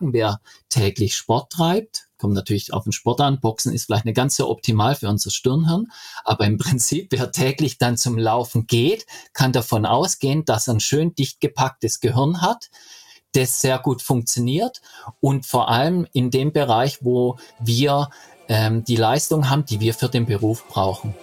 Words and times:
Wer 0.00 0.40
täglich 0.68 1.16
Sport 1.16 1.52
treibt, 1.52 2.08
kommt 2.18 2.34
natürlich 2.34 2.72
auf 2.72 2.84
den 2.84 2.92
Sport 2.92 3.20
an. 3.20 3.40
Boxen 3.40 3.72
ist 3.72 3.86
vielleicht 3.86 4.04
nicht 4.04 4.16
ganz 4.16 4.36
so 4.36 4.48
optimal 4.48 4.94
für 4.94 5.08
unser 5.08 5.30
Stirnhirn, 5.30 5.86
aber 6.24 6.46
im 6.46 6.58
Prinzip, 6.58 7.08
wer 7.10 7.32
täglich 7.32 7.78
dann 7.78 7.96
zum 7.96 8.18
Laufen 8.18 8.66
geht, 8.66 9.06
kann 9.32 9.52
davon 9.52 9.86
ausgehen, 9.86 10.44
dass 10.44 10.68
er 10.68 10.74
ein 10.74 10.80
schön 10.80 11.14
dicht 11.14 11.40
gepacktes 11.40 12.00
Gehirn 12.00 12.42
hat, 12.42 12.70
das 13.32 13.60
sehr 13.60 13.78
gut 13.78 14.02
funktioniert 14.02 14.80
und 15.20 15.46
vor 15.46 15.68
allem 15.68 16.06
in 16.12 16.30
dem 16.30 16.52
Bereich, 16.52 16.98
wo 17.04 17.38
wir 17.60 18.10
ähm, 18.48 18.84
die 18.84 18.96
Leistung 18.96 19.50
haben, 19.50 19.64
die 19.66 19.80
wir 19.80 19.94
für 19.94 20.08
den 20.08 20.26
Beruf 20.26 20.66
brauchen. 20.68 21.14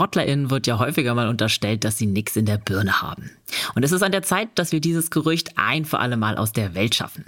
SportlerInnen 0.00 0.48
wird 0.48 0.66
ja 0.66 0.78
häufiger 0.78 1.14
mal 1.14 1.28
unterstellt, 1.28 1.84
dass 1.84 1.98
sie 1.98 2.06
nichts 2.06 2.34
in 2.34 2.46
der 2.46 2.56
Birne 2.56 3.02
haben. 3.02 3.32
Und 3.74 3.82
es 3.82 3.92
ist 3.92 4.02
an 4.02 4.12
der 4.12 4.22
Zeit, 4.22 4.48
dass 4.54 4.72
wir 4.72 4.80
dieses 4.80 5.10
Gerücht 5.10 5.58
ein 5.58 5.84
für 5.84 5.98
alle 5.98 6.16
Mal 6.16 6.38
aus 6.38 6.52
der 6.52 6.74
Welt 6.74 6.94
schaffen. 6.94 7.26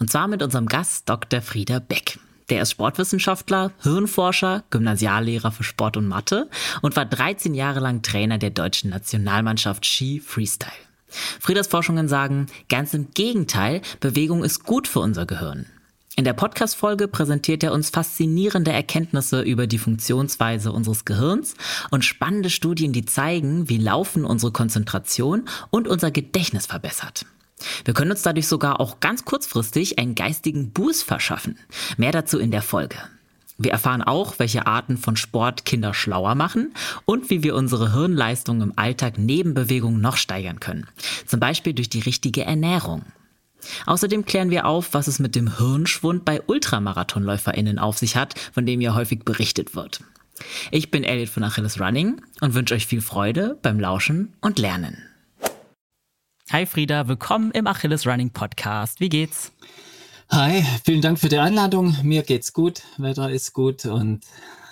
Und 0.00 0.10
zwar 0.10 0.26
mit 0.26 0.42
unserem 0.42 0.66
Gast 0.66 1.08
Dr. 1.08 1.40
Frieder 1.40 1.78
Beck. 1.78 2.18
Der 2.50 2.62
ist 2.62 2.72
Sportwissenschaftler, 2.72 3.70
Hirnforscher, 3.82 4.64
Gymnasiallehrer 4.70 5.52
für 5.52 5.62
Sport 5.62 5.96
und 5.96 6.08
Mathe 6.08 6.50
und 6.82 6.96
war 6.96 7.04
13 7.04 7.54
Jahre 7.54 7.78
lang 7.78 8.02
Trainer 8.02 8.38
der 8.38 8.50
deutschen 8.50 8.90
Nationalmannschaft 8.90 9.86
Ski 9.86 10.18
Freestyle. 10.18 10.72
Frieders 11.06 11.68
Forschungen 11.68 12.08
sagen, 12.08 12.46
ganz 12.68 12.94
im 12.94 13.12
Gegenteil, 13.14 13.80
Bewegung 14.00 14.42
ist 14.42 14.64
gut 14.64 14.88
für 14.88 14.98
unser 14.98 15.24
Gehirn. 15.24 15.66
In 16.18 16.24
der 16.24 16.32
Podcast-Folge 16.32 17.06
präsentiert 17.06 17.62
er 17.62 17.72
uns 17.72 17.90
faszinierende 17.90 18.72
Erkenntnisse 18.72 19.40
über 19.40 19.68
die 19.68 19.78
Funktionsweise 19.78 20.72
unseres 20.72 21.04
Gehirns 21.04 21.54
und 21.92 22.04
spannende 22.04 22.50
Studien, 22.50 22.92
die 22.92 23.04
zeigen, 23.04 23.68
wie 23.68 23.78
Laufen 23.78 24.24
unsere 24.24 24.50
Konzentration 24.50 25.44
und 25.70 25.86
unser 25.86 26.10
Gedächtnis 26.10 26.66
verbessert. 26.66 27.24
Wir 27.84 27.94
können 27.94 28.10
uns 28.10 28.22
dadurch 28.22 28.48
sogar 28.48 28.80
auch 28.80 28.98
ganz 28.98 29.24
kurzfristig 29.24 30.00
einen 30.00 30.16
geistigen 30.16 30.72
Boost 30.72 31.04
verschaffen. 31.04 31.56
Mehr 31.98 32.10
dazu 32.10 32.40
in 32.40 32.50
der 32.50 32.62
Folge. 32.62 32.96
Wir 33.56 33.70
erfahren 33.70 34.02
auch, 34.02 34.40
welche 34.40 34.66
Arten 34.66 34.96
von 34.96 35.16
Sport 35.16 35.66
Kinder 35.66 35.94
schlauer 35.94 36.34
machen 36.34 36.74
und 37.04 37.30
wie 37.30 37.44
wir 37.44 37.54
unsere 37.54 37.92
Hirnleistung 37.92 38.60
im 38.60 38.72
Alltag 38.74 39.18
neben 39.18 39.54
Bewegung 39.54 40.00
noch 40.00 40.16
steigern 40.16 40.58
können. 40.58 40.88
Zum 41.26 41.38
Beispiel 41.38 41.74
durch 41.74 41.88
die 41.88 42.00
richtige 42.00 42.42
Ernährung. 42.42 43.04
Außerdem 43.86 44.24
klären 44.24 44.50
wir 44.50 44.66
auf, 44.66 44.94
was 44.94 45.06
es 45.06 45.18
mit 45.18 45.34
dem 45.34 45.58
Hirnschwund 45.58 46.24
bei 46.24 46.42
UltramarathonläuferInnen 46.46 47.78
auf 47.78 47.98
sich 47.98 48.16
hat, 48.16 48.38
von 48.52 48.66
dem 48.66 48.80
ja 48.80 48.94
häufig 48.94 49.24
berichtet 49.24 49.74
wird. 49.74 50.00
Ich 50.70 50.90
bin 50.90 51.04
Elliot 51.04 51.28
von 51.28 51.44
Achilles 51.44 51.80
Running 51.80 52.20
und 52.40 52.54
wünsche 52.54 52.74
euch 52.74 52.86
viel 52.86 53.00
Freude 53.00 53.58
beim 53.62 53.80
Lauschen 53.80 54.34
und 54.40 54.58
Lernen. 54.58 55.02
Hi 56.50 56.64
Frieda, 56.64 57.08
willkommen 57.08 57.50
im 57.50 57.66
Achilles 57.66 58.06
Running 58.06 58.30
Podcast. 58.30 59.00
Wie 59.00 59.08
geht's? 59.08 59.52
Hi, 60.30 60.64
vielen 60.84 61.02
Dank 61.02 61.18
für 61.18 61.28
die 61.28 61.38
Einladung. 61.38 61.96
Mir 62.02 62.22
geht's 62.22 62.52
gut, 62.52 62.82
Wetter 62.96 63.30
ist 63.30 63.52
gut 63.52 63.84
und 63.84 64.24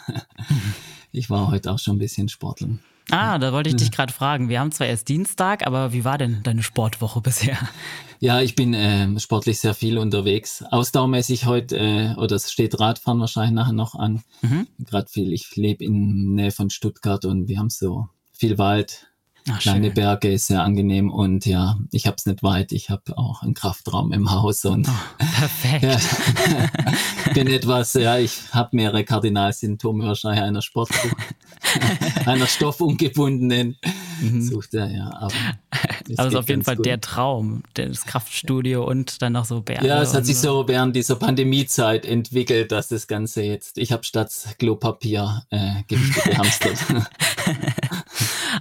ich 1.12 1.28
war 1.30 1.50
heute 1.50 1.72
auch 1.72 1.78
schon 1.78 1.96
ein 1.96 1.98
bisschen 1.98 2.28
sporteln. 2.28 2.80
Ah, 3.10 3.38
da 3.38 3.52
wollte 3.52 3.70
ich 3.70 3.76
dich 3.76 3.92
gerade 3.92 4.12
fragen. 4.12 4.48
Wir 4.48 4.60
haben 4.60 4.72
zwar 4.72 4.86
erst 4.86 5.08
Dienstag, 5.08 5.66
aber 5.66 5.92
wie 5.92 6.04
war 6.04 6.18
denn 6.18 6.42
deine 6.42 6.62
Sportwoche 6.62 7.20
bisher? 7.20 7.56
Ja, 8.18 8.40
ich 8.40 8.54
bin 8.54 8.72
äh, 8.72 9.20
sportlich 9.20 9.60
sehr 9.60 9.74
viel 9.74 9.98
unterwegs. 9.98 10.64
Ausdauermäßig 10.70 11.44
heute, 11.44 11.76
äh, 11.76 12.14
oder 12.16 12.36
es 12.36 12.50
steht 12.50 12.80
Radfahren 12.80 13.20
wahrscheinlich 13.20 13.52
nachher 13.52 13.74
noch 13.74 13.94
an. 13.94 14.22
Mhm. 14.40 14.66
Gerade 14.78 15.08
viel. 15.08 15.32
Ich 15.32 15.54
lebe 15.54 15.84
in 15.84 16.34
Nähe 16.34 16.50
von 16.50 16.70
Stuttgart 16.70 17.24
und 17.26 17.46
wir 17.46 17.58
haben 17.58 17.70
so 17.70 18.08
viel 18.32 18.58
Wald, 18.58 19.06
Ach, 19.48 19.60
kleine 19.60 19.86
schön. 19.86 19.94
Berge, 19.94 20.32
ist 20.32 20.48
sehr 20.48 20.62
angenehm 20.62 21.10
und 21.10 21.46
ja, 21.46 21.78
ich 21.92 22.06
habe 22.06 22.16
es 22.18 22.26
nicht 22.26 22.42
weit. 22.42 22.72
Ich 22.72 22.90
habe 22.90 23.16
auch 23.16 23.42
einen 23.42 23.54
Kraftraum 23.54 24.12
im 24.12 24.30
Haus 24.30 24.64
und 24.64 24.88
oh, 24.88 25.24
perfekt. 25.38 25.82
ja, 25.84 27.32
bin 27.32 27.46
etwas, 27.46 27.94
ja, 27.94 28.18
ich 28.18 28.52
habe 28.52 28.70
mehrere 28.72 29.04
Kardinalsymptome 29.04 30.04
wahrscheinlich 30.04 30.42
einer 30.42 30.62
Sport, 30.62 30.90
einer 32.26 32.46
stoffungebundenen 32.46 33.76
mhm. 34.20 34.42
sucht 34.42 34.74
er, 34.74 34.90
ja. 34.90 35.12
Aber 35.14 35.34
es 36.08 36.18
also 36.18 36.30
ist 36.30 36.36
auf 36.36 36.48
jeden 36.48 36.64
Fall 36.64 36.76
gut. 36.76 36.86
der 36.86 37.00
Traum, 37.00 37.62
das 37.74 38.04
Kraftstudio 38.04 38.84
und 38.84 39.22
dann 39.22 39.32
noch 39.34 39.44
so 39.44 39.60
Berge. 39.60 39.86
Ja, 39.86 40.02
es 40.02 40.14
hat 40.14 40.26
sich 40.26 40.38
so 40.38 40.66
während 40.66 40.96
dieser 40.96 41.16
Pandemiezeit 41.16 42.04
entwickelt, 42.04 42.72
dass 42.72 42.88
das 42.88 43.06
Ganze 43.06 43.42
jetzt, 43.42 43.78
ich 43.78 43.92
habe 43.92 44.04
statt 44.04 44.32
Klopapier 44.58 45.44
äh, 45.50 45.82
Gewichte 45.86 46.30
gehamstert. 46.30 46.78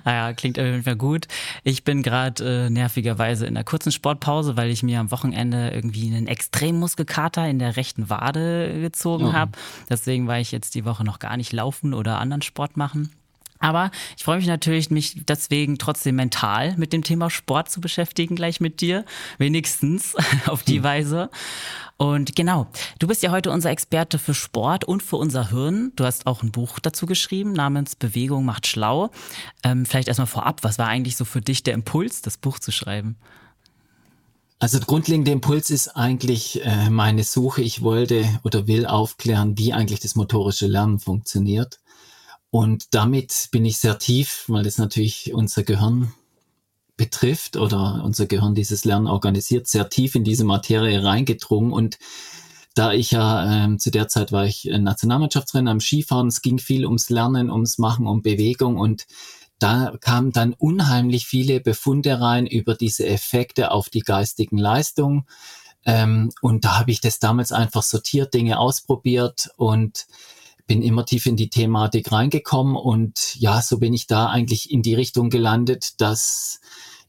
ah 0.05 0.13
ja, 0.13 0.33
klingt 0.33 0.57
auf 0.57 0.65
jeden 0.65 0.83
Fall 0.83 0.95
gut. 0.95 1.27
Ich 1.63 1.83
bin 1.83 2.01
gerade 2.03 2.65
äh, 2.65 2.69
nervigerweise 2.69 3.45
in 3.45 3.57
einer 3.57 3.65
kurzen 3.65 3.91
Sportpause, 3.91 4.55
weil 4.55 4.69
ich 4.69 4.83
mir 4.83 4.99
am 4.99 5.11
Wochenende 5.11 5.71
irgendwie 5.71 6.07
einen 6.07 6.27
Extremmuskelkater 6.27 7.47
in 7.47 7.59
der 7.59 7.75
rechten 7.75 8.09
Wade 8.09 8.79
gezogen 8.79 9.25
oh. 9.25 9.33
habe. 9.33 9.51
Deswegen 9.89 10.27
war 10.27 10.39
ich 10.39 10.51
jetzt 10.51 10.75
die 10.75 10.85
Woche 10.85 11.03
noch 11.03 11.19
gar 11.19 11.35
nicht 11.35 11.51
laufen 11.51 11.93
oder 11.93 12.19
anderen 12.19 12.41
Sport 12.41 12.77
machen. 12.77 13.11
Aber 13.59 13.91
ich 14.17 14.23
freue 14.23 14.37
mich 14.37 14.47
natürlich, 14.47 14.91
mich 14.91 15.25
deswegen 15.25 15.77
trotzdem 15.77 16.15
mental 16.15 16.75
mit 16.77 16.93
dem 16.93 17.03
Thema 17.03 17.29
Sport 17.29 17.69
zu 17.69 17.79
beschäftigen, 17.81 18.35
gleich 18.35 18.59
mit 18.59 18.81
dir. 18.81 19.05
Wenigstens 19.37 20.15
auf 20.45 20.63
die 20.63 20.77
hm. 20.77 20.83
Weise. 20.83 21.29
Und 21.97 22.35
genau, 22.35 22.67
du 22.99 23.07
bist 23.07 23.23
ja 23.23 23.31
heute 23.31 23.51
unser 23.51 23.69
Experte 23.69 24.19
für 24.19 24.33
Sport 24.33 24.83
und 24.83 25.01
für 25.01 25.15
unser 25.15 25.49
Hirn. 25.49 25.93
Du 25.95 26.03
hast 26.03 26.27
auch 26.27 26.43
ein 26.43 26.51
Buch 26.51 26.79
dazu 26.79 27.05
geschrieben 27.05 27.53
namens 27.53 27.95
Bewegung 27.95 28.43
macht 28.43 28.67
schlau. 28.67 29.11
Ähm, 29.63 29.85
vielleicht 29.85 30.09
erstmal 30.09 30.27
vorab, 30.27 30.63
was 30.63 30.77
war 30.77 30.87
eigentlich 30.87 31.15
so 31.15 31.23
für 31.23 31.41
dich 31.41 31.63
der 31.63 31.73
Impuls, 31.73 32.21
das 32.21 32.37
Buch 32.37 32.59
zu 32.59 32.71
schreiben? 32.71 33.15
Also 34.59 34.77
der 34.77 34.87
grundlegende 34.87 35.31
Impuls 35.31 35.69
ist 35.69 35.89
eigentlich 35.89 36.63
äh, 36.65 36.89
meine 36.89 37.23
Suche. 37.23 37.61
Ich 37.61 37.81
wollte 37.81 38.25
oder 38.43 38.67
will 38.67 38.85
aufklären, 38.85 39.57
wie 39.57 39.73
eigentlich 39.73 39.99
das 39.99 40.15
motorische 40.15 40.67
Lernen 40.67 40.99
funktioniert. 40.99 41.79
Und 42.55 42.93
damit 42.95 43.49
bin 43.51 43.65
ich 43.65 43.79
sehr 43.79 43.99
tief, 43.99 44.45
weil 44.47 44.63
das 44.63 44.77
natürlich 44.77 45.33
unser 45.33 45.63
Gehirn 45.63 46.13
betrifft 46.95 47.57
oder 47.57 48.01
unser 48.01 48.27
Gehirn 48.27 48.55
dieses 48.55 48.85
Lernen 48.85 49.07
organisiert, 49.07 49.67
sehr 49.67 49.89
tief 49.89 50.15
in 50.15 50.23
diese 50.23 50.45
Materie 50.45 51.03
reingedrungen 51.03 51.73
und 51.73 51.97
da 52.73 52.93
ich 52.93 53.11
ja 53.11 53.65
ähm, 53.65 53.77
zu 53.77 53.91
der 53.91 54.07
Zeit 54.07 54.31
war 54.31 54.45
ich 54.45 54.63
Nationalmannschaftstrainer 54.71 55.69
am 55.69 55.81
Skifahren, 55.81 56.27
es 56.29 56.41
ging 56.41 56.57
viel 56.57 56.85
ums 56.85 57.09
Lernen, 57.09 57.51
ums 57.51 57.77
Machen, 57.77 58.07
um 58.07 58.21
Bewegung 58.21 58.77
und 58.77 59.05
da 59.59 59.93
kamen 59.99 60.31
dann 60.31 60.53
unheimlich 60.53 61.27
viele 61.27 61.59
Befunde 61.59 62.21
rein 62.21 62.47
über 62.47 62.73
diese 62.73 63.05
Effekte 63.05 63.71
auf 63.71 63.89
die 63.89 63.99
geistigen 63.99 64.57
Leistungen. 64.57 65.25
Ähm, 65.83 66.31
und 66.41 66.63
da 66.63 66.79
habe 66.79 66.91
ich 66.91 67.01
das 67.01 67.19
damals 67.19 67.51
einfach 67.51 67.83
sortiert, 67.83 68.33
Dinge 68.33 68.59
ausprobiert 68.59 69.49
und 69.57 70.07
bin 70.67 70.81
immer 70.81 71.05
tief 71.05 71.25
in 71.25 71.35
die 71.35 71.49
Thematik 71.49 72.11
reingekommen 72.11 72.75
und 72.75 73.35
ja, 73.35 73.61
so 73.61 73.77
bin 73.77 73.93
ich 73.93 74.07
da 74.07 74.27
eigentlich 74.27 74.71
in 74.71 74.81
die 74.81 74.95
Richtung 74.95 75.29
gelandet, 75.29 76.01
dass 76.01 76.59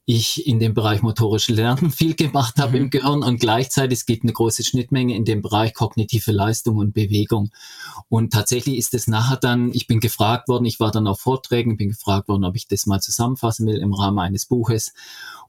ich 0.08 0.46
in 0.46 0.60
dem 0.60 0.72
Bereich 0.72 1.02
motorische 1.02 1.52
Lernen 1.52 1.90
viel 1.90 2.14
gemacht 2.14 2.58
habe 2.58 2.76
mhm. 2.76 2.84
im 2.84 2.90
Gehirn 2.90 3.22
und 3.24 3.40
gleichzeitig 3.40 3.98
es 3.98 4.06
gibt 4.06 4.22
eine 4.22 4.32
große 4.32 4.62
Schnittmenge 4.62 5.16
in 5.16 5.24
dem 5.24 5.42
Bereich 5.42 5.74
kognitive 5.74 6.30
Leistung 6.30 6.76
und 6.76 6.94
Bewegung. 6.94 7.50
Und 8.08 8.32
tatsächlich 8.32 8.76
ist 8.76 8.94
es 8.94 9.08
nachher 9.08 9.36
dann, 9.36 9.72
ich 9.74 9.88
bin 9.88 9.98
gefragt 9.98 10.48
worden, 10.48 10.64
ich 10.64 10.78
war 10.78 10.92
dann 10.92 11.08
auf 11.08 11.18
Vorträgen, 11.18 11.76
bin 11.76 11.88
gefragt 11.88 12.28
worden, 12.28 12.44
ob 12.44 12.54
ich 12.54 12.68
das 12.68 12.86
mal 12.86 13.00
zusammenfassen 13.00 13.66
will 13.66 13.78
im 13.78 13.92
Rahmen 13.92 14.20
eines 14.20 14.46
Buches. 14.46 14.94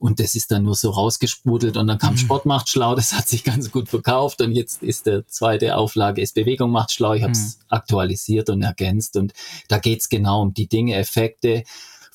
Und 0.00 0.18
das 0.18 0.34
ist 0.34 0.50
dann 0.50 0.64
nur 0.64 0.74
so 0.74 0.90
rausgesprudelt 0.90 1.76
und 1.76 1.86
dann 1.86 1.98
kam 1.98 2.14
mhm. 2.14 2.18
Sport 2.18 2.44
macht 2.44 2.68
schlau, 2.68 2.96
das 2.96 3.12
hat 3.12 3.28
sich 3.28 3.44
ganz 3.44 3.70
gut 3.70 3.88
verkauft 3.88 4.40
und 4.40 4.52
jetzt 4.52 4.82
ist 4.82 5.06
der 5.06 5.26
zweite 5.28 5.76
Auflage 5.76 6.20
ist 6.20 6.34
Bewegung 6.34 6.72
macht 6.72 6.92
schlau. 6.92 7.14
Ich 7.14 7.22
habe 7.22 7.32
es 7.32 7.58
mhm. 7.58 7.64
aktualisiert 7.68 8.50
und 8.50 8.62
ergänzt 8.62 9.16
und 9.16 9.32
da 9.68 9.78
geht's 9.78 10.08
genau 10.08 10.42
um 10.42 10.52
die 10.52 10.68
Dinge, 10.68 10.96
Effekte, 10.96 11.62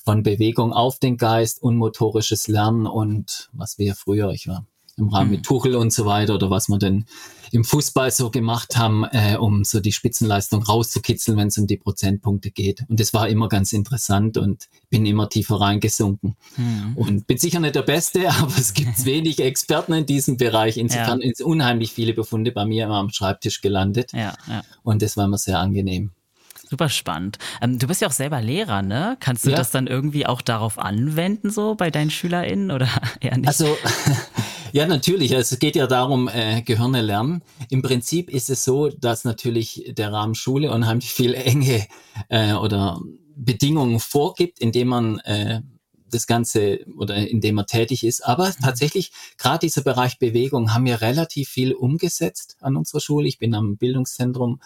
von 0.04 0.24
Bewegung 0.24 0.74
auf 0.74 1.00
den 1.00 1.18
Geist, 1.18 1.62
unmotorisches 1.62 2.48
Lernen 2.48 2.86
und 2.86 3.50
was 3.54 3.78
wir 3.78 3.96
früher, 3.96 4.32
ich 4.32 4.48
war 4.48 4.66
im 4.98 5.10
Rahmen 5.10 5.32
mit 5.32 5.40
mhm. 5.40 5.44
Tuchel 5.44 5.76
und 5.76 5.92
so 5.92 6.06
weiter 6.06 6.36
oder 6.36 6.50
was 6.50 6.70
wir 6.70 6.78
denn 6.78 7.06
im 7.52 7.64
Fußball 7.64 8.12
so 8.12 8.30
gemacht 8.30 8.78
haben, 8.78 9.04
äh, 9.06 9.38
um 9.38 9.64
so 9.64 9.80
die 9.80 9.92
Spitzenleistung 9.92 10.64
rauszukitzeln, 10.64 11.38
wenn 11.38 11.48
es 11.48 11.58
um 11.58 11.68
die 11.68 11.78
Prozentpunkte 11.78 12.52
geht. 12.52 12.84
Und 12.90 13.00
das 13.00 13.14
war 13.14 13.28
immer 13.28 13.48
ganz 13.48 13.74
interessant 13.74 14.38
und 14.38 14.70
bin 14.90 15.06
immer 15.06 15.30
tiefer 15.30 15.62
reingesunken. 15.62 16.36
Mhm. 16.58 16.94
Und 16.96 17.28
bin 17.28 17.38
sicher 17.38 17.60
nicht 17.60 17.76
der 17.76 17.84
Beste, 17.84 18.30
aber 18.40 18.54
es 18.58 18.74
gibt 18.74 19.06
wenig 19.06 19.40
Experten 19.40 19.94
in 19.94 20.06
diesem 20.06 20.38
Bereich. 20.38 20.78
Insofern 20.78 21.22
ja. 21.22 21.32
sind 21.34 21.46
unheimlich 21.46 21.92
viele 21.92 22.14
Befunde 22.14 22.52
bei 22.52 22.66
mir 22.66 22.86
immer 22.86 22.98
am 22.98 23.10
Schreibtisch 23.10 23.62
gelandet. 23.62 24.14
Ja, 24.14 24.34
ja. 24.48 24.64
Und 24.84 25.02
das 25.02 25.18
war 25.18 25.26
immer 25.26 25.38
sehr 25.38 25.60
angenehm. 25.60 26.12
Super 26.74 26.90
spannend. 26.90 27.38
Ähm, 27.62 27.78
du 27.78 27.86
bist 27.86 28.02
ja 28.02 28.08
auch 28.08 28.14
selber 28.14 28.42
Lehrer, 28.42 28.82
ne? 28.82 29.16
Kannst 29.20 29.46
du 29.46 29.52
ja. 29.52 29.58
das 29.58 29.70
dann 29.70 29.86
irgendwie 29.86 30.26
auch 30.26 30.42
darauf 30.42 30.80
anwenden, 30.80 31.52
so 31.52 31.76
bei 31.76 31.92
deinen 31.92 32.10
SchülerInnen 32.10 32.72
oder 32.72 32.90
eher 33.20 33.38
nicht? 33.38 33.48
Also, 33.48 33.78
Ja, 34.72 34.88
natürlich. 34.88 35.32
Es 35.32 35.60
geht 35.60 35.76
ja 35.76 35.86
darum, 35.86 36.28
äh, 36.28 36.64
Gehirne 36.64 37.04
lernen. 37.04 37.44
Im 37.70 37.84
Prinzip 37.84 38.28
ist 38.32 38.50
es 38.50 38.64
so, 38.64 38.90
dass 38.90 39.24
natürlich 39.24 39.94
der 39.96 40.12
Rahmen 40.12 40.34
Schule 40.34 40.72
unheimlich 40.72 41.14
viel 41.14 41.36
enge 41.36 41.86
äh, 42.30 42.54
oder 42.54 43.00
Bedingungen 43.36 44.00
vorgibt, 44.00 44.58
indem 44.58 44.88
man 44.88 45.20
äh, 45.20 45.62
das 46.14 46.28
Ganze 46.28 46.86
oder 46.98 47.16
in 47.16 47.42
dem 47.42 47.58
er 47.58 47.66
tätig 47.66 48.04
ist. 48.04 48.26
Aber 48.26 48.48
mhm. 48.48 48.62
tatsächlich, 48.62 49.12
gerade 49.38 49.60
dieser 49.60 49.82
Bereich 49.82 50.20
Bewegung 50.20 50.74
haben 50.74 50.86
wir 50.86 51.02
relativ 51.02 51.50
viel 51.50 51.74
umgesetzt 51.74 52.58
an 52.62 52.76
unserer 52.76 53.02
Schule. 53.02 53.28
Ich 53.28 53.40
bin 53.40 53.56
am 53.56 53.78
Bildungszentrum 53.78 54.60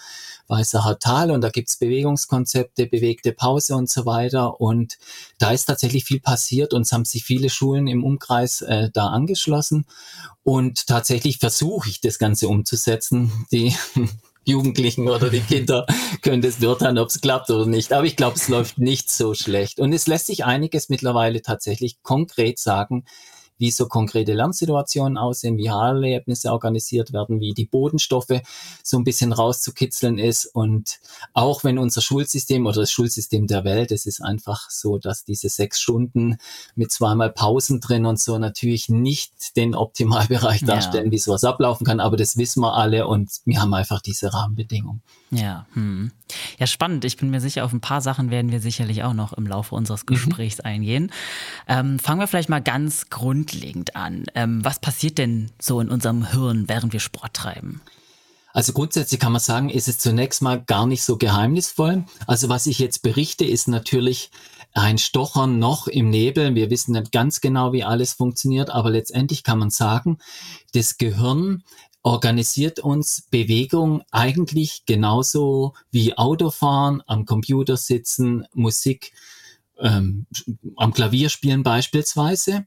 Weißer 0.47 0.97
Tal 0.99 1.31
und 1.31 1.41
da 1.41 1.49
gibt's 1.49 1.77
Bewegungskonzepte, 1.77 2.88
bewegte 2.88 3.33
Pause 3.33 3.75
und 3.75 3.89
so 3.89 4.05
weiter. 4.05 4.61
Und 4.61 4.97
da 5.38 5.51
ist 5.51 5.65
tatsächlich 5.65 6.05
viel 6.05 6.19
passiert 6.19 6.73
und 6.73 6.83
es 6.83 6.91
haben 6.91 7.05
sich 7.05 7.23
viele 7.23 7.49
Schulen 7.49 7.88
im 7.88 8.03
Umkreis 8.03 8.61
äh, 8.61 8.89
da 8.91 9.07
angeschlossen. 9.07 9.85
Und 10.44 10.88
tatsächlich 10.88 11.39
versuche 11.39 11.89
ich 11.89 11.99
das 11.99 12.19
Ganze 12.19 12.47
umzusetzen. 12.47 13.31
Die 13.51 13.75
Jugendlichen 14.47 15.07
oder 15.09 15.29
die 15.29 15.41
Kinder 15.41 15.85
können 16.21 16.41
das 16.41 16.55
beurteilen, 16.55 16.97
ob 16.97 17.09
es 17.09 17.21
klappt 17.21 17.49
oder 17.49 17.65
nicht. 17.65 17.94
Aber 17.94 18.05
ich 18.05 18.15
glaube, 18.15 18.38
es 18.38 18.47
läuft 18.47 18.77
nicht 18.77 19.11
so 19.11 19.33
schlecht. 19.33 19.79
Und 19.79 19.94
es 19.94 20.07
lässt 20.07 20.27
sich 20.27 20.45
einiges 20.45 20.89
mittlerweile 20.89 21.41
tatsächlich 21.41 22.01
konkret 22.01 22.57
sagen, 22.57 23.05
wie 23.57 23.71
so 23.71 23.88
konkrete 23.88 24.33
Lernsituationen 24.33 25.18
aussehen, 25.18 25.57
wie 25.57 25.69
Haarerlebnisse 25.69 26.51
organisiert 26.51 27.13
werden, 27.13 27.39
wie 27.39 27.54
die 27.54 27.65
Bodenstoffe 27.65 28.42
so 28.83 28.98
ein 28.98 29.04
bisschen 29.04 29.33
rauszukitzeln 29.33 30.18
ist. 30.19 30.45
Und 30.45 31.00
auch 31.33 31.63
wenn 31.63 31.77
unser 31.77 32.01
Schulsystem 32.01 32.65
oder 32.65 32.81
das 32.81 32.92
Schulsystem 32.92 33.48
der 33.48 33.63
Welt, 33.63 33.92
es 33.92 34.06
ist 34.06 34.21
einfach 34.21 34.69
so, 34.69 34.98
dass 34.98 35.24
diese 35.24 35.50
sechs 35.50 35.81
Stunden 35.81 36.38
mit 36.75 36.92
zweimal 36.92 37.31
Pausen 37.31 37.80
drin 37.80 38.06
und 38.06 38.19
so 38.19 38.38
natürlich 38.38 38.89
nicht 38.89 39.56
den 39.57 39.75
Optimalbereich 39.75 40.63
darstellen, 40.63 41.07
ja. 41.07 41.12
wie 41.12 41.19
sowas 41.19 41.44
ablaufen 41.44 41.86
kann. 41.86 42.00
Aber 42.00 42.18
das 42.18 42.38
wissen 42.38 42.62
wir 42.62 42.75
alle 42.75 43.07
und 43.07 43.31
wir 43.45 43.62
haben 43.62 43.74
einfach 43.74 44.01
diese 44.01 44.33
Rahmenbedingungen. 44.33 45.01
Ja, 45.30 45.65
hm. 45.74 46.12
ja, 46.57 46.68
spannend. 46.68 47.04
Ich 47.04 47.18
bin 47.18 47.30
mir 47.30 47.42
sicher, 47.42 47.65
auf 47.65 47.74
ein 47.74 47.81
paar 47.81 48.00
Sachen 48.00 48.31
werden 48.31 48.50
wir 48.50 48.62
sicherlich 48.62 49.04
auch 49.04 49.13
noch 49.13 49.33
im 49.33 49.45
Laufe 49.45 49.75
unseres 49.75 50.04
mhm. 50.04 50.13
Gesprächs 50.13 50.59
mhm. 50.59 50.65
eingehen. 50.65 51.12
Ähm, 51.68 52.00
fangen 52.00 52.21
wir 52.21 52.27
vielleicht 52.27 52.48
mal 52.48 52.62
ganz 52.62 53.09
grundlegend 53.09 53.46
an. 53.95 54.25
Ähm, 54.35 54.63
was 54.63 54.79
passiert 54.79 55.17
denn 55.17 55.51
so 55.59 55.79
in 55.79 55.89
unserem 55.89 56.31
Hirn, 56.31 56.67
während 56.67 56.94
wir 56.94 56.99
Sport 56.99 57.33
treiben? 57.33 57.81
Also 58.53 58.73
grundsätzlich 58.73 59.19
kann 59.19 59.33
man 59.33 59.41
sagen, 59.41 59.69
ist 59.69 59.88
es 59.88 59.99
zunächst 59.99 60.41
mal 60.41 60.59
gar 60.59 60.88
nicht 60.88 61.03
so 61.03 61.17
geheimnisvoll. 61.17 62.05
Also 62.25 62.49
was 62.49 62.65
ich 62.65 62.79
jetzt 62.79 63.03
berichte, 63.03 63.45
ist 63.45 63.67
natürlich 63.67 64.31
ein 64.73 64.97
Stochern 64.97 65.59
noch 65.59 65.88
im 65.88 66.09
Nebel. 66.09 66.55
Wir 66.55 66.69
wissen 66.69 66.94
nicht 66.94 67.11
ganz 67.11 67.41
genau, 67.41 67.71
wie 67.71 67.83
alles 67.83 68.13
funktioniert, 68.13 68.69
aber 68.69 68.89
letztendlich 68.89 69.44
kann 69.44 69.59
man 69.59 69.69
sagen, 69.69 70.17
das 70.73 70.97
Gehirn 70.97 71.63
organisiert 72.03 72.79
uns 72.79 73.27
Bewegung 73.29 74.01
eigentlich 74.11 74.85
genauso 74.85 75.73
wie 75.91 76.17
Autofahren, 76.17 77.03
am 77.05 77.25
Computer 77.25 77.75
sitzen, 77.75 78.47
Musik 78.53 79.11
ähm, 79.79 80.25
am 80.75 80.94
Klavier 80.94 81.29
spielen 81.29 81.63
beispielsweise. 81.63 82.65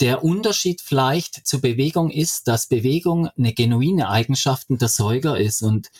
Der 0.00 0.24
Unterschied 0.24 0.80
vielleicht 0.80 1.46
zur 1.46 1.60
Bewegung 1.60 2.10
ist, 2.10 2.48
dass 2.48 2.66
Bewegung 2.66 3.28
eine 3.38 3.52
genuine 3.52 4.08
Eigenschaften 4.08 4.78
der 4.78 4.88
Säuger 4.88 5.38
ist 5.38 5.62
und 5.62 5.90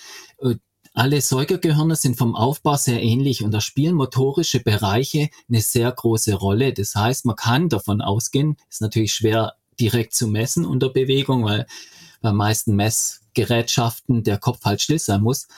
äh, 0.42 0.56
alle 0.92 1.20
Säugergehirne 1.20 1.94
sind 1.94 2.16
vom 2.16 2.34
Aufbau 2.34 2.76
sehr 2.76 3.00
ähnlich 3.00 3.44
und 3.44 3.52
da 3.52 3.60
spielen 3.60 3.94
motorische 3.94 4.60
Bereiche 4.60 5.30
eine 5.48 5.60
sehr 5.60 5.90
große 5.92 6.34
Rolle. 6.34 6.72
Das 6.72 6.94
heißt, 6.94 7.26
man 7.26 7.36
kann 7.36 7.68
davon 7.68 8.00
ausgehen, 8.00 8.56
ist 8.68 8.82
natürlich 8.82 9.14
schwer 9.14 9.54
direkt 9.78 10.14
zu 10.14 10.26
messen 10.26 10.66
unter 10.66 10.90
Bewegung, 10.90 11.44
weil 11.44 11.66
bei 12.20 12.32
meisten 12.32 12.76
Messgerätschaften 12.76 14.22
der 14.22 14.38
Kopf 14.38 14.64
halt 14.64 14.80
still 14.80 14.98
sein 14.98 15.22
muss. 15.22 15.48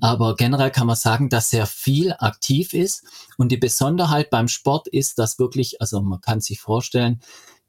Aber 0.00 0.36
generell 0.36 0.70
kann 0.70 0.86
man 0.86 0.96
sagen, 0.96 1.28
dass 1.28 1.50
sehr 1.50 1.66
viel 1.66 2.14
aktiv 2.18 2.72
ist. 2.72 3.04
Und 3.36 3.50
die 3.50 3.56
Besonderheit 3.56 4.30
beim 4.30 4.48
Sport 4.48 4.88
ist, 4.88 5.18
dass 5.18 5.38
wirklich, 5.38 5.80
also 5.80 6.00
man 6.00 6.20
kann 6.20 6.40
sich 6.40 6.60
vorstellen, 6.60 7.20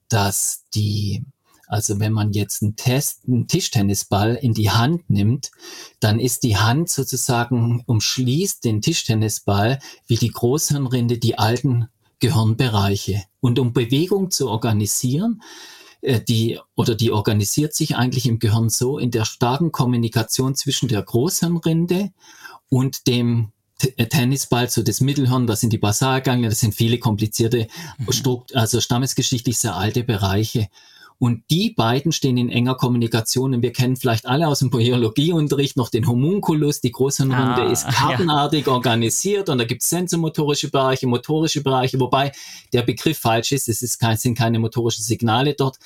dass 0.08 0.64
die 0.74 1.26
also 1.74 2.00
wenn 2.00 2.14
man 2.14 2.34
jetzt 2.34 2.62
einen 2.62 2.76
Test, 2.76 3.22
einen 3.26 3.48
Tischtennisball 3.48 4.36
in 4.36 4.54
die 4.54 4.70
Hand 4.70 5.10
nimmt, 5.10 5.50
dann 6.00 6.20
ist 6.20 6.44
die 6.44 6.58
Hand 6.58 6.90
sozusagen 6.90 7.84
umschließt 7.88 8.64
den 8.64 8.82
Tischtennisball 8.82 9.80
wie 10.06 10.18
die 10.18 10.30
Großhirnrinde 10.30 11.18
die 11.18 11.40
alten 11.40 11.88
Gehirnbereiche. 12.20 13.24
Und 13.40 13.58
um 13.58 13.74
Bewegung 13.74 14.30
zu 14.30 14.50
organisieren, 14.50 15.42
die 16.04 16.60
oder 16.76 16.96
die 16.96 17.12
organisiert 17.12 17.74
sich 17.74 17.96
eigentlich 17.96 18.26
im 18.26 18.40
Gehirn 18.40 18.70
so 18.70 18.98
in 18.98 19.12
der 19.12 19.26
starken 19.26 19.72
Kommunikation 19.72 20.56
zwischen 20.56 20.90
der 20.90 21.02
Großhirnrinde 21.02 22.12
und 22.70 23.08
dem 23.08 23.52
äh, 23.98 24.08
Tennisball, 24.08 24.70
so 24.70 24.84
das 24.84 25.02
Mittelhirn, 25.02 25.48
das 25.48 25.62
sind 25.62 25.74
die 25.74 25.78
Basalganglien, 25.78 26.50
das 26.50 26.60
sind 26.60 26.76
viele 26.76 27.00
komplizierte, 27.00 27.68
mhm. 27.98 28.44
also 28.54 28.82
stammesgeschichtlich 28.82 29.58
sehr 29.58 29.76
alte 29.76 30.04
Bereiche. 30.04 30.68
Und 31.24 31.50
die 31.50 31.70
beiden 31.70 32.12
stehen 32.12 32.36
in 32.36 32.50
enger 32.50 32.76
Kommunikation. 32.76 33.54
Und 33.54 33.62
wir 33.62 33.72
kennen 33.72 33.96
vielleicht 33.96 34.26
alle 34.26 34.46
aus 34.50 34.60
dem 34.60 34.70
Biologieunterricht 34.70 35.78
noch 35.78 35.88
den 35.88 36.06
Homunculus. 36.06 36.82
Die 36.82 36.92
Großhirnrinde 36.92 37.62
ah, 37.62 37.72
ist 37.72 37.88
kartenartig 37.88 38.68
ja. 38.68 38.74
organisiert 38.74 39.48
und 39.48 39.58
da 39.58 39.64
gibt 39.64 39.84
es 39.84 39.90
sensomotorische 39.90 40.70
Bereiche, 40.70 41.08
motorische 41.08 41.64
Bereiche, 41.64 41.98
wobei 42.02 42.34
der 42.74 42.82
Begriff 42.82 43.20
falsch 43.20 43.54
ist. 43.54 43.70
Es 43.70 43.82
ist 43.82 44.00
kein, 44.00 44.18
sind 44.18 44.38
keine 44.38 44.60
motorischen 44.60 45.06
Signale 45.06 45.54
dort, 45.54 45.78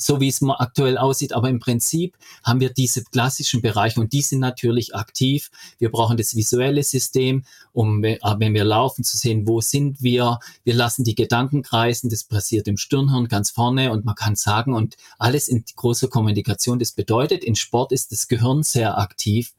so 0.00 0.20
wie 0.20 0.28
es 0.28 0.42
aktuell 0.42 0.98
aussieht. 0.98 1.32
Aber 1.32 1.48
im 1.48 1.60
Prinzip 1.60 2.16
haben 2.42 2.60
wir 2.60 2.70
diese 2.70 3.04
klassischen 3.04 3.62
Bereiche 3.62 4.00
und 4.00 4.12
die 4.12 4.22
sind 4.22 4.40
natürlich 4.40 4.94
aktiv. 4.94 5.50
Wir 5.78 5.90
brauchen 5.90 6.16
das 6.16 6.34
visuelle 6.34 6.82
System, 6.82 7.44
um, 7.72 8.02
äh, 8.04 8.18
wenn 8.38 8.54
wir 8.54 8.64
laufen, 8.64 9.04
zu 9.04 9.16
sehen, 9.16 9.46
wo 9.46 9.60
sind 9.60 10.02
wir. 10.02 10.38
Wir 10.64 10.74
lassen 10.74 11.04
die 11.04 11.14
Gedanken 11.14 11.62
kreisen. 11.62 12.10
Das 12.10 12.24
passiert 12.24 12.66
im 12.68 12.76
Stirnhirn 12.76 13.28
ganz 13.28 13.50
vorne 13.50 13.92
und 13.92 14.04
man 14.04 14.14
kann 14.14 14.36
sagen 14.36 14.74
und 14.74 14.96
alles 15.18 15.48
in 15.48 15.64
großer 15.76 16.08
Kommunikation. 16.08 16.78
Das 16.78 16.92
bedeutet, 16.92 17.44
in 17.44 17.54
Sport 17.54 17.92
ist 17.92 18.12
das 18.12 18.28
Gehirn 18.28 18.62
sehr 18.62 18.98
aktiv. 18.98 19.52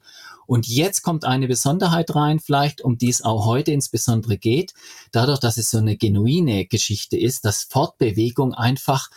Und 0.48 0.68
jetzt 0.68 1.02
kommt 1.02 1.24
eine 1.24 1.48
Besonderheit 1.48 2.14
rein, 2.14 2.42
vielleicht 2.42 2.82
um 2.82 2.98
die 2.98 3.08
es 3.08 3.22
auch 3.22 3.46
heute 3.46 3.72
insbesondere 3.72 4.38
geht, 4.38 4.74
dadurch, 5.14 5.40
dass 5.40 5.56
es 5.56 5.72
so 5.72 5.78
eine 5.78 5.96
genuine 5.96 6.66
Geschichte 6.66 7.18
ist, 7.18 7.46
dass 7.46 7.64
Fortbewegung 7.64 8.54
einfach 8.54 9.10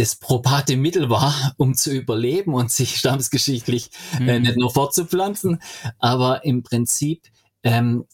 das 0.00 0.16
probate 0.16 0.76
Mittel 0.78 1.10
war, 1.10 1.52
um 1.58 1.74
zu 1.74 1.92
überleben 1.92 2.54
und 2.54 2.72
sich 2.72 2.96
stammesgeschichtlich 2.96 3.90
äh, 4.14 4.22
mhm. 4.22 4.28
äh, 4.28 4.40
nicht 4.40 4.56
nur 4.56 4.70
fortzupflanzen. 4.70 5.60
Aber 5.98 6.42
im 6.44 6.62
Prinzip 6.62 7.28
ähm, 7.62 8.06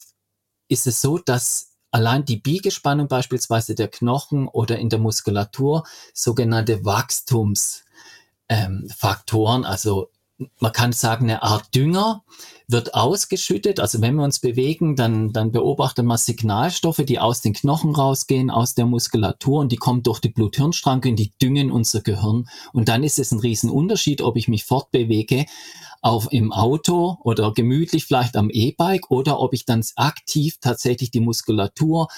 ist 0.66 0.88
es 0.88 1.00
so, 1.00 1.18
dass 1.18 1.76
allein 1.92 2.24
die 2.24 2.38
Biegespannung 2.38 3.06
beispielsweise 3.06 3.76
der 3.76 3.86
Knochen 3.86 4.48
oder 4.48 4.80
in 4.80 4.88
der 4.88 4.98
Muskulatur 4.98 5.84
sogenannte 6.12 6.84
Wachstumsfaktoren, 6.84 9.62
ähm, 9.62 9.64
also 9.64 10.10
man 10.58 10.72
kann 10.72 10.92
sagen, 10.92 11.24
eine 11.24 11.42
Art 11.42 11.74
Dünger 11.74 12.24
wird 12.68 12.94
ausgeschüttet. 12.94 13.80
Also 13.80 14.00
wenn 14.00 14.16
wir 14.16 14.24
uns 14.24 14.38
bewegen, 14.38 14.96
dann, 14.96 15.32
dann 15.32 15.52
beobachtet 15.52 16.04
man 16.04 16.18
Signalstoffe, 16.18 17.02
die 17.06 17.18
aus 17.18 17.40
den 17.40 17.54
Knochen 17.54 17.94
rausgehen, 17.94 18.50
aus 18.50 18.74
der 18.74 18.86
Muskulatur 18.86 19.60
und 19.60 19.72
die 19.72 19.76
kommen 19.76 20.02
durch 20.02 20.20
die 20.20 20.28
Bluthirnstranke 20.28 21.08
und 21.08 21.16
die 21.16 21.32
düngen 21.40 21.70
unser 21.70 22.00
Gehirn. 22.00 22.48
Und 22.72 22.88
dann 22.88 23.04
ist 23.04 23.18
es 23.18 23.32
ein 23.32 23.38
Riesenunterschied, 23.38 24.20
ob 24.20 24.36
ich 24.36 24.48
mich 24.48 24.64
fortbewege 24.64 25.46
auf 26.02 26.28
im 26.30 26.52
Auto 26.52 27.18
oder 27.22 27.52
gemütlich 27.52 28.04
vielleicht 28.04 28.36
am 28.36 28.50
E-Bike 28.50 29.10
oder 29.10 29.40
ob 29.40 29.52
ich 29.52 29.64
dann 29.64 29.84
aktiv 29.96 30.58
tatsächlich 30.60 31.10
die 31.10 31.20
Muskulatur, 31.20 32.08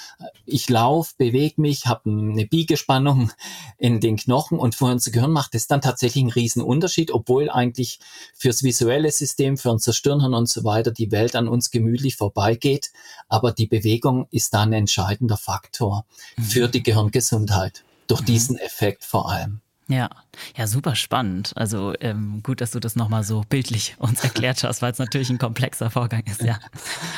ich 0.44 0.68
laufe, 0.68 1.14
bewege 1.16 1.60
mich, 1.60 1.86
habe 1.86 2.10
eine 2.10 2.46
Biegespannung 2.46 3.30
in 3.78 4.00
den 4.00 4.16
Knochen 4.16 4.58
und 4.58 4.74
für 4.74 4.86
unser 4.86 5.10
Gehirn 5.10 5.32
macht 5.32 5.54
es 5.54 5.66
dann 5.66 5.80
tatsächlich 5.80 6.22
einen 6.22 6.32
riesen 6.32 6.62
Unterschied, 6.62 7.10
obwohl 7.10 7.50
eigentlich 7.50 8.00
fürs 8.34 8.62
visuelle 8.62 9.10
System, 9.10 9.56
für 9.56 9.70
unser 9.70 9.92
Stirnhirn 9.92 10.34
und 10.34 10.48
so 10.48 10.64
weiter 10.64 10.90
die 10.90 11.10
Welt 11.10 11.36
an 11.36 11.48
uns 11.48 11.70
gemütlich 11.70 12.16
vorbeigeht. 12.16 12.90
Aber 13.28 13.52
die 13.52 13.66
Bewegung 13.66 14.26
ist 14.30 14.54
da 14.54 14.62
ein 14.62 14.72
entscheidender 14.72 15.36
Faktor 15.36 16.04
mhm. 16.36 16.42
für 16.42 16.68
die 16.68 16.82
Gehirngesundheit 16.82 17.84
durch 18.06 18.22
mhm. 18.22 18.26
diesen 18.26 18.58
Effekt 18.58 19.04
vor 19.04 19.30
allem. 19.30 19.60
Ja, 19.90 20.10
ja, 20.54 20.66
super 20.66 20.94
spannend. 20.94 21.52
Also 21.56 21.94
ähm, 22.00 22.42
gut, 22.42 22.60
dass 22.60 22.72
du 22.72 22.78
das 22.78 22.94
nochmal 22.94 23.24
so 23.24 23.42
bildlich 23.48 23.96
uns 23.98 24.22
erklärt 24.22 24.62
hast, 24.62 24.82
weil 24.82 24.92
es 24.92 24.98
natürlich 24.98 25.30
ein 25.30 25.38
komplexer 25.38 25.90
Vorgang 25.90 26.22
ist, 26.26 26.42
ja. 26.42 26.58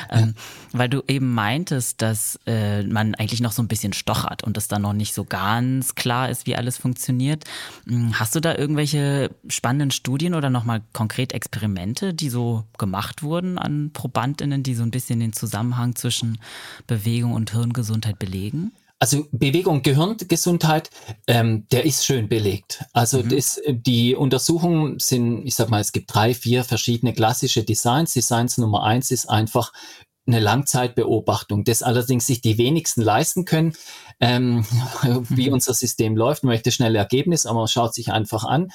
Ähm, 0.09 0.35
weil 0.73 0.89
du 0.89 1.03
eben 1.09 1.35
meintest, 1.35 2.01
dass 2.01 2.39
äh, 2.47 2.85
man 2.85 3.17
eigentlich 3.17 3.41
noch 3.41 3.51
so 3.51 3.61
ein 3.61 3.67
bisschen 3.67 3.93
stochert 3.93 4.45
und 4.45 4.57
es 4.57 4.69
dann 4.69 4.83
noch 4.83 4.93
nicht 4.93 5.15
so 5.15 5.25
ganz 5.25 5.97
klar 5.97 6.31
ist, 6.31 6.47
wie 6.47 6.55
alles 6.55 6.79
funktioniert. 6.79 7.45
Hm, 7.89 8.21
hast 8.21 8.37
du 8.37 8.41
da 8.41 8.55
irgendwelche 8.55 9.35
spannenden 9.49 9.91
Studien 9.91 10.35
oder 10.35 10.49
nochmal 10.49 10.83
konkret 10.93 11.33
Experimente, 11.33 12.15
die 12.15 12.31
so 12.31 12.65
gemacht 12.79 13.25
wurden 13.25 13.59
an 13.59 13.91
ProbandInnen, 13.93 14.63
die 14.63 14.77
so 14.77 14.85
ein 14.85 14.93
bisschen 14.93 15.19
den 15.19 15.33
Zusammenhang 15.33 15.97
zwischen 15.97 16.39
Bewegung 16.87 17.33
und 17.33 17.51
Hirngesundheit 17.51 18.21
belegen? 18.21 18.71
Also 19.03 19.27
Bewegung, 19.33 19.81
Gehirngesundheit, 19.81 20.91
ähm, 21.27 21.67
der 21.73 21.87
ist 21.87 22.05
schön 22.05 22.29
belegt. 22.29 22.85
Also 22.93 23.23
mhm. 23.23 23.31
das, 23.31 23.61
die 23.67 24.15
Untersuchungen 24.15 24.99
sind, 24.99 25.47
ich 25.47 25.55
sag 25.55 25.71
mal, 25.71 25.81
es 25.81 25.93
gibt 25.93 26.15
drei, 26.15 26.35
vier 26.35 26.65
verschiedene 26.65 27.15
klassische 27.15 27.65
Designs. 27.65 28.13
Designs 28.13 28.59
Nummer 28.59 28.85
eins 28.85 29.11
ist 29.11 29.31
einfach 29.31 29.73
eine 30.27 30.39
Langzeitbeobachtung, 30.39 31.65
das 31.65 31.83
allerdings 31.83 32.27
sich 32.27 32.43
die 32.43 32.59
wenigsten 32.59 33.01
leisten 33.01 33.47
können, 33.47 33.73
ähm, 34.21 34.65
wie 35.29 35.51
unser 35.51 35.75
System 35.75 36.17
läuft. 36.17 36.45
Man 36.45 36.53
möchte 36.53 36.73
schnelle 36.73 36.99
Ergebnisse, 36.99 37.49
aber 37.49 37.61
man 37.61 37.69
schaut 37.69 37.95
sich 37.95 38.13
einfach 38.13 38.45
an. 38.45 38.71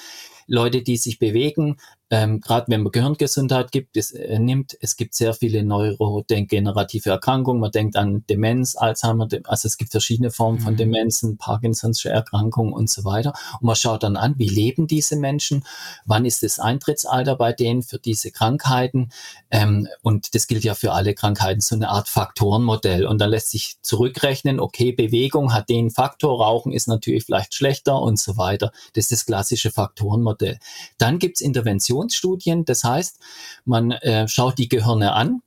Leute, 0.48 0.82
die 0.82 0.96
sich 0.96 1.18
bewegen, 1.18 1.76
ähm, 2.08 2.40
gerade 2.40 2.66
wenn 2.68 2.82
man 2.82 2.92
Gehirngesundheit 2.92 3.72
gibt, 3.72 3.96
es, 3.96 4.12
äh, 4.12 4.38
nimmt, 4.38 4.76
es 4.80 4.96
gibt 4.96 5.14
sehr 5.14 5.34
viele 5.34 5.64
neurodegenerative 5.64 7.10
Erkrankungen. 7.10 7.60
Man 7.60 7.72
denkt 7.72 7.96
an 7.96 8.24
Demenz, 8.30 8.76
Alzheimer, 8.76 9.26
also 9.44 9.66
es 9.66 9.76
gibt 9.76 9.90
verschiedene 9.90 10.30
Formen 10.30 10.60
von 10.60 10.74
mhm. 10.74 10.78
Demenzen, 10.78 11.36
Parkinson'sche 11.36 12.08
Erkrankungen 12.08 12.72
und 12.72 12.88
so 12.88 13.04
weiter. 13.04 13.32
Und 13.60 13.66
man 13.66 13.74
schaut 13.74 14.04
dann 14.04 14.16
an, 14.16 14.34
wie 14.38 14.48
leben 14.48 14.86
diese 14.86 15.16
Menschen, 15.16 15.64
wann 16.04 16.24
ist 16.24 16.44
das 16.44 16.60
Eintrittsalter 16.60 17.34
bei 17.34 17.52
denen 17.52 17.82
für 17.82 17.98
diese 17.98 18.30
Krankheiten. 18.30 19.10
Ähm, 19.50 19.88
und 20.02 20.36
das 20.36 20.46
gilt 20.46 20.62
ja 20.62 20.74
für 20.74 20.92
alle 20.92 21.12
Krankheiten, 21.12 21.60
so 21.60 21.74
eine 21.74 21.88
Art 21.88 22.08
Faktorenmodell. 22.08 23.04
Und 23.04 23.20
dann 23.20 23.30
lässt 23.30 23.50
sich 23.50 23.78
zurückrechnen, 23.82 24.60
okay, 24.60 24.92
Bewegung 24.92 25.35
hat 25.52 25.68
den 25.68 25.90
Faktor, 25.90 26.42
Rauchen 26.42 26.72
ist 26.72 26.88
natürlich 26.88 27.24
vielleicht 27.24 27.54
schlechter 27.54 28.00
und 28.00 28.18
so 28.18 28.36
weiter. 28.36 28.72
Das 28.94 29.04
ist 29.04 29.12
das 29.12 29.26
klassische 29.26 29.70
Faktorenmodell. 29.70 30.58
Dann 30.98 31.18
gibt's 31.18 31.40
Interventionen 31.40 31.76
Präventionsstudien. 31.76 32.64
Das 32.64 32.84
heißt, 32.84 33.18
man 33.64 33.90
äh, 33.90 34.28
schaut 34.28 34.58
die 34.58 34.68
Gehirne 34.68 35.12
an, 35.12 35.42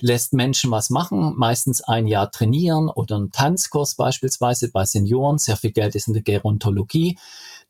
lässt 0.00 0.32
Menschen 0.32 0.70
was 0.70 0.90
machen, 0.90 1.34
meistens 1.36 1.80
ein 1.82 2.06
Jahr 2.06 2.30
trainieren 2.30 2.88
oder 2.88 3.16
einen 3.16 3.32
Tanzkurs 3.32 3.94
beispielsweise 3.94 4.70
bei 4.70 4.84
Senioren. 4.84 5.38
Sehr 5.38 5.56
viel 5.56 5.72
Geld 5.72 5.94
ist 5.94 6.08
in 6.08 6.14
der 6.14 6.22
Gerontologie 6.22 7.18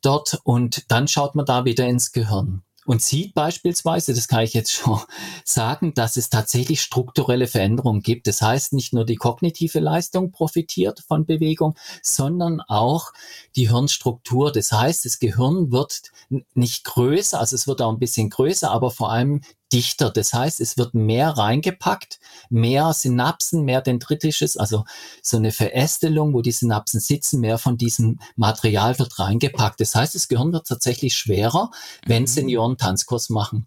dort 0.03 0.41
und 0.45 0.91
dann 0.91 1.09
schaut 1.09 1.35
man 1.35 1.47
da 1.47 1.65
wieder 1.65 1.87
ins 1.87 2.13
Gehirn 2.13 2.63
und 2.87 3.03
sieht 3.03 3.35
beispielsweise, 3.35 4.15
das 4.15 4.29
kann 4.29 4.45
ich 4.45 4.55
jetzt 4.55 4.73
schon 4.73 5.01
sagen, 5.45 5.93
dass 5.95 6.17
es 6.17 6.31
tatsächlich 6.31 6.81
strukturelle 6.81 7.47
Veränderungen 7.49 8.01
gibt. 8.01 8.27
Das 8.27 8.41
heißt, 8.41 8.73
nicht 8.73 8.93
nur 8.93 9.05
die 9.05 9.17
kognitive 9.17 9.81
Leistung 9.81 10.31
profitiert 10.31 11.01
von 11.07 11.27
Bewegung, 11.27 11.77
sondern 12.03 12.61
auch 12.61 13.13
die 13.57 13.69
Hirnstruktur. 13.69 14.53
Das 14.53 14.73
heißt, 14.73 15.05
das 15.05 15.19
Gehirn 15.19 15.73
wird 15.73 16.13
nicht 16.55 16.85
größer, 16.85 17.39
also 17.39 17.57
es 17.57 17.67
wird 17.67 17.83
auch 17.83 17.93
ein 17.93 17.99
bisschen 17.99 18.31
größer, 18.31 18.71
aber 18.71 18.91
vor 18.91 19.11
allem 19.11 19.43
dichter. 19.73 20.11
Das 20.11 20.33
heißt, 20.33 20.61
es 20.61 20.79
wird 20.79 20.95
mehr 20.95 21.31
reingepackt, 21.31 22.19
mehr 22.51 22.93
Synapsen, 22.93 23.65
mehr 23.65 23.83
dendritisches, 23.83 24.57
also 24.57 24.85
so 25.23 25.37
eine 25.37 25.53
Verästelung, 25.53 26.35
wo 26.35 26.43
die 26.43 26.53
Synapsen 26.53 27.01
sitzen, 27.01 27.41
mehr 27.41 27.59
von 27.59 27.77
diesem 27.77 28.21
Material 28.37 28.99
wird 28.99 29.19
reingepackt. 29.19 29.81
Das 29.81 29.95
heißt, 29.95 30.15
das 30.15 30.29
Gehirn 30.29 30.53
wird 30.53 30.67
tatsächlich 30.67 31.17
schwerer, 31.17 31.71
wenn 32.07 32.23
mhm. 32.23 32.29
Senioren 32.29 32.77
Tanzkurs 32.79 33.29
machen. 33.31 33.67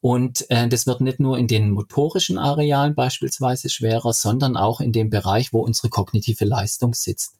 Und 0.00 0.50
äh, 0.50 0.68
das 0.68 0.86
wird 0.86 1.00
nicht 1.00 1.20
nur 1.20 1.38
in 1.38 1.46
den 1.46 1.70
motorischen 1.70 2.36
Arealen 2.36 2.96
beispielsweise 2.96 3.68
schwerer, 3.68 4.12
sondern 4.12 4.56
auch 4.56 4.80
in 4.80 4.92
dem 4.92 5.10
Bereich, 5.10 5.52
wo 5.52 5.60
unsere 5.60 5.90
kognitive 5.90 6.44
Leistung 6.44 6.92
sitzt. 6.92 7.36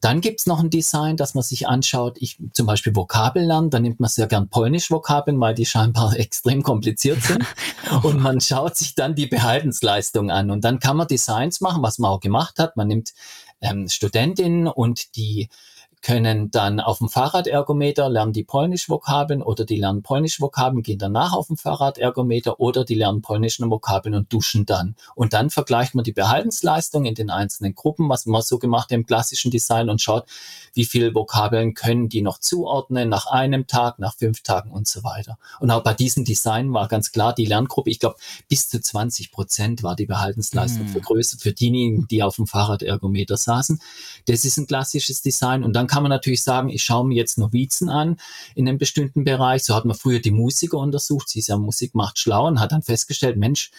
Dann 0.00 0.20
gibt's 0.20 0.46
noch 0.46 0.60
ein 0.60 0.70
Design, 0.70 1.16
dass 1.16 1.34
man 1.34 1.42
sich 1.42 1.68
anschaut, 1.68 2.16
ich 2.20 2.38
zum 2.52 2.66
Beispiel 2.66 2.94
Vokabeln 2.94 3.46
lernen, 3.46 3.70
da 3.70 3.80
nimmt 3.80 4.00
man 4.00 4.10
sehr 4.10 4.26
gern 4.26 4.48
Polnisch-Vokabeln, 4.48 5.40
weil 5.40 5.54
die 5.54 5.66
scheinbar 5.66 6.16
extrem 6.16 6.62
kompliziert 6.62 7.22
sind. 7.22 7.44
und 8.02 8.20
man 8.20 8.40
schaut 8.40 8.76
sich 8.76 8.94
dann 8.94 9.14
die 9.14 9.26
Behaltensleistung 9.26 10.30
an. 10.30 10.50
Und 10.50 10.64
dann 10.64 10.80
kann 10.80 10.96
man 10.96 11.06
Designs 11.06 11.60
machen, 11.60 11.82
was 11.82 11.98
man 11.98 12.10
auch 12.10 12.20
gemacht 12.20 12.58
hat. 12.58 12.76
Man 12.76 12.88
nimmt 12.88 13.12
ähm, 13.60 13.88
Studentinnen 13.88 14.68
und 14.68 15.16
die 15.16 15.48
können 16.06 16.52
dann 16.52 16.78
auf 16.78 16.98
dem 16.98 17.08
Fahrradergometer 17.08 18.08
lernen 18.08 18.32
die 18.32 18.44
Polnisch-Vokabeln 18.44 19.42
oder 19.42 19.64
die 19.64 19.76
lernen 19.76 20.04
Polnisch-Vokabeln, 20.04 20.84
gehen 20.84 21.00
danach 21.00 21.32
auf 21.32 21.48
dem 21.48 21.56
Fahrradergometer 21.56 22.60
oder 22.60 22.84
die 22.84 22.94
lernen 22.94 23.22
polnischen 23.22 23.68
Vokabeln 23.68 24.14
und 24.14 24.32
duschen 24.32 24.66
dann. 24.66 24.94
Und 25.16 25.32
dann 25.32 25.50
vergleicht 25.50 25.96
man 25.96 26.04
die 26.04 26.12
Behaltensleistung 26.12 27.06
in 27.06 27.16
den 27.16 27.28
einzelnen 27.28 27.74
Gruppen, 27.74 28.08
was 28.08 28.24
man 28.24 28.40
so 28.40 28.60
gemacht 28.60 28.92
im 28.92 29.04
klassischen 29.04 29.50
Design 29.50 29.90
und 29.90 30.00
schaut, 30.00 30.26
wie 30.74 30.84
viele 30.84 31.12
Vokabeln 31.12 31.74
können 31.74 32.08
die 32.08 32.22
noch 32.22 32.38
zuordnen 32.38 33.08
nach 33.08 33.26
einem 33.26 33.66
Tag, 33.66 33.98
nach 33.98 34.14
fünf 34.14 34.42
Tagen 34.42 34.70
und 34.70 34.86
so 34.86 35.02
weiter. 35.02 35.38
Und 35.58 35.72
auch 35.72 35.82
bei 35.82 35.94
diesem 35.94 36.24
Design 36.24 36.72
war 36.72 36.86
ganz 36.86 37.10
klar, 37.10 37.34
die 37.34 37.46
Lerngruppe, 37.46 37.90
ich 37.90 37.98
glaube, 37.98 38.14
bis 38.48 38.68
zu 38.68 38.80
20 38.80 39.32
Prozent 39.32 39.82
war 39.82 39.96
die 39.96 40.06
Behaltensleistung 40.06 40.86
mm. 40.86 40.90
vergrößert 40.90 41.40
für 41.40 41.52
diejenigen, 41.52 42.06
die 42.06 42.22
auf 42.22 42.36
dem 42.36 42.46
Fahrradergometer 42.46 43.36
saßen. 43.36 43.80
Das 44.26 44.44
ist 44.44 44.56
ein 44.56 44.68
klassisches 44.68 45.20
Design 45.20 45.64
und 45.64 45.72
dann 45.72 45.88
kann 45.96 46.02
man 46.02 46.10
natürlich 46.10 46.42
sagen, 46.42 46.68
ich 46.68 46.84
schaue 46.84 47.06
mir 47.06 47.14
jetzt 47.14 47.38
Novizen 47.38 47.88
an 47.88 48.18
in 48.54 48.68
einem 48.68 48.76
bestimmten 48.76 49.24
Bereich. 49.24 49.64
So 49.64 49.74
hat 49.74 49.86
man 49.86 49.96
früher 49.96 50.20
die 50.20 50.30
Musiker 50.30 50.76
untersucht. 50.76 51.30
Sie 51.30 51.38
ist 51.38 51.48
ja 51.48 51.56
Musik 51.56 51.94
macht 51.94 52.18
schlau 52.18 52.46
und 52.48 52.60
hat 52.60 52.72
dann 52.72 52.82
festgestellt, 52.82 53.38
Mensch, 53.38 53.70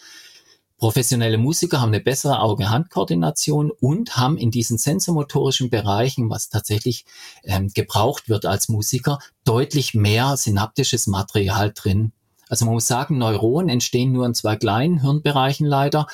Professionelle 0.80 1.38
Musiker 1.38 1.80
haben 1.80 1.90
eine 1.90 2.00
bessere 2.00 2.40
Auge-Hand-Koordination 2.40 3.70
und 3.70 4.18
haben 4.18 4.36
in 4.36 4.50
diesen 4.50 4.80
sensormotorischen 4.80 5.70
Bereichen, 5.70 6.32
was 6.32 6.50
tatsächlich 6.50 7.06
ähm, 7.44 7.70
gebraucht 7.72 8.30
wird 8.30 8.48
als 8.48 8.68
Musiker, 8.68 9.20
deutlich 9.44 9.94
mehr 9.94 10.38
synaptisches 10.38 11.06
Material 11.06 11.72
drin. 11.72 12.14
Also 12.50 12.66
man 12.66 12.74
muss 12.74 12.88
sagen, 12.88 13.20
Neuronen 13.20 13.70
entstehen 13.70 14.12
nur 14.12 14.26
in 14.26 14.34
zwei 14.34 14.56
kleinen 14.56 15.02
Hirnbereichen 15.02 15.68
leider 15.68 16.08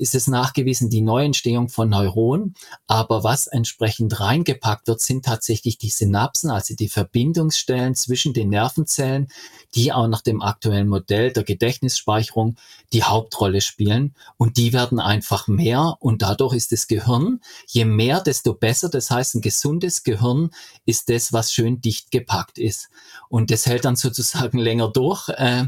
ist 0.00 0.14
es 0.14 0.28
nachgewiesen, 0.28 0.88
die 0.88 1.02
Neuentstehung 1.02 1.68
von 1.68 1.90
Neuronen. 1.90 2.54
Aber 2.86 3.22
was 3.22 3.46
entsprechend 3.46 4.18
reingepackt 4.18 4.88
wird, 4.88 5.02
sind 5.02 5.26
tatsächlich 5.26 5.76
die 5.76 5.90
Synapsen, 5.90 6.50
also 6.50 6.74
die 6.74 6.88
Verbindungsstellen 6.88 7.94
zwischen 7.94 8.32
den 8.32 8.48
Nervenzellen, 8.48 9.28
die 9.74 9.92
auch 9.92 10.08
nach 10.08 10.22
dem 10.22 10.40
aktuellen 10.40 10.88
Modell 10.88 11.34
der 11.34 11.44
Gedächtnisspeicherung 11.44 12.56
die 12.94 13.04
Hauptrolle 13.04 13.60
spielen. 13.60 14.14
Und 14.38 14.56
die 14.56 14.72
werden 14.72 15.00
einfach 15.00 15.48
mehr 15.48 15.96
und 16.00 16.22
dadurch 16.22 16.54
ist 16.54 16.72
das 16.72 16.86
Gehirn, 16.86 17.40
je 17.66 17.84
mehr, 17.84 18.22
desto 18.22 18.54
besser. 18.54 18.88
Das 18.88 19.10
heißt, 19.10 19.34
ein 19.34 19.42
gesundes 19.42 20.02
Gehirn 20.02 20.48
ist 20.86 21.10
das, 21.10 21.34
was 21.34 21.52
schön 21.52 21.82
dicht 21.82 22.10
gepackt 22.10 22.56
ist. 22.56 22.88
Und 23.28 23.50
das 23.50 23.66
hält 23.66 23.84
dann 23.84 23.96
sozusagen 23.96 24.58
länger 24.58 24.88
durch. 24.88 25.28
Äh, 25.28 25.66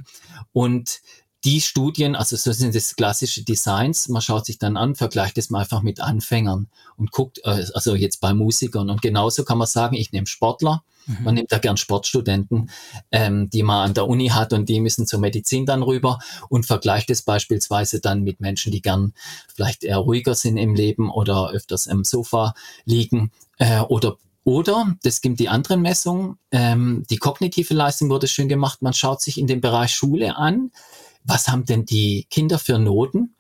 und 0.53 1.03
die 1.45 1.61
Studien, 1.61 2.15
also 2.15 2.37
so 2.37 2.53
sind 2.53 2.75
das 2.75 2.95
klassische 2.95 3.43
Designs, 3.43 4.09
man 4.09 4.23
schaut 4.23 4.47
sich 4.47 4.59
dann 4.59 4.77
an, 4.77 4.95
vergleicht 4.95 5.39
es 5.39 5.51
mal 5.51 5.61
einfach 5.61 5.83
mit 5.83 6.01
Anfängern 6.01 6.69
und 6.97 7.11
guckt, 7.11 7.41
äh, 7.45 7.65
also 7.75 7.97
jetzt 7.97 8.21
bei 8.21 8.33
Musikern. 8.33 8.91
Und 8.91 9.03
genauso 9.03 9.45
kann 9.45 9.59
man 9.59 9.67
sagen, 9.67 9.97
ich 9.97 10.13
nehme 10.13 10.29
Sportler, 10.29 10.85
mhm. 11.07 11.25
man 11.25 11.35
nimmt 11.35 11.51
da 11.51 11.59
gern 11.59 11.77
Sportstudenten, 11.77 12.71
ähm, 13.11 13.51
die 13.51 13.65
man 13.65 13.89
an 13.89 13.95
der 13.95 14.07
Uni 14.07 14.29
hat 14.29 14.53
und 14.53 14.69
die 14.69 14.81
müssen 14.81 15.07
zur 15.07 15.19
Medizin 15.19 15.67
dann 15.67 15.83
rüber 15.83 16.21
und 16.49 16.65
vergleicht 16.65 17.11
es 17.11 17.23
beispielsweise 17.23 18.01
dann 18.01 18.23
mit 18.23 18.41
Menschen, 18.41 18.71
die 18.71 18.83
gern 18.83 19.13
vielleicht 19.53 19.83
eher 19.83 19.99
ruhiger 19.99 20.37
sind 20.37 20.57
im 20.59 20.77
Leben 20.77 21.11
oder 21.11 21.51
öfters 21.51 21.89
im 21.89 22.05
Sofa 22.05 22.55
liegen 22.85 23.33
äh, 23.59 23.81
oder 23.81 24.17
oder, 24.45 24.97
das 25.05 25.21
gibt 25.21 25.39
die 25.39 25.49
anderen 25.49 25.83
Messungen, 25.83 26.37
ähm, 26.51 27.05
die 27.09 27.17
kognitive 27.17 27.75
Leistung 27.75 28.11
wurde 28.11 28.27
schön 28.27 28.49
gemacht, 28.49 28.83
man 28.83 28.93
schaut 28.93 29.23
sich 29.23 29.39
in 29.39 29.47
dem 29.47 29.61
Bereich 29.61 29.95
Schule 29.95 30.37
an, 30.37 30.73
was 31.25 31.49
haben 31.49 31.65
denn 31.65 31.85
die 31.85 32.27
Kinder 32.31 32.59
für 32.59 32.79
Noten? 32.79 33.37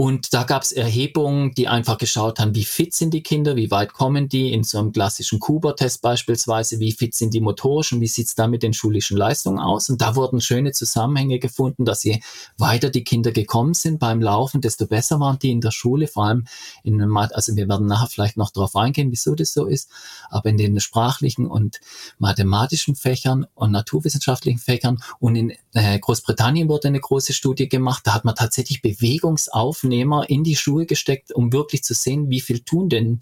Und 0.00 0.32
da 0.32 0.44
gab 0.44 0.62
es 0.62 0.72
Erhebungen, 0.72 1.52
die 1.52 1.68
einfach 1.68 1.98
geschaut 1.98 2.38
haben, 2.38 2.54
wie 2.54 2.64
fit 2.64 2.94
sind 2.94 3.12
die 3.12 3.22
Kinder, 3.22 3.54
wie 3.54 3.70
weit 3.70 3.92
kommen 3.92 4.30
die 4.30 4.50
in 4.50 4.64
so 4.64 4.78
einem 4.78 4.92
klassischen 4.92 5.40
Kuba-Test 5.40 6.00
beispielsweise, 6.00 6.80
wie 6.80 6.92
fit 6.92 7.14
sind 7.14 7.34
die 7.34 7.42
motorisch 7.42 7.92
und 7.92 8.00
wie 8.00 8.06
sieht's 8.06 8.34
da 8.34 8.48
mit 8.48 8.62
den 8.62 8.72
schulischen 8.72 9.18
Leistungen 9.18 9.58
aus. 9.58 9.90
Und 9.90 10.00
da 10.00 10.16
wurden 10.16 10.40
schöne 10.40 10.72
Zusammenhänge 10.72 11.38
gefunden, 11.38 11.84
dass 11.84 12.02
je 12.02 12.20
weiter 12.56 12.88
die 12.88 13.04
Kinder 13.04 13.30
gekommen 13.30 13.74
sind 13.74 13.98
beim 13.98 14.22
Laufen, 14.22 14.62
desto 14.62 14.86
besser 14.86 15.20
waren 15.20 15.38
die 15.38 15.50
in 15.50 15.60
der 15.60 15.70
Schule, 15.70 16.06
vor 16.08 16.24
allem 16.24 16.46
in 16.82 16.94
einem, 16.94 17.14
also 17.18 17.54
wir 17.54 17.68
werden 17.68 17.86
nachher 17.86 18.08
vielleicht 18.08 18.38
noch 18.38 18.52
darauf 18.52 18.76
eingehen, 18.76 19.10
wieso 19.10 19.34
das 19.34 19.52
so 19.52 19.66
ist, 19.66 19.90
aber 20.30 20.48
in 20.48 20.56
den 20.56 20.80
sprachlichen 20.80 21.46
und 21.46 21.78
mathematischen 22.18 22.94
Fächern 22.94 23.46
und 23.54 23.70
naturwissenschaftlichen 23.70 24.60
Fächern 24.60 25.02
und 25.18 25.36
in 25.36 25.52
äh, 25.74 25.98
Großbritannien 25.98 26.70
wurde 26.70 26.88
eine 26.88 27.00
große 27.00 27.34
Studie 27.34 27.68
gemacht, 27.68 28.06
da 28.06 28.14
hat 28.14 28.24
man 28.24 28.34
tatsächlich 28.34 28.80
Bewegungsaufnahmen 28.80 29.89
Aufnehmer 29.90 30.30
in 30.30 30.44
die 30.44 30.54
Schuhe 30.54 30.86
gesteckt, 30.86 31.32
um 31.32 31.52
wirklich 31.52 31.82
zu 31.82 31.94
sehen, 31.94 32.30
wie 32.30 32.40
viel 32.40 32.60
tun 32.60 32.88
denn 32.88 33.18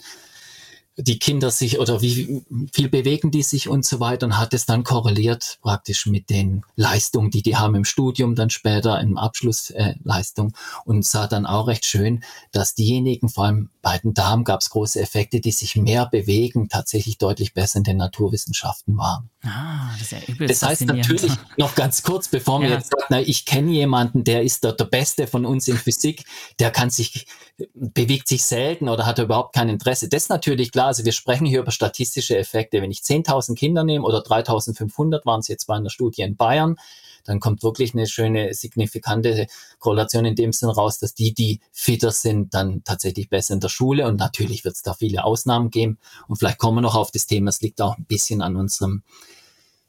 die 1.01 1.21
Kinder 1.21 1.53
sich 1.53 1.79
oder 1.79 2.03
wie 2.03 2.43
viel 2.73 2.89
bewegen 2.89 3.31
die 3.31 3.43
sich 3.43 3.69
und 3.69 3.85
so 3.85 4.01
weiter 4.01 4.27
und 4.27 4.37
hat 4.37 4.53
es 4.53 4.67
dann 4.67 4.83
korreliert 4.83 5.59
praktisch 5.63 6.07
mit 6.07 6.29
den 6.29 6.65
Leistungen, 6.75 7.31
die 7.31 7.43
die 7.43 7.57
haben 7.57 7.77
im 7.77 7.85
Studium, 7.85 8.35
dann 8.35 8.51
später 8.51 9.01
im 9.01 9.17
Abschlussleistung 9.17 10.49
äh, 10.49 10.53
und 10.85 11.05
sah 11.05 11.29
dann 11.29 11.47
auch 11.47 11.69
recht 11.69 11.87
schön, 11.87 12.25
dass 12.51 12.75
diejenigen, 12.75 13.29
vor 13.29 13.45
allem 13.45 13.71
bei 13.81 13.99
den 13.99 14.13
Damen 14.13 14.43
gab 14.43 14.61
es 14.61 14.71
große 14.71 15.01
Effekte, 15.01 15.41
die 15.41 15.53
sich 15.53 15.77
mehr 15.77 16.07
bewegen, 16.07 16.69
tatsächlich 16.69 17.17
deutlich 17.17 17.55
besser 17.55 17.79
in 17.79 17.85
den 17.85 17.97
Naturwissenschaften 17.97 18.97
waren. 18.99 19.31
Ah, 19.45 19.93
das, 19.99 20.13
ist 20.13 20.29
ja 20.29 20.47
das 20.47 20.63
heißt 20.63 20.87
natürlich 20.87 21.33
noch 21.57 21.77
ganz 21.77 22.03
kurz, 22.03 22.27
bevor 22.27 22.61
ja. 22.61 22.69
mir 22.69 22.75
jetzt 22.75 22.91
sagt, 22.91 23.05
na, 23.09 23.21
ich 23.21 23.45
kenne 23.45 23.71
jemanden, 23.71 24.25
der 24.25 24.43
ist 24.43 24.65
der, 24.65 24.73
der 24.73 24.85
Beste 24.85 25.29
von 25.29 25.47
uns 25.47 25.69
in 25.69 25.77
Physik, 25.77 26.25
der 26.59 26.73
kann 26.73 26.91
sich, 26.91 27.27
bewegt 27.75 28.29
sich 28.29 28.45
selten 28.45 28.89
oder 28.89 29.05
hat 29.05 29.19
überhaupt 29.19 29.55
kein 29.55 29.69
Interesse. 29.69 30.09
Das 30.09 30.25
ist 30.25 30.29
natürlich 30.29 30.71
klar, 30.71 30.89
also 30.89 31.05
wir 31.05 31.13
sprechen 31.13 31.47
hier 31.47 31.61
über 31.61 31.73
statistische 31.73 32.39
Effekte. 32.39 32.81
Wenn 32.81 32.91
ich 32.91 33.01
10.000 33.01 33.57
Kinder 33.57 33.85
nehme 33.85 34.05
oder 34.05 34.19
3.500 34.19 35.27
waren 35.27 35.41
es 35.41 35.49
jetzt 35.49 35.67
bei 35.67 35.75
einer 35.75 35.91
Studie 35.91 36.23
in 36.23 36.37
Bayern, 36.37 36.77
dann 37.25 37.41
kommt 37.41 37.63
wirklich 37.63 37.95
eine 37.95 38.07
schöne, 38.07 38.55
signifikante 38.55 39.49
Korrelation 39.81 40.25
in 40.25 40.35
dem 40.35 40.53
Sinn 40.53 40.71
raus, 40.71 40.99
dass 40.99 41.15
die, 41.15 41.35
die 41.35 41.61
fitter 41.73 42.13
sind, 42.13 42.55
dann 42.55 42.85
tatsächlich 42.85 43.29
besser 43.29 43.55
in 43.55 43.61
der 43.61 43.69
Schule. 43.69 44.07
Und 44.07 44.17
natürlich 44.17 44.65
wird 44.65 44.77
es 44.77 44.83
da 44.83 44.95
viele 44.95 45.25
Ausnahmen 45.25 45.71
geben. 45.71 45.99
Und 46.29 46.37
vielleicht 46.37 46.59
kommen 46.59 46.79
wir 46.79 46.83
noch 46.83 46.95
auf 46.95 47.11
das 47.11 47.27
Thema, 47.27 47.51
es 47.51 47.61
liegt 47.61 47.81
auch 47.81 47.99
ein 47.99 48.07
bisschen 48.07 48.41
an 48.41 48.57
unserem 48.57 49.03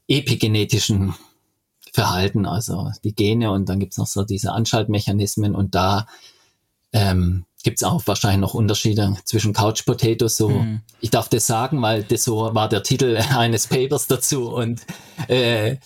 epigenetischen 0.08 1.14
Verhalten, 1.92 2.46
also 2.46 2.90
die 3.04 3.14
Gene 3.14 3.50
und 3.50 3.68
dann 3.68 3.80
gibt 3.80 3.92
es 3.92 3.98
noch 3.98 4.06
so 4.06 4.22
diese 4.22 4.52
Anschaltmechanismen 4.52 5.54
und 5.54 5.74
da 5.74 6.06
ähm, 6.92 7.44
gibt 7.62 7.78
es 7.78 7.84
auch 7.84 8.06
wahrscheinlich 8.06 8.40
noch 8.40 8.54
Unterschiede 8.54 9.16
zwischen 9.24 9.52
Couch 9.52 9.84
Potatoes. 9.84 10.36
So, 10.36 10.50
mhm. 10.50 10.80
ich 11.00 11.10
darf 11.10 11.28
das 11.28 11.46
sagen, 11.46 11.80
weil 11.82 12.02
das 12.02 12.24
so 12.24 12.54
war 12.54 12.68
der 12.68 12.82
Titel 12.82 13.16
eines 13.36 13.66
Papers 13.66 14.06
dazu 14.06 14.50
und 14.50 14.80
äh, 15.28 15.76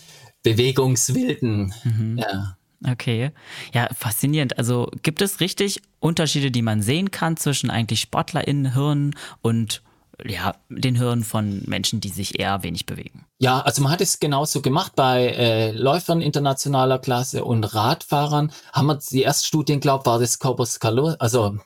Bewegungswilden. 0.42 1.74
Mhm. 1.84 2.18
Ja. 2.18 2.56
Okay, 2.86 3.30
ja, 3.72 3.88
faszinierend. 3.96 4.58
Also 4.58 4.90
gibt 5.02 5.22
es 5.22 5.40
richtig 5.40 5.80
Unterschiede, 6.00 6.50
die 6.50 6.60
man 6.60 6.82
sehen 6.82 7.10
kann 7.10 7.38
zwischen 7.38 7.70
eigentlich 7.70 8.00
SportlerInnen-Hirn 8.00 9.14
und 9.40 9.82
ja, 10.24 10.54
den 10.68 10.96
Hirn 10.96 11.24
von 11.24 11.62
Menschen, 11.66 12.00
die 12.00 12.08
sich 12.08 12.38
eher 12.38 12.62
wenig 12.62 12.86
bewegen. 12.86 13.26
Ja, 13.38 13.60
also 13.60 13.82
man 13.82 13.92
hat 13.92 14.00
es 14.00 14.20
genauso 14.20 14.62
gemacht 14.62 14.92
bei 14.94 15.28
äh, 15.28 15.72
Läufern 15.72 16.20
internationaler 16.20 16.98
Klasse 16.98 17.44
und 17.44 17.64
Radfahrern. 17.64 18.52
Haben 18.72 18.86
wir 18.86 18.98
die 18.98 19.22
ersten 19.22 19.46
Studien, 19.46 19.80
glaube 19.80 20.06
war 20.06 20.18
das 20.18 20.38
Corpus 20.38 20.80
Callosum, 20.80 21.16
also 21.18 21.58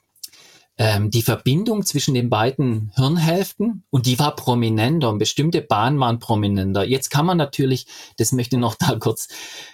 ähm, 0.78 1.10
die 1.10 1.22
Verbindung 1.22 1.84
zwischen 1.84 2.14
den 2.14 2.30
beiden 2.30 2.92
Hirnhälften 2.94 3.82
und 3.90 4.06
die 4.06 4.18
war 4.18 4.36
prominenter 4.36 5.10
und 5.10 5.18
bestimmte 5.18 5.60
Bahnen 5.60 5.98
waren 5.98 6.20
prominenter. 6.20 6.84
Jetzt 6.84 7.10
kann 7.10 7.26
man 7.26 7.36
natürlich, 7.36 7.86
das 8.16 8.30
möchte 8.32 8.56
ich 8.56 8.60
noch 8.60 8.74
da 8.78 8.94
kurz 8.96 9.28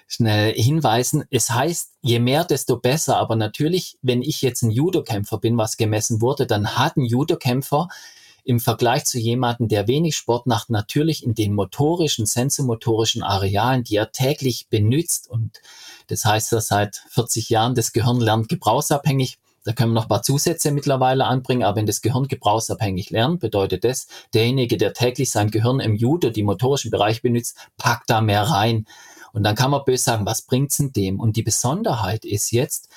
schnell 0.08 0.54
hinweisen, 0.54 1.24
es 1.30 1.50
heißt, 1.50 1.92
je 2.00 2.18
mehr, 2.20 2.44
desto 2.44 2.78
besser, 2.78 3.18
aber 3.18 3.36
natürlich, 3.36 3.98
wenn 4.00 4.22
ich 4.22 4.40
jetzt 4.42 4.62
ein 4.62 4.70
Judokämpfer 4.70 5.38
bin, 5.38 5.58
was 5.58 5.76
gemessen 5.76 6.22
wurde, 6.22 6.46
dann 6.46 6.76
hat 6.76 6.96
ein 6.96 7.04
Judokämpfer 7.04 7.88
im 8.44 8.60
Vergleich 8.60 9.04
zu 9.06 9.18
jemandem, 9.18 9.68
der 9.68 9.88
wenig 9.88 10.16
Sport 10.16 10.46
macht, 10.46 10.70
natürlich 10.70 11.24
in 11.24 11.34
den 11.34 11.54
motorischen, 11.54 12.26
sensomotorischen 12.26 13.22
Arealen, 13.22 13.84
die 13.84 13.96
er 13.96 14.12
täglich 14.12 14.68
benutzt 14.68 15.28
und 15.28 15.60
das 16.08 16.24
heißt, 16.24 16.52
er 16.52 16.60
seit 16.60 17.02
40 17.08 17.48
Jahren 17.48 17.74
das 17.74 17.92
Gehirn 17.92 18.20
lernt 18.20 18.48
gebrauchsabhängig. 18.48 19.38
Da 19.64 19.72
können 19.72 19.92
wir 19.92 19.94
noch 19.94 20.04
ein 20.04 20.08
paar 20.08 20.22
Zusätze 20.22 20.70
mittlerweile 20.70 21.24
anbringen, 21.24 21.62
aber 21.62 21.76
wenn 21.76 21.86
das 21.86 22.02
Gehirn 22.02 22.28
gebrauchsabhängig 22.28 23.08
lernt, 23.08 23.40
bedeutet 23.40 23.84
das, 23.84 24.06
derjenige, 24.34 24.76
der 24.76 24.92
täglich 24.92 25.30
sein 25.30 25.50
Gehirn 25.50 25.80
im 25.80 25.94
Judo, 25.96 26.28
die 26.28 26.42
motorischen 26.42 26.90
Bereich 26.90 27.22
benutzt, 27.22 27.56
packt 27.78 28.10
da 28.10 28.20
mehr 28.20 28.42
rein. 28.42 28.86
Und 29.32 29.42
dann 29.42 29.54
kann 29.54 29.70
man 29.70 29.84
böse 29.84 30.04
sagen, 30.04 30.26
was 30.26 30.42
bringt's 30.42 30.76
denn 30.76 30.92
dem? 30.92 31.18
Und 31.18 31.36
die 31.36 31.42
Besonderheit 31.42 32.26
ist 32.26 32.52
jetzt, 32.52 32.90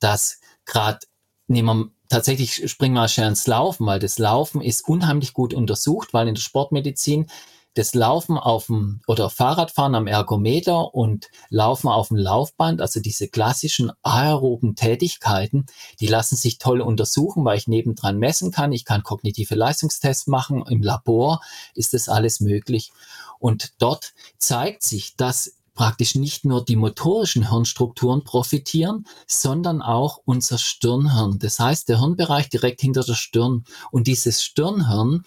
dass 0.00 0.40
gerade, 0.64 0.98
nehmen 1.46 1.66
wir 1.66 1.90
tatsächlich 2.08 2.70
springen 2.70 2.94
wir 2.94 3.08
schnell 3.08 3.28
ins 3.28 3.46
Laufen, 3.46 3.86
weil 3.86 3.98
das 3.98 4.18
Laufen 4.18 4.60
ist 4.60 4.88
unheimlich 4.88 5.32
gut 5.32 5.54
untersucht, 5.54 6.12
weil 6.12 6.28
in 6.28 6.34
der 6.34 6.42
Sportmedizin 6.42 7.26
das 7.74 7.94
Laufen 7.94 8.38
auf 8.38 8.66
dem 8.66 9.00
oder 9.06 9.30
Fahrradfahren 9.30 9.94
am 9.94 10.08
Ergometer 10.08 10.94
und 10.94 11.28
Laufen 11.48 11.88
auf 11.88 12.08
dem 12.08 12.16
Laufband, 12.16 12.80
also 12.80 12.98
diese 12.98 13.28
klassischen 13.28 13.92
aeroben 14.02 14.74
Tätigkeiten, 14.74 15.66
die 16.00 16.08
lassen 16.08 16.34
sich 16.34 16.58
toll 16.58 16.80
untersuchen, 16.80 17.44
weil 17.44 17.56
ich 17.56 17.68
nebendran 17.68 18.18
messen 18.18 18.50
kann. 18.50 18.72
Ich 18.72 18.84
kann 18.84 19.04
kognitive 19.04 19.54
Leistungstests 19.54 20.26
machen. 20.26 20.64
Im 20.68 20.82
Labor 20.82 21.40
ist 21.74 21.94
das 21.94 22.08
alles 22.08 22.40
möglich. 22.40 22.90
Und 23.38 23.74
dort 23.78 24.12
zeigt 24.38 24.82
sich, 24.82 25.14
dass 25.14 25.54
praktisch 25.78 26.16
nicht 26.16 26.44
nur 26.44 26.64
die 26.64 26.74
motorischen 26.74 27.48
Hirnstrukturen 27.48 28.24
profitieren, 28.24 29.06
sondern 29.28 29.80
auch 29.80 30.20
unser 30.24 30.58
Stirnhirn. 30.58 31.38
Das 31.38 31.60
heißt, 31.60 31.88
der 31.88 32.00
Hirnbereich 32.00 32.48
direkt 32.48 32.80
hinter 32.80 33.04
der 33.04 33.14
Stirn. 33.14 33.64
Und 33.92 34.08
dieses 34.08 34.42
Stirnhirn 34.42 35.22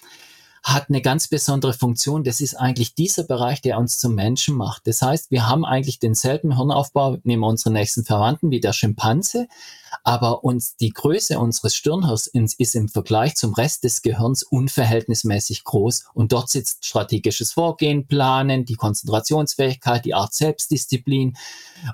hat 0.61 0.89
eine 0.89 1.01
ganz 1.01 1.29
besondere 1.29 1.71
Funktion. 1.73 2.25
Das 2.25 2.41
ist 2.41 2.55
eigentlich 2.55 2.93
dieser 2.95 3.23
Bereich, 3.23 3.61
der 3.61 3.79
uns 3.79 3.97
zum 3.97 4.13
Menschen 4.13 4.57
macht. 4.57 4.87
Das 4.87 5.01
heißt, 5.01 5.31
wir 5.31 5.47
haben 5.47 5.63
eigentlich 5.63 5.99
denselben 5.99 6.57
Hirnaufbau, 6.57 7.17
nehmen 7.23 7.43
wir 7.43 7.47
unsere 7.47 7.71
nächsten 7.71 8.03
Verwandten 8.03 8.51
wie 8.51 8.59
der 8.59 8.73
Schimpanse, 8.73 9.47
aber 10.03 10.43
uns 10.43 10.75
die 10.77 10.89
Größe 10.89 11.39
unseres 11.39 11.75
Stirnhirns 11.75 12.27
ist 12.27 12.75
im 12.75 12.89
Vergleich 12.89 13.35
zum 13.35 13.53
Rest 13.53 13.83
des 13.83 14.01
Gehirns 14.01 14.43
unverhältnismäßig 14.43 15.63
groß 15.63 16.05
und 16.13 16.31
dort 16.31 16.49
sitzt 16.49 16.85
strategisches 16.85 17.53
Vorgehen, 17.53 18.07
Planen, 18.07 18.65
die 18.65 18.75
Konzentrationsfähigkeit, 18.75 20.05
die 20.05 20.13
Art 20.13 20.33
Selbstdisziplin 20.33 21.37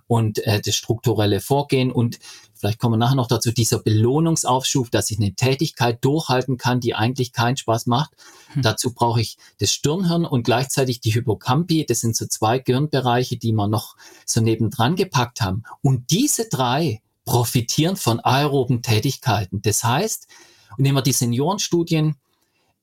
und 0.08 0.40
äh, 0.46 0.62
das 0.62 0.76
strukturelle 0.76 1.40
Vorgehen 1.40 1.92
und 1.92 2.20
vielleicht 2.54 2.80
kommen 2.80 2.94
wir 2.94 2.98
nachher 2.98 3.16
noch 3.16 3.28
dazu, 3.28 3.52
dieser 3.52 3.80
Belohnungsaufschub, 3.80 4.92
dass 4.92 5.12
ich 5.12 5.20
eine 5.20 5.34
Tätigkeit 5.34 6.04
durchhalten 6.04 6.58
kann, 6.58 6.80
die 6.80 6.96
eigentlich 6.96 7.32
keinen 7.32 7.58
Spaß 7.58 7.86
macht. 7.86 8.12
Hm. 8.54 8.64
Dazu 8.64 8.94
brauche 8.94 9.22
ich 9.22 9.38
das 9.60 9.72
Stirnhirn 9.72 10.26
und 10.26 10.44
gleichzeitig 10.44 11.00
die 11.00 11.14
Hypocampi. 11.14 11.86
Das 11.86 12.02
sind 12.02 12.16
so 12.16 12.26
zwei 12.26 12.60
Gehirnbereiche, 12.60 13.38
die 13.38 13.52
wir 13.52 13.68
noch 13.68 13.96
so 14.26 14.42
nebendran 14.42 14.96
gepackt 14.96 15.42
haben. 15.42 15.64
Und 15.82 16.10
diese 16.12 16.50
drei 16.50 17.02
profitieren 17.28 17.98
von 17.98 18.20
aeroben 18.20 18.82
Tätigkeiten. 18.82 19.62
Das 19.62 19.84
heißt, 19.84 20.28
nehmen 20.78 20.98
wir 20.98 21.04
die 21.04 21.12
Seniorenstudien, 21.12 22.16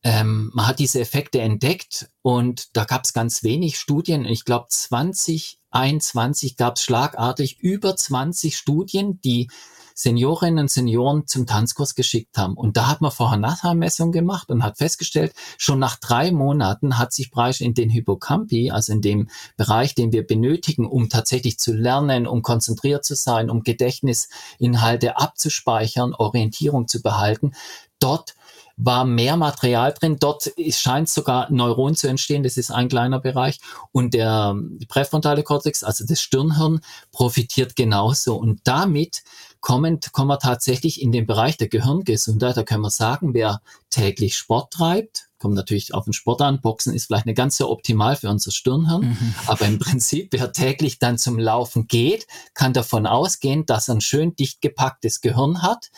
ähm, 0.05 0.51
man 0.55 0.67
hat 0.67 0.79
diese 0.79 1.01
Effekte 1.01 1.41
entdeckt 1.41 2.11
und 2.21 2.77
da 2.77 2.85
gab 2.85 3.05
es 3.05 3.15
ganz 3.15 3.43
wenig 3.43 3.79
Studien. 3.79 4.27
Ich 4.27 4.45
glaube, 4.45 4.67
2021 4.69 6.59
gab 6.59 6.77
es 6.77 6.83
schlagartig 6.83 7.59
über 7.61 7.97
20 7.97 8.57
Studien, 8.57 9.19
die 9.23 9.49
Seniorinnen 9.95 10.65
und 10.65 10.71
Senioren 10.71 11.27
zum 11.27 11.47
Tanzkurs 11.47 11.95
geschickt 11.95 12.37
haben. 12.37 12.55
Und 12.55 12.77
da 12.77 12.89
hat 12.89 13.01
man 13.01 13.13
vorher 13.13 13.39
Nachhermessung 13.39 14.11
gemacht 14.11 14.51
und 14.51 14.65
hat 14.65 14.79
festgestellt, 14.79 15.33
schon 15.57 15.79
nach 15.79 15.97
drei 15.97 16.33
Monaten 16.33 16.99
hat 16.99 17.13
sich 17.13 17.31
bereits 17.31 17.61
in 17.61 17.75
den 17.75 17.91
Hippocampi, 17.91 18.73
also 18.73 18.93
in 18.93 19.01
dem 19.01 19.29
Bereich, 19.57 19.95
den 19.95 20.13
wir 20.13 20.27
benötigen, 20.27 20.85
um 20.85 21.09
tatsächlich 21.09 21.59
zu 21.59 21.73
lernen, 21.73 22.27
um 22.27 22.43
konzentriert 22.43 23.05
zu 23.05 23.15
sein, 23.15 23.51
um 23.51 23.63
Gedächtnisinhalte 23.63 25.17
abzuspeichern, 25.17 26.13
Orientierung 26.15 26.89
zu 26.89 27.01
behalten, 27.01 27.53
dort 28.01 28.35
war 28.77 29.05
mehr 29.05 29.37
Material 29.37 29.93
drin. 29.93 30.17
Dort 30.19 30.53
scheint 30.71 31.09
sogar 31.09 31.51
Neuron 31.51 31.95
zu 31.95 32.09
entstehen. 32.09 32.43
Das 32.43 32.57
ist 32.57 32.71
ein 32.71 32.89
kleiner 32.89 33.21
Bereich. 33.21 33.61
Und 33.93 34.15
der 34.15 34.57
präfrontale 34.89 35.43
Kortex, 35.43 35.85
also 35.85 36.05
das 36.07 36.21
Stirnhirn, 36.21 36.81
profitiert 37.13 37.77
genauso. 37.77 38.37
Und 38.37 38.61
damit 38.65 39.23
kommen, 39.61 40.01
kommen 40.13 40.29
wir 40.29 40.39
tatsächlich 40.39 41.01
in 41.01 41.13
den 41.13 41.27
Bereich 41.27 41.57
der 41.57 41.69
Gehirngesundheit. 41.69 42.57
Da 42.57 42.65
können 42.65 42.83
wir 42.83 42.91
sagen, 42.91 43.33
wer 43.33 43.61
täglich 43.91 44.37
Sport 44.37 44.73
treibt, 44.73 45.29
kommt 45.39 45.55
natürlich 45.55 45.95
auf 45.95 46.05
den 46.05 46.13
Sport 46.13 46.43
an. 46.43 46.61
Boxen 46.61 46.95
ist 46.95 47.07
vielleicht 47.07 47.27
nicht 47.27 47.37
ganz 47.37 47.57
so 47.57 47.71
optimal 47.71 48.17
für 48.17 48.29
unser 48.29 48.51
Stirnhirn. 48.51 49.03
Mhm. 49.03 49.35
Aber 49.47 49.67
im 49.67 49.79
Prinzip, 49.79 50.29
wer 50.33 50.53
täglich 50.53 50.99
dann 50.99 51.19
zum 51.19 51.39
Laufen 51.39 51.87
geht, 51.87 52.27
kann 52.55 52.73
davon 52.73 53.07
ausgehen, 53.07 53.67
dass 53.67 53.89
er 53.89 53.97
ein 53.97 54.01
schön 54.01 54.35
dicht 54.35 54.61
gepacktes 54.61 55.21
Gehirn 55.21 55.63
hat 55.63 55.91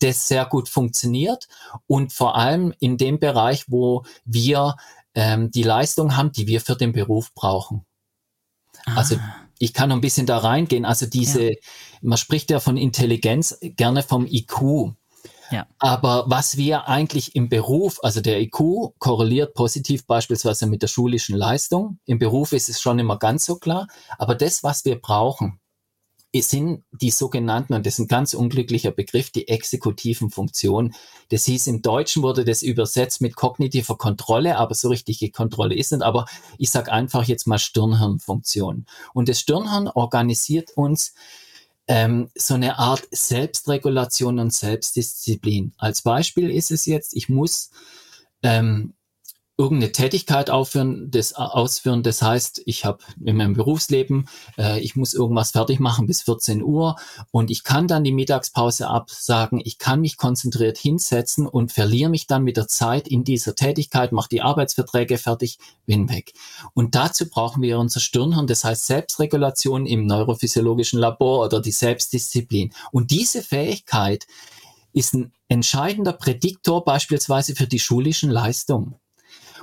das 0.00 0.28
sehr 0.28 0.46
gut 0.46 0.68
funktioniert 0.68 1.48
und 1.86 2.12
vor 2.12 2.36
allem 2.36 2.74
in 2.80 2.96
dem 2.96 3.18
Bereich, 3.18 3.64
wo 3.68 4.04
wir 4.24 4.76
ähm, 5.14 5.50
die 5.50 5.62
Leistung 5.62 6.16
haben, 6.16 6.32
die 6.32 6.46
wir 6.46 6.60
für 6.60 6.76
den 6.76 6.92
Beruf 6.92 7.32
brauchen. 7.34 7.84
Also 8.86 9.16
ah. 9.16 9.34
ich 9.58 9.74
kann 9.74 9.88
noch 9.88 9.96
ein 9.96 10.00
bisschen 10.00 10.26
da 10.26 10.38
reingehen. 10.38 10.84
Also 10.84 11.06
diese, 11.06 11.50
ja. 11.50 11.56
man 12.02 12.18
spricht 12.18 12.50
ja 12.50 12.60
von 12.60 12.76
Intelligenz 12.76 13.58
gerne 13.60 14.02
vom 14.02 14.26
IQ. 14.26 14.94
Ja. 15.50 15.66
Aber 15.78 16.24
was 16.28 16.56
wir 16.56 16.88
eigentlich 16.88 17.34
im 17.34 17.48
Beruf, 17.48 17.98
also 18.02 18.20
der 18.20 18.40
IQ 18.40 18.94
korreliert 18.98 19.54
positiv 19.54 20.06
beispielsweise 20.06 20.66
mit 20.66 20.82
der 20.82 20.86
schulischen 20.86 21.36
Leistung. 21.36 21.98
Im 22.04 22.18
Beruf 22.18 22.52
ist 22.52 22.68
es 22.68 22.80
schon 22.80 22.98
immer 22.98 23.18
ganz 23.18 23.44
so 23.44 23.56
klar. 23.56 23.88
Aber 24.16 24.34
das, 24.34 24.62
was 24.62 24.84
wir 24.84 25.00
brauchen, 25.00 25.59
sind 26.34 26.84
die 26.92 27.10
sogenannten, 27.10 27.74
und 27.74 27.84
das 27.84 27.94
ist 27.94 27.98
ein 28.00 28.08
ganz 28.08 28.34
unglücklicher 28.34 28.92
Begriff, 28.92 29.30
die 29.30 29.48
exekutiven 29.48 30.30
Funktionen. 30.30 30.94
Das 31.30 31.44
hieß, 31.44 31.66
im 31.66 31.82
Deutschen 31.82 32.22
wurde 32.22 32.44
das 32.44 32.62
übersetzt 32.62 33.20
mit 33.20 33.34
kognitiver 33.34 33.98
Kontrolle, 33.98 34.56
aber 34.56 34.74
so 34.74 34.88
richtige 34.88 35.30
Kontrolle 35.30 35.74
ist 35.74 35.90
nicht. 35.90 36.02
Aber 36.02 36.26
ich 36.56 36.70
sage 36.70 36.92
einfach 36.92 37.24
jetzt 37.24 37.46
mal 37.46 37.58
Stirnhirnfunktion. 37.58 38.86
Und 39.12 39.28
das 39.28 39.40
Stirnhirn 39.40 39.88
organisiert 39.88 40.70
uns 40.76 41.14
ähm, 41.88 42.30
so 42.36 42.54
eine 42.54 42.78
Art 42.78 43.08
Selbstregulation 43.10 44.38
und 44.38 44.52
Selbstdisziplin. 44.52 45.74
Als 45.78 46.02
Beispiel 46.02 46.48
ist 46.48 46.70
es 46.70 46.86
jetzt, 46.86 47.16
ich 47.16 47.28
muss 47.28 47.70
ähm, 48.44 48.94
irgendeine 49.60 49.92
Tätigkeit 49.92 50.48
aufführen, 50.48 51.10
das, 51.10 51.34
ausführen. 51.34 52.02
Das 52.02 52.22
heißt, 52.22 52.62
ich 52.64 52.86
habe 52.86 53.04
in 53.22 53.36
meinem 53.36 53.52
Berufsleben, 53.52 54.26
äh, 54.56 54.80
ich 54.80 54.96
muss 54.96 55.12
irgendwas 55.12 55.50
fertig 55.50 55.80
machen 55.80 56.06
bis 56.06 56.22
14 56.22 56.62
Uhr 56.62 56.96
und 57.30 57.50
ich 57.50 57.62
kann 57.62 57.86
dann 57.86 58.02
die 58.02 58.12
Mittagspause 58.12 58.88
absagen. 58.88 59.60
Ich 59.62 59.76
kann 59.76 60.00
mich 60.00 60.16
konzentriert 60.16 60.78
hinsetzen 60.78 61.46
und 61.46 61.72
verliere 61.72 62.08
mich 62.08 62.26
dann 62.26 62.42
mit 62.42 62.56
der 62.56 62.68
Zeit 62.68 63.06
in 63.06 63.22
dieser 63.22 63.54
Tätigkeit, 63.54 64.12
mache 64.12 64.30
die 64.30 64.40
Arbeitsverträge 64.40 65.18
fertig, 65.18 65.58
bin 65.84 66.08
weg. 66.08 66.32
Und 66.72 66.94
dazu 66.94 67.28
brauchen 67.28 67.60
wir 67.60 67.78
unser 67.78 68.00
Stirnhirn, 68.00 68.46
das 68.46 68.64
heißt 68.64 68.86
Selbstregulation 68.86 69.84
im 69.84 70.06
neurophysiologischen 70.06 70.98
Labor 70.98 71.44
oder 71.44 71.60
die 71.60 71.72
Selbstdisziplin. 71.72 72.72
Und 72.92 73.10
diese 73.10 73.42
Fähigkeit 73.42 74.26
ist 74.94 75.12
ein 75.12 75.32
entscheidender 75.48 76.14
Prädiktor 76.14 76.82
beispielsweise 76.82 77.54
für 77.54 77.66
die 77.66 77.78
schulischen 77.78 78.30
Leistungen. 78.30 78.94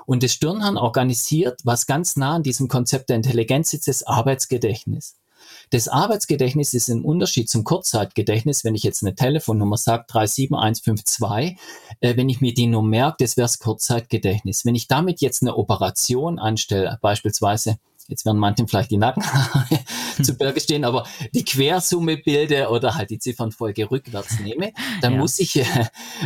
Und 0.07 0.23
das 0.23 0.31
Stirnhirn 0.31 0.77
organisiert, 0.77 1.59
was 1.65 1.85
ganz 1.85 2.15
nah 2.15 2.35
an 2.35 2.43
diesem 2.43 2.69
Konzept 2.69 3.09
der 3.09 3.17
Intelligenz 3.17 3.73
ist, 3.73 3.89
das 3.89 4.03
Arbeitsgedächtnis. 4.03 5.17
Das 5.69 5.89
Arbeitsgedächtnis 5.89 6.73
ist 6.73 6.87
im 6.87 7.03
Unterschied 7.03 7.49
zum 7.49 7.65
Kurzzeitgedächtnis, 7.65 8.63
wenn 8.63 8.73
ich 8.73 8.83
jetzt 8.83 9.03
eine 9.03 9.15
Telefonnummer 9.15 9.75
sage, 9.75 10.05
37152, 10.07 11.57
äh, 11.99 12.15
wenn 12.15 12.29
ich 12.29 12.39
mir 12.39 12.53
die 12.53 12.67
nur 12.67 12.83
merke, 12.83 13.17
das 13.19 13.35
wäre 13.35 13.45
das 13.45 13.59
Kurzzeitgedächtnis. 13.59 14.63
Wenn 14.63 14.75
ich 14.75 14.87
damit 14.87 15.19
jetzt 15.19 15.41
eine 15.41 15.57
Operation 15.57 16.39
anstelle, 16.39 16.97
beispielsweise 17.01 17.77
jetzt 18.07 18.25
werden 18.25 18.37
manchen 18.37 18.67
vielleicht 18.67 18.91
die 18.91 18.97
Nacken 18.97 19.23
zu 20.23 20.35
Berge 20.35 20.59
stehen, 20.59 20.85
aber 20.85 21.05
die 21.33 21.43
Quersumme 21.43 22.17
bilde 22.17 22.69
oder 22.69 22.95
halt 22.95 23.09
die 23.09 23.19
Ziffernfolge 23.19 23.91
rückwärts 23.91 24.39
nehme, 24.39 24.73
dann 25.01 25.13
ja. 25.13 25.19
muss 25.19 25.39
ich, 25.39 25.57
äh, 25.57 25.65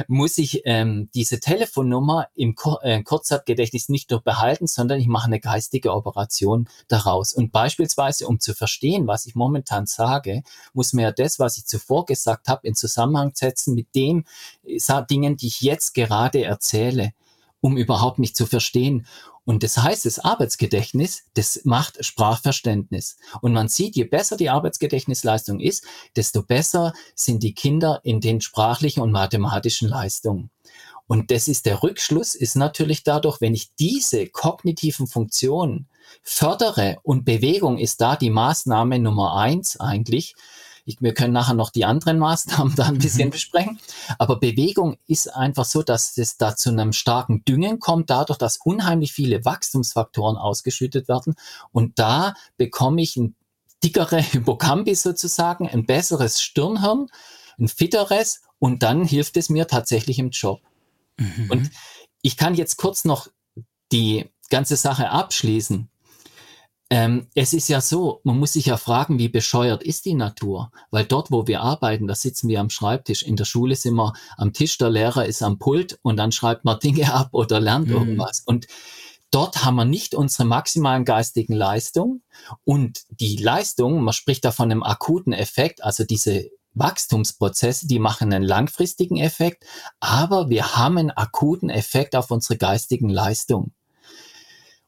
muss 0.07 0.37
ich 0.37 0.61
ähm, 0.65 1.09
diese 1.13 1.39
Telefonnummer 1.39 2.27
im 2.35 2.55
Kur 2.55 2.83
äh, 2.83 3.01
Kurzzeitgedächtnis 3.03 3.89
nicht 3.89 4.11
nur 4.11 4.21
behalten, 4.21 4.67
sondern 4.67 4.99
ich 4.99 5.07
mache 5.07 5.27
eine 5.27 5.39
geistige 5.39 5.93
Operation 5.93 6.67
daraus. 6.87 7.33
Und 7.33 7.51
beispielsweise, 7.51 8.27
um 8.27 8.39
zu 8.39 8.53
verstehen, 8.53 9.07
was 9.07 9.25
ich 9.25 9.35
momentan 9.35 9.85
sage, 9.85 10.43
muss 10.73 10.93
man 10.93 11.03
ja 11.03 11.11
das, 11.11 11.39
was 11.39 11.57
ich 11.57 11.65
zuvor 11.65 12.05
gesagt 12.05 12.47
habe, 12.47 12.67
in 12.67 12.75
Zusammenhang 12.75 13.31
setzen 13.33 13.75
mit 13.75 13.93
dem 13.95 14.25
äh, 14.65 14.79
Dingen, 15.09 15.37
die 15.37 15.47
ich 15.47 15.61
jetzt 15.61 15.93
gerade 15.93 16.43
erzähle 16.43 17.13
um 17.61 17.77
überhaupt 17.77 18.19
nicht 18.19 18.35
zu 18.35 18.45
verstehen. 18.45 19.05
Und 19.43 19.63
das 19.63 19.77
heißt, 19.77 20.05
das 20.05 20.19
Arbeitsgedächtnis, 20.19 21.23
das 21.33 21.61
macht 21.63 22.03
Sprachverständnis. 22.05 23.17
Und 23.41 23.53
man 23.53 23.69
sieht, 23.69 23.95
je 23.95 24.03
besser 24.03 24.37
die 24.37 24.49
Arbeitsgedächtnisleistung 24.49 25.59
ist, 25.59 25.85
desto 26.15 26.43
besser 26.43 26.93
sind 27.15 27.41
die 27.41 27.53
Kinder 27.53 28.01
in 28.03 28.21
den 28.21 28.41
sprachlichen 28.41 29.01
und 29.01 29.11
mathematischen 29.11 29.89
Leistungen. 29.89 30.51
Und 31.07 31.31
das 31.31 31.47
ist 31.47 31.65
der 31.65 31.83
Rückschluss, 31.83 32.35
ist 32.35 32.55
natürlich 32.55 33.03
dadurch, 33.03 33.41
wenn 33.41 33.53
ich 33.53 33.73
diese 33.75 34.27
kognitiven 34.27 35.07
Funktionen 35.07 35.87
fördere 36.21 36.97
und 37.03 37.25
Bewegung 37.25 37.79
ist 37.79 37.99
da 37.99 38.15
die 38.15 38.29
Maßnahme 38.29 38.99
Nummer 38.99 39.35
eins 39.35 39.79
eigentlich, 39.79 40.35
ich, 40.85 41.01
wir 41.01 41.13
können 41.13 41.33
nachher 41.33 41.53
noch 41.53 41.69
die 41.69 41.85
anderen 41.85 42.19
Maßnahmen 42.19 42.75
da 42.75 42.85
ein 42.85 42.97
bisschen 42.97 43.27
mhm. 43.27 43.31
besprechen. 43.31 43.79
Aber 44.17 44.39
Bewegung 44.39 44.97
ist 45.07 45.33
einfach 45.33 45.65
so, 45.65 45.83
dass 45.83 46.17
es 46.17 46.37
da 46.37 46.55
zu 46.55 46.69
einem 46.69 46.93
starken 46.93 47.43
Düngen 47.45 47.79
kommt, 47.79 48.09
dadurch, 48.09 48.37
dass 48.37 48.57
unheimlich 48.57 49.13
viele 49.13 49.45
Wachstumsfaktoren 49.45 50.37
ausgeschüttet 50.37 51.07
werden. 51.07 51.35
Und 51.71 51.99
da 51.99 52.33
bekomme 52.57 53.01
ich 53.01 53.15
ein 53.17 53.35
dickere 53.83 54.17
Hippocampus 54.21 55.01
sozusagen, 55.01 55.67
ein 55.67 55.85
besseres 55.85 56.41
Stirnhirn, 56.41 57.07
ein 57.59 57.67
fitteres 57.67 58.41
und 58.59 58.83
dann 58.83 59.05
hilft 59.05 59.37
es 59.37 59.49
mir 59.49 59.67
tatsächlich 59.67 60.19
im 60.19 60.29
Job. 60.29 60.61
Mhm. 61.17 61.49
Und 61.49 61.71
ich 62.21 62.37
kann 62.37 62.55
jetzt 62.55 62.77
kurz 62.77 63.05
noch 63.05 63.27
die 63.91 64.29
ganze 64.49 64.75
Sache 64.75 65.09
abschließen. 65.09 65.89
Ähm, 66.91 67.27
es 67.35 67.53
ist 67.53 67.69
ja 67.69 67.79
so, 67.79 68.19
man 68.25 68.37
muss 68.37 68.51
sich 68.51 68.65
ja 68.65 68.75
fragen, 68.75 69.17
wie 69.17 69.29
bescheuert 69.29 69.81
ist 69.81 70.03
die 70.03 70.13
Natur? 70.13 70.73
Weil 70.89 71.05
dort, 71.05 71.31
wo 71.31 71.47
wir 71.47 71.61
arbeiten, 71.61 72.05
da 72.05 72.15
sitzen 72.15 72.49
wir 72.49 72.59
am 72.59 72.69
Schreibtisch. 72.69 73.23
In 73.23 73.37
der 73.37 73.45
Schule 73.45 73.77
sind 73.77 73.95
wir 73.95 74.11
am 74.35 74.51
Tisch, 74.51 74.77
der 74.77 74.89
Lehrer 74.89 75.25
ist 75.25 75.41
am 75.41 75.57
Pult 75.57 75.99
und 76.01 76.17
dann 76.17 76.33
schreibt 76.33 76.65
man 76.65 76.79
Dinge 76.79 77.13
ab 77.13 77.29
oder 77.31 77.61
lernt 77.61 77.87
mhm. 77.87 77.93
irgendwas. 77.93 78.41
Und 78.45 78.67
dort 79.31 79.63
haben 79.63 79.75
wir 79.75 79.85
nicht 79.85 80.15
unsere 80.15 80.43
maximalen 80.43 81.05
geistigen 81.05 81.53
Leistungen 81.53 82.23
und 82.65 83.03
die 83.09 83.37
Leistung, 83.37 84.03
man 84.03 84.13
spricht 84.13 84.43
da 84.43 84.51
von 84.51 84.69
einem 84.69 84.83
akuten 84.83 85.31
Effekt, 85.31 85.85
also 85.85 86.03
diese 86.03 86.49
Wachstumsprozesse, 86.73 87.87
die 87.87 87.99
machen 87.99 88.33
einen 88.33 88.43
langfristigen 88.43 89.15
Effekt, 89.15 89.63
aber 90.01 90.49
wir 90.49 90.75
haben 90.75 90.97
einen 90.97 91.11
akuten 91.11 91.69
Effekt 91.69 92.17
auf 92.17 92.31
unsere 92.31 92.57
geistigen 92.57 93.07
Leistungen. 93.07 93.73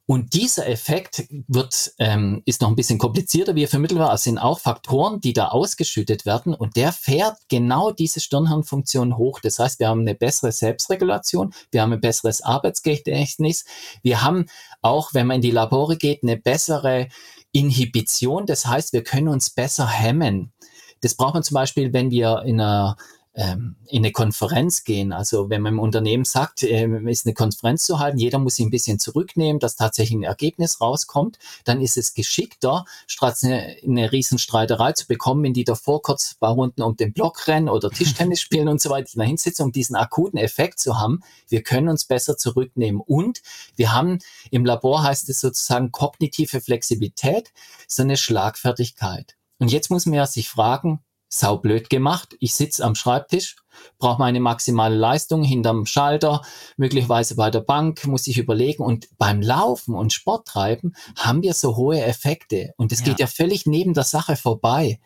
Und 0.05 0.33
dieser 0.33 0.67
Effekt 0.67 1.23
wird, 1.47 1.93
ähm, 1.97 2.41
ist 2.45 2.61
noch 2.61 2.67
ein 2.67 2.75
bisschen 2.75 2.99
komplizierter, 2.99 3.55
wie 3.55 3.63
er 3.63 3.69
vermittelt 3.69 4.01
war. 4.01 4.13
Es 4.13 4.23
sind 4.23 4.37
auch 4.37 4.59
Faktoren, 4.59 5.21
die 5.21 5.31
da 5.31 5.47
ausgeschüttet 5.47 6.25
werden 6.25 6.53
und 6.53 6.75
der 6.75 6.91
fährt 6.91 7.37
genau 7.47 7.91
diese 7.91 8.19
Stirnhirnfunktion 8.19 9.15
hoch. 9.17 9.39
Das 9.39 9.59
heißt, 9.59 9.79
wir 9.79 9.87
haben 9.87 10.01
eine 10.01 10.13
bessere 10.13 10.51
Selbstregulation, 10.51 11.53
wir 11.71 11.81
haben 11.81 11.93
ein 11.93 12.01
besseres 12.01 12.41
Arbeitsgedächtnis, 12.41 13.63
wir 14.01 14.21
haben 14.21 14.47
auch, 14.81 15.13
wenn 15.13 15.27
man 15.27 15.35
in 15.35 15.41
die 15.41 15.51
Labore 15.51 15.95
geht, 15.95 16.21
eine 16.23 16.35
bessere 16.35 17.07
Inhibition. 17.53 18.45
Das 18.45 18.65
heißt, 18.65 18.91
wir 18.91 19.03
können 19.03 19.29
uns 19.29 19.51
besser 19.51 19.87
hemmen. 19.87 20.51
Das 20.99 21.15
braucht 21.15 21.35
man 21.35 21.43
zum 21.43 21.55
Beispiel, 21.55 21.93
wenn 21.93 22.11
wir 22.11 22.43
in 22.45 22.59
einer 22.59 22.97
in 23.35 23.75
eine 23.91 24.11
Konferenz 24.11 24.83
gehen. 24.83 25.11
Also 25.11 25.49
wenn 25.49 25.63
man 25.63 25.73
im 25.73 25.79
Unternehmen 25.79 26.23
sagt, 26.23 26.61
äh, 26.61 26.87
ist 27.09 27.25
eine 27.25 27.33
Konferenz 27.33 27.83
zu 27.83 27.97
halten, 27.97 28.19
jeder 28.19 28.37
muss 28.37 28.55
sich 28.55 28.65
ein 28.65 28.69
bisschen 28.69 28.99
zurücknehmen, 28.99 29.59
dass 29.59 29.75
tatsächlich 29.75 30.19
ein 30.19 30.23
Ergebnis 30.23 30.79
rauskommt, 30.79 31.39
dann 31.63 31.81
ist 31.81 31.97
es 31.97 32.13
geschickter, 32.13 32.85
statt 33.07 33.39
eine, 33.41 33.75
eine 33.83 34.11
Riesenstreiterei 34.11 34.93
zu 34.93 35.07
bekommen, 35.07 35.45
in 35.45 35.53
die 35.53 35.63
davor 35.63 36.03
kurz 36.03 36.33
ein 36.33 36.39
paar 36.39 36.53
Runden 36.53 36.83
um 36.83 36.95
den 36.95 37.11
Block 37.11 37.47
rennen 37.47 37.69
oder 37.69 37.89
Tischtennis 37.89 38.39
spielen 38.41 38.67
und 38.67 38.79
so 38.79 38.91
weiter 38.91 39.09
da 39.15 39.23
hinsetzen, 39.23 39.65
um 39.65 39.71
diesen 39.71 39.95
akuten 39.95 40.37
Effekt 40.37 40.79
zu 40.79 40.99
haben. 40.99 41.21
Wir 41.47 41.63
können 41.63 41.89
uns 41.89 42.05
besser 42.05 42.37
zurücknehmen. 42.37 43.01
Und 43.01 43.41
wir 43.75 43.93
haben 43.93 44.19
im 44.51 44.63
Labor 44.63 45.01
heißt 45.01 45.27
es 45.29 45.39
sozusagen 45.39 45.91
kognitive 45.91 46.61
Flexibilität, 46.61 47.51
so 47.87 48.03
eine 48.03 48.17
Schlagfertigkeit. 48.17 49.35
Und 49.57 49.71
jetzt 49.71 49.89
muss 49.89 50.05
man 50.05 50.15
ja 50.15 50.27
sich 50.27 50.49
fragen, 50.49 50.99
saublöd 51.33 51.89
gemacht. 51.89 52.35
Ich 52.39 52.53
sitze 52.53 52.83
am 52.83 52.95
Schreibtisch, 52.95 53.55
brauche 53.97 54.19
meine 54.19 54.39
maximale 54.39 54.95
Leistung 54.95 55.43
hinterm 55.43 55.85
Schalter, 55.85 56.41
möglicherweise 56.77 57.35
bei 57.35 57.49
der 57.49 57.61
Bank, 57.61 58.05
muss 58.05 58.27
ich 58.27 58.37
überlegen. 58.37 58.83
Und 58.83 59.09
beim 59.17 59.41
Laufen 59.41 59.95
und 59.95 60.13
Sport 60.13 60.47
treiben 60.47 60.95
haben 61.17 61.41
wir 61.41 61.53
so 61.53 61.75
hohe 61.75 62.01
Effekte. 62.01 62.73
Und 62.77 62.91
es 62.91 62.99
ja. 62.99 63.05
geht 63.05 63.19
ja 63.19 63.27
völlig 63.27 63.65
neben 63.65 63.93
der 63.93 64.03
Sache 64.03 64.35
vorbei. 64.35 64.99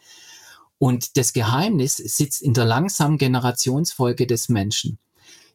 Und 0.80 1.18
das 1.18 1.34
Geheimnis 1.34 1.98
sitzt 1.98 2.42
in 2.42 2.54
der 2.54 2.66
langsamen 2.66 3.18
Generationsfolge 3.18 4.28
des 4.28 4.50
Menschen. 4.50 5.00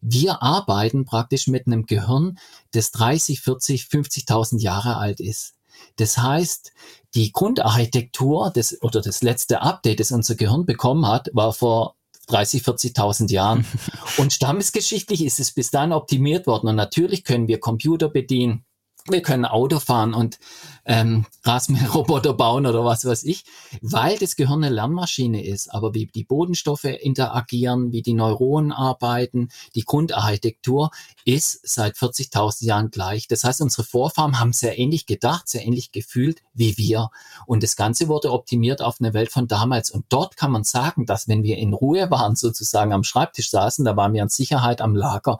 Wir 0.01 0.43
arbeiten 0.43 1.05
praktisch 1.05 1.47
mit 1.47 1.67
einem 1.67 1.87
Gehirn, 1.87 2.39
das 2.73 2.91
30, 2.91 3.41
40, 3.41 3.85
50.000 3.85 4.59
Jahre 4.59 4.97
alt 4.97 5.21
ist. 5.21 5.55
Das 5.97 6.19
heißt, 6.19 6.73
die 7.15 7.33
Grundarchitektur 7.33 8.51
des, 8.51 8.81
oder 8.83 9.01
das 9.01 9.23
letzte 9.23 9.63
Update, 9.63 10.01
das 10.01 10.13
unser 10.13 10.35
Gehirn 10.35 10.65
bekommen 10.65 11.07
hat, 11.07 11.31
war 11.33 11.53
vor 11.53 11.97
30, 12.29 12.63
40.000 12.63 13.31
Jahren. 13.31 13.67
Und 14.17 14.33
stammesgeschichtlich 14.33 15.25
ist 15.25 15.41
es 15.41 15.53
bis 15.53 15.71
dann 15.71 15.93
optimiert 15.93 16.47
worden. 16.47 16.69
Und 16.69 16.77
natürlich 16.77 17.25
können 17.25 17.49
wir 17.49 17.61
Computer 17.61 18.09
bedienen 18.09 18.65
wir 19.09 19.23
können 19.23 19.45
Auto 19.45 19.81
fahren 19.81 20.15
und 20.15 20.39
ähm, 20.85 21.27
Rasenmäherroboter 21.45 22.35
bauen 22.35 22.67
oder 22.67 22.85
was 22.85 23.05
weiß 23.05 23.25
ich, 23.25 23.45
weil 23.81 24.19
das 24.19 24.37
Gehirn 24.37 24.65
eine 24.65 24.75
Lernmaschine 24.75 25.45
ist. 25.45 25.73
Aber 25.73 25.95
wie 25.95 26.07
die 26.07 26.25
Bodenstoffe 26.25 26.85
interagieren, 26.85 27.93
wie 27.93 28.03
die 28.03 28.15
Neuronen 28.15 28.73
arbeiten, 28.73 29.49
die 29.75 29.85
Grundarchitektur 29.85 30.91
ist 31.25 31.61
seit 31.63 31.97
40.000 31.97 32.65
Jahren 32.65 32.91
gleich. 32.91 33.29
Das 33.29 33.45
heißt, 33.45 33.61
unsere 33.61 33.85
Vorfahren 33.85 34.41
haben 34.41 34.53
sehr 34.53 34.79
ähnlich 34.79 35.07
gedacht, 35.07 35.49
sehr 35.49 35.65
ähnlich 35.65 35.93
gefühlt 35.93 36.43
wie 36.55 36.77
wir. 36.77 37.11
Und 37.47 37.63
das 37.63 37.77
Ganze 37.77 38.09
wurde 38.09 38.33
optimiert 38.33 38.83
auf 38.83 38.97
eine 39.01 39.15
Welt 39.15 39.31
von 39.31 39.47
damals. 39.47 39.91
Und 39.91 40.07
dort 40.09 40.37
kann 40.37 40.51
man 40.51 40.65
sagen, 40.65 41.07
dass 41.07 41.29
wenn 41.29 41.43
wir 41.43 41.59
in 41.59 41.73
Ruhe 41.73 42.11
waren, 42.11 42.35
sozusagen 42.35 42.93
am 42.93 43.05
Schreibtisch 43.05 43.51
saßen, 43.51 43.85
da 43.85 43.97
waren 43.97 44.13
wir 44.13 44.23
in 44.23 44.29
Sicherheit 44.29 44.81
am 44.81 44.97
Lager. 44.97 45.39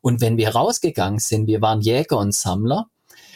Und 0.00 0.20
wenn 0.20 0.36
wir 0.36 0.54
rausgegangen 0.54 1.18
sind, 1.18 1.48
wir 1.48 1.60
waren 1.60 1.80
Jäger 1.80 2.18
und 2.18 2.32
Sammler, 2.32 2.86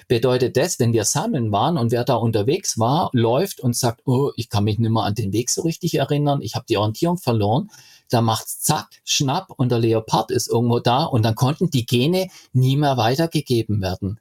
bedeutet 0.08 0.56
das, 0.56 0.78
wenn 0.78 0.92
wir 0.92 1.04
sammeln 1.04 1.52
waren 1.52 1.78
und 1.78 1.90
wer 1.90 2.04
da 2.04 2.14
unterwegs 2.14 2.78
war, 2.78 3.10
läuft 3.12 3.60
und 3.60 3.76
sagt, 3.76 4.02
oh, 4.06 4.30
ich 4.36 4.48
kann 4.48 4.64
mich 4.64 4.78
nicht 4.78 4.90
mehr 4.90 5.04
an 5.04 5.14
den 5.14 5.32
Weg 5.32 5.50
so 5.50 5.62
richtig 5.62 5.94
erinnern, 5.94 6.42
ich 6.42 6.54
habe 6.54 6.66
die 6.68 6.76
Orientierung 6.76 7.18
verloren, 7.18 7.70
da 8.08 8.20
macht's 8.20 8.60
zack, 8.60 8.88
schnapp 9.04 9.50
und 9.56 9.70
der 9.70 9.78
Leopard 9.78 10.30
ist 10.30 10.48
irgendwo 10.48 10.80
da 10.80 11.04
und 11.04 11.22
dann 11.22 11.34
konnten 11.34 11.70
die 11.70 11.86
Gene 11.86 12.28
nie 12.52 12.76
mehr 12.76 12.96
weitergegeben 12.96 13.80
werden. 13.80 14.20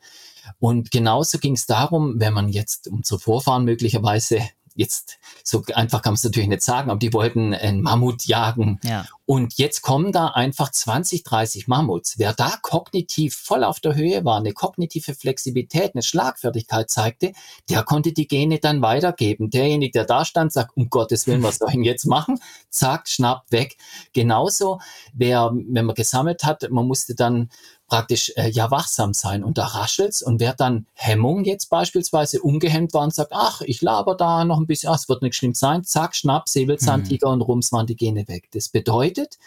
Und 0.60 0.92
genauso 0.92 1.38
ging 1.40 1.54
es 1.54 1.66
darum, 1.66 2.20
wenn 2.20 2.34
man 2.34 2.50
jetzt 2.50 2.88
unsere 2.88 3.20
Vorfahren 3.20 3.66
möglicherweise 3.66 4.42
jetzt 4.76 5.20
so 5.44 5.64
einfach 5.74 6.02
kann 6.02 6.12
man 6.12 6.16
es 6.16 6.24
natürlich 6.24 6.50
nicht 6.50 6.62
sagen, 6.62 6.90
aber 6.90 7.00
die 7.00 7.14
wollten 7.14 7.54
einen 7.54 7.82
Mammut 7.82 8.26
jagen. 8.26 8.80
Ja. 8.84 9.06
Und 9.26 9.58
jetzt 9.58 9.82
kommen 9.82 10.12
da 10.12 10.28
einfach 10.28 10.72
20, 10.72 11.24
30 11.24 11.68
Mammuts. 11.68 12.18
Wer 12.18 12.34
da 12.34 12.58
kognitiv 12.62 13.36
voll 13.36 13.64
auf 13.64 13.80
der 13.80 13.96
Höhe 13.96 14.26
war, 14.26 14.38
eine 14.38 14.52
kognitive 14.52 15.16
Flexibilität, 15.16 15.96
eine 15.96 16.04
Schlagfertigkeit 16.04 16.90
zeigte, 16.90 17.32
der 17.70 17.84
konnte 17.84 18.12
die 18.12 18.28
Gene 18.28 18.60
dann 18.60 18.82
weitergeben. 18.82 19.50
Derjenige, 19.50 19.92
der 19.92 20.06
da 20.06 20.26
stand, 20.26 20.52
sagt, 20.52 20.76
um 20.76 20.90
Gottes 20.90 21.28
Willen, 21.28 21.44
was 21.44 21.58
soll 21.58 21.70
ich 21.70 21.76
denn 21.76 21.84
jetzt 21.84 22.06
machen? 22.06 22.40
Zack, 22.70 23.08
schnapp, 23.08 23.46
weg. 23.52 23.78
Genauso, 24.14 24.80
wer, 25.14 25.52
wenn 25.54 25.86
man 25.86 25.96
gesammelt 25.96 26.44
hat, 26.44 26.70
man 26.70 26.88
musste 26.88 27.16
dann 27.16 27.50
praktisch 27.92 28.32
äh, 28.38 28.50
ja 28.50 28.72
wachsam 28.72 29.14
sein 29.14 29.44
und 29.44 29.58
da 29.58 29.66
raschelt's 29.66 30.22
und 30.22 30.40
wer 30.40 30.54
dann 30.54 30.86
Hemmung 30.94 31.44
jetzt 31.44 31.70
beispielsweise 31.70 32.42
ungehemmt 32.42 32.94
war 32.94 33.04
und 33.04 33.14
sagt, 33.14 33.34
ach, 33.34 33.60
ich 33.66 33.82
laber 33.82 34.16
da 34.16 34.46
noch 34.46 34.60
ein 34.60 34.66
bisschen, 34.66 34.90
ach, 34.90 34.96
es 34.96 35.10
wird 35.10 35.22
nicht 35.22 35.36
schlimm 35.36 35.54
sein, 35.54 35.84
zack, 35.84 36.16
schnapp, 36.16 36.48
Säbelzahntiger 36.48 37.28
mhm. 37.28 37.34
und 37.34 37.42
rums 37.42 37.74
waren 37.74 37.88
die 37.88 37.98
Gene 37.98 38.30
weg. 38.30 38.48
Das 38.54 38.70
bedeutet, 38.70 39.40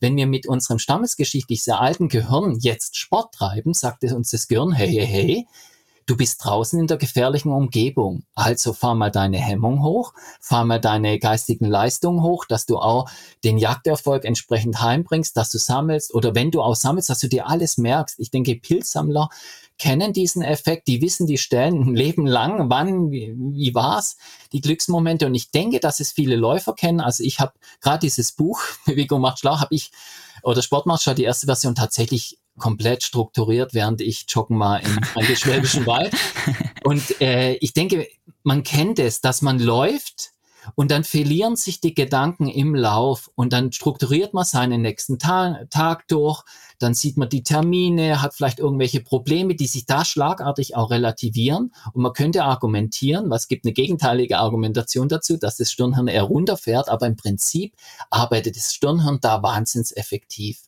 wenn 0.00 0.16
wir 0.16 0.26
mit 0.26 0.46
unserem 0.46 0.78
stammesgeschichtlich 0.78 1.62
sehr 1.62 1.82
alten 1.82 2.08
Gehirn 2.08 2.56
jetzt 2.60 2.96
Sport 2.96 3.34
treiben, 3.34 3.74
sagt 3.74 4.04
uns 4.04 4.30
das 4.30 4.48
Gehirn, 4.48 4.72
hey, 4.72 4.88
hey, 4.90 5.06
hey, 5.06 5.46
Du 6.06 6.16
bist 6.16 6.44
draußen 6.44 6.80
in 6.80 6.86
der 6.86 6.96
gefährlichen 6.96 7.52
Umgebung. 7.52 8.24
Also 8.34 8.72
fahr 8.72 8.94
mal 8.94 9.10
deine 9.10 9.38
Hemmung 9.38 9.82
hoch, 9.82 10.12
fahr 10.40 10.64
mal 10.64 10.80
deine 10.80 11.18
geistigen 11.18 11.66
Leistungen 11.66 12.22
hoch, 12.22 12.44
dass 12.44 12.66
du 12.66 12.78
auch 12.78 13.08
den 13.44 13.58
Jagderfolg 13.58 14.24
entsprechend 14.24 14.80
heimbringst, 14.82 15.36
dass 15.36 15.50
du 15.50 15.58
sammelst 15.58 16.14
oder 16.14 16.34
wenn 16.34 16.50
du 16.50 16.62
auch 16.62 16.76
sammelst, 16.76 17.10
dass 17.10 17.20
du 17.20 17.28
dir 17.28 17.48
alles 17.48 17.78
merkst. 17.78 18.18
Ich 18.18 18.30
denke, 18.30 18.56
Pilzsammler 18.56 19.28
kennen 19.78 20.12
diesen 20.12 20.42
Effekt, 20.42 20.86
die 20.88 21.02
wissen 21.02 21.26
die 21.26 21.38
Stellen 21.38 21.82
ein 21.82 21.94
Leben 21.94 22.26
lang, 22.26 22.70
wann, 22.70 23.10
wie, 23.10 23.34
wie 23.36 23.74
war's, 23.74 24.16
die 24.52 24.60
Glücksmomente. 24.60 25.26
Und 25.26 25.34
ich 25.34 25.50
denke, 25.50 25.80
dass 25.80 26.00
es 26.00 26.12
viele 26.12 26.36
Läufer 26.36 26.74
kennen. 26.74 27.00
Also 27.00 27.24
ich 27.24 27.40
habe 27.40 27.52
gerade 27.80 28.00
dieses 28.00 28.32
Buch, 28.32 28.60
Bewegung 28.86 29.20
macht 29.20 29.40
schlau, 29.40 29.58
habe 29.58 29.74
ich, 29.74 29.90
oder 30.42 30.62
Sport 30.62 30.86
macht 30.86 31.02
schlau, 31.02 31.14
die 31.14 31.24
erste 31.24 31.46
Version 31.46 31.74
tatsächlich 31.74 32.38
komplett 32.58 33.02
strukturiert, 33.02 33.74
während 33.74 34.00
ich 34.00 34.26
joggen 34.28 34.58
war 34.58 34.80
im 34.82 35.36
Schwäbischen 35.36 35.86
Wald. 35.86 36.14
Und 36.84 37.20
äh, 37.20 37.54
ich 37.54 37.72
denke, 37.72 38.06
man 38.42 38.62
kennt 38.62 38.98
es, 38.98 39.20
dass 39.20 39.42
man 39.42 39.58
läuft 39.58 40.32
und 40.74 40.90
dann 40.90 41.04
verlieren 41.04 41.56
sich 41.56 41.80
die 41.80 41.94
Gedanken 41.94 42.48
im 42.48 42.74
Lauf 42.74 43.30
und 43.34 43.52
dann 43.52 43.72
strukturiert 43.72 44.34
man 44.34 44.44
seinen 44.44 44.82
nächsten 44.82 45.18
Ta 45.18 45.64
Tag 45.70 46.06
durch, 46.08 46.42
dann 46.78 46.94
sieht 46.94 47.16
man 47.16 47.28
die 47.28 47.42
Termine, 47.42 48.22
hat 48.22 48.34
vielleicht 48.34 48.58
irgendwelche 48.58 49.00
Probleme, 49.00 49.54
die 49.54 49.66
sich 49.66 49.86
da 49.86 50.04
schlagartig 50.04 50.76
auch 50.76 50.90
relativieren 50.90 51.72
und 51.92 52.02
man 52.02 52.12
könnte 52.12 52.44
argumentieren, 52.44 53.30
was 53.30 53.48
gibt 53.48 53.64
eine 53.64 53.72
gegenteilige 53.72 54.38
Argumentation 54.38 55.08
dazu, 55.08 55.36
dass 55.36 55.56
das 55.56 55.72
Stirnhirn 55.72 56.08
eher 56.08 56.24
runterfährt, 56.24 56.88
aber 56.88 57.06
im 57.06 57.16
Prinzip 57.16 57.74
arbeitet 58.10 58.56
das 58.56 58.74
Stirnhirn 58.74 59.18
da 59.20 59.42
wahnsinns 59.42 59.92
effektiv. 59.92 60.60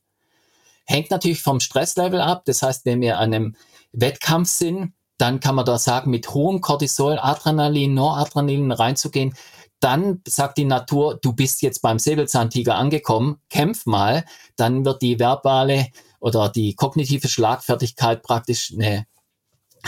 Hängt 0.84 1.10
natürlich 1.10 1.42
vom 1.42 1.60
Stresslevel 1.60 2.20
ab. 2.20 2.42
Das 2.44 2.62
heißt, 2.62 2.84
wenn 2.84 3.00
wir 3.00 3.18
an 3.18 3.34
einem 3.34 3.56
Wettkampf 3.92 4.48
sind, 4.48 4.92
dann 5.18 5.40
kann 5.40 5.54
man 5.54 5.64
da 5.64 5.78
sagen, 5.78 6.10
mit 6.10 6.28
hohem 6.30 6.60
Cortisol, 6.60 7.18
Adrenalin, 7.18 7.94
Noradrenalin 7.94 8.72
reinzugehen, 8.72 9.34
dann 9.80 10.22
sagt 10.26 10.58
die 10.58 10.64
Natur, 10.64 11.18
du 11.20 11.32
bist 11.34 11.62
jetzt 11.62 11.82
beim 11.82 11.98
Säbelzahntiger 11.98 12.74
angekommen, 12.74 13.40
kämpf 13.50 13.86
mal, 13.86 14.24
dann 14.56 14.84
wird 14.84 15.02
die 15.02 15.18
verbale 15.18 15.88
oder 16.20 16.48
die 16.48 16.74
kognitive 16.74 17.28
Schlagfertigkeit 17.28 18.22
praktisch 18.22 18.72
eine 18.72 19.06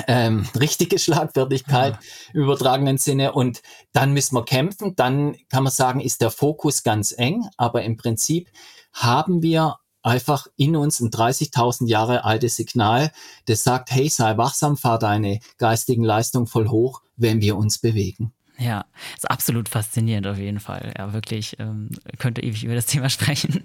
ähm, 0.07 0.47
richtige 0.61 0.99
Schlagfertigkeit 0.99 1.95
ja. 1.95 2.01
im 2.35 2.43
übertragenen 2.43 2.99
Sinne. 2.99 3.33
Und 3.33 3.63
dann 3.93 4.13
müssen 4.13 4.37
wir 4.37 4.45
kämpfen, 4.45 4.97
dann 4.97 5.37
kann 5.49 5.65
man 5.65 5.73
sagen, 5.73 6.01
ist 6.01 6.21
der 6.21 6.31
Fokus 6.31 6.83
ganz 6.83 7.15
eng, 7.17 7.49
aber 7.57 7.83
im 7.83 7.97
Prinzip 7.97 8.51
haben 8.93 9.43
wir 9.43 9.79
einfach 10.07 10.47
in 10.57 10.77
uns 10.77 11.01
ein 11.01 11.11
30.000 11.11 11.89
Jahre 11.89 12.25
altes 12.25 12.57
Signal, 12.57 13.11
das 13.47 13.65
sagt, 13.65 13.91
hey, 13.91 14.09
sei 14.09 14.37
wachsam, 14.37 14.77
fahr 14.77 14.99
deine 14.99 15.41
geistigen 15.59 16.05
Leistungen 16.05 16.47
voll 16.47 16.69
hoch, 16.69 17.03
wenn 17.17 17.41
wir 17.41 17.57
uns 17.57 17.79
bewegen. 17.79 18.33
Ja, 18.59 18.87
ist 19.15 19.31
absolut 19.31 19.69
faszinierend 19.69 20.27
auf 20.27 20.39
jeden 20.39 20.61
Fall. 20.61 20.95
Ja, 20.97 21.13
wirklich, 21.13 21.57
ähm, 21.59 21.91
könnte 22.19 22.43
ewig 22.43 22.65
über 22.65 22.75
das 22.75 22.87
Thema 22.87 23.11
sprechen. 23.11 23.65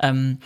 Ähm, 0.00 0.38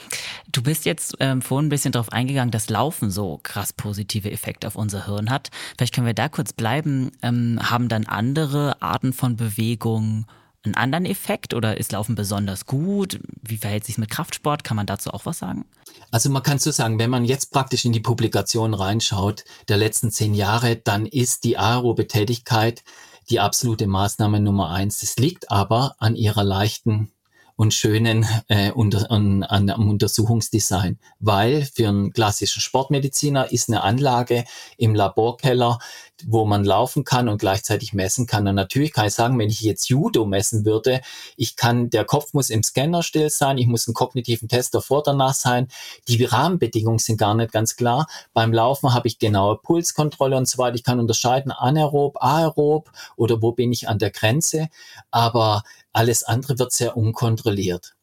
du 0.52 0.62
bist 0.62 0.84
jetzt 0.84 1.16
ähm, 1.20 1.40
vorhin 1.40 1.66
ein 1.66 1.70
bisschen 1.70 1.92
darauf 1.92 2.12
eingegangen, 2.12 2.50
dass 2.50 2.68
Laufen 2.68 3.10
so 3.10 3.40
krass 3.42 3.72
positive 3.72 4.30
Effekte 4.30 4.66
auf 4.66 4.76
unser 4.76 5.06
Hirn 5.06 5.30
hat. 5.30 5.50
Vielleicht 5.76 5.94
können 5.94 6.06
wir 6.06 6.14
da 6.14 6.28
kurz 6.28 6.52
bleiben. 6.52 7.12
Ähm, 7.22 7.58
haben 7.62 7.88
dann 7.88 8.04
andere 8.04 8.82
Arten 8.82 9.14
von 9.14 9.36
Bewegung 9.36 10.26
einen 10.66 10.74
anderen 10.74 11.06
Effekt 11.06 11.54
oder 11.54 11.78
ist 11.78 11.92
Laufen 11.92 12.14
besonders 12.14 12.66
gut? 12.66 13.18
Wie 13.42 13.56
verhält 13.56 13.84
sich 13.84 13.98
mit 13.98 14.10
Kraftsport? 14.10 14.64
Kann 14.64 14.76
man 14.76 14.86
dazu 14.86 15.10
auch 15.10 15.24
was 15.24 15.38
sagen? 15.38 15.64
Also 16.10 16.30
man 16.30 16.42
kann 16.42 16.58
so 16.58 16.70
sagen, 16.70 16.98
wenn 16.98 17.10
man 17.10 17.24
jetzt 17.24 17.52
praktisch 17.52 17.84
in 17.84 17.92
die 17.92 18.00
Publikation 18.00 18.74
reinschaut 18.74 19.44
der 19.68 19.76
letzten 19.76 20.10
zehn 20.10 20.34
Jahre, 20.34 20.76
dann 20.76 21.06
ist 21.06 21.44
die 21.44 21.58
aerobe 21.58 22.06
Tätigkeit 22.06 22.84
die 23.30 23.40
absolute 23.40 23.86
Maßnahme 23.86 24.40
Nummer 24.40 24.70
eins. 24.70 25.02
Es 25.02 25.16
liegt 25.16 25.50
aber 25.50 25.96
an 25.98 26.14
ihrer 26.14 26.44
leichten 26.44 27.10
und 27.56 27.74
schönen 27.74 28.26
äh, 28.48 28.70
unter, 28.70 29.10
an, 29.10 29.42
an, 29.42 29.70
am 29.70 29.90
Untersuchungsdesign, 29.90 30.98
weil 31.18 31.64
für 31.64 31.88
einen 31.88 32.12
klassischen 32.12 32.60
Sportmediziner 32.60 33.50
ist 33.50 33.68
eine 33.68 33.82
Anlage 33.82 34.44
im 34.76 34.94
Laborkeller 34.94 35.78
wo 36.24 36.44
man 36.44 36.64
laufen 36.64 37.04
kann 37.04 37.28
und 37.28 37.38
gleichzeitig 37.38 37.92
messen 37.92 38.26
kann. 38.26 38.48
Und 38.48 38.54
natürlich 38.54 38.92
kann 38.92 39.06
ich 39.06 39.14
sagen, 39.14 39.38
wenn 39.38 39.50
ich 39.50 39.60
jetzt 39.60 39.88
Judo 39.88 40.24
messen 40.24 40.64
würde, 40.64 41.00
ich 41.36 41.56
kann, 41.56 41.90
der 41.90 42.04
Kopf 42.04 42.32
muss 42.32 42.50
im 42.50 42.62
Scanner 42.62 43.02
still 43.02 43.28
sein, 43.28 43.58
ich 43.58 43.66
muss 43.66 43.86
einen 43.86 43.94
kognitiven 43.94 44.48
Test 44.48 44.74
davor, 44.74 45.02
danach 45.02 45.34
sein. 45.34 45.68
Die 46.08 46.24
Rahmenbedingungen 46.24 46.98
sind 46.98 47.18
gar 47.18 47.34
nicht 47.34 47.52
ganz 47.52 47.76
klar. 47.76 48.06
Beim 48.32 48.52
Laufen 48.52 48.94
habe 48.94 49.08
ich 49.08 49.18
genaue 49.18 49.58
Pulskontrolle 49.58 50.36
und 50.36 50.48
so 50.48 50.58
weiter. 50.58 50.76
Ich 50.76 50.84
kann 50.84 51.00
unterscheiden 51.00 51.52
anaerob, 51.52 52.16
aerob 52.22 52.90
oder 53.16 53.42
wo 53.42 53.52
bin 53.52 53.72
ich 53.72 53.88
an 53.88 53.98
der 53.98 54.10
Grenze. 54.10 54.68
Aber 55.10 55.62
alles 55.96 56.24
andere 56.24 56.58
wird 56.58 56.72
sehr 56.72 56.96
unkontrolliert. 56.96 57.96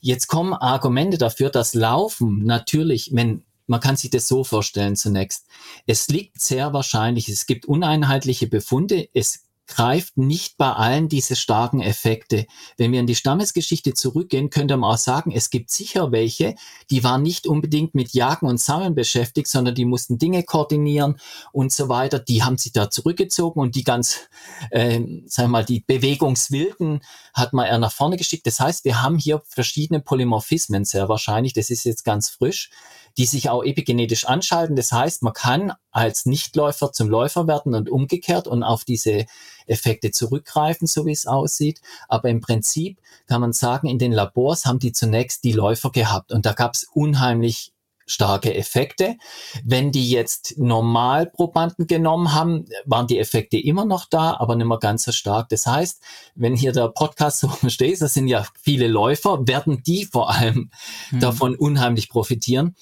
Jetzt 0.00 0.26
kommen 0.26 0.52
Argumente 0.52 1.18
dafür, 1.18 1.50
dass 1.50 1.74
Laufen 1.74 2.44
natürlich, 2.44 3.10
wenn 3.14 3.44
man 3.66 3.80
kann 3.80 3.96
sich 3.96 4.10
das 4.10 4.28
so 4.28 4.44
vorstellen 4.44 4.96
zunächst. 4.96 5.46
Es 5.86 6.08
liegt 6.08 6.40
sehr 6.40 6.72
wahrscheinlich, 6.72 7.28
es 7.28 7.46
gibt 7.46 7.66
uneinheitliche 7.66 8.46
Befunde, 8.46 9.08
es 9.12 9.47
greift 9.68 10.16
nicht 10.16 10.56
bei 10.56 10.72
allen 10.72 11.08
diese 11.08 11.36
starken 11.36 11.80
Effekte. 11.80 12.46
Wenn 12.76 12.90
wir 12.90 13.00
in 13.00 13.06
die 13.06 13.14
Stammesgeschichte 13.14 13.94
zurückgehen, 13.94 14.50
könnte 14.50 14.76
man 14.76 14.94
auch 14.94 14.98
sagen, 14.98 15.30
es 15.30 15.50
gibt 15.50 15.70
sicher 15.70 16.10
welche, 16.10 16.56
die 16.90 17.04
waren 17.04 17.22
nicht 17.22 17.46
unbedingt 17.46 17.94
mit 17.94 18.12
Jagen 18.12 18.46
und 18.46 18.58
Sammeln 18.58 18.94
beschäftigt, 18.94 19.46
sondern 19.46 19.74
die 19.74 19.84
mussten 19.84 20.18
Dinge 20.18 20.42
koordinieren 20.42 21.20
und 21.52 21.70
so 21.70 21.88
weiter. 21.88 22.18
Die 22.18 22.42
haben 22.42 22.58
sich 22.58 22.72
da 22.72 22.90
zurückgezogen 22.90 23.60
und 23.60 23.74
die 23.74 23.84
ganz, 23.84 24.28
äh, 24.70 24.98
sagen 25.26 25.28
wir 25.36 25.48
mal, 25.48 25.64
die 25.64 25.84
Bewegungswilden 25.86 27.00
hat 27.34 27.52
man 27.52 27.66
eher 27.66 27.78
nach 27.78 27.92
vorne 27.92 28.16
geschickt. 28.16 28.46
Das 28.46 28.58
heißt, 28.58 28.84
wir 28.84 29.02
haben 29.02 29.18
hier 29.18 29.42
verschiedene 29.46 30.00
Polymorphismen 30.00 30.84
sehr 30.84 31.08
wahrscheinlich. 31.08 31.52
Das 31.52 31.70
ist 31.70 31.84
jetzt 31.84 32.04
ganz 32.04 32.30
frisch 32.30 32.70
die 33.18 33.26
sich 33.26 33.50
auch 33.50 33.64
epigenetisch 33.64 34.26
anschalten. 34.26 34.76
Das 34.76 34.92
heißt, 34.92 35.24
man 35.24 35.32
kann 35.32 35.72
als 35.90 36.24
Nichtläufer 36.24 36.92
zum 36.92 37.08
Läufer 37.08 37.48
werden 37.48 37.74
und 37.74 37.90
umgekehrt 37.90 38.46
und 38.46 38.62
auf 38.62 38.84
diese 38.84 39.26
Effekte 39.68 40.10
zurückgreifen, 40.10 40.86
so 40.86 41.06
wie 41.06 41.12
es 41.12 41.26
aussieht. 41.26 41.80
Aber 42.08 42.28
im 42.28 42.40
Prinzip 42.40 43.00
kann 43.26 43.40
man 43.40 43.52
sagen, 43.52 43.88
in 43.88 43.98
den 43.98 44.12
Labors 44.12 44.66
haben 44.66 44.78
die 44.78 44.92
zunächst 44.92 45.44
die 45.44 45.52
Läufer 45.52 45.90
gehabt 45.90 46.32
und 46.32 46.46
da 46.46 46.52
gab 46.52 46.74
es 46.74 46.84
unheimlich 46.92 47.72
starke 48.06 48.54
Effekte. 48.54 49.16
Wenn 49.64 49.92
die 49.92 50.08
jetzt 50.08 50.54
Normalprobanden 50.56 51.86
genommen 51.86 52.32
haben, 52.32 52.64
waren 52.86 53.06
die 53.06 53.18
Effekte 53.18 53.58
immer 53.58 53.84
noch 53.84 54.06
da, 54.06 54.34
aber 54.38 54.56
nicht 54.56 54.66
mehr 54.66 54.78
ganz 54.78 55.04
so 55.04 55.12
stark. 55.12 55.50
Das 55.50 55.66
heißt, 55.66 56.02
wenn 56.34 56.56
hier 56.56 56.72
der 56.72 56.88
Podcast 56.88 57.40
so 57.40 57.50
steht, 57.68 58.00
das 58.00 58.14
sind 58.14 58.28
ja 58.28 58.46
viele 58.62 58.88
Läufer, 58.88 59.46
werden 59.46 59.82
die 59.82 60.06
vor 60.06 60.30
allem 60.30 60.70
mhm. 61.10 61.20
davon 61.20 61.54
unheimlich 61.54 62.08
profitieren 62.08 62.74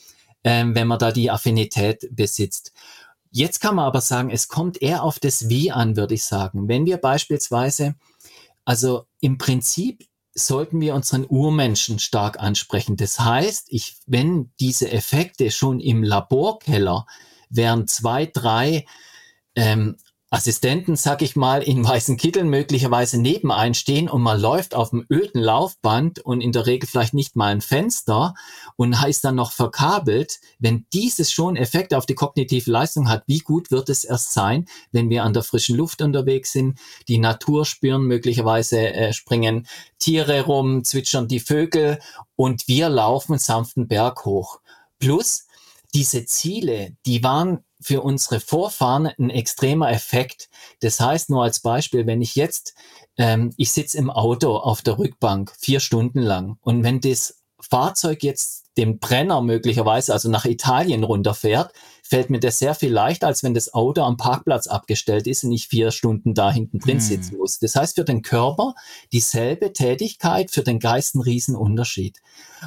ähm, 0.46 0.76
wenn 0.76 0.86
man 0.86 1.00
da 1.00 1.10
die 1.10 1.30
Affinität 1.30 2.08
besitzt. 2.12 2.72
Jetzt 3.36 3.60
kann 3.60 3.74
man 3.74 3.84
aber 3.84 4.00
sagen, 4.00 4.30
es 4.30 4.48
kommt 4.48 4.80
eher 4.80 5.02
auf 5.02 5.18
das 5.18 5.50
Wie 5.50 5.70
an, 5.70 5.94
würde 5.94 6.14
ich 6.14 6.24
sagen. 6.24 6.68
Wenn 6.68 6.86
wir 6.86 6.96
beispielsweise, 6.96 7.94
also 8.64 9.04
im 9.20 9.36
Prinzip 9.36 10.08
sollten 10.32 10.80
wir 10.80 10.94
unseren 10.94 11.26
Urmenschen 11.28 11.98
stark 11.98 12.40
ansprechen. 12.40 12.96
Das 12.96 13.20
heißt, 13.20 13.66
ich, 13.68 13.98
wenn 14.06 14.54
diese 14.58 14.90
Effekte 14.90 15.50
schon 15.50 15.80
im 15.80 16.02
Laborkeller 16.02 17.04
während 17.50 17.90
zwei, 17.90 18.24
drei 18.24 18.86
ähm, 19.54 19.98
Assistenten, 20.28 20.96
sag 20.96 21.22
ich 21.22 21.36
mal, 21.36 21.62
in 21.62 21.84
weißen 21.84 22.16
Kitteln 22.16 22.48
möglicherweise 22.48 23.20
nebenein 23.20 23.74
stehen 23.74 24.08
und 24.08 24.22
man 24.22 24.40
läuft 24.40 24.74
auf 24.74 24.90
dem 24.90 25.06
öden 25.08 25.40
Laufband 25.40 26.18
und 26.18 26.40
in 26.40 26.50
der 26.50 26.66
Regel 26.66 26.88
vielleicht 26.88 27.14
nicht 27.14 27.36
mal 27.36 27.52
ein 27.52 27.60
Fenster 27.60 28.34
und 28.74 29.00
heißt 29.00 29.24
dann 29.24 29.36
noch 29.36 29.52
verkabelt. 29.52 30.40
Wenn 30.58 30.84
dieses 30.92 31.30
schon 31.30 31.54
Effekte 31.54 31.96
auf 31.96 32.06
die 32.06 32.16
kognitive 32.16 32.68
Leistung 32.68 33.08
hat, 33.08 33.22
wie 33.28 33.38
gut 33.38 33.70
wird 33.70 33.88
es 33.88 34.02
erst 34.02 34.32
sein, 34.32 34.66
wenn 34.90 35.10
wir 35.10 35.22
an 35.22 35.32
der 35.32 35.44
frischen 35.44 35.76
Luft 35.76 36.02
unterwegs 36.02 36.50
sind, 36.50 36.80
die 37.06 37.18
Natur 37.18 37.64
spüren, 37.64 38.02
möglicherweise 38.02 38.80
äh, 38.80 39.12
springen 39.12 39.68
Tiere 40.00 40.42
rum, 40.42 40.82
zwitschern 40.82 41.28
die 41.28 41.40
Vögel 41.40 42.00
und 42.34 42.66
wir 42.66 42.88
laufen 42.88 43.38
sanften 43.38 43.86
Berg 43.86 44.24
hoch. 44.24 44.58
Plus, 44.98 45.46
diese 45.94 46.26
Ziele, 46.26 46.96
die 47.06 47.22
waren 47.22 47.64
für 47.80 48.02
unsere 48.02 48.40
Vorfahren 48.40 49.06
ein 49.18 49.30
extremer 49.30 49.90
Effekt. 49.90 50.48
Das 50.80 51.00
heißt 51.00 51.30
nur 51.30 51.42
als 51.42 51.60
Beispiel, 51.60 52.06
wenn 52.06 52.22
ich 52.22 52.34
jetzt, 52.34 52.74
ähm, 53.16 53.52
ich 53.56 53.72
sitze 53.72 53.98
im 53.98 54.10
Auto 54.10 54.56
auf 54.56 54.82
der 54.82 54.98
Rückbank 54.98 55.52
vier 55.58 55.80
Stunden 55.80 56.20
lang 56.20 56.58
und 56.62 56.84
wenn 56.84 57.00
das 57.00 57.42
Fahrzeug 57.60 58.22
jetzt 58.22 58.66
den 58.76 58.98
Brenner 58.98 59.40
möglicherweise, 59.40 60.12
also 60.12 60.28
nach 60.30 60.44
Italien 60.44 61.02
runterfährt, 61.02 61.72
fällt 62.02 62.30
mir 62.30 62.38
das 62.38 62.58
sehr 62.58 62.74
viel 62.74 62.92
leichter, 62.92 63.26
als 63.26 63.42
wenn 63.42 63.54
das 63.54 63.72
Auto 63.74 64.02
am 64.02 64.16
Parkplatz 64.16 64.66
abgestellt 64.66 65.26
ist 65.26 65.44
und 65.44 65.52
ich 65.52 65.68
vier 65.68 65.90
Stunden 65.90 66.34
da 66.34 66.52
hinten 66.52 66.78
drin 66.78 66.98
hm. 66.98 67.00
sitzen 67.00 67.36
muss. 67.38 67.58
Das 67.58 67.74
heißt 67.74 67.96
für 67.96 68.04
den 68.04 68.22
Körper 68.22 68.74
dieselbe 69.12 69.72
Tätigkeit, 69.72 70.50
für 70.50 70.62
den 70.62 70.78
Geist 70.78 71.14
ein 71.14 71.22
Riesenunterschied. 71.22 72.18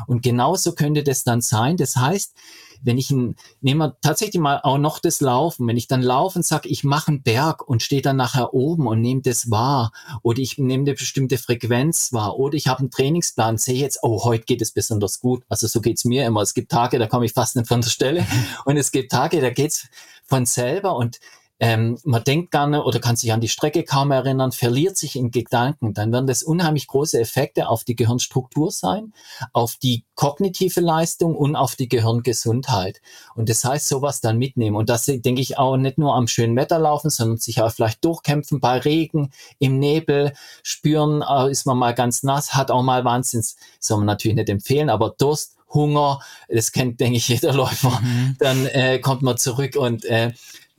Und 0.08 0.24
genauso 0.24 0.74
könnte 0.74 1.04
das 1.04 1.24
dann 1.24 1.42
sein. 1.42 1.78
Das 1.78 1.96
heißt, 1.96 2.34
wenn 2.82 2.98
ich 2.98 3.12
ein, 3.12 3.36
nehmen 3.62 3.80
wir 3.80 3.98
tatsächlich 4.02 4.42
mal 4.42 4.60
auch 4.64 4.78
noch 4.78 5.00
das 5.00 5.22
Laufen, 5.22 5.68
wenn 5.68 5.78
ich 5.78 5.88
dann 5.88 6.02
laufe 6.02 6.40
und 6.40 6.44
sage, 6.44 6.70
ich 6.70 6.84
mache 6.84 7.10
einen 7.10 7.24
Berg 7.24 7.68
und 7.68 7.82
stehe 7.82 8.02
dann 8.02 8.18
nachher 8.18 8.54
oben 8.54 8.88
und 8.88 9.02
nehme 9.02 9.22
das 9.22 9.50
wahr 9.50 9.92
oder 10.22 10.40
ich 10.40 10.58
nehme 10.58 10.84
eine 10.84 10.94
bestimmte 10.94 11.38
Frequenz 11.38 12.14
wahr 12.14 12.38
oder 12.38 12.56
ich 12.56 12.68
habe 12.68 12.80
einen 12.80 12.92
Trainingsplan, 12.92 13.58
sehe 13.58 13.80
jetzt, 13.80 14.00
oh, 14.02 14.24
heute 14.24 14.46
geht 14.46 14.62
es 14.62 14.72
besonders 14.72 15.20
gut. 15.20 15.44
Also 15.50 15.68
so 15.68 15.82
geht's 15.82 16.06
mir 16.06 16.26
immer. 16.26 16.42
Es 16.42 16.54
gibt 16.54 16.72
Tage, 16.72 17.00
da 17.00 17.08
komme 17.08 17.26
ich 17.26 17.34
fast 17.34 17.56
nicht 17.56 17.68
von 17.68 17.82
der 17.82 17.90
Stelle 17.90 18.26
und 18.66 18.78
es 18.78 18.92
gibt 18.92 19.12
Tage, 19.12 19.42
da 19.42 19.50
geht's 19.50 19.88
von 20.26 20.46
selber 20.46 20.96
und 20.96 21.20
ähm, 21.60 21.98
man 22.06 22.24
denkt 22.24 22.52
gerne 22.52 22.84
oder 22.84 23.00
kann 23.00 23.18
sich 23.18 23.34
an 23.34 23.42
die 23.42 23.50
Strecke 23.50 23.84
kaum 23.84 24.12
erinnern, 24.12 24.54
verliert 24.54 24.98
sich 24.98 25.18
in 25.18 25.30
Gedanken, 25.30 25.94
dann 25.94 26.12
werden 26.12 26.28
das 26.28 26.42
unheimlich 26.42 26.88
große 26.88 27.20
Effekte 27.20 27.68
auf 27.68 27.84
die 27.84 27.98
Gehirnstruktur 27.98 28.72
sein, 28.72 29.14
auf 29.52 29.76
die 29.76 30.06
kognitive 30.16 30.80
Leistung 30.80 31.36
und 31.36 31.58
auf 31.58 31.76
die 31.76 31.90
Gehirngesundheit. 31.90 33.02
Und 33.36 33.50
das 33.50 33.66
heißt, 33.66 33.90
sowas 33.90 34.22
dann 34.22 34.38
mitnehmen. 34.38 34.78
Und 34.78 34.90
das 34.90 35.06
denke 35.06 35.42
ich 35.42 35.58
auch 35.58 35.76
nicht 35.76 35.98
nur 35.98 36.16
am 36.16 36.28
schönen 36.28 36.56
Wetter 36.56 36.80
laufen, 36.80 37.10
sondern 37.10 37.38
sich 37.38 37.62
auch 37.62 37.72
vielleicht 37.72 38.06
durchkämpfen 38.06 38.62
bei 38.62 38.78
Regen, 38.78 39.32
im 39.60 39.80
Nebel, 39.80 40.34
spüren, 40.64 41.22
äh, 41.22 41.52
ist 41.52 41.66
man 41.66 41.78
mal 41.78 41.94
ganz 41.94 42.24
nass, 42.24 42.54
hat 42.54 42.72
auch 42.72 42.84
mal 42.84 43.04
Wahnsinns, 43.04 43.58
soll 43.80 43.98
man 43.98 44.08
natürlich 44.08 44.36
nicht 44.36 44.50
empfehlen, 44.50 44.90
aber 44.90 45.14
Durst, 45.18 45.58
Hunger, 45.74 46.20
das 46.48 46.72
kennt, 46.72 47.00
denke 47.00 47.18
ich, 47.18 47.28
jeder 47.28 47.54
Läufer, 47.54 48.00
mhm. 48.02 48.36
dann 48.40 48.66
äh, 48.66 49.00
kommt 49.00 49.22
man 49.22 49.38
zurück 49.38 49.76
und 49.76 50.04
äh, 50.06 50.32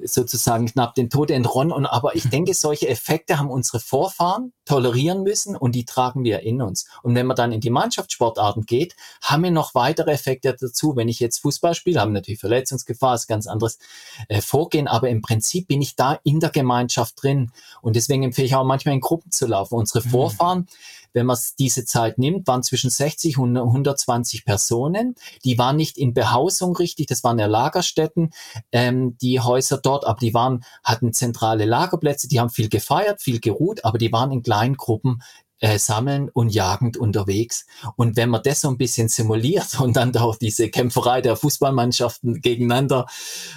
sozusagen 0.04 0.66
knapp 0.66 0.94
den 0.94 1.10
Tod 1.10 1.30
entronnen. 1.30 1.72
Und 1.72 1.86
aber 1.86 2.14
ich 2.16 2.28
denke, 2.28 2.54
solche 2.54 2.88
Effekte 2.88 3.38
haben 3.38 3.50
unsere 3.50 3.80
Vorfahren 3.80 4.52
tolerieren 4.64 5.22
müssen 5.22 5.56
und 5.56 5.74
die 5.74 5.84
tragen 5.84 6.24
wir 6.24 6.40
in 6.40 6.62
uns. 6.62 6.86
Und 7.02 7.14
wenn 7.14 7.26
man 7.26 7.36
dann 7.36 7.52
in 7.52 7.60
die 7.60 7.70
Mannschaftssportarten 7.70 8.66
geht, 8.66 8.94
haben 9.22 9.42
wir 9.42 9.50
noch 9.50 9.74
weitere 9.74 10.12
Effekte 10.12 10.56
dazu. 10.58 10.96
Wenn 10.96 11.08
ich 11.08 11.20
jetzt 11.20 11.38
Fußball 11.38 11.74
spiele, 11.74 12.00
haben 12.00 12.12
natürlich 12.12 12.40
Verletzungsgefahr, 12.40 13.14
ist 13.14 13.26
ganz 13.26 13.46
anderes 13.46 13.78
äh, 14.28 14.40
Vorgehen, 14.40 14.88
aber 14.88 15.08
im 15.08 15.22
Prinzip 15.22 15.68
bin 15.68 15.82
ich 15.82 15.96
da 15.96 16.18
in 16.24 16.40
der 16.40 16.50
Gemeinschaft 16.50 17.22
drin. 17.22 17.52
Und 17.82 17.96
deswegen 17.96 18.22
empfehle 18.22 18.46
ich 18.46 18.54
auch 18.54 18.64
manchmal 18.64 18.94
in 18.94 19.00
Gruppen 19.00 19.30
zu 19.30 19.46
laufen. 19.46 19.74
Unsere 19.74 20.04
mhm. 20.06 20.10
Vorfahren, 20.10 20.68
wenn 21.12 21.27
man 21.27 21.38
diese 21.59 21.85
Zeit 21.85 22.18
nimmt, 22.18 22.46
waren 22.46 22.62
zwischen 22.62 22.90
60 22.90 23.38
und 23.38 23.57
120 23.57 24.44
Personen. 24.44 25.14
Die 25.44 25.59
waren 25.59 25.77
nicht 25.77 25.99
in 25.99 26.14
Behausung 26.14 26.77
richtig, 26.77 27.07
das 27.07 27.25
waren 27.25 27.38
ja 27.38 27.46
Lagerstätten, 27.46 28.31
ähm, 28.73 29.16
die 29.18 29.40
Häuser 29.40 29.79
dort, 29.79 30.07
aber 30.07 30.18
die 30.20 30.35
waren, 30.35 30.64
hatten 30.85 31.12
zentrale 31.12 31.64
Lagerplätze, 31.64 32.29
die 32.29 32.40
haben 32.40 32.51
viel 32.51 32.68
gefeiert, 32.68 33.20
viel 33.20 33.40
geruht, 33.40 33.85
aber 33.85 33.99
die 33.99 34.12
waren 34.12 34.33
in 34.33 34.42
kleinen 34.42 34.77
Gruppen 34.77 35.20
äh, 35.61 35.79
sammeln 35.79 36.29
und 36.29 36.49
jagend 36.49 36.96
unterwegs. 36.96 37.66
Und 37.96 38.16
wenn 38.16 38.31
man 38.31 38.42
das 38.42 38.62
so 38.62 38.68
ein 38.68 38.79
bisschen 38.79 39.09
simuliert 39.09 39.79
und 39.81 39.96
dann 39.96 40.16
auch 40.16 40.37
diese 40.37 40.68
Kämpferei 40.70 41.20
der 41.20 41.37
Fußballmannschaften 41.37 42.40
gegeneinander, 42.40 43.07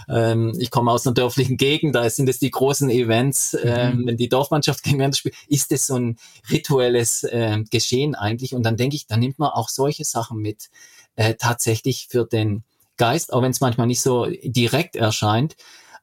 ähm, 0.09 0.53
ich 0.59 0.69
komme 0.69 0.91
aus 0.91 1.07
einer 1.07 1.13
dörflichen 1.13 1.57
Gegend, 1.57 1.95
da 1.95 2.09
sind 2.09 2.29
es 2.29 2.39
die 2.39 2.51
großen 2.51 2.89
Events, 2.89 3.57
ähm, 3.61 3.97
mhm. 3.97 4.07
wenn 4.07 4.17
die 4.17 4.29
Dorfmannschaft 4.29 4.83
gegeneinander 4.83 5.17
spielt, 5.17 5.35
ist 5.47 5.71
das 5.71 5.87
so 5.87 5.95
ein 5.95 6.17
rituelles 6.51 7.23
äh, 7.23 7.63
Geschehen 7.71 8.15
eigentlich. 8.15 8.53
Und 8.53 8.63
dann 8.63 8.77
denke 8.77 8.95
ich, 8.95 9.07
da 9.07 9.17
nimmt 9.17 9.39
man 9.39 9.49
auch 9.49 9.69
solche 9.69 10.03
Sachen 10.03 10.39
mit, 10.39 10.69
äh, 11.15 11.35
tatsächlich 11.35 12.07
für 12.09 12.25
den 12.25 12.63
Geist, 12.97 13.33
auch 13.33 13.41
wenn 13.41 13.51
es 13.51 13.61
manchmal 13.61 13.87
nicht 13.87 14.01
so 14.01 14.27
direkt 14.43 14.95
erscheint. 14.95 15.55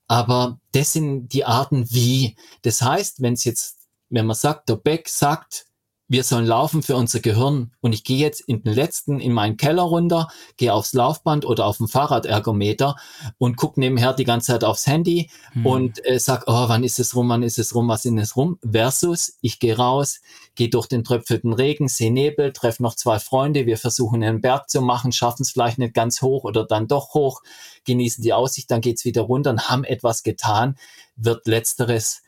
Aber 0.09 0.59
das 0.73 0.93
sind 0.93 1.29
die 1.29 1.45
Arten 1.45 1.89
wie. 1.91 2.35
Das 2.63 2.83
heißt, 2.83 3.23
wenn 3.23 3.35
es 3.35 3.45
jetzt, 3.45 3.77
wenn 4.09 4.27
man 4.27 4.37
sagt, 4.37 4.69
der 4.69 4.77
Beck 4.77 5.09
sagt, 5.09 5.67
wir 6.11 6.25
sollen 6.25 6.45
laufen 6.45 6.83
für 6.83 6.97
unser 6.97 7.21
Gehirn. 7.21 7.71
Und 7.81 7.93
ich 7.93 8.03
gehe 8.03 8.19
jetzt 8.19 8.41
in 8.41 8.65
den 8.65 8.75
letzten, 8.75 9.21
in 9.21 9.33
meinen 9.33 9.57
Keller 9.57 9.85
runter, 9.85 10.27
gehe 10.57 10.75
aufs 10.75 10.93
Laufband 10.93 11.47
oder 11.47 11.67
auf 11.67 11.79
den 11.79 11.87
Fahrradergometer 11.87 12.97
und 13.39 13.57
gucke 13.57 13.79
nebenher 13.79 14.13
die 14.13 14.25
ganze 14.25 14.49
Zeit 14.49 14.65
aufs 14.65 14.89
Handy 14.89 15.31
mhm. 15.55 15.67
und 15.67 16.05
äh, 16.05 16.19
sag, 16.19 16.45
oh, 16.49 16.69
wann 16.69 16.83
ist 16.83 16.99
es 16.99 17.15
rum, 17.15 17.29
wann 17.29 17.45
ist 17.45 17.61
es 17.61 17.77
rum, 17.77 17.87
was 17.87 18.05
ist 18.05 18.19
es 18.19 18.35
rum? 18.35 18.59
Versus, 18.69 19.39
ich 19.41 19.61
gehe 19.61 19.77
raus, 19.77 20.21
gehe 20.57 20.69
durch 20.69 20.89
den 20.89 21.05
tröpfelten 21.05 21.53
Regen, 21.53 21.87
sehe 21.87 22.11
Nebel, 22.11 22.53
treffe 22.53 22.83
noch 22.83 22.97
zwei 22.97 23.21
Freunde, 23.21 23.67
wir 23.67 23.79
versuchen 23.79 24.25
einen 24.25 24.41
Berg 24.41 24.69
zu 24.69 24.81
machen, 24.81 25.13
schaffen 25.13 25.43
es 25.43 25.53
vielleicht 25.53 25.79
nicht 25.79 25.95
ganz 25.95 26.23
hoch 26.23 26.43
oder 26.43 26.67
dann 26.67 26.89
doch 26.89 27.15
hoch, 27.15 27.41
genießen 27.85 28.21
die 28.21 28.33
Aussicht, 28.33 28.69
dann 28.73 28.81
geht's 28.81 29.05
wieder 29.05 29.23
runter 29.23 29.51
und 29.51 29.69
haben 29.69 29.85
etwas 29.85 30.25
getan, 30.25 30.77
wird 31.15 31.47
letzteres 31.47 32.23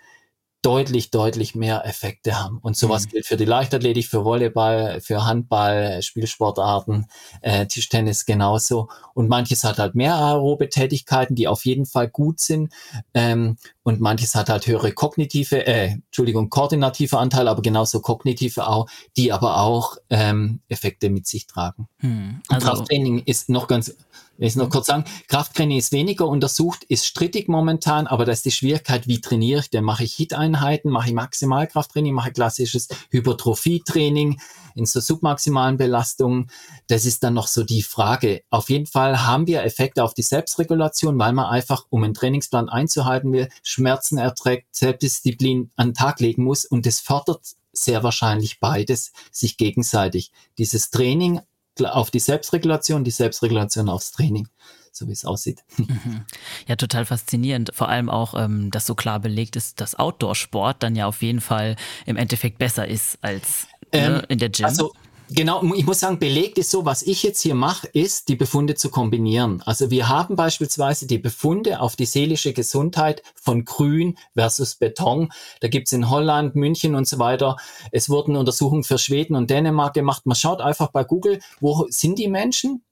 deutlich, 0.62 1.10
deutlich 1.10 1.54
mehr 1.54 1.84
Effekte 1.84 2.40
haben. 2.40 2.58
Und 2.58 2.76
sowas 2.76 3.06
mhm. 3.06 3.10
gilt 3.10 3.26
für 3.26 3.36
die 3.36 3.44
Leichtathletik, 3.44 4.06
für 4.06 4.24
Volleyball, 4.24 5.00
für 5.00 5.24
Handball, 5.24 6.00
Spielsportarten, 6.02 7.06
äh, 7.40 7.66
Tischtennis 7.66 8.24
genauso. 8.24 8.88
Und 9.14 9.28
manches 9.28 9.64
hat 9.64 9.78
halt 9.78 9.94
mehr 9.94 10.14
aerobe 10.14 10.68
Tätigkeiten, 10.68 11.34
die 11.34 11.48
auf 11.48 11.64
jeden 11.64 11.84
Fall 11.84 12.08
gut 12.08 12.40
sind. 12.40 12.72
Ähm, 13.12 13.56
und 13.82 14.00
manches 14.00 14.36
hat 14.36 14.48
halt 14.48 14.66
höhere 14.66 14.92
kognitive, 14.92 15.66
äh, 15.66 15.96
Entschuldigung, 16.06 16.48
koordinative 16.48 17.18
Anteile, 17.18 17.50
aber 17.50 17.62
genauso 17.62 18.00
kognitive 18.00 18.66
auch, 18.68 18.88
die 19.16 19.32
aber 19.32 19.60
auch 19.60 19.96
ähm, 20.08 20.60
Effekte 20.68 21.10
mit 21.10 21.26
sich 21.26 21.48
tragen. 21.48 21.88
Hm, 21.98 22.40
also 22.48 22.68
Krafttraining 22.68 23.18
ist 23.24 23.48
noch 23.48 23.66
ganz, 23.66 23.96
will 24.42 24.48
ich 24.48 24.56
noch 24.56 24.70
kurz 24.70 24.86
sagen, 24.88 25.04
Krafttraining 25.28 25.78
ist 25.78 25.92
weniger 25.92 26.26
untersucht, 26.26 26.82
ist 26.84 27.06
strittig 27.06 27.48
momentan, 27.48 28.08
aber 28.08 28.24
das 28.24 28.38
ist 28.38 28.46
die 28.46 28.50
Schwierigkeit, 28.50 29.06
wie 29.06 29.20
trainiere 29.20 29.60
ich 29.60 29.70
denn? 29.70 29.84
Mache 29.84 30.02
ich 30.02 30.14
Hit-Einheiten, 30.14 30.90
mache 30.90 31.08
ich 31.08 31.14
Maximalkrafttraining, 31.14 32.12
mache 32.12 32.30
ich 32.30 32.34
klassisches 32.34 32.88
Hypertrophie-Training 33.10 34.40
in 34.74 34.84
so 34.84 34.98
submaximalen 34.98 35.76
Belastungen? 35.76 36.50
Das 36.88 37.04
ist 37.04 37.22
dann 37.22 37.34
noch 37.34 37.46
so 37.46 37.62
die 37.62 37.84
Frage. 37.84 38.42
Auf 38.50 38.68
jeden 38.68 38.86
Fall 38.86 39.24
haben 39.24 39.46
wir 39.46 39.62
Effekte 39.62 40.02
auf 40.02 40.12
die 40.12 40.22
Selbstregulation, 40.22 41.18
weil 41.20 41.32
man 41.32 41.46
einfach, 41.46 41.86
um 41.90 42.02
einen 42.02 42.14
Trainingsplan 42.14 42.68
einzuhalten 42.68 43.32
will, 43.32 43.48
Schmerzen 43.62 44.18
erträgt, 44.18 44.74
Selbstdisziplin 44.74 45.70
an 45.76 45.90
den 45.90 45.94
Tag 45.94 46.18
legen 46.18 46.42
muss 46.42 46.64
und 46.64 46.84
das 46.84 46.98
fördert 46.98 47.54
sehr 47.72 48.02
wahrscheinlich 48.02 48.60
beides 48.60 49.12
sich 49.30 49.56
gegenseitig. 49.56 50.32
Dieses 50.58 50.90
Training 50.90 51.40
auf 51.84 52.10
die 52.10 52.18
Selbstregulation, 52.18 53.04
die 53.04 53.10
Selbstregulation 53.10 53.88
aufs 53.88 54.12
Training, 54.12 54.48
so 54.92 55.06
wie 55.08 55.12
es 55.12 55.24
aussieht. 55.24 55.64
Mhm. 55.76 56.24
Ja, 56.66 56.76
total 56.76 57.04
faszinierend. 57.04 57.70
Vor 57.74 57.88
allem 57.88 58.08
auch, 58.08 58.34
ähm, 58.34 58.70
dass 58.70 58.86
so 58.86 58.94
klar 58.94 59.20
belegt 59.20 59.56
ist, 59.56 59.80
dass 59.80 59.94
Outdoor-Sport 59.94 60.82
dann 60.82 60.96
ja 60.96 61.06
auf 61.06 61.22
jeden 61.22 61.40
Fall 61.40 61.76
im 62.06 62.16
Endeffekt 62.16 62.58
besser 62.58 62.86
ist 62.86 63.18
als 63.22 63.66
ne, 63.92 64.18
ähm, 64.18 64.22
in 64.28 64.38
der 64.38 64.50
Gym. 64.50 64.66
Also 64.66 64.92
Genau, 65.34 65.62
ich 65.74 65.86
muss 65.86 66.00
sagen, 66.00 66.18
belegt 66.18 66.58
ist 66.58 66.70
so, 66.70 66.84
was 66.84 67.02
ich 67.02 67.22
jetzt 67.22 67.40
hier 67.40 67.54
mache, 67.54 67.86
ist, 67.86 68.28
die 68.28 68.36
Befunde 68.36 68.74
zu 68.74 68.90
kombinieren. 68.90 69.62
Also 69.64 69.90
wir 69.90 70.10
haben 70.10 70.36
beispielsweise 70.36 71.06
die 71.06 71.16
Befunde 71.16 71.80
auf 71.80 71.96
die 71.96 72.04
seelische 72.04 72.52
Gesundheit 72.52 73.22
von 73.34 73.64
Grün 73.64 74.18
versus 74.34 74.74
Beton. 74.74 75.32
Da 75.60 75.68
gibt's 75.68 75.92
in 75.92 76.10
Holland, 76.10 76.54
München 76.54 76.94
und 76.94 77.08
so 77.08 77.18
weiter. 77.18 77.56
Es 77.92 78.10
wurden 78.10 78.36
Untersuchungen 78.36 78.84
für 78.84 78.98
Schweden 78.98 79.34
und 79.34 79.48
Dänemark 79.48 79.94
gemacht. 79.94 80.26
Man 80.26 80.36
schaut 80.36 80.60
einfach 80.60 80.90
bei 80.90 81.02
Google, 81.02 81.40
wo 81.60 81.86
sind 81.88 82.18
die 82.18 82.28
Menschen? 82.28 82.82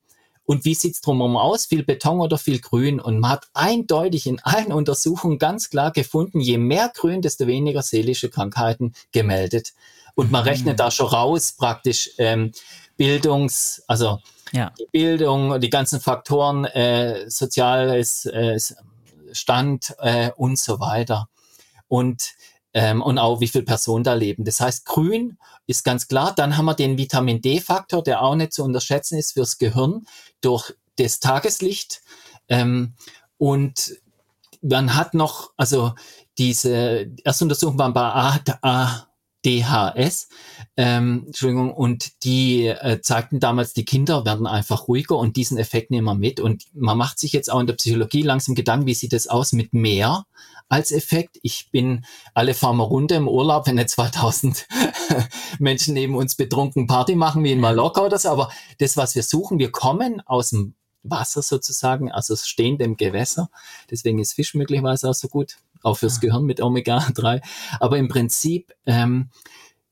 Und 0.47 0.65
wie 0.65 0.75
sieht's 0.75 1.03
drumherum 1.03 1.37
aus? 1.37 1.67
Viel 1.67 1.85
Beton 1.85 2.21
oder 2.21 2.39
viel 2.39 2.59
Grün? 2.61 3.01
Und 3.01 3.21
man 3.21 3.33
hat 3.33 3.49
eindeutig 3.53 4.27
in 4.27 4.41
allen 4.41 4.73
Untersuchungen 4.73 5.39
ganz 5.39 5.69
klar 5.69 5.91
gefunden, 5.93 6.41
je 6.41 6.59
mehr 6.59 6.91
Grün, 6.95 7.21
desto 7.23 7.47
weniger 7.47 7.83
seelische 7.83 8.31
Krankheiten 8.31 8.95
gemeldet. 9.13 9.75
Und 10.15 10.31
man 10.31 10.45
rechnet 10.45 10.75
mhm. 10.75 10.79
da 10.79 10.91
schon 10.91 11.07
raus 11.07 11.53
praktisch 11.53 12.11
ähm, 12.19 12.53
Bildungs, 12.97 13.83
also 13.87 14.21
ja. 14.53 14.73
die 14.79 14.87
Bildung, 14.93 15.61
die 15.61 15.71
ganzen 15.71 16.01
Faktoren, 16.01 16.65
äh, 16.65 17.29
soziales, 17.29 18.27
äh, 18.27 18.59
Wasserstand 19.31 19.95
äh, 19.99 20.31
und 20.37 20.59
so 20.59 20.81
weiter. 20.81 21.29
Und 21.89 22.35
ähm, 22.73 23.03
und 23.03 23.19
auch 23.19 23.41
wie 23.41 23.49
viele 23.49 23.65
Personen 23.65 24.05
da 24.05 24.15
leben. 24.15 24.45
Das 24.45 24.61
heißt, 24.61 24.87
grün 24.87 25.39
ist 25.67 25.83
ganz 25.83 26.07
klar. 26.07 26.33
Dann 26.37 26.57
haben 26.57 26.67
wir 26.67 26.75
den 26.75 26.99
Vitamin 26.99 27.43
D-Faktor, 27.43 28.01
der 28.01 28.23
auch 28.23 28.37
nicht 28.37 28.53
zu 28.53 28.63
unterschätzen 28.63 29.19
ist 29.19 29.33
fürs 29.33 29.59
Gehirn 29.59 30.07
durch 30.41 30.73
das 30.95 31.19
Tageslicht. 31.19 32.01
Ähm, 32.49 32.95
und 33.39 33.97
man 34.63 34.95
hat 34.95 35.15
noch, 35.15 35.51
also 35.57 35.95
diese 36.39 37.11
erste 37.25 37.45
Untersuchung 37.45 37.77
waren 37.77 37.93
bei 37.93 38.09
ADHS, 39.45 40.29
ähm, 40.77 41.25
Entschuldigung, 41.27 41.73
und 41.73 42.25
die 42.25 42.67
äh, 42.67 43.01
zeigten 43.01 43.41
damals, 43.41 43.73
die 43.73 43.85
Kinder 43.85 44.25
werden 44.25 44.47
einfach 44.47 44.89
ruhiger 44.89 45.17
und 45.17 45.37
diesen 45.37 45.59
Effekt 45.59 45.91
nehmen 45.91 46.07
wir 46.07 46.15
mit. 46.15 46.41
Und 46.41 46.65
man 46.75 46.99
macht 46.99 47.19
sich 47.19 47.33
jetzt 47.33 47.51
auch 47.51 47.61
in 47.61 47.67
der 47.67 47.75
Psychologie 47.75 48.23
langsam 48.23 48.55
Gedanken, 48.55 48.87
wie 48.87 48.95
sieht 48.95 49.13
das 49.13 49.29
aus 49.29 49.53
mit 49.53 49.73
mehr 49.73 50.27
als 50.69 50.93
Effekt. 50.93 51.39
Ich 51.43 51.71
bin 51.71 52.05
alle 52.35 52.55
fahren 52.55 52.81
runter 52.81 53.17
im 53.17 53.29
Urlaub, 53.29 53.67
wenn 53.67 53.77
nicht 53.77 53.91
2000 53.91 54.67
Menschen 55.59 55.95
neben 55.95 56.15
uns 56.15 56.35
betrunken 56.35 56.87
Party 56.87 57.15
machen, 57.15 57.43
wie 57.45 57.53
in 57.53 57.61
Mallorca 57.61 58.03
oder 58.03 58.19
so. 58.19 58.29
Aber 58.29 58.51
das, 58.79 58.97
was 58.97 59.15
wir 59.15 59.23
suchen, 59.23 59.59
wir 59.59 59.73
kommen 59.73 60.21
aus 60.27 60.51
dem 60.51 60.75
Wasser 61.03 61.43
sozusagen, 61.43 62.11
also 62.13 62.37
stehend 62.37 62.81
im 62.83 62.97
Gewässer. 62.97 63.51
Deswegen 63.91 64.19
ist 64.19 64.35
Fisch 64.35 64.55
möglicherweise 64.55 65.09
auch 65.09 65.15
so 65.15 65.29
gut, 65.29 65.57
auch 65.83 65.99
fürs 65.99 66.19
ah. 66.19 66.21
Gehirn 66.21 66.45
mit 66.45 66.61
Omega-3. 66.61 67.41
Aber 67.81 67.99
im 67.99 68.09
Prinzip 68.09 68.73
ähm, 68.87 69.31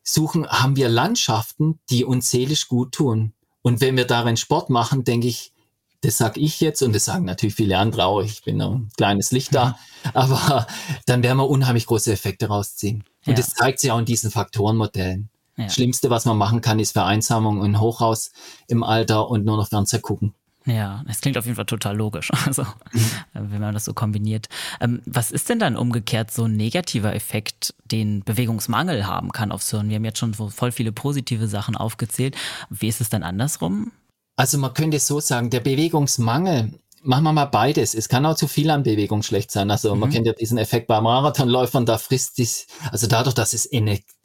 suchen, 0.03 0.47
haben 0.49 0.76
wir 0.76 0.89
Landschaften, 0.89 1.78
die 1.91 2.05
uns 2.05 2.30
seelisch 2.30 2.68
gut 2.68 2.93
tun. 2.93 3.32
Und 3.62 3.80
wenn 3.80 3.97
wir 3.97 4.07
darin 4.07 4.36
Sport 4.36 4.70
machen, 4.70 5.05
denke 5.05 5.28
ich, 5.28 5.53
das 6.01 6.16
sage 6.16 6.41
ich 6.41 6.61
jetzt 6.61 6.82
und 6.82 6.95
das 6.95 7.05
sagen 7.05 7.24
natürlich 7.24 7.57
viele 7.57 7.76
andere 7.76 8.05
auch, 8.05 8.20
ich 8.20 8.43
bin 8.45 8.62
ein 8.62 8.89
kleines 8.97 9.32
Licht 9.32 9.55
da, 9.55 9.70
mhm. 10.05 10.11
aber 10.14 10.66
dann 11.07 11.22
werden 11.22 11.39
wir 11.39 11.49
unheimlich 11.49 11.86
große 11.86 12.12
Effekte 12.12 12.47
rausziehen. 12.47 13.05
Und 13.26 13.32
ja. 13.32 13.34
das 13.34 13.55
zeigt 13.55 13.80
sich 13.80 13.91
auch 13.91 13.99
in 13.99 14.05
diesen 14.05 14.30
Faktorenmodellen. 14.30 15.28
Ja. 15.57 15.68
Schlimmste, 15.68 16.09
was 16.09 16.24
man 16.24 16.39
machen 16.39 16.61
kann, 16.61 16.78
ist 16.78 16.93
Vereinsamung 16.93 17.61
und 17.61 17.80
Hochhaus 17.80 18.30
im 18.68 18.84
Alter 18.84 19.28
und 19.28 19.45
nur 19.45 19.57
noch 19.57 19.68
Fernseher 19.68 20.01
gucken. 20.01 20.34
Ja, 20.68 21.02
es 21.08 21.22
klingt 21.22 21.38
auf 21.38 21.46
jeden 21.46 21.56
Fall 21.56 21.64
total 21.64 21.96
logisch, 21.96 22.30
also 22.46 22.62
mhm. 22.62 23.10
wenn 23.32 23.60
man 23.60 23.72
das 23.72 23.86
so 23.86 23.94
kombiniert. 23.94 24.48
Ähm, 24.80 25.00
was 25.06 25.30
ist 25.30 25.48
denn 25.48 25.58
dann 25.58 25.76
umgekehrt 25.76 26.30
so 26.30 26.44
ein 26.44 26.56
negativer 26.56 27.14
Effekt, 27.14 27.74
den 27.86 28.22
Bewegungsmangel 28.22 29.06
haben 29.06 29.32
kann 29.32 29.50
aufs 29.50 29.70
Hirn? 29.70 29.88
Wir 29.88 29.96
haben 29.96 30.04
jetzt 30.04 30.18
schon 30.18 30.34
so 30.34 30.50
voll 30.50 30.70
viele 30.70 30.92
positive 30.92 31.48
Sachen 31.48 31.74
aufgezählt. 31.74 32.36
Wie 32.68 32.88
ist 32.88 33.00
es 33.00 33.08
dann 33.08 33.22
andersrum? 33.22 33.92
Also 34.36 34.58
man 34.58 34.74
könnte 34.74 34.98
so 34.98 35.20
sagen, 35.20 35.48
der 35.48 35.60
Bewegungsmangel, 35.60 36.74
machen 37.02 37.24
wir 37.24 37.32
mal 37.32 37.46
beides. 37.46 37.94
Es 37.94 38.08
kann 38.10 38.26
auch 38.26 38.36
zu 38.36 38.46
viel 38.46 38.68
an 38.70 38.82
Bewegung 38.82 39.22
schlecht 39.22 39.50
sein. 39.50 39.70
Also 39.70 39.94
mhm. 39.94 40.00
man 40.00 40.10
kennt 40.10 40.26
ja 40.26 40.34
diesen 40.34 40.58
Effekt 40.58 40.86
bei 40.86 41.00
Marathonläufern, 41.00 41.86
da 41.86 41.96
frisst 41.96 42.36
dies, 42.36 42.66
also 42.92 43.06
dadurch, 43.06 43.34
dass 43.34 43.54
es 43.54 43.66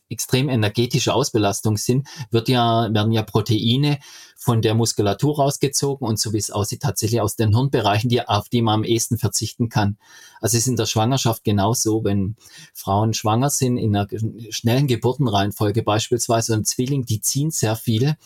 extrem 0.10 0.50
energetische 0.50 1.14
Ausbelastung 1.14 1.78
sind, 1.78 2.08
wird 2.32 2.50
ja, 2.50 2.94
werden 2.94 3.14
ja 3.14 3.24
Proteine 3.24 4.00
von 4.44 4.62
der 4.62 4.76
Muskulatur 4.76 5.38
rausgezogen 5.38 6.06
und 6.06 6.20
so 6.20 6.34
wie 6.34 6.38
es 6.38 6.52
aussieht, 6.52 6.82
tatsächlich 6.82 7.22
aus 7.22 7.38
den 7.38 7.56
Hirnbereichen, 7.56 8.10
die, 8.10 8.28
auf 8.28 8.50
die 8.50 8.62
man 8.62 8.74
am 8.74 8.84
ehesten 8.84 9.18
verzichten 9.18 9.70
kann. 9.70 9.98
Also 10.42 10.58
es 10.58 10.64
ist 10.64 10.68
in 10.68 10.76
der 10.76 10.86
Schwangerschaft 10.86 11.46
genauso, 11.46 12.04
wenn 12.04 12.36
Frauen 12.74 13.14
schwanger 13.14 13.50
sind, 13.50 13.78
in 13.78 13.96
einer 13.96 14.10
schnellen 14.50 14.88
Geburtenreihenfolge 14.88 15.84
beispielsweise 15.84 16.56
ein 16.56 16.66
Zwilling, 16.66 17.06
die 17.06 17.22
ziehen 17.22 17.52
sehr 17.52 17.78
viel 17.78 18.18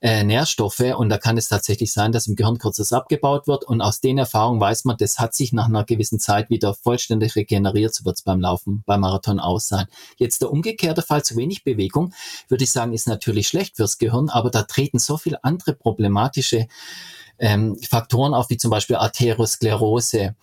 äh, 0.00 0.22
Nährstoffe 0.22 0.94
und 0.96 1.08
da 1.08 1.18
kann 1.18 1.36
es 1.36 1.48
tatsächlich 1.48 1.92
sein, 1.92 2.12
dass 2.12 2.28
im 2.28 2.36
Gehirn 2.36 2.58
kurzes 2.58 2.92
abgebaut 2.92 3.48
wird 3.48 3.64
und 3.64 3.80
aus 3.80 4.00
den 4.00 4.18
Erfahrungen 4.18 4.60
weiß 4.60 4.84
man, 4.84 4.96
das 4.96 5.18
hat 5.18 5.34
sich 5.34 5.52
nach 5.52 5.66
einer 5.66 5.84
gewissen 5.84 6.20
Zeit 6.20 6.48
wieder 6.48 6.74
vollständig 6.74 7.34
regeneriert, 7.34 7.92
so 7.92 8.04
wird 8.04 8.18
es 8.18 8.22
beim 8.22 8.40
Laufen, 8.40 8.84
beim 8.86 9.00
Marathon 9.00 9.40
aus 9.40 9.66
sein. 9.66 9.86
Jetzt 10.18 10.42
der 10.42 10.52
umgekehrte 10.52 11.02
Fall, 11.02 11.24
zu 11.24 11.36
wenig 11.36 11.64
Bewegung, 11.64 12.14
würde 12.46 12.62
ich 12.62 12.70
sagen, 12.70 12.92
ist 12.92 13.08
natürlich 13.08 13.48
schlecht 13.48 13.74
fürs 13.74 13.98
Gehirn, 13.98 14.28
aber 14.28 14.50
da 14.50 14.62
treten 14.62 15.00
so 15.00 15.16
viele 15.16 15.42
andere 15.56 15.74
problematische 15.74 16.66
ähm, 17.38 17.76
Faktoren 17.88 18.34
auf, 18.34 18.50
wie 18.50 18.56
zum 18.56 18.70
Beispiel 18.70 18.96
Arteriosklerose, 18.96 20.34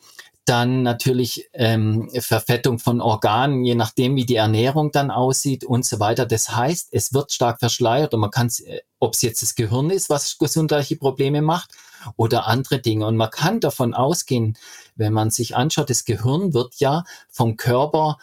dann 0.45 0.83
natürlich 0.83 1.47
ähm, 1.53 2.09
Verfettung 2.19 2.77
von 2.77 2.99
Organen, 2.99 3.63
je 3.63 3.75
nachdem, 3.75 4.17
wie 4.17 4.25
die 4.25 4.35
Ernährung 4.35 4.91
dann 4.91 5.09
aussieht 5.09 5.63
und 5.63 5.85
so 5.85 6.01
weiter. 6.01 6.25
Das 6.25 6.53
heißt, 6.53 6.89
es 6.91 7.13
wird 7.13 7.31
stark 7.31 7.59
verschleiert 7.59 8.13
und 8.13 8.19
man 8.19 8.31
kann, 8.31 8.49
äh, 8.65 8.81
ob 8.99 9.13
es 9.13 9.21
jetzt 9.21 9.41
das 9.41 9.55
Gehirn 9.55 9.89
ist, 9.89 10.09
was 10.09 10.37
gesundheitliche 10.37 10.97
Probleme 10.97 11.41
macht 11.41 11.71
oder 12.17 12.47
andere 12.47 12.79
Dinge. 12.79 13.05
Und 13.07 13.15
man 13.15 13.29
kann 13.29 13.61
davon 13.61 13.93
ausgehen, 13.93 14.57
wenn 14.95 15.13
man 15.13 15.31
sich 15.31 15.55
anschaut, 15.55 15.89
das 15.89 16.03
Gehirn 16.03 16.53
wird 16.53 16.75
ja 16.75 17.05
vom 17.29 17.55
Körper 17.55 18.17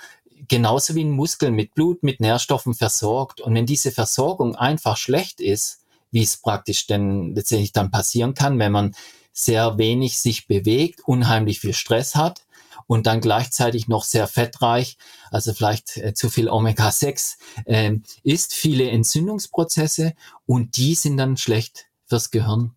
genauso 0.47 0.95
wie 0.95 1.05
ein 1.05 1.11
Muskel 1.11 1.51
mit 1.53 1.74
Blut, 1.74 2.03
mit 2.03 2.20
Nährstoffen 2.20 2.74
versorgt. 2.74 3.41
Und 3.41 3.55
wenn 3.55 3.66
diese 3.66 3.93
Versorgung 3.93 4.57
einfach 4.57 4.99
schlecht 4.99 5.41
ist, 5.41 5.80
wie 6.11 6.23
es 6.23 6.37
praktisch 6.37 6.87
denn 6.87 7.35
letztendlich 7.35 7.73
dann 7.73 7.91
passieren 7.91 8.35
kann, 8.35 8.59
wenn 8.59 8.73
man 8.73 8.95
sehr 9.33 9.79
wenig 9.79 10.19
sich 10.19 10.47
bewegt, 10.47 11.01
unheimlich 11.07 11.61
viel 11.61 11.73
Stress 11.75 12.15
hat 12.15 12.45
und 12.87 13.07
dann 13.07 13.21
gleichzeitig 13.21 13.87
noch 13.87 14.05
sehr 14.05 14.27
fettreich, 14.27 14.97
also 15.31 15.53
vielleicht 15.53 15.97
äh, 15.97 16.13
zu 16.13 16.29
viel 16.29 16.49
Omega-6 16.49 17.37
äh, 17.67 17.93
ist, 18.25 18.55
viele 18.55 18.91
Entzündungsprozesse 18.91 20.15
und 20.47 20.77
die 20.77 20.95
sind 20.95 21.17
dann 21.17 21.37
schlecht 21.37 21.87
fürs 22.07 22.31
Gehirn. 22.31 22.73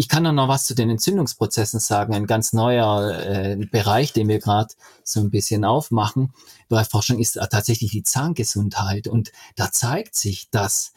Ich 0.00 0.08
kann 0.08 0.22
noch 0.22 0.48
was 0.48 0.64
zu 0.64 0.74
den 0.74 0.90
Entzündungsprozessen 0.90 1.80
sagen, 1.80 2.14
ein 2.14 2.26
ganz 2.26 2.52
neuer 2.52 3.18
äh, 3.18 3.56
Bereich, 3.56 4.12
den 4.12 4.28
wir 4.28 4.38
gerade 4.38 4.72
so 5.02 5.20
ein 5.20 5.30
bisschen 5.30 5.64
aufmachen 5.64 6.32
bei 6.68 6.84
Forschung 6.84 7.18
ist 7.18 7.38
tatsächlich 7.50 7.90
die 7.90 8.02
Zahngesundheit 8.04 9.08
und 9.08 9.32
da 9.56 9.72
zeigt 9.72 10.14
sich, 10.14 10.50
dass 10.50 10.92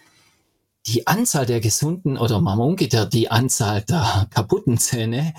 die 0.88 1.05
Anzahl 1.07 1.45
der 1.45 1.59
gesunden 1.59 2.17
oder 2.17 2.41
mal 2.41 2.57
umgekehrt 2.57 3.13
die 3.13 3.29
Anzahl 3.29 3.84
der 3.84 4.27
kaputten 4.32 4.77
Zähne 4.77 5.34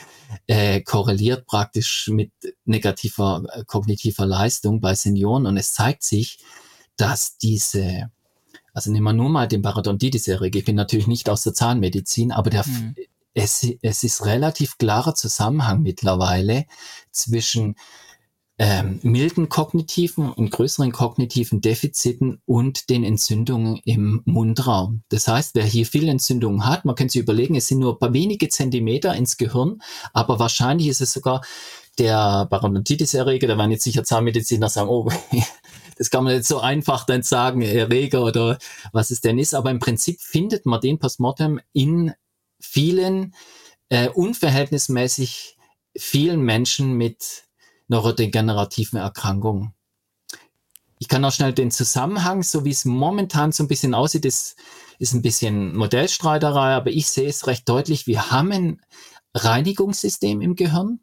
äh, 0.46 0.80
korreliert 0.80 1.46
praktisch 1.46 2.08
mit 2.08 2.32
negativer 2.64 3.42
äh, 3.52 3.64
kognitiver 3.64 4.26
Leistung 4.26 4.80
bei 4.80 4.94
Senioren 4.94 5.46
und 5.46 5.56
es 5.56 5.72
zeigt 5.74 6.04
sich, 6.04 6.38
dass 6.96 7.36
diese 7.38 8.10
also 8.74 8.90
nehmen 8.90 9.04
wir 9.04 9.12
nur 9.12 9.28
mal 9.28 9.48
den 9.48 9.62
Parodontitis-Erreger. 9.62 10.60
Ich 10.60 10.64
bin 10.64 10.76
natürlich 10.76 11.06
nicht 11.06 11.28
aus 11.28 11.42
der 11.42 11.52
Zahnmedizin, 11.52 12.32
aber 12.32 12.48
der, 12.48 12.66
mhm. 12.66 12.94
es, 13.34 13.66
es 13.82 14.02
ist 14.02 14.24
relativ 14.24 14.78
klarer 14.78 15.14
Zusammenhang 15.14 15.82
mittlerweile 15.82 16.64
zwischen 17.10 17.76
ähm, 18.64 19.00
milden 19.02 19.48
kognitiven 19.48 20.30
und 20.30 20.52
größeren 20.52 20.92
kognitiven 20.92 21.60
Defiziten 21.60 22.40
und 22.46 22.90
den 22.90 23.02
Entzündungen 23.02 23.80
im 23.84 24.22
Mundraum. 24.24 25.02
Das 25.08 25.26
heißt, 25.26 25.56
wer 25.56 25.64
hier 25.64 25.84
viele 25.84 26.12
Entzündungen 26.12 26.64
hat, 26.64 26.84
man 26.84 26.94
könnte 26.94 27.14
sich 27.14 27.22
überlegen, 27.22 27.56
es 27.56 27.66
sind 27.66 27.80
nur 27.80 27.94
ein 27.94 27.98
paar 27.98 28.12
wenige 28.12 28.48
Zentimeter 28.48 29.16
ins 29.16 29.36
Gehirn, 29.36 29.82
aber 30.12 30.38
wahrscheinlich 30.38 30.86
ist 30.86 31.00
es 31.00 31.12
sogar 31.12 31.42
der 31.98 32.46
Parodontitis-Erreger, 32.50 33.48
da 33.48 33.58
werden 33.58 33.72
jetzt 33.72 33.82
sicher 33.82 34.04
Zahnmediziner 34.04 34.68
sagen, 34.68 34.88
oh, 34.88 35.10
das 35.98 36.10
kann 36.10 36.22
man 36.22 36.34
jetzt 36.34 36.46
so 36.46 36.60
einfach 36.60 37.04
dann 37.04 37.24
sagen, 37.24 37.62
Erreger 37.62 38.22
oder 38.22 38.58
was 38.92 39.10
es 39.10 39.20
denn 39.20 39.40
ist, 39.40 39.56
aber 39.56 39.72
im 39.72 39.80
Prinzip 39.80 40.20
findet 40.20 40.66
man 40.66 40.80
den 40.80 41.00
Postmortem 41.00 41.60
in 41.72 42.12
vielen 42.60 43.34
äh, 43.88 44.08
unverhältnismäßig 44.08 45.56
vielen 45.96 46.42
Menschen 46.42 46.92
mit 46.92 47.42
neurodegenerativen 47.92 48.98
Erkrankungen. 48.98 49.74
Ich 50.98 51.08
kann 51.08 51.24
auch 51.24 51.32
schnell 51.32 51.52
den 51.52 51.70
Zusammenhang, 51.70 52.42
so 52.42 52.64
wie 52.64 52.70
es 52.70 52.84
momentan 52.84 53.52
so 53.52 53.64
ein 53.64 53.68
bisschen 53.68 53.94
aussieht, 53.94 54.24
ist, 54.24 54.56
ist 54.98 55.12
ein 55.12 55.22
bisschen 55.22 55.76
Modellstreiterei, 55.76 56.74
aber 56.74 56.90
ich 56.90 57.08
sehe 57.08 57.28
es 57.28 57.46
recht 57.46 57.68
deutlich. 57.68 58.06
Wir 58.06 58.30
haben 58.30 58.52
ein 58.52 58.80
Reinigungssystem 59.34 60.40
im 60.40 60.56
Gehirn. 60.56 61.00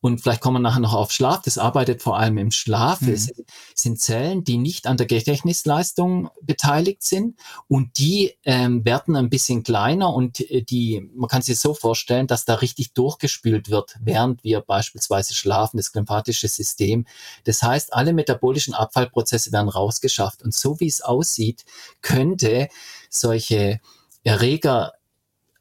Und 0.00 0.22
vielleicht 0.22 0.40
kommen 0.40 0.56
wir 0.56 0.60
nachher 0.60 0.80
noch 0.80 0.94
auf 0.94 1.12
Schlaf. 1.12 1.42
Das 1.42 1.58
arbeitet 1.58 2.02
vor 2.02 2.18
allem 2.18 2.38
im 2.38 2.50
Schlaf. 2.50 3.02
Mhm. 3.02 3.12
Es 3.12 3.30
sind 3.74 4.00
Zellen, 4.00 4.44
die 4.44 4.56
nicht 4.56 4.86
an 4.86 4.96
der 4.96 5.06
Gedächtnisleistung 5.06 6.30
beteiligt 6.40 7.02
sind 7.02 7.38
und 7.68 7.98
die 7.98 8.34
ähm, 8.44 8.84
werden 8.84 9.14
ein 9.14 9.28
bisschen 9.28 9.62
kleiner 9.62 10.14
und 10.14 10.40
äh, 10.50 10.62
die, 10.62 11.10
man 11.14 11.28
kann 11.28 11.42
sich 11.42 11.58
so 11.60 11.74
vorstellen, 11.74 12.26
dass 12.26 12.46
da 12.46 12.54
richtig 12.54 12.94
durchgespült 12.94 13.70
wird, 13.70 13.96
während 14.00 14.42
wir 14.42 14.60
beispielsweise 14.62 15.34
schlafen, 15.34 15.76
das 15.76 15.92
lymphatische 15.94 16.48
System. 16.48 17.06
Das 17.44 17.62
heißt, 17.62 17.92
alle 17.92 18.12
metabolischen 18.14 18.74
Abfallprozesse 18.74 19.52
werden 19.52 19.68
rausgeschafft. 19.68 20.42
Und 20.42 20.54
so 20.54 20.80
wie 20.80 20.88
es 20.88 21.02
aussieht, 21.02 21.64
könnte 22.00 22.68
solche 23.10 23.80
Erreger 24.24 24.92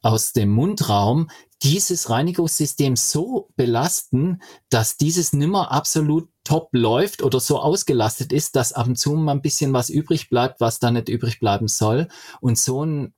aus 0.02 0.32
dem 0.32 0.50
Mundraum 0.50 1.30
dieses 1.64 2.10
Reinigungssystem 2.10 2.95
so 2.95 3.49
belasten, 3.55 4.41
dass 4.70 4.97
dieses 4.97 5.34
nimmer 5.34 5.72
absolut 5.72 6.30
top 6.43 6.70
läuft 6.72 7.22
oder 7.22 7.39
so 7.39 7.60
ausgelastet 7.60 8.32
ist, 8.32 8.55
dass 8.55 8.74
ab 8.74 8.88
und 8.88 8.97
zu 8.97 9.14
mal 9.14 9.34
ein 9.34 9.41
bisschen 9.41 9.74
was 9.74 9.89
übrig 9.89 10.30
bleibt, 10.30 10.62
was 10.62 10.80
da 10.80 10.89
nicht 10.91 11.10
übrig 11.10 11.39
bleiben 11.39 11.68
soll. 11.68 12.07
Und 12.39 12.57
so 12.57 12.86
ein 12.86 13.14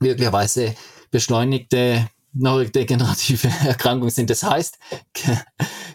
möglicherweise 0.00 0.74
beschleunigte 1.10 2.08
neurodegenerative 2.32 3.48
Erkrankungen 3.66 4.10
sind. 4.10 4.30
Das 4.30 4.42
heißt, 4.42 4.78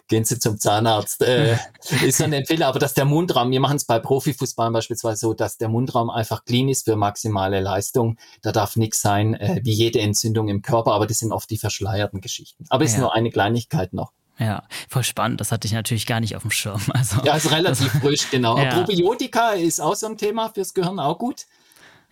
gehen 0.07 0.25
Sie 0.25 0.39
zum 0.39 0.57
Zahnarzt. 0.59 1.21
Äh, 1.21 1.57
ist 2.05 2.21
eine 2.21 2.38
Empfehlung, 2.38 2.67
aber 2.67 2.79
dass 2.79 2.93
der 2.93 3.05
Mundraum, 3.05 3.51
wir 3.51 3.59
machen 3.59 3.77
es 3.77 3.85
bei 3.85 3.99
Profifußballern 3.99 4.73
beispielsweise 4.73 5.19
so, 5.19 5.33
dass 5.33 5.57
der 5.57 5.69
Mundraum 5.69 6.09
einfach 6.09 6.45
clean 6.45 6.69
ist 6.69 6.85
für 6.85 6.95
maximale 6.95 7.59
Leistung. 7.59 8.17
Da 8.41 8.51
darf 8.51 8.75
nichts 8.75 9.01
sein, 9.01 9.33
äh, 9.33 9.61
wie 9.63 9.73
jede 9.73 9.99
Entzündung 9.99 10.47
im 10.47 10.61
Körper, 10.61 10.93
aber 10.93 11.07
das 11.07 11.19
sind 11.19 11.31
oft 11.31 11.49
die 11.49 11.57
verschleierten 11.57 12.21
Geschichten. 12.21 12.65
Aber 12.69 12.83
es 12.83 12.91
ja. 12.91 12.97
ist 12.97 13.01
nur 13.01 13.13
eine 13.13 13.31
Kleinigkeit 13.31 13.93
noch. 13.93 14.11
Ja, 14.39 14.63
voll 14.88 15.03
spannend. 15.03 15.41
Das 15.41 15.51
hatte 15.51 15.67
ich 15.67 15.73
natürlich 15.73 16.05
gar 16.05 16.19
nicht 16.19 16.35
auf 16.35 16.43
dem 16.43 16.51
Schirm. 16.51 16.81
Also, 16.93 17.21
ja, 17.23 17.35
ist 17.35 17.51
relativ 17.51 17.91
frisch, 17.91 18.29
genau. 18.29 18.57
Ja. 18.57 18.75
Probiotika 18.75 19.51
ist 19.51 19.79
auch 19.79 19.95
so 19.95 20.07
ein 20.07 20.17
Thema 20.17 20.49
fürs 20.49 20.73
Gehirn 20.73 20.99
auch 20.99 21.17
gut. 21.17 21.45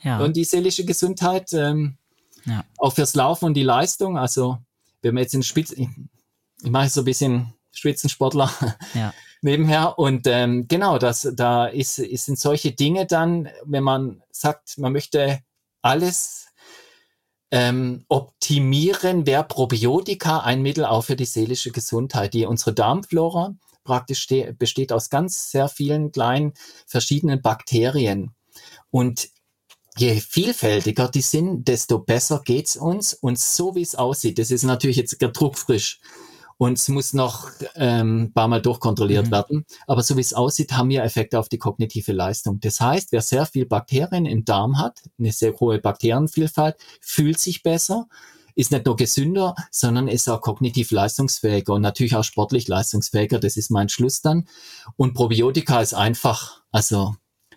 Ja. 0.01 0.19
Und 0.19 0.35
die 0.35 0.43
seelische 0.43 0.85
Gesundheit, 0.85 1.53
ähm, 1.53 1.97
ja. 2.45 2.63
auch 2.77 2.93
fürs 2.93 3.15
Laufen 3.15 3.45
und 3.45 3.53
die 3.53 3.63
Leistung. 3.63 4.17
Also, 4.17 4.57
wenn 5.01 5.15
wir 5.15 5.21
jetzt 5.21 5.33
in 5.33 5.43
Spitz, 5.43 5.71
ich, 5.71 5.89
ich 6.61 6.69
mache 6.69 6.89
so 6.89 7.01
ein 7.01 7.05
bisschen 7.05 7.53
Spitzensportler 7.71 8.51
ja. 8.93 9.13
nebenher. 9.41 9.99
Und 9.99 10.27
ähm, 10.27 10.67
genau, 10.67 10.97
das, 10.97 11.29
da 11.35 11.67
ist, 11.67 11.99
ist, 11.99 12.25
sind 12.25 12.39
solche 12.39 12.71
Dinge 12.71 13.05
dann, 13.05 13.49
wenn 13.65 13.83
man 13.83 14.23
sagt, 14.31 14.77
man 14.77 14.93
möchte 14.93 15.39
alles 15.81 16.47
ähm, 17.51 18.05
optimieren 18.09 19.25
wäre 19.25 19.43
Probiotika 19.43 20.39
ein 20.39 20.61
Mittel 20.61 20.83
auch 20.83 21.03
für 21.03 21.15
die 21.15 21.25
seelische 21.25 21.71
Gesundheit. 21.71 22.33
Die 22.33 22.45
unsere 22.45 22.73
Darmflora 22.73 23.55
praktisch 23.83 24.27
besteht 24.57 24.91
aus 24.91 25.09
ganz 25.09 25.51
sehr 25.51 25.69
vielen 25.69 26.11
kleinen 26.11 26.53
verschiedenen 26.87 27.41
Bakterien. 27.41 28.33
Und 28.89 29.29
je 29.97 30.19
vielfältiger 30.19 31.09
die 31.09 31.21
sind, 31.21 31.67
desto 31.67 31.99
besser 31.99 32.41
geht's 32.43 32.75
uns. 32.75 33.13
Und 33.13 33.39
so 33.39 33.75
wie 33.75 33.81
es 33.81 33.95
aussieht, 33.95 34.39
das 34.39 34.51
ist 34.51 34.63
natürlich 34.63 34.97
jetzt 34.97 35.17
druckfrisch 35.19 35.99
und 36.57 36.77
es 36.77 36.87
muss 36.87 37.13
noch 37.13 37.49
ähm, 37.75 38.31
paar 38.33 38.47
Mal 38.47 38.61
durchkontrolliert 38.61 39.27
mhm. 39.27 39.31
werden. 39.31 39.65
Aber 39.87 40.03
so 40.03 40.15
wie 40.17 40.21
es 40.21 40.33
aussieht, 40.33 40.73
haben 40.73 40.89
wir 40.89 41.03
Effekte 41.03 41.39
auf 41.39 41.49
die 41.49 41.57
kognitive 41.57 42.13
Leistung. 42.13 42.59
Das 42.59 42.79
heißt, 42.79 43.11
wer 43.11 43.21
sehr 43.21 43.45
viel 43.45 43.65
Bakterien 43.65 44.25
im 44.25 44.45
Darm 44.45 44.79
hat, 44.79 45.01
eine 45.19 45.31
sehr 45.31 45.53
hohe 45.59 45.79
Bakterienvielfalt, 45.79 46.77
fühlt 47.01 47.39
sich 47.39 47.63
besser, 47.63 48.07
ist 48.55 48.71
nicht 48.71 48.85
nur 48.85 48.95
gesünder, 48.95 49.53
sondern 49.69 50.07
ist 50.07 50.29
auch 50.29 50.39
kognitiv 50.39 50.91
leistungsfähiger 50.91 51.73
und 51.73 51.81
natürlich 51.81 52.15
auch 52.15 52.23
sportlich 52.23 52.69
leistungsfähiger. 52.69 53.39
Das 53.39 53.57
ist 53.57 53.69
mein 53.69 53.89
Schluss 53.89 54.21
dann. 54.21 54.47
Und 54.95 55.13
Probiotika 55.13 55.81
ist 55.81 55.93
einfach, 55.93 56.61
also 56.71 57.15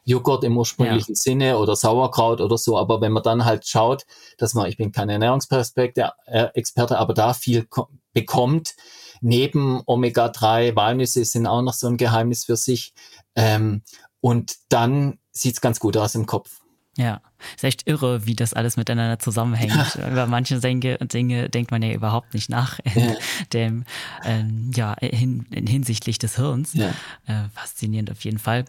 Joghurt 0.09 0.42
im 0.44 0.56
ursprünglichen 0.56 1.14
ja. 1.14 1.20
Sinne 1.20 1.59
oder 1.59 1.76
Sauerkraut 1.76 2.40
oder 2.40 2.56
so. 2.56 2.78
Aber 2.78 3.00
wenn 3.00 3.12
man 3.12 3.22
dann 3.22 3.44
halt 3.44 3.66
schaut, 3.66 4.06
dass 4.38 4.54
man, 4.54 4.66
ich 4.68 4.76
bin 4.76 4.90
kein 4.90 5.09
Ernährungsexperte, 5.11 6.12
äh, 6.26 6.94
aber 6.94 7.14
da 7.14 7.34
viel 7.34 7.68
bekommt. 8.12 8.74
Neben 9.20 9.82
Omega-3, 9.84 10.74
Walnüsse 10.76 11.24
sind 11.24 11.46
auch 11.46 11.62
noch 11.62 11.74
so 11.74 11.88
ein 11.88 11.96
Geheimnis 11.96 12.44
für 12.46 12.56
sich. 12.56 12.94
Ähm, 13.34 13.82
und 14.20 14.56
dann 14.70 15.18
sieht's 15.30 15.61
ganz 15.61 15.78
gut 15.78 15.96
aus 15.96 16.14
im 16.14 16.26
Kopf. 16.26 16.61
Ja, 16.98 17.20
ist 17.54 17.62
echt 17.62 17.86
irre, 17.86 18.26
wie 18.26 18.34
das 18.34 18.54
alles 18.54 18.76
miteinander 18.76 19.20
zusammenhängt. 19.20 19.94
Über 20.11 20.26
manche 20.26 20.59
Dinge, 20.59 20.98
Dinge 20.98 21.48
denkt 21.48 21.70
man 21.70 21.80
ja 21.80 21.92
überhaupt 21.92 22.34
nicht 22.34 22.50
nach, 22.50 22.80
ja. 22.92 23.14
dem, 23.52 23.84
ähm, 24.24 24.72
ja, 24.74 24.96
hin, 25.00 25.46
hinsichtlich 25.52 26.18
des 26.18 26.34
Hirns. 26.34 26.74
Ja. 26.74 26.88
Äh, 27.26 27.48
faszinierend 27.54 28.11
auf 28.11 28.24
jeden 28.24 28.40
Fall. 28.40 28.64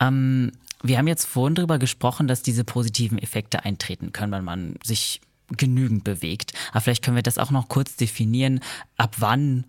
Ähm, 0.00 0.50
wir 0.82 0.98
haben 0.98 1.08
jetzt 1.08 1.26
vorhin 1.26 1.54
darüber 1.54 1.78
gesprochen, 1.78 2.28
dass 2.28 2.42
diese 2.42 2.64
positiven 2.64 3.18
Effekte 3.18 3.64
eintreten 3.64 4.12
können, 4.12 4.32
wenn 4.32 4.44
man 4.44 4.74
sich 4.84 5.20
genügend 5.56 6.04
bewegt. 6.04 6.52
Aber 6.70 6.80
vielleicht 6.80 7.04
können 7.04 7.16
wir 7.16 7.22
das 7.22 7.38
auch 7.38 7.50
noch 7.50 7.68
kurz 7.68 7.96
definieren, 7.96 8.60
ab 8.96 9.16
wann 9.18 9.64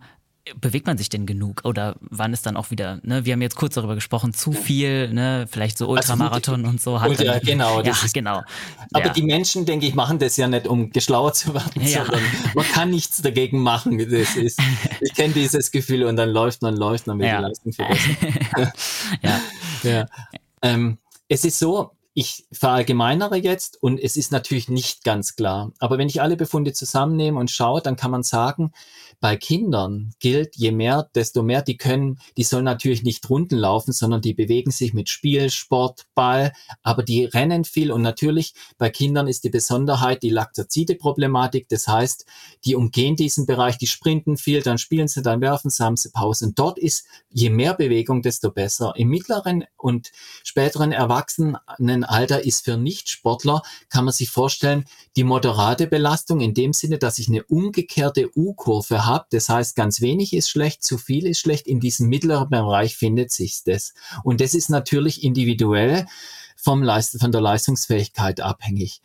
bewegt 0.60 0.86
man 0.86 0.98
sich 0.98 1.08
denn 1.08 1.24
genug 1.24 1.60
oder 1.64 1.94
wann 2.00 2.32
ist 2.32 2.46
dann 2.46 2.56
auch 2.56 2.72
wieder, 2.72 2.98
ne, 3.04 3.24
wir 3.24 3.32
haben 3.32 3.42
jetzt 3.42 3.54
kurz 3.54 3.74
darüber 3.74 3.94
gesprochen, 3.94 4.34
zu 4.34 4.52
viel, 4.52 5.12
ne, 5.12 5.46
vielleicht 5.48 5.78
so 5.78 5.88
Ultramarathon 5.88 6.60
also, 6.60 6.68
und 6.68 6.80
so 6.80 7.00
hat 7.00 7.10
Ultra, 7.10 7.38
genau, 7.38 7.80
ja, 7.84 7.92
ist, 7.92 8.12
genau. 8.12 8.42
Aber 8.92 9.06
ja. 9.06 9.12
die 9.12 9.22
Menschen, 9.22 9.66
denke 9.66 9.86
ich, 9.86 9.94
machen 9.94 10.18
das 10.18 10.36
ja 10.36 10.48
nicht, 10.48 10.66
um 10.66 10.90
geschlauer 10.90 11.32
zu 11.32 11.54
werden, 11.54 11.82
ja. 11.82 12.04
sondern 12.04 12.22
man 12.54 12.64
kann 12.64 12.90
nichts 12.90 13.22
dagegen 13.22 13.60
machen. 13.60 13.98
Das 13.98 14.34
ist, 14.34 14.60
ich 15.00 15.14
kenne 15.14 15.32
dieses 15.32 15.70
Gefühl 15.70 16.04
und 16.04 16.16
dann 16.16 16.30
läuft 16.30 16.62
man, 16.62 16.76
läuft 16.76 17.06
man, 17.06 17.20
will 17.20 17.26
ja. 17.26 17.36
die 17.36 17.42
Leistung 17.44 17.72
verbessern. 17.72 18.16
ja. 19.22 19.40
ja. 19.84 20.06
Ähm, 20.62 20.98
es 21.32 21.46
ist 21.46 21.58
so, 21.58 21.92
ich 22.14 22.46
verallgemeinere 22.52 23.36
jetzt 23.36 23.82
und 23.82 23.98
es 23.98 24.16
ist 24.16 24.32
natürlich 24.32 24.68
nicht 24.68 25.02
ganz 25.02 25.34
klar. 25.34 25.72
Aber 25.78 25.96
wenn 25.96 26.08
ich 26.08 26.20
alle 26.20 26.36
Befunde 26.36 26.74
zusammennehme 26.74 27.40
und 27.40 27.50
schaue, 27.50 27.80
dann 27.80 27.96
kann 27.96 28.10
man 28.10 28.22
sagen, 28.22 28.72
bei 29.20 29.36
Kindern 29.36 30.12
gilt, 30.18 30.56
je 30.56 30.72
mehr, 30.72 31.08
desto 31.14 31.42
mehr 31.42 31.62
die 31.62 31.76
können, 31.76 32.18
die 32.36 32.42
sollen 32.42 32.64
natürlich 32.64 33.02
nicht 33.02 33.30
Runden 33.30 33.56
laufen, 33.56 33.92
sondern 33.92 34.20
die 34.20 34.34
bewegen 34.34 34.72
sich 34.72 34.92
mit 34.92 35.08
Spiel, 35.08 35.48
Sport, 35.48 36.06
Ball, 36.14 36.52
aber 36.82 37.02
die 37.02 37.24
rennen 37.24 37.64
viel 37.64 37.90
und 37.90 38.02
natürlich 38.02 38.52
bei 38.76 38.90
Kindern 38.90 39.26
ist 39.26 39.44
die 39.44 39.50
Besonderheit 39.50 40.22
die 40.22 40.30
Laktazide-Problematik. 40.30 41.68
Das 41.68 41.88
heißt, 41.88 42.26
die 42.64 42.74
umgehen 42.74 43.16
diesen 43.16 43.46
Bereich, 43.46 43.78
die 43.78 43.86
sprinten 43.86 44.36
viel, 44.36 44.60
dann 44.60 44.76
spielen 44.76 45.08
sie, 45.08 45.22
dann 45.22 45.40
werfen 45.40 45.70
sie, 45.70 45.84
haben 45.84 45.96
sie 45.96 46.10
Pause. 46.10 46.46
Und 46.46 46.58
dort 46.58 46.78
ist 46.78 47.06
je 47.30 47.48
mehr 47.48 47.74
Bewegung, 47.74 48.22
desto 48.22 48.50
besser. 48.50 48.92
Im 48.96 49.08
mittleren 49.08 49.64
und 49.76 50.10
späteren 50.42 50.92
Erwachsenenalter 52.02 52.44
ist 52.44 52.64
für 52.64 52.76
Nichtsportler, 52.76 53.62
kann 53.88 54.04
man 54.04 54.12
sich 54.12 54.30
vorstellen, 54.30 54.84
die 55.16 55.24
moderate 55.24 55.86
Belastung 55.86 56.40
in 56.40 56.54
dem 56.54 56.72
Sinne, 56.72 56.98
dass 56.98 57.18
ich 57.18 57.28
eine 57.28 57.44
umgekehrte 57.44 58.30
U-Kurve 58.36 59.06
habe. 59.06 59.26
Das 59.30 59.48
heißt, 59.48 59.76
ganz 59.76 60.00
wenig 60.00 60.32
ist 60.32 60.50
schlecht, 60.50 60.82
zu 60.82 60.98
viel 60.98 61.26
ist 61.26 61.40
schlecht. 61.40 61.66
In 61.66 61.80
diesem 61.80 62.08
mittleren 62.08 62.50
Bereich 62.50 62.96
findet 62.96 63.30
sich 63.30 63.62
das. 63.64 63.94
Und 64.24 64.40
das 64.40 64.54
ist 64.54 64.70
natürlich 64.70 65.22
individuell 65.22 66.06
vom 66.56 66.82
Leist 66.82 67.18
von 67.18 67.32
der 67.32 67.40
Leistungsfähigkeit 67.40 68.40
abhängig. 68.40 69.00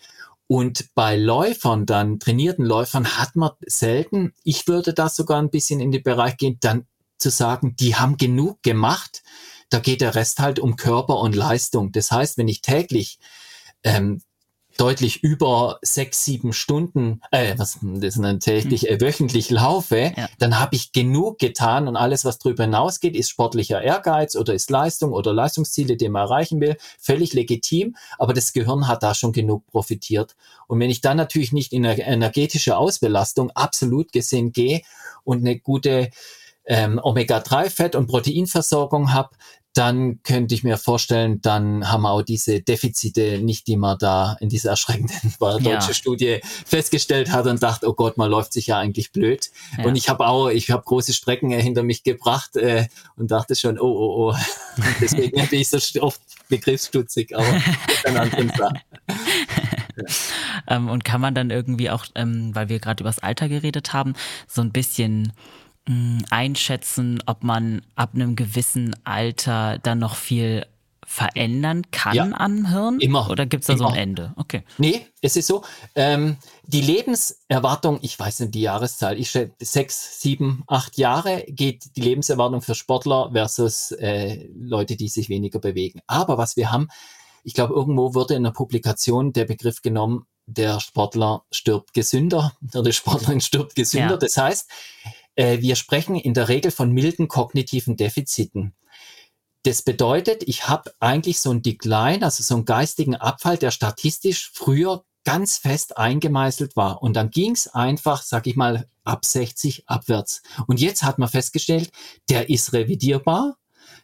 Und 0.48 0.94
bei 0.96 1.18
Läufern, 1.18 1.86
dann 1.86 2.20
trainierten 2.20 2.66
Läufern, 2.66 3.18
hat 3.18 3.36
man 3.36 3.52
selten, 3.66 4.34
ich 4.44 4.68
würde 4.68 4.94
da 4.94 5.10
sogar 5.10 5.42
ein 5.42 5.50
bisschen 5.50 5.82
in 5.82 5.92
den 5.92 6.04
Bereich 6.04 6.38
gehen, 6.38 6.58
dann 6.62 6.86
zu 7.18 7.30
sagen, 7.30 7.76
die 7.78 7.96
haben 7.96 8.16
genug 8.18 8.62
gemacht, 8.64 9.24
da 9.70 9.80
geht 9.80 10.02
der 10.02 10.16
Rest 10.16 10.40
halt 10.40 10.60
um 10.60 10.76
Körper 10.76 11.20
und 11.20 11.36
Leistung. 11.36 11.92
Das 11.92 12.12
heißt, 12.12 12.38
wenn 12.38 12.48
ich 12.48 12.62
täglich 12.62 13.20
ähm, 13.84 14.22
deutlich 14.78 15.24
über 15.24 15.80
sechs, 15.82 16.24
sieben 16.24 16.54
Stunden, 16.54 17.22
äh, 17.32 17.58
was 17.58 17.80
das 17.82 18.20
täglich, 18.40 18.84
hm. 18.84 18.90
äh, 18.90 19.02
wöchentlich 19.02 19.50
laufe, 19.50 20.14
ja. 20.16 20.30
dann 20.40 20.60
habe 20.60 20.76
ich 20.76 20.92
genug 20.92 21.40
getan 21.40 21.88
und 21.88 21.96
alles, 21.96 22.26
was 22.26 22.38
darüber 22.38 22.64
hinausgeht, 22.64 23.16
ist 23.16 23.30
sportlicher 23.30 23.82
Ehrgeiz 23.82 24.36
oder 24.36 24.54
ist 24.54 24.70
Leistung 24.70 25.12
oder 25.12 25.34
Leistungsziele, 25.34 25.98
die 25.98 26.10
man 26.10 26.24
erreichen 26.24 26.62
will, 26.62 26.78
völlig 27.00 27.34
legitim, 27.34 27.96
aber 28.18 28.34
das 28.34 28.54
Gehirn 28.54 28.88
hat 28.88 29.04
da 29.04 29.14
schon 29.14 29.34
genug 29.34 29.66
profitiert. 29.68 30.36
Und 30.68 30.80
wenn 30.80 30.90
ich 30.90 31.02
dann 31.02 31.18
natürlich 31.18 31.52
nicht 31.52 31.74
in 31.74 31.86
eine 31.86 32.00
energetische 32.02 32.78
Ausbelastung 32.78 33.52
absolut 33.52 34.12
gesehen 34.12 34.52
gehe 34.52 34.82
und 35.24 35.40
eine 35.40 35.60
gute 35.60 36.12
ähm, 36.68 37.00
Omega-3-Fett- 37.02 37.96
und 37.96 38.08
Proteinversorgung 38.08 39.14
habe, 39.14 39.30
dann 39.78 40.24
könnte 40.24 40.56
ich 40.56 40.64
mir 40.64 40.78
vorstellen, 40.78 41.40
dann 41.42 41.92
haben 41.92 42.02
wir 42.02 42.12
auch 42.12 42.24
diese 42.24 42.62
Defizite 42.62 43.40
nicht, 43.40 43.68
die 43.68 43.78
man 43.78 43.98
da 44.00 44.36
in 44.40 44.50
dieser 44.50 44.72
erschreckenden 44.72 45.36
deutsche 45.40 45.70
ja. 45.70 45.94
Studie 45.94 46.40
festgestellt 46.66 47.32
hat 47.32 47.46
und 47.46 47.62
dachte, 47.62 47.88
oh 47.88 47.94
Gott, 47.94 48.18
man 48.18 48.32
läuft 48.32 48.54
sich 48.54 48.68
ja 48.68 48.80
eigentlich 48.80 49.12
blöd. 49.12 49.52
Ja. 49.78 49.86
Und 49.86 49.96
ich 49.96 50.10
habe 50.10 50.26
auch, 50.26 50.50
ich 50.50 50.72
habe 50.72 50.84
große 50.84 51.14
Strecken 51.14 51.52
hinter 51.52 51.84
mich 51.84 52.04
gebracht 52.04 52.56
äh, 52.56 52.88
und 53.18 53.30
dachte 53.30 53.56
schon, 53.56 53.80
oh, 53.80 53.86
oh, 53.86 54.32
oh. 54.32 54.36
deswegen 55.02 55.48
bin 55.48 55.60
ich 55.60 55.70
so 55.70 55.78
oft 56.02 56.22
begriffsstutzig, 56.50 57.36
aber 57.36 57.62
dann 58.04 58.18
anderen 58.18 58.50
Sache. 58.50 58.82
ähm, 60.68 60.90
und 60.90 61.06
kann 61.06 61.22
man 61.22 61.36
dann 61.36 61.52
irgendwie 61.52 61.92
auch, 61.92 62.06
ähm, 62.16 62.56
weil 62.56 62.70
wir 62.70 62.80
gerade 62.80 63.04
über 63.04 63.10
das 63.10 63.20
Alter 63.20 63.48
geredet 63.48 63.94
haben, 63.94 64.14
so 64.48 64.62
ein 64.62 64.72
bisschen 64.72 65.34
einschätzen, 66.30 67.22
ob 67.26 67.44
man 67.44 67.82
ab 67.96 68.12
einem 68.14 68.36
gewissen 68.36 68.96
Alter 69.04 69.80
dann 69.80 70.00
noch 70.00 70.16
viel 70.16 70.66
verändern 71.06 71.84
kann 71.92 72.16
ja, 72.16 72.30
am 72.34 72.70
Hirn? 72.70 73.00
Immer. 73.00 73.30
Oder 73.30 73.46
gibt 73.46 73.64
es 73.64 73.68
da 73.68 73.74
immer. 73.74 73.88
so 73.88 73.94
ein 73.94 74.00
Ende? 74.00 74.34
Okay. 74.36 74.64
Nee, 74.78 75.08
es 75.22 75.38
ist 75.38 75.48
so, 75.48 75.64
ähm, 75.96 76.36
die 76.66 76.82
Lebenserwartung, 76.82 78.00
ich 78.02 78.20
weiß 78.20 78.42
nicht 78.42 78.56
die 78.56 78.62
Jahreszahl, 78.62 79.18
ich 79.18 79.32
schätze 79.32 79.56
sechs, 79.62 80.20
sieben, 80.22 80.64
acht 80.68 80.98
Jahre 80.98 81.46
geht 81.48 81.96
die 81.96 82.02
Lebenserwartung 82.02 82.62
für 82.62 82.76
Sportler 82.76 83.30
versus 83.32 83.92
äh, 83.92 84.50
Leute, 84.54 84.98
die 84.98 85.08
sich 85.08 85.30
weniger 85.30 85.60
bewegen. 85.60 86.02
Aber 86.08 86.38
was 86.38 86.58
wir 86.58 86.74
haben, 86.74 86.90
ich 87.46 87.54
glaube, 87.54 87.74
irgendwo 87.74 88.14
wurde 88.14 88.34
in 88.34 88.44
der 88.44 88.52
Publikation 88.52 89.32
der 89.32 89.46
Begriff 89.46 89.82
genommen, 89.82 90.26
der 90.46 90.82
Sportler 90.82 91.44
stirbt 91.52 91.94
gesünder 91.94 92.54
oder 92.74 92.84
die 92.84 92.94
Sportlerin 92.94 93.40
stirbt 93.40 93.76
gesünder. 93.76 94.12
Ja. 94.12 94.18
Das 94.18 94.36
heißt, 94.36 94.70
äh, 95.38 95.62
wir 95.62 95.76
sprechen 95.76 96.16
in 96.16 96.34
der 96.34 96.50
Regel 96.50 96.72
von 96.72 96.92
milden 96.92 97.30
kognitiven 97.30 97.96
Defiziten. 97.96 98.74
Das 99.64 99.82
bedeutet, 99.82 100.44
ich 100.46 100.68
habe 100.68 100.92
eigentlich 101.00 101.40
so 101.40 101.52
ein 101.52 101.62
Decline, 101.62 102.24
also 102.24 102.44
so 102.44 102.56
einen 102.56 102.66
geistigen 102.66 103.16
Abfall, 103.16 103.58
der 103.58 103.72
statistisch 103.72 104.52
früher 104.54 105.04
ganz 105.24 105.58
fest 105.58 105.98
eingemeißelt 105.98 106.76
war. 106.76 107.02
Und 107.02 107.16
dann 107.16 107.32
ging 107.32 107.52
es 107.52 107.68
einfach, 107.68 108.24
sag 108.24 108.48
ich 108.48 108.56
mal, 108.56 108.88
ab 109.04 109.26
60 109.26 109.84
abwärts. 109.88 110.42
Und 110.68 110.80
jetzt 110.80 111.04
hat 111.04 111.20
man 111.20 111.28
festgestellt, 111.28 111.92
der 112.30 112.50
ist 112.50 112.74
revidierbar. 112.74 113.58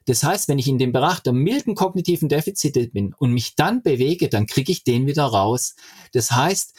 Das 0.06 0.24
heißt, 0.24 0.50
wenn 0.50 0.60
ich 0.60 0.68
in 0.68 0.80
dem 0.80 0.92
Bereich 0.92 1.20
der 1.20 1.32
milden 1.32 1.76
kognitiven 1.76 2.28
Defizite 2.28 2.88
bin 2.88 3.14
und 3.18 3.32
mich 3.32 3.56
dann 3.56 3.84
bewege, 3.84 4.28
dann 4.28 4.48
kriege 4.48 4.72
ich 4.72 4.84
den 4.84 5.08
wieder 5.08 5.24
raus. 5.24 5.76
Das 6.12 6.32
heißt, 6.32 6.74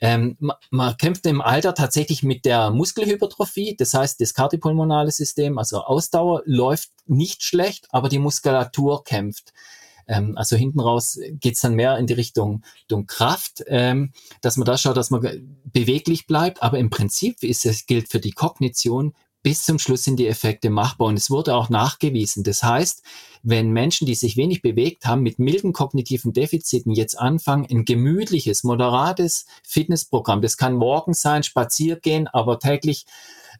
ähm, 0.00 0.36
man, 0.38 0.56
man 0.70 0.96
kämpft 0.96 1.26
im 1.26 1.40
Alter 1.40 1.74
tatsächlich 1.74 2.22
mit 2.22 2.44
der 2.44 2.70
Muskelhypertrophie, 2.70 3.76
das 3.76 3.94
heißt, 3.94 4.20
das 4.20 4.34
kardiopulmonale 4.34 5.10
System, 5.10 5.58
also 5.58 5.82
Ausdauer, 5.82 6.42
läuft 6.44 6.90
nicht 7.06 7.42
schlecht, 7.42 7.86
aber 7.90 8.08
die 8.08 8.18
Muskulatur 8.18 9.02
kämpft. 9.04 9.52
Ähm, 10.08 10.36
also 10.36 10.56
hinten 10.56 10.80
raus 10.80 11.18
geht's 11.32 11.60
dann 11.60 11.74
mehr 11.74 11.98
in 11.98 12.06
die 12.06 12.14
Richtung, 12.14 12.62
Richtung 12.76 13.06
Kraft, 13.06 13.64
ähm, 13.66 14.12
dass 14.40 14.56
man 14.56 14.66
da 14.66 14.78
schaut, 14.78 14.96
dass 14.96 15.10
man 15.10 15.58
beweglich 15.64 16.26
bleibt. 16.26 16.62
Aber 16.62 16.78
im 16.78 16.90
Prinzip 16.90 17.42
ist 17.42 17.66
es, 17.66 17.86
gilt 17.86 18.08
für 18.08 18.20
die 18.20 18.32
Kognition 18.32 19.14
bis 19.48 19.62
zum 19.62 19.78
Schluss 19.78 20.04
sind 20.04 20.18
die 20.18 20.26
Effekte 20.26 20.68
machbar. 20.68 21.08
Und 21.08 21.16
es 21.16 21.30
wurde 21.30 21.54
auch 21.54 21.70
nachgewiesen. 21.70 22.44
Das 22.44 22.62
heißt, 22.62 23.02
wenn 23.42 23.72
Menschen, 23.72 24.06
die 24.06 24.14
sich 24.14 24.36
wenig 24.36 24.60
bewegt 24.60 25.06
haben, 25.06 25.22
mit 25.22 25.38
milden 25.38 25.72
kognitiven 25.72 26.34
Defiziten 26.34 26.92
jetzt 26.92 27.18
anfangen, 27.18 27.66
ein 27.70 27.86
gemütliches, 27.86 28.62
moderates 28.62 29.46
Fitnessprogramm, 29.62 30.42
das 30.42 30.58
kann 30.58 30.74
morgen 30.74 31.14
sein, 31.14 31.44
spazieren 31.44 32.26
aber 32.26 32.58
täglich 32.58 33.06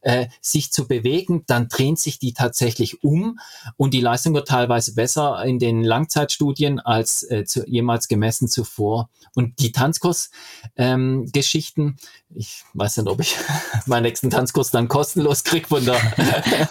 äh, 0.00 0.28
sich 0.40 0.72
zu 0.72 0.88
bewegen, 0.88 1.44
dann 1.46 1.68
drehen 1.68 1.96
sich 1.96 2.18
die 2.18 2.32
tatsächlich 2.32 3.02
um 3.02 3.38
und 3.76 3.92
die 3.94 4.00
Leistung 4.00 4.34
wird 4.34 4.48
teilweise 4.48 4.94
besser 4.94 5.44
in 5.44 5.58
den 5.58 5.82
Langzeitstudien 5.82 6.80
als 6.80 7.28
äh, 7.30 7.44
zu, 7.44 7.68
jemals 7.68 8.08
gemessen 8.08 8.48
zuvor. 8.48 9.10
Und 9.34 9.58
die 9.60 9.72
Tanzkurs-Geschichten, 9.72 11.82
ähm, 11.82 11.96
ich 12.34 12.64
weiß 12.74 12.98
nicht, 12.98 13.08
ob 13.08 13.20
ich 13.20 13.36
meinen 13.86 14.02
nächsten 14.04 14.30
Tanzkurs 14.30 14.70
dann 14.70 14.86
kostenlos 14.88 15.42
krieg 15.44 15.68
von 15.68 15.84
der 15.84 16.00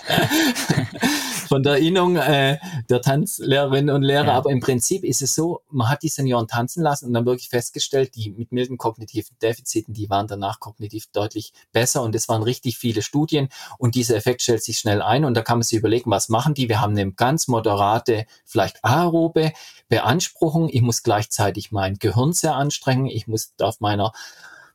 von 1.47 1.63
der 1.63 1.77
Innung 1.77 2.17
äh, 2.17 2.59
der 2.89 3.01
Tanzlehrerinnen 3.01 3.95
und 3.95 4.03
Lehrer. 4.03 4.27
Ja. 4.27 4.33
Aber 4.33 4.51
im 4.51 4.59
Prinzip 4.59 5.03
ist 5.03 5.21
es 5.21 5.35
so, 5.35 5.61
man 5.69 5.89
hat 5.89 6.03
die 6.03 6.09
Senioren 6.09 6.47
tanzen 6.47 6.83
lassen 6.83 7.07
und 7.07 7.13
dann 7.13 7.25
wirklich 7.25 7.49
festgestellt, 7.49 8.15
die 8.15 8.31
mit 8.31 8.51
milden 8.51 8.77
kognitiven 8.77 9.35
Defiziten, 9.41 9.93
die 9.93 10.09
waren 10.09 10.27
danach 10.27 10.59
kognitiv 10.59 11.07
deutlich 11.11 11.53
besser 11.71 12.03
und 12.03 12.15
es 12.15 12.29
waren 12.29 12.43
richtig 12.43 12.77
viele 12.77 13.01
Studien 13.01 13.49
und 13.77 13.95
dieser 13.95 14.15
Effekt 14.15 14.41
stellt 14.41 14.63
sich 14.63 14.77
schnell 14.77 15.01
ein 15.01 15.25
und 15.25 15.35
da 15.35 15.41
kann 15.41 15.57
man 15.57 15.63
sich 15.63 15.77
überlegen, 15.77 16.11
was 16.11 16.29
machen 16.29 16.53
die? 16.53 16.69
Wir 16.69 16.81
haben 16.81 16.97
eine 16.97 17.11
ganz 17.11 17.47
moderate, 17.47 18.25
vielleicht 18.45 18.83
aerobe 18.83 19.53
Beanspruchung. 19.89 20.69
Ich 20.69 20.81
muss 20.81 21.03
gleichzeitig 21.03 21.71
mein 21.71 21.95
Gehirn 21.95 22.33
sehr 22.33 22.55
anstrengen. 22.55 23.07
Ich 23.07 23.27
muss 23.27 23.53
auf 23.59 23.79
meiner 23.79 24.11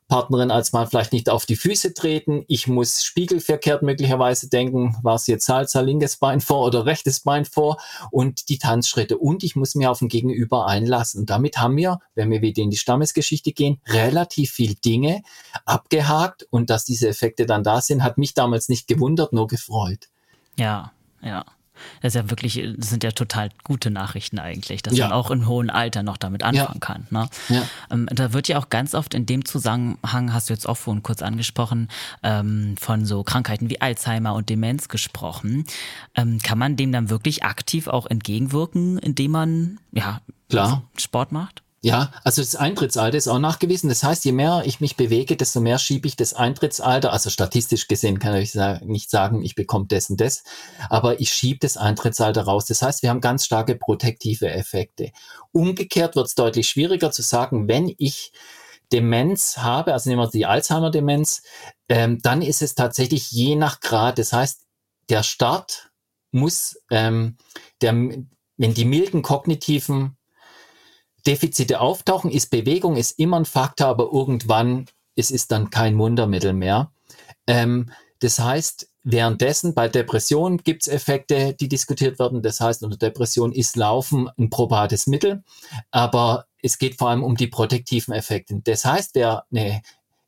Partnerin 0.07 0.51
als 0.51 0.73
Mann 0.73 0.87
vielleicht 0.87 1.13
nicht 1.13 1.29
auf 1.29 1.45
die 1.45 1.55
Füße 1.55 1.93
treten. 1.93 2.43
Ich 2.47 2.67
muss 2.67 3.03
spiegelverkehrt 3.03 3.81
möglicherweise 3.81 4.49
denken, 4.49 4.95
war 5.01 5.15
es 5.15 5.27
jetzt 5.27 5.45
Salsa 5.45 5.81
linkes 5.81 6.17
Bein 6.17 6.41
vor 6.41 6.65
oder 6.65 6.85
rechtes 6.85 7.21
Bein 7.21 7.45
vor 7.45 7.77
und 8.11 8.49
die 8.49 8.57
Tanzschritte. 8.57 9.17
Und 9.17 9.43
ich 9.43 9.55
muss 9.55 9.75
mir 9.75 9.91
auf 9.91 9.99
den 9.99 10.09
Gegenüber 10.09 10.67
einlassen. 10.67 11.21
Und 11.21 11.29
damit 11.29 11.57
haben 11.57 11.77
wir, 11.77 11.99
wenn 12.15 12.29
wir 12.29 12.41
wieder 12.41 12.61
in 12.61 12.69
die 12.69 12.77
Stammesgeschichte 12.77 13.51
gehen, 13.51 13.81
relativ 13.87 14.51
viel 14.51 14.75
Dinge 14.75 15.23
abgehakt. 15.65 16.47
Und 16.49 16.69
dass 16.69 16.85
diese 16.85 17.07
Effekte 17.07 17.45
dann 17.45 17.63
da 17.63 17.81
sind, 17.81 18.03
hat 18.03 18.17
mich 18.17 18.33
damals 18.33 18.69
nicht 18.69 18.87
gewundert, 18.87 19.33
nur 19.33 19.47
gefreut. 19.47 20.09
Ja, 20.57 20.91
ja. 21.21 21.45
Das 22.01 22.15
ist 22.15 22.21
ja 22.21 22.29
wirklich, 22.29 22.61
das 22.77 22.89
sind 22.89 23.03
ja 23.03 23.11
total 23.11 23.49
gute 23.63 23.91
Nachrichten 23.91 24.39
eigentlich, 24.39 24.81
dass 24.81 24.95
ja. 24.95 25.07
man 25.07 25.13
auch 25.13 25.31
im 25.31 25.47
hohen 25.47 25.69
Alter 25.69 26.03
noch 26.03 26.17
damit 26.17 26.43
anfangen 26.43 26.73
ja. 26.75 26.79
kann. 26.79 27.07
Ne? 27.09 27.29
Ja. 27.49 27.63
Ähm, 27.91 28.07
da 28.11 28.33
wird 28.33 28.47
ja 28.47 28.57
auch 28.59 28.69
ganz 28.69 28.95
oft 28.95 29.13
in 29.13 29.25
dem 29.25 29.45
Zusammenhang, 29.45 30.33
hast 30.33 30.49
du 30.49 30.53
jetzt 30.53 30.67
auch 30.67 30.77
vorhin 30.77 31.03
kurz 31.03 31.21
angesprochen, 31.21 31.89
ähm, 32.23 32.75
von 32.79 33.05
so 33.05 33.23
Krankheiten 33.23 33.69
wie 33.69 33.81
Alzheimer 33.81 34.33
und 34.33 34.49
Demenz 34.49 34.87
gesprochen. 34.87 35.65
Ähm, 36.15 36.39
kann 36.39 36.57
man 36.57 36.75
dem 36.75 36.91
dann 36.91 37.09
wirklich 37.09 37.43
aktiv 37.43 37.87
auch 37.87 38.05
entgegenwirken, 38.05 38.97
indem 38.97 39.31
man 39.31 39.79
ja 39.91 40.21
Klar. 40.49 40.83
Sport 40.97 41.31
macht? 41.31 41.63
Ja, 41.85 42.13
also 42.23 42.41
das 42.41 42.55
Eintrittsalter 42.55 43.17
ist 43.17 43.27
auch 43.27 43.39
nachgewiesen. 43.39 43.89
Das 43.89 44.05
heißt, 44.05 44.23
je 44.23 44.31
mehr 44.31 44.63
ich 44.65 44.79
mich 44.79 44.95
bewege, 44.95 45.35
desto 45.35 45.59
mehr 45.59 45.77
schiebe 45.77 46.07
ich 46.07 46.15
das 46.15 46.33
Eintrittsalter. 46.33 47.11
Also 47.11 47.29
statistisch 47.29 47.89
gesehen 47.89 48.19
kann 48.19 48.37
ich 48.37 48.55
nicht 48.85 49.09
sagen, 49.09 49.43
ich 49.43 49.53
bekomme 49.53 49.87
das 49.89 50.09
und 50.09 50.21
das, 50.21 50.45
aber 50.89 51.19
ich 51.19 51.33
schiebe 51.33 51.59
das 51.59 51.75
Eintrittsalter 51.75 52.43
raus. 52.43 52.63
Das 52.63 52.81
heißt, 52.81 53.03
wir 53.03 53.09
haben 53.09 53.19
ganz 53.19 53.43
starke 53.43 53.75
protektive 53.75 54.49
Effekte. 54.49 55.11
Umgekehrt 55.51 56.15
wird 56.15 56.27
es 56.27 56.35
deutlich 56.35 56.69
schwieriger 56.69 57.11
zu 57.11 57.21
sagen, 57.21 57.67
wenn 57.67 57.93
ich 57.97 58.31
Demenz 58.93 59.57
habe, 59.57 59.91
also 59.91 60.09
nehmen 60.09 60.21
wir 60.21 60.29
die 60.29 60.45
Alzheimer-Demenz, 60.45 61.43
ähm, 61.89 62.19
dann 62.21 62.41
ist 62.41 62.61
es 62.61 62.75
tatsächlich 62.75 63.29
je 63.31 63.57
nach 63.57 63.81
Grad. 63.81 64.19
Das 64.19 64.31
heißt, 64.31 64.61
der 65.09 65.23
Start 65.23 65.91
muss, 66.31 66.77
ähm, 66.89 67.35
der, 67.81 67.93
wenn 67.93 68.73
die 68.73 68.85
milden 68.85 69.21
kognitiven 69.21 70.15
Defizite 71.25 71.79
auftauchen, 71.79 72.31
ist 72.31 72.49
Bewegung, 72.49 72.97
ist 72.97 73.19
immer 73.19 73.39
ein 73.39 73.45
Faktor, 73.45 73.87
aber 73.87 74.09
irgendwann 74.11 74.87
es 75.15 75.31
ist 75.31 75.51
dann 75.51 75.69
kein 75.69 75.97
Wundermittel 75.97 76.53
mehr. 76.53 76.91
Ähm, 77.47 77.91
das 78.19 78.39
heißt, 78.39 78.89
währenddessen 79.03 79.73
bei 79.73 79.89
Depressionen 79.89 80.57
gibt 80.57 80.83
es 80.83 80.87
Effekte, 80.87 81.53
die 81.53 81.67
diskutiert 81.67 82.19
werden. 82.19 82.41
Das 82.41 82.59
heißt, 82.61 82.83
unter 82.83 82.97
Depression 82.97 83.51
ist 83.51 83.75
Laufen 83.75 84.29
ein 84.37 84.49
probates 84.49 85.07
Mittel, 85.07 85.43
aber 85.91 86.45
es 86.61 86.77
geht 86.77 86.97
vor 86.97 87.09
allem 87.09 87.23
um 87.23 87.35
die 87.35 87.47
protektiven 87.47 88.13
Effekte. 88.13 88.59
Das 88.63 88.85
heißt, 88.85 89.15
wer 89.15 89.45
ne, 89.49 89.81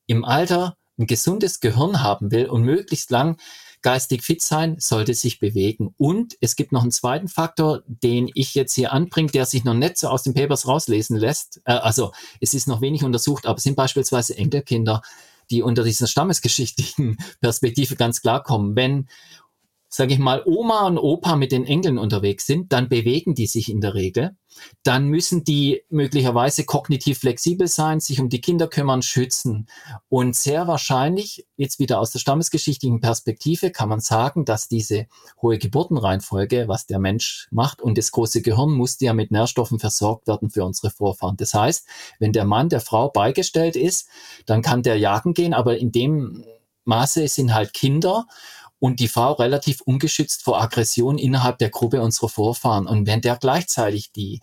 im 0.07 0.25
Alter 0.25 0.75
ein 0.97 1.07
gesundes 1.07 1.59
Gehirn 1.59 2.03
haben 2.03 2.31
will 2.31 2.47
und 2.47 2.63
möglichst 2.63 3.11
lang 3.11 3.37
geistig 3.85 4.23
fit 4.23 4.41
sein, 4.41 4.77
sollte 4.79 5.13
sich 5.13 5.39
bewegen. 5.39 5.93
Und 5.97 6.35
es 6.41 6.55
gibt 6.55 6.71
noch 6.71 6.81
einen 6.81 6.89
zweiten 6.89 7.27
Faktor, 7.27 7.83
den 7.85 8.31
ich 8.33 8.55
jetzt 8.55 8.73
hier 8.73 8.91
anbringe, 8.91 9.29
der 9.29 9.45
sich 9.45 9.63
noch 9.63 9.75
nicht 9.75 9.97
so 9.97 10.07
aus 10.07 10.23
den 10.23 10.33
Papers 10.33 10.67
rauslesen 10.67 11.17
lässt. 11.17 11.61
Äh, 11.65 11.73
also 11.73 12.11
es 12.41 12.55
ist 12.55 12.67
noch 12.67 12.81
wenig 12.81 13.03
untersucht, 13.03 13.45
aber 13.45 13.57
es 13.57 13.63
sind 13.63 13.75
beispielsweise 13.75 14.35
Enkelkinder, 14.39 15.03
die 15.51 15.61
unter 15.61 15.83
dieser 15.83 16.07
stammesgeschichtlichen 16.07 17.17
Perspektive 17.41 17.95
ganz 17.95 18.23
klar 18.23 18.41
kommen. 18.41 18.75
Wenn 18.75 19.07
sage 19.89 20.13
ich 20.13 20.19
mal, 20.19 20.43
Oma 20.45 20.87
und 20.87 20.97
Opa 20.97 21.35
mit 21.35 21.51
den 21.51 21.65
Enkeln 21.65 21.97
unterwegs 21.97 22.45
sind, 22.45 22.73
dann 22.73 22.89
bewegen 22.89 23.35
die 23.35 23.47
sich 23.47 23.69
in 23.69 23.81
der 23.81 23.93
Regel. 23.93 24.35
Dann 24.83 25.07
müssen 25.07 25.43
die 25.43 25.83
möglicherweise 25.89 26.63
kognitiv 26.63 27.19
flexibel 27.19 27.67
sein, 27.67 27.99
sich 27.99 28.19
um 28.19 28.29
die 28.29 28.41
Kinder 28.41 28.67
kümmern, 28.67 29.01
schützen. 29.01 29.67
Und 30.09 30.35
sehr 30.35 30.67
wahrscheinlich, 30.67 31.45
jetzt 31.57 31.79
wieder 31.79 31.99
aus 31.99 32.11
der 32.11 32.19
stammesgeschichtlichen 32.19 33.01
Perspektive, 33.01 33.71
kann 33.71 33.89
man 33.89 33.99
sagen, 33.99 34.45
dass 34.45 34.67
diese 34.67 35.07
hohe 35.41 35.57
Geburtenreihenfolge, 35.57 36.67
was 36.67 36.85
der 36.85 36.99
Mensch 36.99 37.47
macht 37.51 37.81
und 37.81 37.97
das 37.97 38.11
große 38.11 38.41
Gehirn 38.41 38.71
musste 38.71 39.05
ja 39.05 39.13
mit 39.13 39.31
Nährstoffen 39.31 39.79
versorgt 39.79 40.27
werden 40.27 40.49
für 40.49 40.63
unsere 40.63 40.89
Vorfahren. 40.89 41.37
Das 41.37 41.53
heißt, 41.53 41.87
wenn 42.19 42.31
der 42.31 42.45
Mann 42.45 42.69
der 42.69 42.81
Frau 42.81 43.09
beigestellt 43.09 43.75
ist, 43.75 44.07
dann 44.45 44.61
kann 44.61 44.83
der 44.83 44.97
jagen 44.97 45.33
gehen, 45.33 45.53
aber 45.53 45.77
in 45.77 45.91
dem 45.91 46.45
Maße 46.85 47.27
sind 47.27 47.53
halt 47.53 47.73
Kinder 47.73 48.27
und 48.79 48.99
die 48.99 49.07
Frau 49.07 49.33
relativ 49.33 49.81
ungeschützt 49.81 50.43
vor 50.43 50.61
Aggression 50.61 51.17
innerhalb 51.17 51.57
der 51.57 51.69
Gruppe 51.69 52.01
unserer 52.01 52.29
Vorfahren. 52.29 52.87
Und 52.87 53.07
wenn 53.07 53.21
der 53.21 53.37
gleichzeitig 53.37 54.11
die 54.11 54.41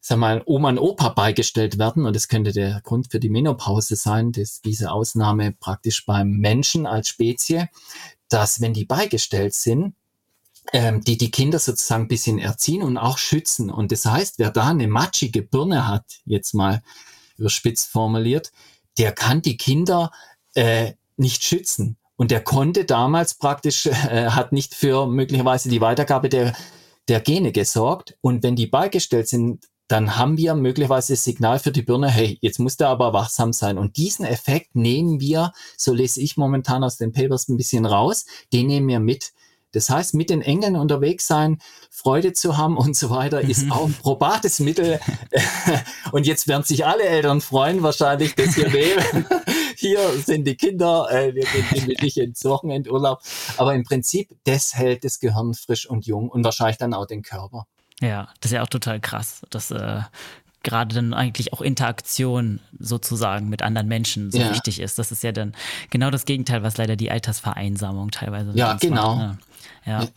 sag 0.00 0.18
mal, 0.18 0.42
Oma 0.46 0.70
und 0.70 0.78
Opa 0.78 1.10
beigestellt 1.10 1.78
werden, 1.78 2.06
und 2.06 2.16
das 2.16 2.28
könnte 2.28 2.52
der 2.52 2.80
Grund 2.82 3.10
für 3.10 3.20
die 3.20 3.28
Menopause 3.28 3.94
sein, 3.96 4.32
dass 4.32 4.60
diese 4.60 4.90
Ausnahme 4.90 5.52
praktisch 5.52 6.06
beim 6.06 6.30
Menschen 6.30 6.86
als 6.86 7.08
Spezie, 7.08 7.68
dass 8.28 8.60
wenn 8.60 8.72
die 8.72 8.84
beigestellt 8.84 9.54
sind, 9.54 9.94
ähm, 10.72 11.02
die 11.02 11.16
die 11.16 11.30
Kinder 11.30 11.58
sozusagen 11.58 12.04
ein 12.04 12.08
bisschen 12.08 12.38
erziehen 12.38 12.82
und 12.82 12.96
auch 12.96 13.18
schützen. 13.18 13.70
Und 13.70 13.92
das 13.92 14.04
heißt, 14.04 14.38
wer 14.38 14.50
da 14.50 14.68
eine 14.68 14.88
matschige 14.88 15.42
Birne 15.42 15.86
hat, 15.86 16.20
jetzt 16.24 16.54
mal 16.54 16.82
überspitzt 17.36 17.88
formuliert, 17.88 18.52
der 18.98 19.12
kann 19.12 19.42
die 19.42 19.56
Kinder 19.56 20.10
äh, 20.54 20.94
nicht 21.16 21.44
schützen. 21.44 21.96
Und 22.18 22.32
der 22.32 22.42
konnte 22.42 22.84
damals 22.84 23.34
praktisch, 23.34 23.86
äh, 23.86 24.30
hat 24.30 24.50
nicht 24.50 24.74
für 24.74 25.06
möglicherweise 25.06 25.68
die 25.68 25.80
Weitergabe 25.80 26.28
der, 26.28 26.52
der 27.06 27.20
Gene 27.20 27.52
gesorgt. 27.52 28.18
Und 28.20 28.42
wenn 28.42 28.56
die 28.56 28.66
beigestellt 28.66 29.28
sind, 29.28 29.64
dann 29.86 30.16
haben 30.16 30.36
wir 30.36 30.56
möglicherweise 30.56 31.12
das 31.12 31.22
Signal 31.22 31.60
für 31.60 31.70
die 31.70 31.82
Birne, 31.82 32.10
hey, 32.10 32.36
jetzt 32.42 32.58
muss 32.58 32.76
der 32.76 32.88
aber 32.88 33.12
wachsam 33.12 33.52
sein. 33.52 33.78
Und 33.78 33.96
diesen 33.96 34.26
Effekt 34.26 34.74
nehmen 34.74 35.20
wir, 35.20 35.52
so 35.76 35.94
lese 35.94 36.20
ich 36.20 36.36
momentan 36.36 36.82
aus 36.82 36.96
den 36.96 37.12
Papers 37.12 37.48
ein 37.48 37.56
bisschen 37.56 37.86
raus, 37.86 38.26
den 38.52 38.66
nehmen 38.66 38.88
wir 38.88 38.98
mit. 38.98 39.32
Das 39.72 39.88
heißt, 39.88 40.14
mit 40.14 40.30
den 40.30 40.42
Engeln 40.42 40.74
unterwegs 40.74 41.26
sein, 41.28 41.60
Freude 41.88 42.32
zu 42.32 42.56
haben 42.56 42.76
und 42.76 42.96
so 42.96 43.10
weiter, 43.10 43.42
ist 43.42 43.66
mhm. 43.66 43.72
auch 43.72 43.86
ein 43.86 43.94
probates 43.94 44.58
Mittel. 44.58 44.98
und 46.12 46.26
jetzt 46.26 46.48
werden 46.48 46.64
sich 46.64 46.84
alle 46.84 47.04
Eltern 47.04 47.40
freuen, 47.40 47.82
wahrscheinlich, 47.82 48.34
dass 48.34 48.56
wir 48.56 48.68
nehmen. 48.72 49.26
Hier 49.80 50.10
sind 50.18 50.44
die 50.44 50.56
Kinder, 50.56 51.06
äh, 51.08 51.32
wir 51.36 51.44
gehen 51.44 51.94
nicht 52.02 52.16
ins 52.16 52.44
Wochenendurlaub. 52.44 53.20
Aber 53.58 53.74
im 53.74 53.84
Prinzip, 53.84 54.30
das 54.42 54.74
hält 54.74 55.04
das 55.04 55.20
Gehirn 55.20 55.54
frisch 55.54 55.88
und 55.88 56.04
jung 56.04 56.28
und 56.28 56.42
wahrscheinlich 56.42 56.78
dann 56.78 56.94
auch 56.94 57.06
den 57.06 57.22
Körper. 57.22 57.66
Ja, 58.00 58.28
das 58.40 58.50
ist 58.50 58.56
ja 58.56 58.62
auch 58.62 58.68
total 58.68 58.98
krass. 58.98 59.42
Das 59.50 59.70
äh, 59.70 60.00
gerade 60.64 60.94
dann 60.96 61.14
eigentlich 61.14 61.52
auch 61.52 61.60
Interaktion 61.60 62.58
sozusagen 62.78 63.48
mit 63.48 63.62
anderen 63.62 63.86
Menschen 63.86 64.32
so 64.32 64.38
ja. 64.38 64.50
wichtig 64.50 64.80
ist. 64.80 64.98
Das 64.98 65.12
ist 65.12 65.22
ja 65.22 65.30
dann 65.30 65.54
genau 65.90 66.10
das 66.10 66.24
Gegenteil, 66.24 66.64
was 66.64 66.76
leider 66.76 66.96
die 66.96 67.12
Altersvereinsamung 67.12 68.10
teilweise 68.10 68.50
Ja, 68.54 68.74
genau. 68.74 69.14
Macht, 69.14 69.28
ne? 69.28 69.38
ja. 69.86 70.08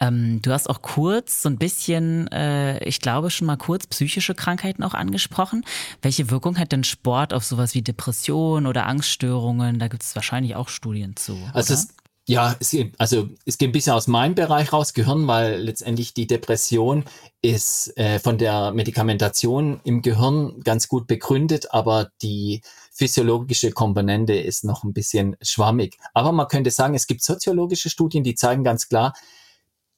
Ähm, 0.00 0.40
du 0.42 0.52
hast 0.52 0.68
auch 0.68 0.82
kurz 0.82 1.42
so 1.42 1.48
ein 1.48 1.58
bisschen, 1.58 2.26
äh, 2.28 2.82
ich 2.84 3.00
glaube 3.00 3.30
schon 3.30 3.46
mal 3.46 3.56
kurz 3.56 3.86
psychische 3.86 4.34
Krankheiten 4.34 4.82
auch 4.82 4.94
angesprochen. 4.94 5.64
Welche 6.00 6.30
Wirkung 6.30 6.58
hat 6.58 6.72
denn 6.72 6.84
Sport 6.84 7.34
auf 7.34 7.44
sowas 7.44 7.74
wie 7.74 7.82
Depressionen 7.82 8.66
oder 8.66 8.86
Angststörungen? 8.86 9.78
Da 9.78 9.88
gibt 9.88 10.02
es 10.02 10.14
wahrscheinlich 10.14 10.56
auch 10.56 10.68
Studien 10.68 11.16
zu. 11.16 11.38
Also 11.52 11.74
es, 11.74 11.88
ja, 12.26 12.54
es, 12.60 12.76
also 12.98 13.28
es 13.46 13.58
geht 13.58 13.70
ein 13.70 13.72
bisschen 13.72 13.94
aus 13.94 14.06
meinem 14.06 14.36
Bereich 14.36 14.72
raus, 14.72 14.94
Gehirn, 14.94 15.26
weil 15.26 15.60
letztendlich 15.60 16.14
die 16.14 16.28
Depression 16.28 17.04
ist 17.40 17.96
äh, 17.98 18.20
von 18.20 18.38
der 18.38 18.70
Medikamentation 18.72 19.80
im 19.82 20.02
Gehirn 20.02 20.60
ganz 20.62 20.86
gut 20.86 21.08
begründet, 21.08 21.74
aber 21.74 22.10
die 22.22 22.62
physiologische 22.92 23.72
Komponente 23.72 24.34
ist 24.34 24.62
noch 24.62 24.84
ein 24.84 24.92
bisschen 24.92 25.36
schwammig. 25.42 25.98
Aber 26.14 26.30
man 26.30 26.46
könnte 26.46 26.70
sagen, 26.70 26.94
es 26.94 27.08
gibt 27.08 27.22
soziologische 27.22 27.90
Studien, 27.90 28.22
die 28.22 28.36
zeigen 28.36 28.62
ganz 28.62 28.88
klar, 28.88 29.14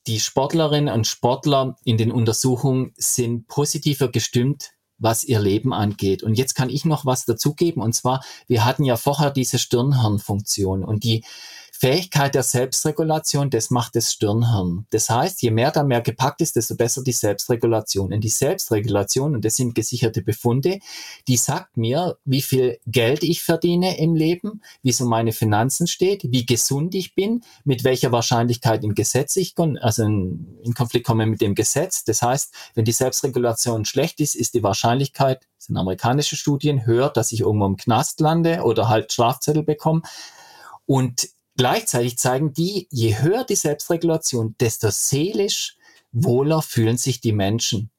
die 0.07 0.21
Sportlerinnen 0.21 0.93
und 0.93 1.07
Sportler 1.07 1.77
in 1.85 1.97
den 1.97 2.13
Untersuchungen 2.13 2.93
sind 2.97 3.49
positiver 3.49 4.09
gestimmt, 4.09 4.73
was 4.99 5.25
ihr 5.25 5.41
Leben 5.41 5.73
angeht. 5.73 6.23
Und 6.23 6.35
jetzt 6.35 6.55
kann 6.55 6.71
ich 6.71 6.85
noch 6.85 7.07
was 7.07 7.25
dazugeben. 7.25 7.83
Und 7.83 7.95
zwar, 7.95 8.23
wir 8.47 8.65
hatten 8.65 8.85
ja 8.85 8.97
vorher 8.97 9.31
diese 9.31 9.59
Stirnhirnfunktion 9.59 10.85
und 10.85 11.05
die 11.05 11.25
Fähigkeit 11.85 12.35
der 12.35 12.45
Selbstregulation, 12.45 13.51
das 13.51 13.69
macht 13.69 13.95
das 13.95 14.11
Stirnhirn. 14.11 14.87
Das 14.89 15.11
heißt, 15.11 15.43
je 15.43 15.51
mehr 15.51 15.71
da 15.71 15.83
mehr 15.83 16.01
gepackt 16.01 16.41
ist, 16.41 16.57
desto 16.57 16.77
besser 16.77 17.03
die 17.05 17.13
Selbstregulation. 17.13 18.11
Und 18.11 18.23
die 18.23 18.31
Selbstregulation, 18.31 19.35
und 19.35 19.45
das 19.45 19.57
sind 19.57 19.75
gesicherte 19.75 20.23
Befunde, 20.23 20.79
die 21.29 21.37
sagt 21.37 21.77
mir, 21.77 22.17
wie 22.25 22.41
viel 22.41 22.79
Geld 22.87 23.23
ich 23.23 23.43
verdiene 23.43 23.99
im 23.99 24.15
Leben, 24.15 24.63
wie 24.83 24.93
so 24.93 25.05
meine 25.05 25.33
Finanzen 25.33 25.87
steht, 25.87 26.23
wie 26.33 26.47
gesund 26.47 26.95
ich 26.95 27.15
bin, 27.15 27.43
mit 27.65 27.85
welcher 27.85 28.13
Wahrscheinlichkeit 28.13 28.83
im 28.83 28.95
Gesetz 28.95 29.37
ich, 29.37 29.53
also 29.83 30.05
in, 30.05 30.57
in 30.63 30.73
Konflikt 30.73 31.07
komme 31.07 31.27
mit 31.27 31.43
dem 31.43 31.55
Gesetz. 31.55 32.03
Das 32.05 32.23
heißt, 32.23 32.55
wenn 32.73 32.87
die 32.87 32.93
Selbstregulation 32.93 33.85
schlecht 33.85 34.21
ist, 34.21 34.37
ist 34.37 34.55
die 34.55 34.63
Wahrscheinlichkeit, 34.63 35.47
das 35.59 35.67
sind 35.67 35.77
amerikanische 35.77 36.37
Studien, 36.37 36.87
höher, 36.87 37.11
dass 37.11 37.31
ich 37.31 37.41
irgendwo 37.41 37.67
im 37.67 37.77
Knast 37.77 38.21
lande 38.21 38.63
oder 38.63 38.89
halt 38.89 39.13
Strafzettel 39.13 39.65
bekomme. 39.65 40.01
Und 40.87 41.34
Gleichzeitig 41.57 42.19
zeigen 42.19 42.53
die, 42.53 42.89
je 42.91 43.19
höher 43.19 43.45
die 43.45 43.55
Selbstregulation, 43.55 44.57
desto 44.59 44.91
seelisch 44.91 45.77
wohler 46.13 46.63
fühlen 46.63 46.97
sich 46.97 47.21
die 47.21 47.33
Menschen. 47.33 47.91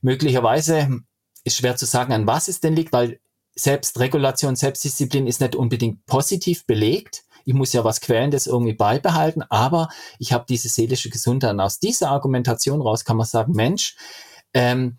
Möglicherweise 0.00 1.00
ist 1.44 1.56
schwer 1.56 1.76
zu 1.76 1.86
sagen, 1.86 2.12
an 2.12 2.26
was 2.26 2.48
es 2.48 2.60
denn 2.60 2.74
liegt, 2.74 2.92
weil 2.92 3.20
Selbstregulation, 3.54 4.56
Selbstdisziplin 4.56 5.26
ist 5.26 5.40
nicht 5.40 5.56
unbedingt 5.56 6.06
positiv 6.06 6.66
belegt. 6.66 7.24
Ich 7.44 7.54
muss 7.54 7.72
ja 7.72 7.82
was 7.82 8.00
Quälendes 8.00 8.46
irgendwie 8.46 8.74
beibehalten, 8.74 9.42
aber 9.42 9.88
ich 10.18 10.32
habe 10.32 10.44
diese 10.48 10.68
seelische 10.68 11.10
Gesundheit. 11.10 11.52
Und 11.52 11.60
aus 11.60 11.78
dieser 11.78 12.10
Argumentation 12.10 12.80
raus 12.80 13.04
kann 13.04 13.16
man 13.16 13.26
sagen, 13.26 13.52
Mensch, 13.52 13.96
ähm, 14.54 14.96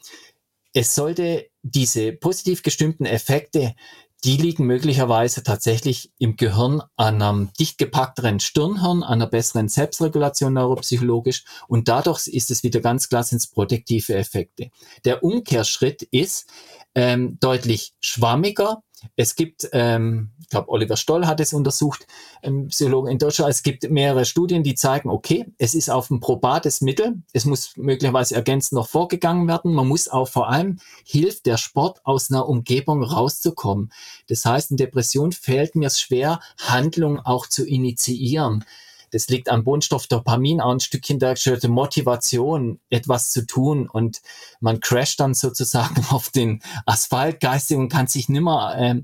es 0.73 0.95
sollte 0.95 1.49
diese 1.61 2.11
positiv 2.11 2.61
gestimmten 2.63 3.05
Effekte 3.05 3.75
die 4.23 4.37
liegen 4.37 4.65
möglicherweise 4.65 5.43
tatsächlich 5.43 6.11
im 6.17 6.35
Gehirn 6.35 6.81
an 6.97 7.21
einem 7.21 7.53
dicht 7.59 7.77
gepackteren 7.77 8.39
Stirnhirn, 8.39 9.03
an 9.03 9.19
einer 9.19 9.27
besseren 9.27 9.69
Selbstregulation 9.69 10.53
neuropsychologisch 10.53 11.45
und 11.67 11.87
dadurch 11.87 12.27
ist 12.27 12.51
es 12.51 12.63
wieder 12.63 12.81
ganz 12.81 13.07
klar 13.07 13.25
ins 13.29 13.47
protektive 13.47 14.15
Effekte. 14.15 14.71
Der 15.05 15.23
Umkehrschritt 15.23 16.03
ist 16.03 16.47
ähm, 16.95 17.37
deutlich 17.39 17.93
schwammiger, 18.01 18.83
es 19.15 19.35
gibt, 19.35 19.69
ähm, 19.71 20.31
ich 20.39 20.49
glaube, 20.49 20.69
Oliver 20.69 20.97
Stoll 20.97 21.25
hat 21.25 21.39
es 21.39 21.53
untersucht, 21.53 22.07
ähm, 22.43 22.67
Psychologen 22.67 23.09
in 23.09 23.17
Deutschland. 23.17 23.51
Es 23.51 23.63
gibt 23.63 23.89
mehrere 23.89 24.25
Studien, 24.25 24.63
die 24.63 24.75
zeigen, 24.75 25.09
okay, 25.09 25.45
es 25.57 25.75
ist 25.75 25.89
auf 25.89 26.09
ein 26.09 26.19
probates 26.19 26.81
Mittel. 26.81 27.21
Es 27.33 27.45
muss 27.45 27.77
möglicherweise 27.77 28.35
ergänzend 28.35 28.73
noch 28.73 28.89
vorgegangen 28.89 29.47
werden. 29.47 29.73
Man 29.73 29.87
muss 29.87 30.07
auch 30.07 30.27
vor 30.27 30.49
allem 30.49 30.79
hilft 31.05 31.45
der 31.45 31.57
Sport 31.57 32.01
aus 32.03 32.31
einer 32.31 32.47
Umgebung 32.47 33.03
rauszukommen. 33.03 33.91
Das 34.27 34.45
heißt, 34.45 34.71
in 34.71 34.77
Depression 34.77 35.31
fällt 35.31 35.75
mir 35.75 35.87
es 35.87 35.99
schwer, 35.99 36.39
Handlung 36.57 37.19
auch 37.19 37.47
zu 37.47 37.65
initiieren. 37.65 38.65
Das 39.11 39.27
liegt 39.27 39.49
am 39.49 39.63
Bodenstoff 39.63 40.07
Dopamin, 40.07 40.61
auch 40.61 40.71
ein 40.71 40.79
Stückchen 40.79 41.19
der 41.19 41.35
Motivation, 41.67 42.79
etwas 42.89 43.31
zu 43.31 43.45
tun. 43.45 43.87
Und 43.89 44.21
man 44.59 44.79
crasht 44.79 45.19
dann 45.19 45.33
sozusagen 45.33 46.05
auf 46.09 46.29
den 46.29 46.61
Asphalt 46.85 47.39
geistig 47.39 47.77
und 47.77 47.89
kann 47.89 48.07
sich 48.07 48.29
nimmer 48.29 48.75
äh, 48.77 49.01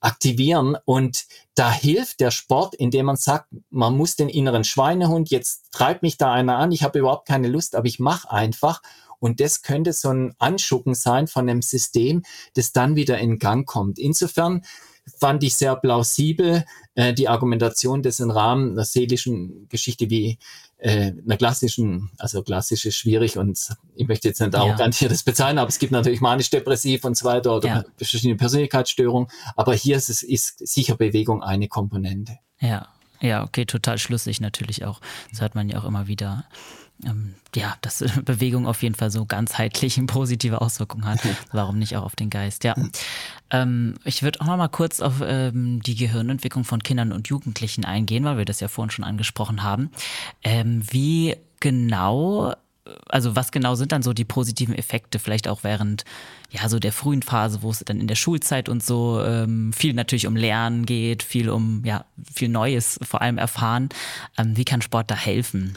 aktivieren. 0.00 0.76
Und 0.84 1.24
da 1.54 1.72
hilft 1.72 2.20
der 2.20 2.30
Sport, 2.30 2.74
indem 2.74 3.06
man 3.06 3.16
sagt, 3.16 3.48
man 3.70 3.96
muss 3.96 4.16
den 4.16 4.28
inneren 4.28 4.64
Schweinehund, 4.64 5.30
jetzt 5.30 5.72
treibt 5.72 6.02
mich 6.02 6.18
da 6.18 6.32
einer 6.32 6.58
an, 6.58 6.72
ich 6.72 6.82
habe 6.82 6.98
überhaupt 6.98 7.26
keine 7.26 7.48
Lust, 7.48 7.74
aber 7.74 7.86
ich 7.86 7.98
mache 7.98 8.30
einfach. 8.30 8.82
Und 9.18 9.40
das 9.40 9.62
könnte 9.62 9.94
so 9.94 10.10
ein 10.10 10.34
Anschucken 10.38 10.94
sein 10.94 11.28
von 11.28 11.48
einem 11.48 11.62
System, 11.62 12.22
das 12.54 12.72
dann 12.72 12.94
wieder 12.94 13.18
in 13.18 13.38
Gang 13.38 13.66
kommt. 13.66 13.98
Insofern 13.98 14.62
fand 15.18 15.42
ich 15.44 15.54
sehr 15.54 15.76
plausibel, 15.76 16.64
äh, 16.94 17.12
die 17.12 17.28
Argumentation 17.28 18.02
des 18.02 18.20
im 18.20 18.30
Rahmen 18.30 18.72
einer 18.72 18.84
seelischen 18.84 19.68
Geschichte 19.68 20.10
wie 20.10 20.38
äh, 20.78 21.12
einer 21.24 21.36
klassischen, 21.36 22.10
also 22.18 22.42
klassisch 22.42 22.84
ist 22.84 22.96
schwierig 22.96 23.38
und 23.38 23.58
ich 23.94 24.06
möchte 24.08 24.28
jetzt 24.28 24.40
nicht 24.40 24.54
arrogant 24.54 24.94
ja. 24.94 25.00
hier 25.00 25.08
das 25.08 25.22
bezahlen, 25.22 25.58
aber 25.58 25.68
es 25.68 25.78
gibt 25.78 25.92
natürlich 25.92 26.20
manisch-depressiv 26.20 27.04
und 27.04 27.16
so 27.16 27.24
weiter 27.24 27.56
oder 27.56 27.68
ja. 27.68 27.84
verschiedene 27.96 28.36
Persönlichkeitsstörungen, 28.36 29.28
aber 29.56 29.74
hier 29.74 29.96
ist 29.96 30.08
es 30.08 30.22
ist 30.22 30.66
sicher 30.66 30.96
Bewegung 30.96 31.42
eine 31.42 31.68
Komponente. 31.68 32.38
Ja, 32.60 32.88
ja, 33.20 33.42
okay, 33.42 33.64
total 33.64 33.98
schlüssig 33.98 34.40
natürlich 34.40 34.84
auch. 34.84 35.00
Das 35.30 35.40
hört 35.40 35.54
man 35.54 35.68
ja 35.68 35.78
auch 35.78 35.84
immer 35.84 36.08
wieder 36.08 36.44
ähm, 37.04 37.34
ja, 37.54 37.76
dass 37.80 38.04
Bewegung 38.24 38.66
auf 38.66 38.82
jeden 38.82 38.94
Fall 38.94 39.10
so 39.10 39.24
ganzheitlich 39.24 39.98
eine 39.98 40.06
positive 40.06 40.60
Auswirkungen 40.60 41.06
hat. 41.06 41.20
Warum 41.52 41.78
nicht 41.78 41.96
auch 41.96 42.04
auf 42.04 42.16
den 42.16 42.30
Geist? 42.30 42.64
Ja. 42.64 42.74
Ähm, 43.50 43.94
ich 44.04 44.22
würde 44.22 44.40
auch 44.40 44.46
noch 44.46 44.56
mal 44.56 44.68
kurz 44.68 45.00
auf 45.00 45.22
ähm, 45.24 45.82
die 45.82 45.96
Gehirnentwicklung 45.96 46.64
von 46.64 46.82
Kindern 46.82 47.12
und 47.12 47.28
Jugendlichen 47.28 47.84
eingehen, 47.84 48.24
weil 48.24 48.38
wir 48.38 48.44
das 48.44 48.60
ja 48.60 48.68
vorhin 48.68 48.90
schon 48.90 49.04
angesprochen 49.04 49.62
haben. 49.62 49.90
Ähm, 50.42 50.82
wie 50.90 51.36
genau 51.60 52.54
also 53.08 53.34
was 53.34 53.50
genau 53.50 53.74
sind 53.74 53.92
dann 53.92 54.02
so 54.02 54.12
die 54.12 54.24
positiven 54.24 54.74
Effekte, 54.74 55.18
vielleicht 55.18 55.48
auch 55.48 55.64
während 55.64 56.04
ja 56.50 56.68
so 56.68 56.78
der 56.78 56.92
frühen 56.92 57.22
Phase, 57.22 57.62
wo 57.62 57.70
es 57.70 57.80
dann 57.80 57.98
in 57.98 58.06
der 58.06 58.14
Schulzeit 58.14 58.68
und 58.68 58.82
so 58.82 59.22
ähm, 59.22 59.72
viel 59.72 59.94
natürlich 59.94 60.26
um 60.26 60.36
Lernen 60.36 60.84
geht, 60.86 61.22
viel 61.22 61.48
um 61.48 61.82
ja 61.84 62.04
viel 62.32 62.48
Neues 62.48 62.98
vor 63.02 63.22
allem 63.22 63.38
erfahren. 63.38 63.88
Ähm, 64.36 64.56
wie 64.56 64.64
kann 64.64 64.82
Sport 64.82 65.10
da 65.10 65.16
helfen? 65.16 65.76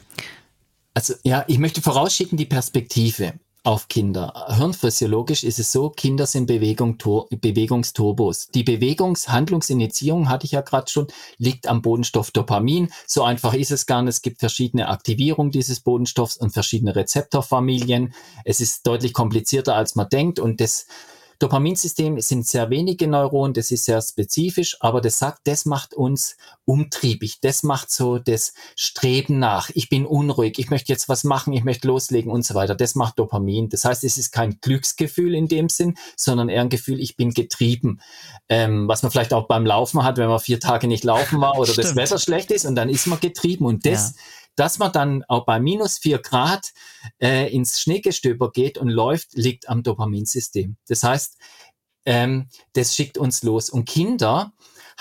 Also 0.97 1.13
ja, 1.21 1.45
ich 1.47 1.59
möchte 1.59 1.79
vorausschicken 1.79 2.39
die 2.39 2.47
Perspektive 2.47 3.33
auf 3.63 3.87
Kinder. 3.87 4.33
Hirnphysiologisch 4.57 5.43
ist 5.43 5.59
es 5.59 5.71
so, 5.71 5.91
Kinder 5.91 6.25
sind 6.25 6.47
Bewegung, 6.47 6.97
Bewegungsturbos. 7.29 8.47
Die 8.47 8.63
Bewegungshandlungsinitiierung, 8.63 10.27
hatte 10.27 10.47
ich 10.47 10.53
ja 10.53 10.61
gerade 10.61 10.89
schon, 10.89 11.05
liegt 11.37 11.67
am 11.67 11.83
Bodenstoff 11.83 12.31
Dopamin. 12.31 12.91
So 13.05 13.21
einfach 13.21 13.53
ist 13.53 13.69
es 13.69 13.85
gar 13.85 14.01
nicht. 14.01 14.15
Es 14.15 14.21
gibt 14.23 14.39
verschiedene 14.39 14.87
Aktivierungen 14.89 15.51
dieses 15.51 15.81
Bodenstoffs 15.81 16.35
und 16.35 16.49
verschiedene 16.49 16.95
Rezeptorfamilien. 16.95 18.15
Es 18.43 18.59
ist 18.59 18.87
deutlich 18.87 19.13
komplizierter, 19.13 19.75
als 19.75 19.93
man 19.93 20.09
denkt 20.09 20.39
und 20.39 20.59
das 20.61 20.87
Dopaminsystem 21.39 22.19
sind 22.19 22.47
sehr 22.47 22.69
wenige 22.69 23.07
Neuronen, 23.07 23.53
das 23.53 23.71
ist 23.71 23.85
sehr 23.85 24.01
spezifisch, 24.01 24.77
aber 24.79 25.01
das 25.01 25.19
sagt, 25.19 25.41
das 25.45 25.65
macht 25.65 25.93
uns 25.93 26.35
umtriebig, 26.65 27.39
das 27.41 27.63
macht 27.63 27.91
so 27.91 28.17
das 28.17 28.53
Streben 28.75 29.39
nach. 29.39 29.69
Ich 29.73 29.89
bin 29.89 30.05
unruhig, 30.05 30.57
ich 30.57 30.69
möchte 30.69 30.91
jetzt 30.91 31.09
was 31.09 31.23
machen, 31.23 31.53
ich 31.53 31.63
möchte 31.63 31.87
loslegen 31.87 32.31
und 32.31 32.45
so 32.45 32.55
weiter. 32.55 32.75
Das 32.75 32.95
macht 32.95 33.19
Dopamin. 33.19 33.69
Das 33.69 33.85
heißt, 33.85 34.03
es 34.03 34.17
ist 34.17 34.31
kein 34.31 34.59
Glücksgefühl 34.61 35.35
in 35.35 35.47
dem 35.47 35.69
Sinn, 35.69 35.95
sondern 36.15 36.49
eher 36.49 36.61
ein 36.61 36.69
Gefühl, 36.69 36.99
ich 36.99 37.15
bin 37.15 37.33
getrieben. 37.33 38.01
Ähm, 38.49 38.87
was 38.87 39.03
man 39.03 39.11
vielleicht 39.11 39.33
auch 39.33 39.47
beim 39.47 39.65
Laufen 39.65 40.03
hat, 40.03 40.17
wenn 40.17 40.29
man 40.29 40.39
vier 40.39 40.59
Tage 40.59 40.87
nicht 40.87 41.03
laufen 41.03 41.39
war 41.41 41.57
oder 41.57 41.73
das 41.73 41.95
Wetter 41.95 42.19
schlecht 42.19 42.51
ist 42.51 42.65
und 42.65 42.75
dann 42.75 42.89
ist 42.89 43.07
man 43.07 43.19
getrieben 43.19 43.65
und 43.65 43.85
das 43.85 44.15
ja 44.15 44.21
dass 44.57 44.79
man 44.79 44.91
dann 44.91 45.23
auch 45.27 45.45
bei 45.45 45.59
minus 45.59 45.97
vier 45.97 46.17
Grad 46.17 46.73
äh, 47.21 47.49
ins 47.53 47.79
Schneegestöber 47.79 48.51
geht 48.51 48.77
und 48.77 48.89
läuft, 48.89 49.33
liegt 49.33 49.69
am 49.69 49.83
Dopaminsystem. 49.83 50.75
Das 50.87 51.03
heißt, 51.03 51.37
ähm, 52.05 52.49
das 52.73 52.95
schickt 52.95 53.17
uns 53.17 53.43
los. 53.43 53.69
Und 53.69 53.85
Kinder 53.85 54.53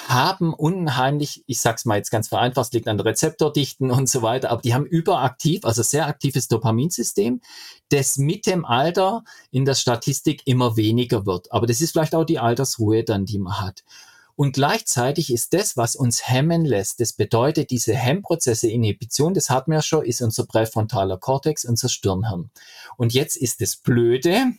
haben 0.09 0.53
unheimlich, 0.53 1.43
ich 1.47 1.61
sag's 1.61 1.87
mal 1.87 1.97
jetzt 1.97 2.11
ganz 2.11 2.29
vereinfacht, 2.29 2.75
liegt 2.75 2.87
an 2.87 3.01
Rezeptordichten 3.01 3.91
und 3.91 4.11
so 4.11 4.21
weiter, 4.21 4.51
aber 4.51 4.61
die 4.61 4.75
haben 4.75 4.85
überaktiv, 4.85 5.65
also 5.65 5.83
sehr 5.83 6.07
aktives 6.07 6.49
Dopaminsystem, 6.49 7.41
das 7.89 8.19
mit 8.19 8.47
dem 8.47 8.67
Alter 8.67 9.25
in 9.51 9.65
der 9.65 9.75
Statistik 9.75 10.43
immer 10.45 10.77
weniger 10.77 11.25
wird. 11.25 11.51
Aber 11.51 11.67
das 11.67 11.81
ist 11.81 11.93
vielleicht 11.93 12.15
auch 12.15 12.25
die 12.25 12.39
Altersruhe 12.39 13.05
dann, 13.05 13.25
die 13.25 13.39
man 13.39 13.59
hat. 13.61 13.85
Und 14.37 14.53
gleichzeitig 14.53 15.33
ist 15.33 15.55
das, 15.55 15.77
was 15.77 15.97
uns 15.97 16.29
hemmen 16.29 16.65
lässt, 16.65 17.01
das 17.01 17.15
bedeutet, 17.15 17.71
diese 17.71 17.95
Hemmprozesse, 17.95 18.69
Inhibition, 18.69 19.33
das 19.33 19.49
hatten 19.49 19.73
wir 19.73 19.83
schon, 19.83 20.05
ist 20.05 20.21
unser 20.21 20.47
präfrontaler 20.47 21.17
Kortex, 21.17 21.65
unser 21.65 21.89
Stirnhirn. 21.89 22.51
Und 22.99 23.15
jetzt 23.15 23.37
ist 23.37 23.61
das 23.63 23.77
Blöde, 23.77 24.53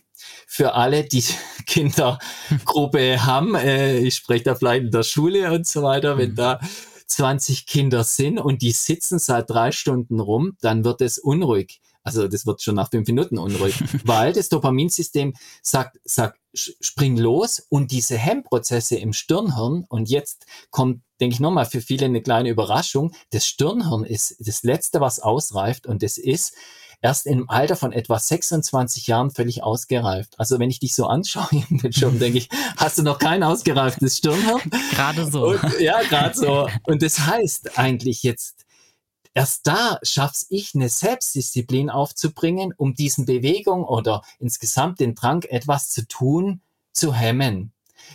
für 0.46 0.74
alle, 0.74 1.04
die 1.04 1.22
Kindergruppe 1.66 3.24
haben, 3.24 3.54
äh, 3.54 3.98
ich 3.98 4.16
spreche 4.16 4.44
da 4.44 4.54
vielleicht 4.56 4.86
in 4.86 4.90
der 4.90 5.04
Schule 5.04 5.52
und 5.52 5.66
so 5.66 5.82
weiter, 5.82 6.18
wenn 6.18 6.32
mhm. 6.32 6.36
da 6.36 6.60
20 7.06 7.66
Kinder 7.66 8.04
sind 8.04 8.38
und 8.38 8.62
die 8.62 8.72
sitzen 8.72 9.18
seit 9.18 9.48
drei 9.48 9.72
Stunden 9.72 10.20
rum, 10.20 10.56
dann 10.60 10.84
wird 10.84 11.00
es 11.00 11.18
unruhig. 11.18 11.80
Also 12.08 12.28
das 12.28 12.46
wird 12.46 12.62
schon 12.62 12.74
nach 12.74 12.90
fünf 12.90 13.06
Minuten 13.06 13.38
unruhig, 13.38 13.82
weil 14.04 14.32
das 14.32 14.48
Dopaminsystem 14.48 15.34
sagt, 15.62 15.98
sagt, 16.04 16.38
spring 16.54 17.16
los 17.16 17.62
und 17.68 17.92
diese 17.92 18.16
Hemmprozesse 18.16 18.96
im 18.96 19.12
Stirnhirn 19.12 19.84
und 19.88 20.08
jetzt 20.08 20.46
kommt, 20.70 21.02
denke 21.20 21.34
ich 21.34 21.40
nochmal, 21.40 21.66
für 21.66 21.80
viele 21.80 22.06
eine 22.06 22.22
kleine 22.22 22.48
Überraschung, 22.48 23.12
das 23.30 23.46
Stirnhirn 23.46 24.04
ist 24.04 24.36
das 24.40 24.62
Letzte, 24.62 25.00
was 25.00 25.20
ausreift 25.20 25.86
und 25.86 26.02
das 26.02 26.16
ist, 26.16 26.54
erst 27.00 27.26
im 27.26 27.48
Alter 27.48 27.76
von 27.76 27.92
etwa 27.92 28.18
26 28.18 29.06
Jahren 29.06 29.30
völlig 29.30 29.62
ausgereift. 29.62 30.34
Also 30.38 30.58
wenn 30.58 30.70
ich 30.70 30.80
dich 30.80 30.94
so 30.94 31.06
anschaue, 31.06 31.48
schon 31.90 32.18
denke 32.18 32.38
ich, 32.38 32.48
hast 32.76 32.98
du 32.98 33.02
noch 33.02 33.18
kein 33.18 33.42
ausgereiftes 33.42 34.18
Stirnhirn? 34.18 34.60
Gerade 34.90 35.30
so. 35.30 35.48
Und, 35.48 35.80
ja, 35.80 36.02
gerade 36.02 36.36
so. 36.36 36.68
Und 36.84 37.02
das 37.02 37.20
heißt 37.20 37.78
eigentlich 37.78 38.22
jetzt, 38.22 38.57
erst 39.38 39.68
da 39.68 40.00
schaff's 40.02 40.46
ich, 40.50 40.74
eine 40.74 40.88
Selbstdisziplin 40.88 41.90
aufzubringen, 41.90 42.74
um 42.76 42.94
diesen 42.94 43.24
Bewegung 43.24 43.84
oder 43.84 44.22
insgesamt 44.40 44.98
den 44.98 45.14
Drang, 45.14 45.44
etwas 45.44 45.90
zu 45.90 46.08
tun, 46.08 46.60
zu 46.90 47.14
hemmen. 47.14 47.72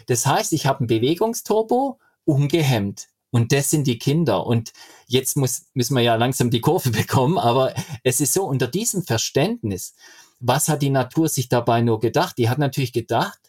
Das 0.07 0.25
heißt, 0.25 0.51
ich 0.51 0.65
habe 0.65 0.83
ein 0.83 0.87
Bewegungsturbo 0.87 1.97
ungehemmt. 2.25 3.07
Und 3.31 3.53
das 3.53 3.69
sind 3.69 3.87
die 3.87 3.99
Kinder. 3.99 4.45
Und 4.45 4.73
jetzt 5.07 5.37
muss, 5.37 5.67
müssen 5.73 5.95
wir 5.95 6.03
ja 6.03 6.15
langsam 6.15 6.49
die 6.49 6.59
Kurve 6.59 6.89
bekommen. 7.01 7.37
Aber 7.37 7.73
es 8.03 8.19
ist 8.19 8.33
so, 8.33 8.43
unter 8.43 8.67
diesem 8.67 9.03
Verständnis, 9.03 9.95
was 10.41 10.67
hat 10.67 10.81
die 10.81 10.89
Natur 10.89 11.29
sich 11.29 11.47
dabei 11.47 11.79
nur 11.79 12.01
gedacht? 12.01 12.37
Die 12.37 12.49
hat 12.49 12.57
natürlich 12.57 12.91
gedacht, 12.91 13.39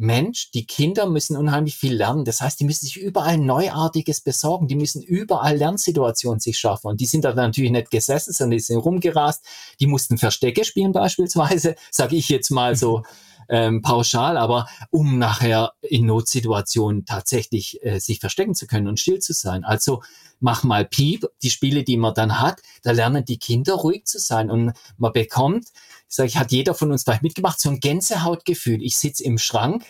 Mensch, 0.00 0.50
die 0.52 0.64
Kinder 0.64 1.06
müssen 1.06 1.36
unheimlich 1.36 1.76
viel 1.76 1.94
lernen. 1.94 2.24
Das 2.24 2.40
heißt, 2.40 2.58
die 2.58 2.64
müssen 2.64 2.86
sich 2.86 2.96
überall 2.96 3.36
Neuartiges 3.36 4.22
besorgen. 4.22 4.66
Die 4.66 4.74
müssen 4.74 5.02
überall 5.02 5.58
Lernsituationen 5.58 6.40
sich 6.40 6.58
schaffen. 6.58 6.86
Und 6.88 7.02
die 7.02 7.06
sind 7.06 7.24
da 7.24 7.34
natürlich 7.34 7.70
nicht 7.70 7.90
gesessen, 7.90 8.32
sondern 8.32 8.56
die 8.56 8.64
sind 8.64 8.78
rumgerast. 8.78 9.44
Die 9.78 9.86
mussten 9.86 10.16
Verstecke 10.16 10.64
spielen 10.64 10.92
beispielsweise, 10.92 11.74
sage 11.90 12.16
ich 12.16 12.30
jetzt 12.30 12.50
mal 12.50 12.76
so 12.76 13.02
ähm, 13.50 13.82
pauschal, 13.82 14.36
aber 14.36 14.66
um 14.90 15.18
nachher 15.18 15.72
in 15.82 16.06
Notsituationen 16.06 17.04
tatsächlich 17.04 17.84
äh, 17.84 17.98
sich 17.98 18.20
verstecken 18.20 18.54
zu 18.54 18.66
können 18.66 18.88
und 18.88 19.00
still 19.00 19.18
zu 19.18 19.32
sein. 19.32 19.64
Also 19.64 20.02
mach 20.38 20.62
mal 20.62 20.84
Piep, 20.84 21.26
die 21.42 21.50
Spiele, 21.50 21.82
die 21.82 21.96
man 21.96 22.14
dann 22.14 22.40
hat, 22.40 22.62
da 22.82 22.92
lernen 22.92 23.24
die 23.24 23.38
Kinder 23.38 23.74
ruhig 23.74 24.04
zu 24.04 24.18
sein 24.18 24.50
und 24.50 24.72
man 24.96 25.12
bekommt, 25.12 25.66
ich, 26.24 26.36
hat 26.36 26.52
jeder 26.52 26.74
von 26.74 26.92
uns 26.92 27.04
vielleicht 27.04 27.22
mitgemacht, 27.22 27.60
so 27.60 27.70
ein 27.70 27.80
Gänsehautgefühl. 27.80 28.82
Ich 28.82 28.96
sitze 28.96 29.24
im 29.24 29.38
Schrank 29.38 29.84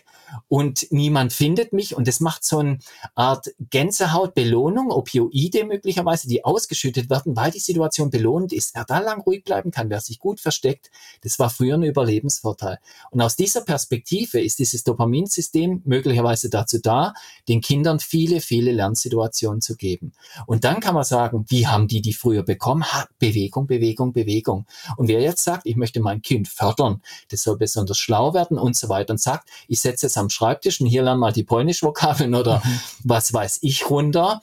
und 0.49 0.87
niemand 0.91 1.33
findet 1.33 1.73
mich 1.73 1.97
und 1.97 2.09
es 2.09 2.21
macht 2.21 2.45
so 2.45 2.59
eine 2.59 2.79
Art 3.15 3.51
Gänsehautbelohnung, 3.71 4.91
Opioide 4.91 5.65
möglicherweise, 5.65 6.29
die 6.29 6.45
ausgeschüttet 6.45 7.11
werden, 7.11 7.37
weil 7.37 7.51
die 7.51 7.59
Situation 7.59 8.11
belohnt 8.11 8.53
ist. 8.53 8.75
Wer 8.75 8.85
da 8.85 8.99
lang 8.99 9.21
ruhig 9.23 9.45
bleiben 9.45 9.71
kann, 9.71 9.91
wer 9.91 10.01
sich 10.01 10.19
gut 10.19 10.41
versteckt, 10.41 10.91
das 11.23 11.39
war 11.39 11.51
früher 11.51 11.75
ein 11.75 11.83
Überlebensvorteil. 11.83 12.79
Und 13.11 13.21
aus 13.21 13.37
dieser 13.37 13.63
Perspektive 13.63 14.41
ist 14.41 14.59
dieses 14.59 14.85
Dopaminsystem 14.85 15.83
möglicherweise 15.85 16.51
dazu 16.51 16.79
da, 16.79 17.15
den 17.49 17.61
Kindern 17.61 18.01
viele, 18.01 18.41
viele 18.41 18.73
Lernsituationen 18.73 19.61
zu 19.61 19.77
geben. 19.77 20.13
Und 20.47 20.65
dann 20.65 20.81
kann 20.81 20.95
man 20.95 21.05
sagen, 21.05 21.45
wie 21.49 21.67
haben 21.67 21.89
die 21.89 22.03
die 22.03 22.13
früher 22.13 22.43
bekommen? 22.43 22.85
Ha, 22.85 23.09
Bewegung, 23.19 23.67
Bewegung, 23.67 24.13
Bewegung. 24.13 24.67
Und 24.97 25.09
wer 25.09 25.21
jetzt 25.21 25.45
sagt, 25.45 25.67
ich 25.67 25.77
möchte 25.77 26.01
mein 26.01 26.23
Kind 26.23 26.49
fördern, 26.49 27.03
das 27.31 27.43
soll 27.43 27.57
besonders 27.57 27.99
schlau 27.99 28.35
werden 28.35 28.59
und 28.59 28.77
so 28.77 28.89
weiter 28.89 29.13
und 29.13 29.19
sagt, 29.19 29.49
ich 29.69 29.81
setze 29.81 30.07
es 30.07 30.17
am 30.21 30.31
Schreibtisch 30.31 30.81
und 30.81 30.87
hier 30.87 31.03
lern 31.03 31.19
mal 31.19 31.33
die 31.33 31.45
Polnisch-Vokabeln 31.45 32.35
oder 32.35 32.63
was 33.05 33.33
weiß 33.33 33.59
ich 33.63 33.89
runter. 33.91 34.41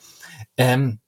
Ähm, 0.56 1.00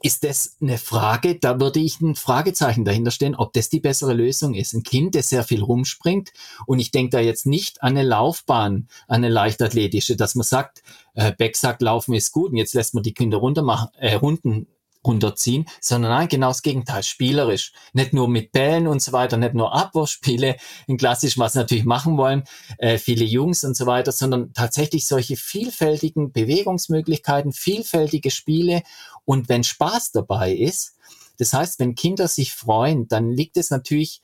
ist 0.00 0.22
das 0.22 0.56
eine 0.60 0.78
Frage, 0.78 1.40
da 1.40 1.58
würde 1.58 1.80
ich 1.80 2.00
ein 2.00 2.14
Fragezeichen 2.14 2.84
dahinter 2.84 3.10
stellen, 3.10 3.34
ob 3.34 3.52
das 3.52 3.68
die 3.68 3.80
bessere 3.80 4.14
Lösung 4.14 4.54
ist. 4.54 4.72
Ein 4.72 4.84
Kind, 4.84 5.16
das 5.16 5.28
sehr 5.28 5.42
viel 5.42 5.62
rumspringt 5.62 6.30
und 6.66 6.78
ich 6.78 6.92
denke 6.92 7.10
da 7.10 7.20
jetzt 7.20 7.46
nicht 7.46 7.82
an 7.82 7.96
eine 7.96 8.04
Laufbahn, 8.04 8.88
an 9.08 9.24
eine 9.24 9.28
leichtathletische, 9.28 10.14
dass 10.14 10.36
man 10.36 10.44
sagt, 10.44 10.84
äh, 11.14 11.32
Beck 11.32 11.56
sagt, 11.56 11.82
Laufen 11.82 12.14
ist 12.14 12.30
gut 12.30 12.52
und 12.52 12.58
jetzt 12.58 12.74
lässt 12.74 12.94
man 12.94 13.02
die 13.02 13.14
Kinder 13.14 13.38
runter 13.38 13.62
machen, 13.62 13.88
äh, 13.98 14.14
Runden 14.14 14.68
runterziehen, 15.04 15.66
sondern 15.80 16.10
nein, 16.10 16.28
genau 16.28 16.48
das 16.48 16.62
Gegenteil, 16.62 17.02
spielerisch. 17.02 17.72
Nicht 17.92 18.12
nur 18.12 18.28
mit 18.28 18.52
Bällen 18.52 18.86
und 18.86 19.00
so 19.00 19.12
weiter, 19.12 19.36
nicht 19.36 19.54
nur 19.54 19.74
Abwurfspiele 19.74 20.56
in 20.86 20.96
klassisch, 20.96 21.38
was 21.38 21.54
natürlich 21.54 21.84
machen 21.84 22.16
wollen, 22.16 22.44
äh, 22.78 22.98
viele 22.98 23.24
Jungs 23.24 23.64
und 23.64 23.76
so 23.76 23.86
weiter, 23.86 24.12
sondern 24.12 24.52
tatsächlich 24.52 25.06
solche 25.06 25.36
vielfältigen 25.36 26.32
Bewegungsmöglichkeiten, 26.32 27.52
vielfältige 27.52 28.30
Spiele 28.30 28.82
und 29.24 29.48
wenn 29.48 29.64
Spaß 29.64 30.12
dabei 30.12 30.52
ist, 30.52 30.94
das 31.38 31.52
heißt, 31.52 31.78
wenn 31.78 31.94
Kinder 31.94 32.28
sich 32.28 32.52
freuen, 32.52 33.08
dann 33.08 33.30
liegt 33.30 33.56
es 33.56 33.70
natürlich 33.70 34.20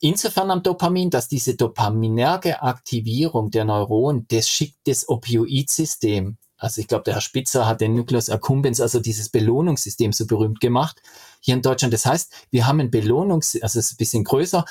insofern 0.00 0.50
am 0.50 0.62
Dopamin, 0.62 1.10
dass 1.10 1.28
diese 1.28 1.54
dopaminerge 1.54 2.62
Aktivierung 2.62 3.50
der 3.50 3.64
Neuronen, 3.64 4.26
das 4.28 4.48
schickt 4.48 4.78
das 4.86 5.08
Opioidsystem 5.08 6.38
also 6.58 6.80
ich 6.80 6.88
glaube, 6.88 7.04
der 7.04 7.14
Herr 7.14 7.20
Spitzer 7.20 7.66
hat 7.66 7.80
den 7.80 7.94
Nucleus 7.94 8.28
accumbens, 8.28 8.80
also 8.80 9.00
dieses 9.00 9.28
Belohnungssystem 9.28 10.12
so 10.12 10.26
berühmt 10.26 10.60
gemacht 10.60 11.00
hier 11.40 11.54
in 11.54 11.62
Deutschland. 11.62 11.94
Das 11.94 12.04
heißt, 12.04 12.32
wir 12.50 12.66
haben 12.66 12.80
ein 12.80 12.90
Belohnungs, 12.90 13.54
also 13.62 13.78
es 13.78 13.86
ist 13.86 13.92
ein 13.92 13.96
bisschen 13.96 14.24
größer, 14.24 14.64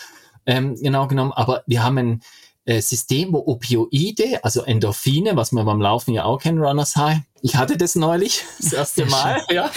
ähm, 0.45 0.75
genau 0.75 1.07
genommen, 1.07 1.31
aber 1.31 1.63
wir 1.65 1.83
haben 1.83 1.97
ein 1.97 2.21
äh, 2.65 2.81
System, 2.81 3.31
wo 3.31 3.39
Opioide, 3.47 4.43
also 4.43 4.61
Endorphine, 4.61 5.37
was 5.37 5.53
man 5.53 5.65
beim 5.65 5.81
Laufen 5.81 6.13
ja 6.13 6.25
auch 6.25 6.41
kennt, 6.41 6.59
Runners 6.59 6.97
High. 6.97 7.19
Ich 7.41 7.55
hatte 7.55 7.77
das 7.77 7.95
neulich, 7.95 8.43
das 8.59 8.73
erste 8.73 9.05
Mal, 9.05 9.41
ja, 9.49 9.71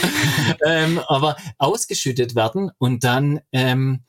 ähm, 0.67 1.01
aber 1.07 1.37
ausgeschüttet 1.59 2.35
werden 2.35 2.73
und 2.79 3.05
dann 3.05 3.41
ähm, 3.53 4.01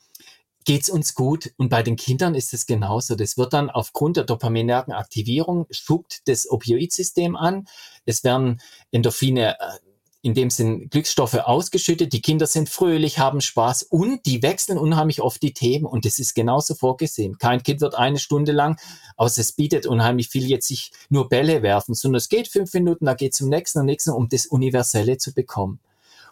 geht's 0.66 0.90
uns 0.90 1.16
gut. 1.16 1.54
Und 1.58 1.70
bei 1.70 1.84
den 1.84 1.96
Kindern 1.96 2.36
ist 2.36 2.54
es 2.54 2.66
genauso. 2.66 3.16
Das 3.16 3.38
wird 3.38 3.54
dann 3.54 3.70
aufgrund 3.70 4.18
der 4.18 4.24
dopaminergen 4.24 4.94
Aktivierung 4.94 5.68
spuckt 5.70 6.28
das 6.28 6.50
Opioidsystem 6.50 7.36
an. 7.36 7.68
Es 8.06 8.24
werden 8.24 8.62
Endorphine 8.92 9.60
äh, 9.60 9.78
in 10.22 10.34
dem 10.34 10.50
Sinn 10.50 10.90
Glücksstoffe 10.90 11.36
ausgeschüttet. 11.36 12.14
Die 12.14 12.22
Kinder 12.22 12.46
sind 12.46 12.70
fröhlich, 12.70 13.18
haben 13.18 13.42
Spaß 13.42 13.84
und 13.84 14.26
die 14.26 14.44
wechseln 14.44 14.78
unheimlich 14.78 15.22
oft 15.22 15.42
die 15.42 15.54
Themen 15.54 15.86
und 15.86 16.06
das 16.06 16.20
ist 16.20 16.36
genauso 16.36 16.76
vorgesehen. 16.76 17.38
Kein 17.38 17.64
Kind 17.64 17.82
wird 17.82 17.96
eine 17.96 18.20
Stunde 18.20 18.52
lang, 18.52 18.80
außer 19.18 19.42
es 19.42 19.52
bietet 19.54 19.88
unheimlich 19.88 20.30
viel 20.30 20.46
jetzt 20.46 20.68
sich 20.68 20.92
nur 21.10 21.28
Bälle 21.28 21.64
werfen, 21.64 21.96
sondern 21.96 22.18
es 22.18 22.30
geht 22.30 22.48
fünf 22.48 22.74
Minuten, 22.74 23.06
da 23.06 23.16
geht 23.16 23.34
zum 23.34 23.50
nächsten 23.50 23.80
und 23.80 23.86
nächsten, 23.88 24.12
um 24.12 24.30
das 24.30 24.46
Universelle 24.46 25.18
zu 25.18 25.34
bekommen. 25.34 25.80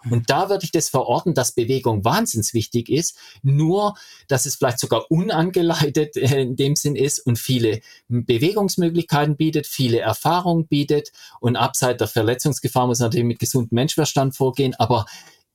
Und 0.10 0.30
da 0.30 0.50
würde 0.50 0.66
ich 0.66 0.72
das 0.72 0.90
verorten, 0.90 1.34
dass 1.34 1.52
Bewegung 1.52 2.06
wahnsinnig 2.06 2.54
wichtig 2.54 2.90
ist, 2.90 3.18
nur 3.42 3.96
dass 4.28 4.46
es 4.46 4.56
vielleicht 4.56 4.80
sogar 4.80 5.10
unangeleitet 5.12 6.16
in 6.16 6.56
dem 6.56 6.76
Sinn 6.76 6.96
ist 6.96 7.20
und 7.20 7.38
viele 7.38 7.82
Bewegungsmöglichkeiten 8.08 9.36
bietet, 9.36 9.68
viele 9.68 10.00
Erfahrungen 10.00 10.68
bietet. 10.68 11.12
Und 11.40 11.56
abseits 11.56 11.98
der 11.98 12.08
Verletzungsgefahr 12.08 12.88
muss 12.88 13.00
natürlich 13.00 13.26
mit 13.26 13.40
gesundem 13.40 13.76
Menschverstand 13.76 14.36
vorgehen, 14.36 14.76
aber 14.76 15.06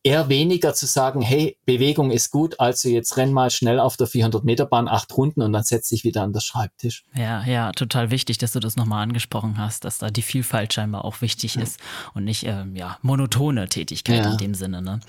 eher 0.05 0.29
weniger 0.29 0.75
zu 0.75 0.87
sagen, 0.87 1.23
hey, 1.23 1.57
Bewegung 1.65 2.11
ist 2.11 2.31
gut, 2.31 2.61
also 2.61 2.91
jetzt 2.91 3.17
renn 3.17 3.33
mal 3.33 3.51
schnell 3.51 3.81
auf 3.81 3.97
der 3.97 4.07
400 4.07 4.45
Meter 4.45 4.67
Bahn 4.67 4.87
acht 4.87 5.17
Runden 5.17 5.41
und 5.41 5.53
dann 5.53 5.65
setz 5.65 5.89
dich 5.89 6.05
wieder 6.05 6.23
an 6.23 6.33
den 6.33 6.43
Schreibtisch. 6.43 7.05
Ja, 7.17 7.43
ja, 7.45 7.73
total 7.73 8.11
wichtig, 8.11 8.37
dass 8.37 8.53
du 8.53 8.61
das 8.61 8.77
nochmal 8.77 9.03
angesprochen 9.03 9.57
hast, 9.57 9.85
dass 9.85 9.99
da 9.99 10.11
die 10.11 10.23
Vielfalt 10.23 10.75
scheinbar 10.75 11.07
auch 11.07 11.23
wichtig 11.23 11.55
ja. 11.55 11.63
ist 11.63 11.81
und 12.13 12.25
nicht, 12.25 12.45
ähm, 12.45 12.77
ja, 12.77 12.99
monotone 13.01 13.69
Tätigkeit 13.69 14.25
ja. 14.25 14.31
in 14.31 14.37
dem 14.37 14.55
Sinne. 14.55 14.83
Ne? 14.83 15.01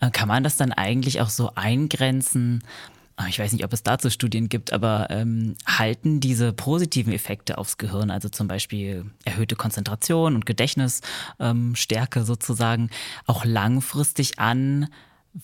Äh, 0.00 0.10
kann 0.10 0.28
man 0.28 0.44
das 0.44 0.56
dann 0.56 0.72
eigentlich 0.72 1.20
auch 1.20 1.30
so 1.30 1.50
eingrenzen? 1.56 2.62
Ah, 3.20 3.26
ich 3.28 3.40
weiß 3.40 3.50
nicht, 3.50 3.64
ob 3.64 3.72
es 3.72 3.82
dazu 3.82 4.10
Studien 4.10 4.48
gibt, 4.48 4.72
aber 4.72 5.08
ähm, 5.10 5.56
halten 5.66 6.20
diese 6.20 6.52
positiven 6.52 7.12
Effekte 7.12 7.58
aufs 7.58 7.76
Gehirn, 7.76 8.12
also 8.12 8.28
zum 8.28 8.46
Beispiel 8.46 9.06
erhöhte 9.24 9.56
Konzentration 9.56 10.36
und 10.36 10.46
Gedächtnisstärke 10.46 12.20
ähm, 12.20 12.24
sozusagen, 12.24 12.90
auch 13.26 13.44
langfristig 13.44 14.38
an, 14.38 14.86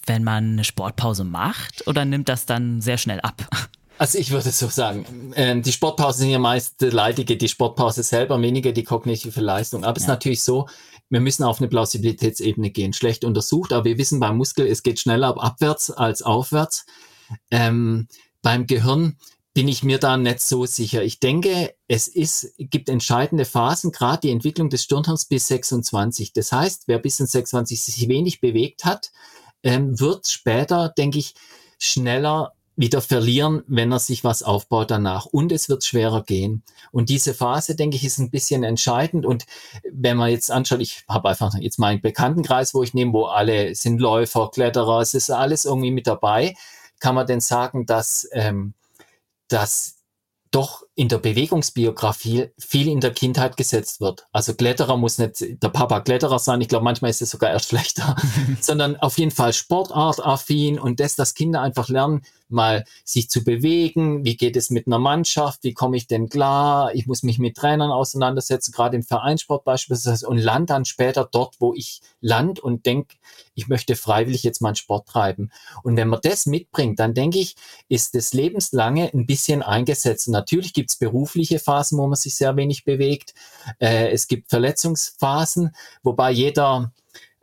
wenn 0.07 0.23
man 0.23 0.53
eine 0.53 0.63
Sportpause 0.63 1.25
macht 1.25 1.85
oder 1.89 2.05
nimmt 2.05 2.29
das 2.29 2.47
dann 2.47 2.81
sehr 2.81 2.97
schnell 2.97 3.21
ab? 3.21 3.49
Also 3.99 4.19
ich 4.19 4.31
würde 4.31 4.51
so 4.51 4.69
sagen, 4.69 5.33
ähm, 5.35 5.63
die 5.63 5.73
Sportpausen 5.73 6.23
sind 6.23 6.31
ja 6.31 6.39
meist 6.39 6.81
leidige, 6.81 7.37
die 7.37 7.49
Sportpause 7.49 8.05
selber, 8.05 8.41
weniger 8.41 8.71
die 8.71 8.85
kognitive 8.85 9.41
Leistung. 9.41 9.85
Aber 9.85 9.97
es 9.97 10.05
ist 10.05 10.09
natürlich 10.09 10.43
so, 10.43 10.69
wir 11.11 11.21
müssen 11.21 11.43
auf 11.43 11.59
eine 11.59 11.69
Plausibilitätsebene 11.69 12.71
gehen. 12.71 12.93
Schlecht 12.93 13.25
untersucht, 13.25 13.73
aber 13.73 13.85
wir 13.85 13.99
wissen 13.99 14.21
beim 14.21 14.37
Muskel, 14.37 14.67
es 14.67 14.85
geht 14.85 15.01
schneller 15.01 15.37
abwärts 15.41 15.91
als 15.91 16.23
aufwärts. 16.23 16.87
Ähm, 17.51 18.09
beim 18.43 18.67
Gehirn 18.67 19.17
bin 19.55 19.69
ich 19.69 19.85
mir 19.85 19.99
da 19.99 20.17
nicht 20.17 20.41
so 20.41 20.67
sicher. 20.67 21.05
Ich 21.05 21.21
denke, 21.21 21.75
es 21.87 22.09
ist, 22.09 22.55
gibt 22.59 22.89
entscheidende 22.89 23.45
Phasen, 23.45 23.93
gerade 23.93 24.23
die 24.23 24.31
Entwicklung 24.31 24.69
des 24.69 24.83
Stirnhirns 24.83 25.27
bis 25.27 25.47
26. 25.47 26.33
Das 26.33 26.51
heißt, 26.51 26.85
wer 26.87 26.99
bis 26.99 27.21
in 27.21 27.27
26 27.27 27.83
sich 27.83 28.09
wenig 28.09 28.41
bewegt 28.41 28.85
hat, 28.85 29.13
ähm, 29.63 29.99
wird 29.99 30.27
später, 30.27 30.89
denke 30.89 31.21
ich, 31.21 31.35
schneller 31.79 32.53
wieder 32.77 33.01
verlieren, 33.01 33.63
wenn 33.69 33.93
er 33.93 34.01
sich 34.01 34.25
was 34.25 34.43
aufbaut 34.43 34.91
danach. 34.91 35.27
Und 35.27 35.53
es 35.53 35.69
wird 35.69 35.85
schwerer 35.85 36.25
gehen. 36.25 36.65
Und 36.91 37.09
diese 37.09 37.33
Phase, 37.33 37.77
denke 37.77 37.97
ich, 37.97 38.05
ist 38.05 38.19
ein 38.19 38.31
bisschen 38.31 38.65
entscheidend. 38.65 39.25
Und 39.25 39.47
wenn 39.91 40.17
man 40.17 40.31
jetzt 40.31 40.51
anschaut, 40.51 40.81
ich 40.81 41.05
habe 41.09 41.29
einfach 41.29 41.55
jetzt 41.61 41.79
meinen 41.79 42.01
Bekanntenkreis, 42.01 42.75
wo 42.75 42.83
ich 42.83 42.95
nehme, 42.95 43.13
wo 43.13 43.27
alle 43.27 43.77
sind 43.77 44.01
Läufer, 44.01 44.51
Kletterer, 44.53 45.01
es 45.01 45.15
ist 45.15 45.31
alles 45.31 45.65
irgendwie 45.65 45.93
mit 45.93 46.09
dabei, 46.09 46.57
kann 47.01 47.15
man 47.15 47.27
denn 47.27 47.41
sagen, 47.41 47.87
dass, 47.87 48.29
ähm, 48.33 48.75
dass 49.49 49.97
doch 50.51 50.87
in 50.97 51.09
der 51.09 51.19
Bewegungsbiografie 51.19 52.51
viel 52.59 52.89
in 52.89 53.01
der 53.01 53.13
Kindheit 53.13 53.57
gesetzt 53.57 54.01
wird. 54.01 54.27
Also 54.33 54.55
Kletterer 54.55 54.97
muss 54.97 55.19
nicht 55.19 55.63
der 55.63 55.69
Papa 55.69 56.01
Kletterer 56.01 56.39
sein, 56.39 56.61
ich 56.61 56.69
glaube, 56.69 56.85
manchmal 56.85 57.11
ist 57.11 57.23
es 57.23 57.31
sogar 57.31 57.51
erst 57.51 57.69
schlechter, 57.71 58.17
sondern 58.61 58.97
auf 58.97 59.19
jeden 59.19 59.33
Fall 59.33 59.53
Sportartaffin 59.53 60.79
und 60.79 61.01
das, 61.01 61.17
dass 61.17 61.35
Kinder 61.35 61.63
einfach 61.63 61.89
lernen, 61.89 62.23
mal 62.49 62.85
sich 63.05 63.29
zu 63.29 63.43
bewegen, 63.43 64.25
wie 64.25 64.37
geht 64.37 64.57
es 64.57 64.71
mit 64.71 64.87
einer 64.87 64.99
Mannschaft, 64.99 65.65
wie 65.65 65.75
komme 65.75 65.97
ich 65.97 66.07
denn 66.07 66.29
klar, 66.29 66.95
ich 66.95 67.07
muss 67.07 67.23
mich 67.23 67.39
mit 67.39 67.57
Trainern 67.57 67.91
auseinandersetzen, 67.91 68.73
gerade 68.73 68.97
im 68.97 69.03
Vereinssport 69.03 69.65
beispielsweise 69.65 70.27
und 70.29 70.39
land 70.39 70.71
dann 70.71 70.85
später 70.85 71.29
dort, 71.31 71.57
wo 71.59 71.75
ich 71.75 72.01
land 72.21 72.61
und 72.61 72.87
denke, 72.87 73.17
ich 73.55 73.69
möchte 73.69 73.97
freiwillig 73.97 74.43
jetzt 74.43 74.61
mal 74.61 74.71
einen 74.71 74.77
Sport 74.77 75.09
treiben. 75.09 75.51
Und 75.83 75.97
wenn 75.97 76.09
man 76.09 76.21
das 76.23 76.47
mitbringt, 76.47 76.99
dann 76.99 77.15
denke 77.15 77.39
ich, 77.39 77.57
ist 77.89 78.15
das 78.15 78.33
lebenslange 78.33 79.13
ein 79.13 79.27
bisschen 79.27 79.63
eingesetzt. 79.63 80.29
Und 80.29 80.33
natürlich 80.33 80.73
gibt 80.73 80.84
es 80.91 80.97
berufliche 80.97 81.59
Phasen, 81.59 81.99
wo 81.99 82.07
man 82.07 82.17
sich 82.17 82.37
sehr 82.37 82.57
wenig 82.57 82.85
bewegt. 82.85 83.35
Äh, 83.79 84.11
es 84.13 84.29
gibt 84.29 84.51
Verletzungsphasen, 84.51 85.75
wobei 86.03 86.31
jeder 86.31 86.93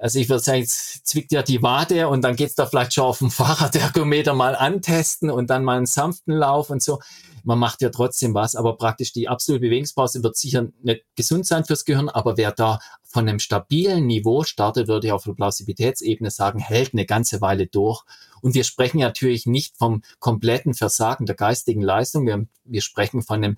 also 0.01 0.17
ich 0.17 0.29
würde 0.29 0.41
sagen, 0.41 0.61
jetzt 0.61 1.05
zwickt 1.05 1.31
ja 1.31 1.43
die 1.43 1.61
Wade 1.61 2.07
und 2.07 2.23
dann 2.23 2.35
geht's 2.35 2.55
da 2.55 2.65
vielleicht 2.65 2.95
schon 2.95 3.03
auf 3.03 3.19
dem 3.19 3.29
Fahrradergometer 3.31 4.33
mal 4.33 4.55
antesten 4.55 5.29
und 5.29 5.51
dann 5.51 5.63
mal 5.63 5.77
einen 5.77 5.85
sanften 5.85 6.33
Lauf 6.33 6.71
und 6.71 6.81
so. 6.81 6.99
Man 7.43 7.59
macht 7.59 7.81
ja 7.81 7.89
trotzdem 7.89 8.33
was, 8.33 8.55
aber 8.55 8.77
praktisch 8.77 9.13
die 9.13 9.27
absolute 9.27 9.61
Bewegungspause 9.61 10.23
wird 10.23 10.37
sicher 10.37 10.67
nicht 10.81 11.03
gesund 11.15 11.45
sein 11.45 11.65
fürs 11.65 11.85
Gehirn, 11.85 12.09
aber 12.09 12.37
wer 12.37 12.51
da 12.51 12.79
von 13.03 13.27
einem 13.27 13.39
stabilen 13.39 14.07
Niveau 14.07 14.43
startet, 14.43 14.87
würde 14.87 15.07
ich 15.07 15.13
auf 15.13 15.23
der 15.23 15.33
Plausibilitätsebene 15.33 16.31
sagen, 16.31 16.59
hält 16.59 16.93
eine 16.93 17.05
ganze 17.05 17.41
Weile 17.41 17.67
durch. 17.67 18.03
Und 18.41 18.55
wir 18.55 18.63
sprechen 18.63 18.99
natürlich 18.99 19.45
nicht 19.45 19.77
vom 19.77 20.01
kompletten 20.19 20.73
Versagen 20.73 21.25
der 21.25 21.35
geistigen 21.35 21.81
Leistung. 21.81 22.25
Wir, 22.25 22.45
wir 22.63 22.81
sprechen 22.81 23.21
von 23.21 23.43
einem 23.43 23.57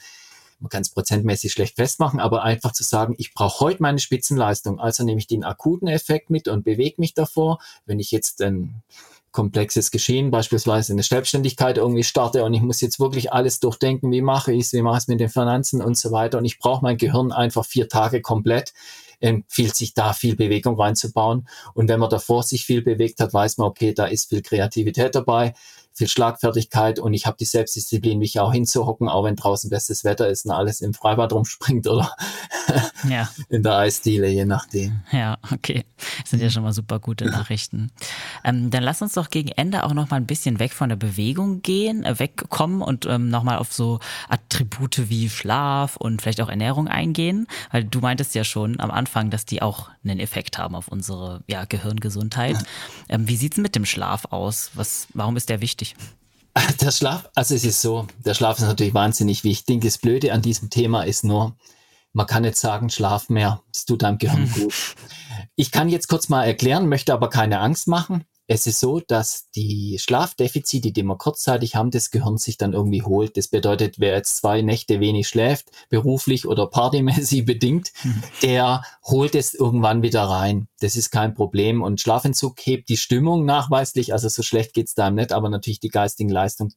man 0.64 0.70
kann 0.70 0.82
es 0.82 0.92
prozentmäßig 0.92 1.52
schlecht 1.52 1.76
festmachen, 1.76 2.22
aber 2.22 2.44
einfach 2.44 2.72
zu 2.72 2.84
sagen, 2.84 3.16
ich 3.18 3.34
brauche 3.34 3.66
heute 3.66 3.82
meine 3.82 4.00
Spitzenleistung, 4.00 4.80
also 4.80 5.04
nehme 5.04 5.20
ich 5.20 5.28
den 5.28 5.44
akuten 5.44 5.90
Effekt 5.90 6.30
mit 6.30 6.48
und 6.48 6.64
bewege 6.64 7.02
mich 7.02 7.14
davor. 7.14 7.60
Wenn 7.86 8.00
ich 8.00 8.12
jetzt 8.12 8.42
ein 8.42 8.82
komplexes 9.34 9.92
Geschehen, 9.92 10.32
beispielsweise 10.32 10.94
eine 10.94 11.04
Selbstständigkeit 11.04 11.78
irgendwie 11.78 12.04
starte 12.04 12.46
und 12.46 12.54
ich 12.54 12.62
muss 12.62 12.80
jetzt 12.80 13.00
wirklich 13.00 13.34
alles 13.34 13.60
durchdenken, 13.60 14.12
wie 14.12 14.22
mache 14.22 14.54
ich 14.54 14.62
es, 14.62 14.74
wie 14.74 14.82
mache 14.82 14.98
ich 14.98 15.04
es 15.04 15.08
mit 15.10 15.20
den 15.20 15.30
Finanzen 15.30 15.82
und 15.82 15.98
so 15.98 16.12
weiter 16.12 16.38
und 16.38 16.46
ich 16.46 16.60
brauche 16.60 16.84
mein 16.84 16.98
Gehirn 16.98 17.34
einfach 17.34 17.66
vier 17.66 17.90
Tage 17.90 18.22
komplett, 18.22 18.74
empfiehlt 19.20 19.76
sich 19.76 19.94
da 19.94 20.14
viel 20.14 20.36
Bewegung 20.36 20.80
reinzubauen. 20.80 21.48
Und 21.74 21.88
wenn 21.88 22.00
man 22.00 22.10
davor 22.10 22.44
sich 22.44 22.66
viel 22.66 22.82
bewegt 22.82 23.22
hat, 23.22 23.34
weiß 23.34 23.58
man, 23.58 23.68
okay, 23.68 23.94
da 23.94 24.06
ist 24.06 24.30
viel 24.30 24.42
Kreativität 24.42 25.16
dabei 25.16 25.54
viel 25.94 26.08
Schlagfertigkeit 26.08 27.00
und 27.00 27.14
ich 27.14 27.26
habe 27.28 27.38
die 27.40 27.46
Selbstdisziplin, 27.46 28.18
mich 28.18 28.40
auch 28.40 28.52
hinzuhocken, 28.52 29.08
auch 29.10 29.24
wenn 29.26 29.36
draußen 29.36 29.70
bestes 29.70 30.04
Wetter 30.04 30.28
ist 30.28 30.46
und 30.46 30.52
alles 30.52 30.82
im 30.82 30.94
Freibad 30.94 31.32
rumspringt 31.34 31.88
oder 31.88 32.12
ja. 33.10 33.30
in 33.50 33.62
der 33.62 33.78
Eisdiele, 33.78 34.28
je 34.28 34.46
nachdem. 34.46 35.02
Ja, 35.12 35.38
okay. 35.52 35.86
Das 36.22 36.32
sind 36.32 36.42
ja 36.42 36.50
schon 36.50 36.64
mal 36.64 36.74
super 36.74 37.00
gute 37.00 37.26
Nachrichten. 37.26 37.92
Ähm, 38.44 38.72
dann 38.72 38.84
lass 38.84 39.02
uns 39.02 39.14
doch 39.14 39.30
gegen 39.30 39.50
Ende 39.50 39.84
auch 39.84 39.94
noch 39.94 40.10
mal 40.10 40.18
ein 40.18 40.26
bisschen 40.26 40.60
weg 40.60 40.74
von 40.74 40.90
der 40.90 40.96
Bewegung 40.96 41.62
gehen, 41.62 42.04
äh, 42.04 42.18
wegkommen 42.18 42.82
und 42.82 43.06
ähm, 43.06 43.30
noch 43.30 43.44
mal 43.44 43.58
auf 43.58 43.72
so 43.72 44.00
Attribute 44.30 45.10
wie 45.10 45.30
Schlaf 45.30 45.96
und 45.98 46.22
vielleicht 46.22 46.42
auch 46.42 46.50
Ernährung 46.50 46.88
eingehen, 46.88 47.48
weil 47.72 47.84
du 47.84 48.00
meintest 48.00 48.34
ja 48.34 48.44
schon 48.44 48.80
am 48.80 48.90
Anfang, 48.90 49.30
dass 49.30 49.46
die 49.46 49.62
auch 49.62 49.90
einen 50.04 50.20
Effekt 50.20 50.58
haben 50.58 50.76
auf 50.76 50.88
unsere 50.88 51.44
ja, 51.48 51.66
Gehirngesundheit. 51.66 52.58
Ähm, 53.10 53.28
wie 53.28 53.38
sieht's 53.38 53.58
mit 53.58 53.76
dem 53.76 53.86
Schlaf 53.86 54.26
aus? 54.32 54.72
Was, 54.74 55.08
warum 55.14 55.38
ist 55.38 55.50
der 55.50 55.62
wichtig? 55.62 55.83
Wichtig? 55.92 55.96
Der 56.82 56.92
Schlaf, 56.92 57.30
also 57.34 57.56
es 57.56 57.64
ist 57.64 57.82
so, 57.82 58.08
der 58.24 58.36
Schlaf 58.36 58.60
ist 58.60 58.66
natürlich 58.66 58.94
wahnsinnig 58.94 59.44
wichtig. 59.44 59.82
Das 59.82 59.98
Blöde 59.98 60.34
an 60.34 60.42
diesem 60.42 60.70
Thema 60.70 61.04
ist 61.04 61.24
nur, 61.24 61.56
man 62.12 62.28
kann 62.28 62.44
nicht 62.44 62.58
sagen, 62.58 62.90
schlaf 62.92 63.30
mehr, 63.30 63.64
es 63.74 63.86
tut 63.86 64.04
deinem 64.04 64.20
Gehirn 64.20 64.52
gut. 64.56 64.96
Ich 65.56 65.72
kann 65.72 65.90
jetzt 65.90 66.08
kurz 66.08 66.30
mal 66.30 66.46
erklären, 66.46 66.90
möchte 66.90 67.14
aber 67.14 67.30
keine 67.30 67.60
Angst 67.60 67.88
machen 67.88 68.26
es 68.48 68.68
ist 68.68 68.80
so, 68.80 69.00
dass 69.00 69.50
die 69.52 69.98
Schlafdefizite, 70.00 70.92
die 70.92 71.04
wir 71.04 71.18
kurzzeitig 71.18 71.76
haben, 71.76 71.92
das 71.92 72.12
Gehirn 72.12 72.38
sich 72.38 72.58
dann 72.58 72.74
irgendwie 72.74 73.02
holt. 73.02 73.38
Das 73.38 73.48
bedeutet, 73.48 74.00
wer 74.00 74.16
jetzt 74.16 74.38
zwei 74.38 74.62
Nächte 74.62 75.00
wenig 75.00 75.30
schläft, 75.30 75.72
beruflich 75.90 76.46
oder 76.46 76.68
partymäßig 76.68 77.46
bedingt, 77.46 77.94
mhm. 78.04 78.24
der 78.42 78.84
holt 79.06 79.36
es 79.36 79.54
irgendwann 79.54 80.02
wieder 80.02 80.24
rein. 80.24 80.68
Das 80.82 80.98
ist 80.98 81.10
kein 81.12 81.34
Problem. 81.34 81.82
Und 81.82 82.02
Schlafentzug 82.02 82.60
hebt 82.60 82.90
die 82.90 82.98
Stimmung 82.98 83.46
nachweislich. 83.46 84.12
Also 84.12 84.28
so 84.28 84.44
schlecht 84.44 84.74
geht's 84.74 84.94
da 84.94 85.10
nicht, 85.10 85.32
aber 85.32 85.50
natürlich 85.50 85.80
die 85.80 85.90
geistigen 85.90 86.30
Leistungen, 86.30 86.74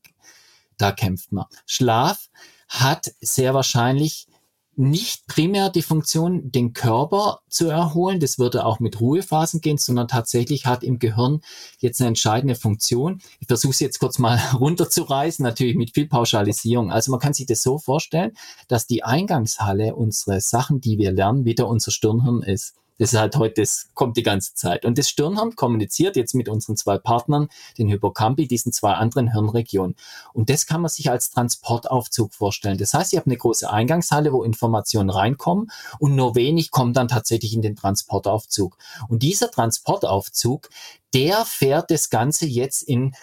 da 0.79 0.93
kämpft 0.93 1.33
man. 1.33 1.47
Schlaf 1.67 2.29
hat 2.69 3.13
sehr 3.21 3.55
wahrscheinlich 3.55 4.29
nicht 4.77 5.27
primär 5.27 5.71
die 5.71 5.83
Funktion, 5.83 6.53
den 6.53 6.75
Körper 6.75 7.41
zu 7.49 7.69
erholen, 7.69 8.21
das 8.21 8.39
würde 8.39 8.67
auch 8.67 8.79
mit 8.79 9.01
Ruhephasen 9.01 9.61
gehen, 9.61 9.79
sondern 9.79 10.07
tatsächlich 10.07 10.67
hat 10.67 10.85
im 10.85 10.99
Gehirn 10.99 11.41
jetzt 11.79 12.01
eine 12.01 12.09
entscheidende 12.09 12.55
Funktion. 12.55 13.21
Ich 13.41 13.47
versuche 13.47 13.73
es 13.73 13.81
jetzt 13.81 13.99
kurz 13.99 14.19
mal 14.19 14.37
runterzureißen, 14.55 15.43
natürlich 15.43 15.77
mit 15.77 15.95
viel 15.95 16.07
Pauschalisierung. 16.07 16.93
Also 16.93 17.11
man 17.11 17.21
kann 17.21 17.33
sich 17.33 17.47
das 17.47 17.63
so 17.63 17.79
vorstellen, 17.79 18.33
dass 18.69 18.87
die 18.87 19.03
Eingangshalle 19.03 19.95
unsere 19.95 20.41
Sachen, 20.41 20.81
die 20.81 20.99
wir 20.99 21.13
lernen, 21.13 21.45
wieder 21.45 21.69
unser 21.69 21.91
Stirnhirn 21.91 22.43
ist. 22.43 22.75
Das 22.99 23.13
ist 23.13 23.19
halt 23.19 23.37
heute, 23.37 23.63
das 23.63 23.89
kommt 23.95 24.17
die 24.17 24.23
ganze 24.23 24.55
Zeit. 24.55 24.85
Und 24.85 24.99
das 24.99 25.09
Stirnhirn 25.09 25.55
kommuniziert 25.55 26.17
jetzt 26.17 26.35
mit 26.35 26.49
unseren 26.49 26.77
zwei 26.77 26.99
Partnern, 26.99 27.49
den 27.79 27.89
Hippocampi, 27.89 28.47
diesen 28.47 28.73
zwei 28.73 28.95
anderen 28.95 29.33
Hirnregionen. 29.33 29.97
Und 30.33 30.51
das 30.51 30.67
kann 30.67 30.81
man 30.81 30.89
sich 30.89 31.11
als 31.11 31.31
Transportaufzug 31.31 32.33
vorstellen. 32.35 32.79
Das 32.79 32.95
heißt, 32.95 33.13
ihr 33.13 33.19
habt 33.19 33.27
eine 33.27 33.37
große 33.37 33.71
Eingangshalle, 33.71 34.33
wo 34.33 34.43
Informationen 34.43 35.11
reinkommen 35.11 35.71
und 35.99 36.15
nur 36.15 36.35
wenig 36.35 36.71
kommen 36.71 36.95
dann 36.95 37.09
tatsächlich 37.09 37.55
in 37.55 37.63
den 37.63 37.77
Transportaufzug. 37.77 38.77
Und 39.09 39.23
dieser 39.23 39.51
Transportaufzug, 39.51 40.71
der 41.15 41.45
fährt 41.45 41.91
das 41.91 42.11
Ganze 42.11 42.47
jetzt 42.47 42.83
in 42.83 43.15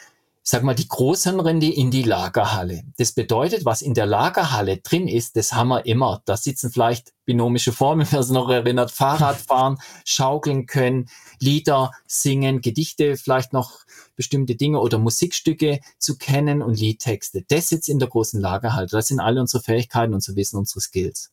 sag 0.45 0.63
mal, 0.63 0.75
die 0.75 0.89
Großhirnrinde 0.89 1.71
in 1.71 1.89
die 1.89 2.03
Lagerhalle. 2.03 2.83
Das 2.97 3.13
bedeutet, 3.13 3.63
was 3.63 3.81
in 3.81 3.93
der 3.93 4.05
Lagerhalle 4.05 4.77
drin 4.77 5.07
ist, 5.07 5.37
das 5.37 5.53
haben 5.53 5.69
wir 5.69 5.85
immer. 5.85 6.21
Da 6.25 6.35
sitzen 6.35 6.69
vielleicht 6.69 7.13
binomische 7.23 7.71
Formen, 7.71 8.05
wer 8.11 8.19
es 8.19 8.29
noch 8.29 8.49
erinnert, 8.49 8.91
Fahrradfahren, 8.91 9.77
schaukeln 10.05 10.65
können, 10.65 11.09
Lieder 11.39 11.91
singen, 12.05 12.61
Gedichte, 12.61 13.15
vielleicht 13.15 13.53
noch 13.53 13.79
bestimmte 14.17 14.55
Dinge 14.55 14.81
oder 14.81 14.99
Musikstücke 14.99 15.79
zu 15.97 16.17
kennen 16.17 16.61
und 16.61 16.77
Liedtexte. 16.77 17.45
Das 17.47 17.69
sitzt 17.69 17.87
in 17.87 17.99
der 17.99 18.09
großen 18.09 18.39
Lagerhalle. 18.39 18.87
Das 18.87 19.07
sind 19.07 19.21
alle 19.21 19.39
unsere 19.39 19.63
Fähigkeiten, 19.63 20.13
unser 20.13 20.35
Wissen, 20.35 20.57
unsere 20.57 20.81
Skills. 20.81 21.31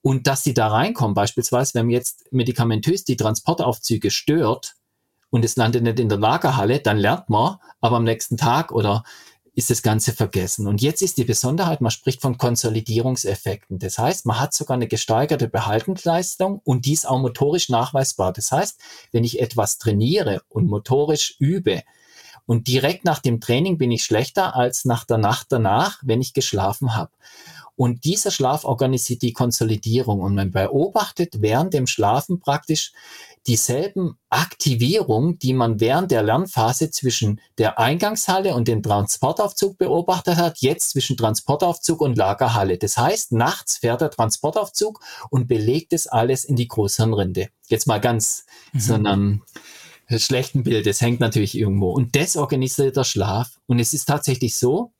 Und 0.00 0.28
dass 0.28 0.44
sie 0.44 0.54
da 0.54 0.68
reinkommen, 0.68 1.14
beispielsweise, 1.14 1.74
wenn 1.74 1.90
jetzt 1.90 2.32
medikamentös 2.32 3.04
die 3.04 3.16
Transportaufzüge 3.16 4.12
stört, 4.12 4.76
und 5.30 5.44
es 5.44 5.56
landet 5.56 5.82
nicht 5.82 6.00
in 6.00 6.08
der 6.08 6.18
Lagerhalle, 6.18 6.80
dann 6.80 6.98
lernt 6.98 7.28
man, 7.28 7.56
aber 7.80 7.96
am 7.96 8.04
nächsten 8.04 8.36
Tag 8.36 8.72
oder 8.72 9.04
ist 9.54 9.70
das 9.70 9.82
Ganze 9.82 10.12
vergessen. 10.12 10.68
Und 10.68 10.80
jetzt 10.80 11.02
ist 11.02 11.18
die 11.18 11.24
Besonderheit, 11.24 11.80
man 11.80 11.90
spricht 11.90 12.22
von 12.22 12.38
Konsolidierungseffekten. 12.38 13.80
Das 13.80 13.98
heißt, 13.98 14.24
man 14.24 14.38
hat 14.38 14.54
sogar 14.54 14.76
eine 14.76 14.86
gesteigerte 14.86 15.48
Behaltensleistung 15.48 16.60
und 16.62 16.86
dies 16.86 17.04
auch 17.04 17.18
motorisch 17.18 17.68
nachweisbar. 17.68 18.32
Das 18.32 18.52
heißt, 18.52 18.78
wenn 19.10 19.24
ich 19.24 19.40
etwas 19.40 19.78
trainiere 19.78 20.42
und 20.48 20.68
motorisch 20.68 21.34
übe, 21.40 21.82
und 22.48 22.66
direkt 22.66 23.04
nach 23.04 23.18
dem 23.18 23.42
Training 23.42 23.76
bin 23.76 23.92
ich 23.92 24.04
schlechter 24.04 24.56
als 24.56 24.86
nach 24.86 25.04
der 25.04 25.18
Nacht 25.18 25.48
danach, 25.50 25.98
wenn 26.02 26.22
ich 26.22 26.32
geschlafen 26.32 26.96
habe. 26.96 27.10
Und 27.78 28.02
dieser 28.02 28.32
Schlaf 28.32 28.64
organisiert 28.64 29.22
die 29.22 29.32
Konsolidierung 29.32 30.20
und 30.20 30.34
man 30.34 30.50
beobachtet 30.50 31.42
während 31.42 31.72
dem 31.74 31.86
Schlafen 31.86 32.40
praktisch 32.40 32.90
dieselben 33.46 34.18
Aktivierungen, 34.30 35.38
die 35.38 35.52
man 35.54 35.78
während 35.78 36.10
der 36.10 36.24
Lernphase 36.24 36.90
zwischen 36.90 37.40
der 37.56 37.78
Eingangshalle 37.78 38.56
und 38.56 38.66
dem 38.66 38.82
Transportaufzug 38.82 39.78
beobachtet 39.78 40.38
hat, 40.38 40.58
jetzt 40.58 40.90
zwischen 40.90 41.16
Transportaufzug 41.16 42.00
und 42.00 42.18
Lagerhalle. 42.18 42.78
Das 42.78 42.98
heißt, 42.98 43.30
nachts 43.30 43.76
fährt 43.76 44.00
der 44.00 44.10
Transportaufzug 44.10 44.98
und 45.30 45.46
belegt 45.46 45.92
es 45.92 46.08
alles 46.08 46.44
in 46.44 46.56
die 46.56 46.66
Großhirnrinde. 46.66 47.50
Jetzt 47.68 47.86
mal 47.86 48.00
ganz 48.00 48.44
mhm. 48.72 48.80
so 48.80 48.94
einem 48.94 49.42
schlechten 50.16 50.64
Bild. 50.64 50.84
Das 50.84 51.00
hängt 51.00 51.20
natürlich 51.20 51.56
irgendwo. 51.56 51.92
Und 51.92 52.16
das 52.16 52.36
organisiert 52.36 52.96
der 52.96 53.04
Schlaf. 53.04 53.60
Und 53.66 53.78
es 53.78 53.94
ist 53.94 54.06
tatsächlich 54.06 54.56
so, 54.56 54.90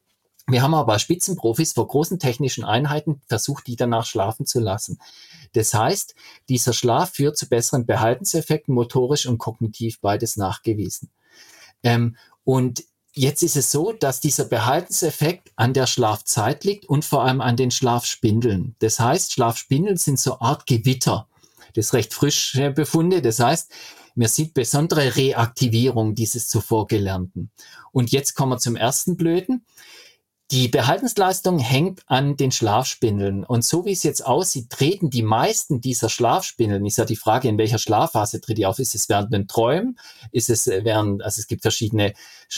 Wir 0.49 0.63
haben 0.63 0.75
aber 0.75 0.99
Spitzenprofis 0.99 1.75
vor 1.75 1.87
großen 1.87 2.19
technischen 2.19 2.65
Einheiten 2.65 3.21
versucht, 3.27 3.67
die 3.67 3.77
danach 3.77 4.07
schlafen 4.07 4.47
zu 4.47 4.61
lassen. 4.61 4.99
Das 5.53 5.75
heißt, 5.75 6.15
dieser 6.49 6.73
Schlaf 6.73 7.13
führt 7.13 7.37
zu 7.37 7.49
besseren 7.49 7.85
Behaltenseffekten, 7.85 8.75
motorisch 8.75 9.27
und 9.27 9.37
kognitiv 9.39 10.01
beides 10.01 10.37
nachgewiesen. 10.37 11.11
Ähm, 11.83 12.17
und 12.45 12.85
jetzt 13.13 13.43
ist 13.43 13.57
es 13.57 13.71
so, 13.71 13.93
dass 13.93 14.21
dieser 14.21 14.47
Behaltenseffekt 14.47 15.53
an 15.57 15.75
der 15.75 15.87
Schlafzeit 15.87 16.65
liegt 16.65 16.87
und 16.87 17.05
vor 17.05 17.25
allem 17.25 17.43
an 17.43 17.57
den 17.57 17.71
Schlafspindeln. 17.71 18.75
Das 18.79 19.01
heißt, 19.01 19.33
Schlafspindeln 19.33 19.99
sind 19.99 20.19
so 20.19 20.41
Art 20.41 20.67
Gewitter. 20.67 21.29
Das 21.75 21.87
ist 21.87 21.93
recht 21.93 22.15
frische 22.15 22.71
Befunde. 22.71 23.21
Das 23.21 23.39
heißt, 23.39 23.71
man 24.15 24.29
sieht 24.29 24.55
besondere 24.55 25.15
Reaktivierung 25.15 26.15
dieses 26.15 26.49
zuvor 26.49 26.87
Gelernten. 26.87 27.51
Und 27.93 28.13
jetzt 28.13 28.35
kommen 28.35 28.53
wir 28.53 28.59
zum 28.59 28.77
ersten 28.77 29.17
Blöden. 29.17 29.67
Die 30.51 30.69
Behaltensleistung 30.69 31.59
hängt 31.59 32.01
an 32.07 32.39
den 32.39 32.51
Schlafspindeln. 32.51 33.45
Und 33.45 33.67
so 33.67 33.85
wie 33.85 33.93
es 33.93 34.03
jetzt 34.03 34.25
aussieht, 34.25 34.71
treten 34.71 35.11
die 35.11 35.23
meisten 35.23 35.83
dieser 35.83 36.09
Schlafspindeln, 36.09 36.87
ist 36.87 36.97
ja 36.97 37.05
die 37.05 37.17
Frage, 37.17 37.49
in 37.49 37.59
welcher 37.59 37.79
Schlafphase 37.79 38.41
tritt 38.41 38.57
die 38.57 38.65
auf? 38.65 38.79
Ist 38.79 38.95
es 38.95 39.11
während 39.11 39.31
den 39.31 39.47
Träumen? 39.47 39.99
Ist 40.33 40.49
es 40.49 40.67
während, 40.67 41.23
also 41.23 41.41
es 41.41 41.49
gibt 41.49 41.61
verschiedene 41.61 42.15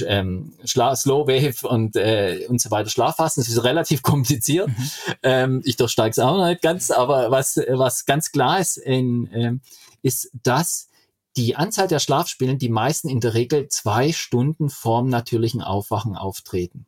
ähm, 0.06 0.54
Slow 0.64 1.26
Wave 1.26 1.66
und, 1.66 1.96
äh, 1.96 2.46
und 2.48 2.60
so 2.60 2.70
weiter 2.70 2.90
Schlafphasen. 2.90 3.42
Das 3.42 3.50
ist 3.50 3.64
relativ 3.64 4.02
kompliziert. 4.04 4.68
Mhm. 4.68 4.90
Ähm, 5.24 5.62
ich 5.64 5.76
durchsteige 5.76 6.10
es 6.10 6.20
auch 6.20 6.46
nicht 6.46 6.62
ganz, 6.62 6.92
aber 6.92 7.32
was, 7.32 7.56
was 7.56 8.04
ganz 8.04 8.30
klar 8.30 8.60
ist, 8.60 8.76
in, 8.76 9.28
ähm, 9.32 9.62
ist, 10.02 10.30
dass 10.44 10.90
die 11.36 11.56
Anzahl 11.56 11.88
der 11.88 11.98
Schlafspindeln, 11.98 12.60
die 12.60 12.68
meisten 12.68 13.08
in 13.08 13.18
der 13.18 13.34
Regel 13.34 13.66
zwei 13.68 14.12
Stunden 14.12 14.70
vorm 14.70 15.08
natürlichen 15.08 15.60
Aufwachen 15.60 16.14
auftreten. 16.14 16.86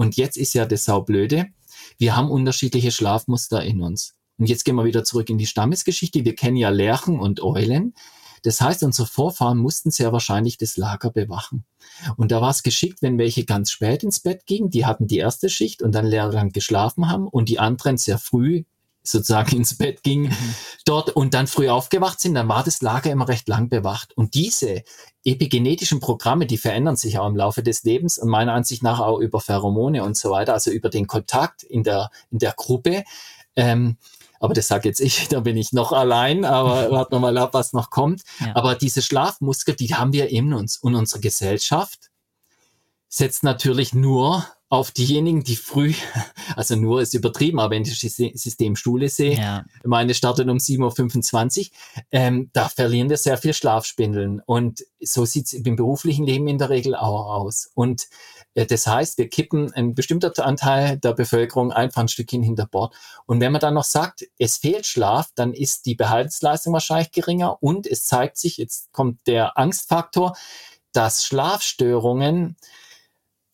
Und 0.00 0.16
jetzt 0.16 0.38
ist 0.38 0.54
ja 0.54 0.64
das 0.64 0.86
Saublöde. 0.86 1.48
Wir 1.98 2.16
haben 2.16 2.30
unterschiedliche 2.30 2.90
Schlafmuster 2.90 3.62
in 3.62 3.82
uns. 3.82 4.14
Und 4.38 4.48
jetzt 4.48 4.64
gehen 4.64 4.76
wir 4.76 4.86
wieder 4.86 5.04
zurück 5.04 5.28
in 5.28 5.36
die 5.36 5.44
Stammesgeschichte. 5.44 6.24
Wir 6.24 6.34
kennen 6.34 6.56
ja 6.56 6.70
Lerchen 6.70 7.20
und 7.20 7.42
Eulen. 7.42 7.92
Das 8.42 8.62
heißt, 8.62 8.82
unsere 8.82 9.06
Vorfahren 9.06 9.58
mussten 9.58 9.90
sehr 9.90 10.10
wahrscheinlich 10.10 10.56
das 10.56 10.78
Lager 10.78 11.10
bewachen. 11.10 11.66
Und 12.16 12.32
da 12.32 12.40
war 12.40 12.48
es 12.48 12.62
geschickt, 12.62 13.02
wenn 13.02 13.18
welche 13.18 13.44
ganz 13.44 13.72
spät 13.72 14.02
ins 14.02 14.20
Bett 14.20 14.46
gingen, 14.46 14.70
die 14.70 14.86
hatten 14.86 15.06
die 15.06 15.18
erste 15.18 15.50
Schicht 15.50 15.82
und 15.82 15.94
dann 15.94 16.06
lang 16.06 16.48
geschlafen 16.48 17.10
haben 17.10 17.28
und 17.28 17.50
die 17.50 17.58
anderen 17.58 17.98
sehr 17.98 18.16
früh 18.16 18.64
sozusagen 19.02 19.56
ins 19.56 19.76
Bett 19.76 20.02
ging 20.02 20.24
mhm. 20.24 20.54
dort 20.84 21.10
und 21.10 21.34
dann 21.34 21.46
früh 21.46 21.68
aufgewacht 21.68 22.20
sind, 22.20 22.34
dann 22.34 22.48
war 22.48 22.64
das 22.64 22.82
Lager 22.82 23.10
immer 23.10 23.28
recht 23.28 23.48
lang 23.48 23.68
bewacht. 23.68 24.16
Und 24.16 24.34
diese 24.34 24.82
epigenetischen 25.24 26.00
Programme, 26.00 26.46
die 26.46 26.58
verändern 26.58 26.96
sich 26.96 27.18
auch 27.18 27.26
im 27.26 27.36
Laufe 27.36 27.62
des 27.62 27.82
Lebens 27.84 28.18
und 28.18 28.28
meiner 28.28 28.54
Ansicht 28.54 28.82
nach 28.82 29.00
auch 29.00 29.18
über 29.18 29.40
Pheromone 29.40 30.02
und 30.02 30.16
so 30.16 30.30
weiter, 30.30 30.54
also 30.54 30.70
über 30.70 30.88
den 30.88 31.06
Kontakt 31.06 31.62
in 31.62 31.82
der, 31.82 32.10
in 32.30 32.38
der 32.38 32.52
Gruppe. 32.52 33.04
Ähm, 33.56 33.96
aber 34.40 34.54
das 34.54 34.68
sage 34.68 34.88
jetzt 34.88 35.00
ich, 35.00 35.28
da 35.30 35.40
bin 35.40 35.56
ich 35.56 35.72
noch 35.72 35.92
allein, 35.92 36.44
aber 36.44 36.90
warten 36.90 37.14
wir 37.14 37.20
mal 37.20 37.38
ab, 37.38 37.54
was 37.54 37.72
noch 37.72 37.90
kommt. 37.90 38.22
Ja. 38.40 38.56
Aber 38.56 38.74
diese 38.74 39.02
Schlafmuskel, 39.02 39.76
die 39.76 39.94
haben 39.94 40.12
wir 40.12 40.30
in 40.30 40.52
uns 40.54 40.78
und 40.78 40.94
unsere 40.94 41.20
Gesellschaft 41.20 42.10
setzt 43.08 43.42
natürlich 43.42 43.92
nur 43.92 44.46
auf 44.70 44.92
diejenigen, 44.92 45.42
die 45.42 45.56
früh, 45.56 45.92
also 46.56 46.76
nur 46.76 47.02
ist 47.02 47.12
übertrieben, 47.12 47.58
aber 47.58 47.74
wenn 47.74 47.82
ich 47.82 48.00
das 48.00 48.16
System 48.16 48.76
Schule 48.76 49.08
sehe, 49.08 49.36
ja. 49.36 49.64
meine 49.84 50.14
startet 50.14 50.48
um 50.48 50.58
7.25 50.58 51.58
Uhr, 51.58 51.66
ähm, 52.12 52.50
da 52.52 52.68
verlieren 52.68 53.10
wir 53.10 53.16
sehr 53.16 53.36
viel 53.36 53.52
Schlafspindeln. 53.52 54.40
Und 54.46 54.84
so 55.00 55.24
sieht 55.24 55.46
es 55.46 55.52
im 55.54 55.74
beruflichen 55.74 56.24
Leben 56.24 56.46
in 56.46 56.58
der 56.58 56.70
Regel 56.70 56.94
auch 56.94 57.42
aus. 57.42 57.68
Und 57.74 58.06
äh, 58.54 58.64
das 58.64 58.86
heißt, 58.86 59.18
wir 59.18 59.28
kippen 59.28 59.72
ein 59.72 59.96
bestimmter 59.96 60.32
Anteil 60.46 60.98
der 60.98 61.14
Bevölkerung 61.14 61.72
einfach 61.72 62.02
ein 62.02 62.08
Stückchen 62.08 62.44
hinter 62.44 62.66
Bord. 62.66 62.94
Und 63.26 63.40
wenn 63.40 63.50
man 63.50 63.60
dann 63.60 63.74
noch 63.74 63.84
sagt, 63.84 64.24
es 64.38 64.58
fehlt 64.58 64.86
Schlaf, 64.86 65.32
dann 65.34 65.52
ist 65.52 65.84
die 65.86 65.96
Behaltensleistung 65.96 66.72
wahrscheinlich 66.72 67.10
geringer 67.10 67.60
und 67.60 67.88
es 67.88 68.04
zeigt 68.04 68.36
sich, 68.36 68.58
jetzt 68.58 68.92
kommt 68.92 69.26
der 69.26 69.58
Angstfaktor, 69.58 70.36
dass 70.92 71.24
Schlafstörungen 71.24 72.56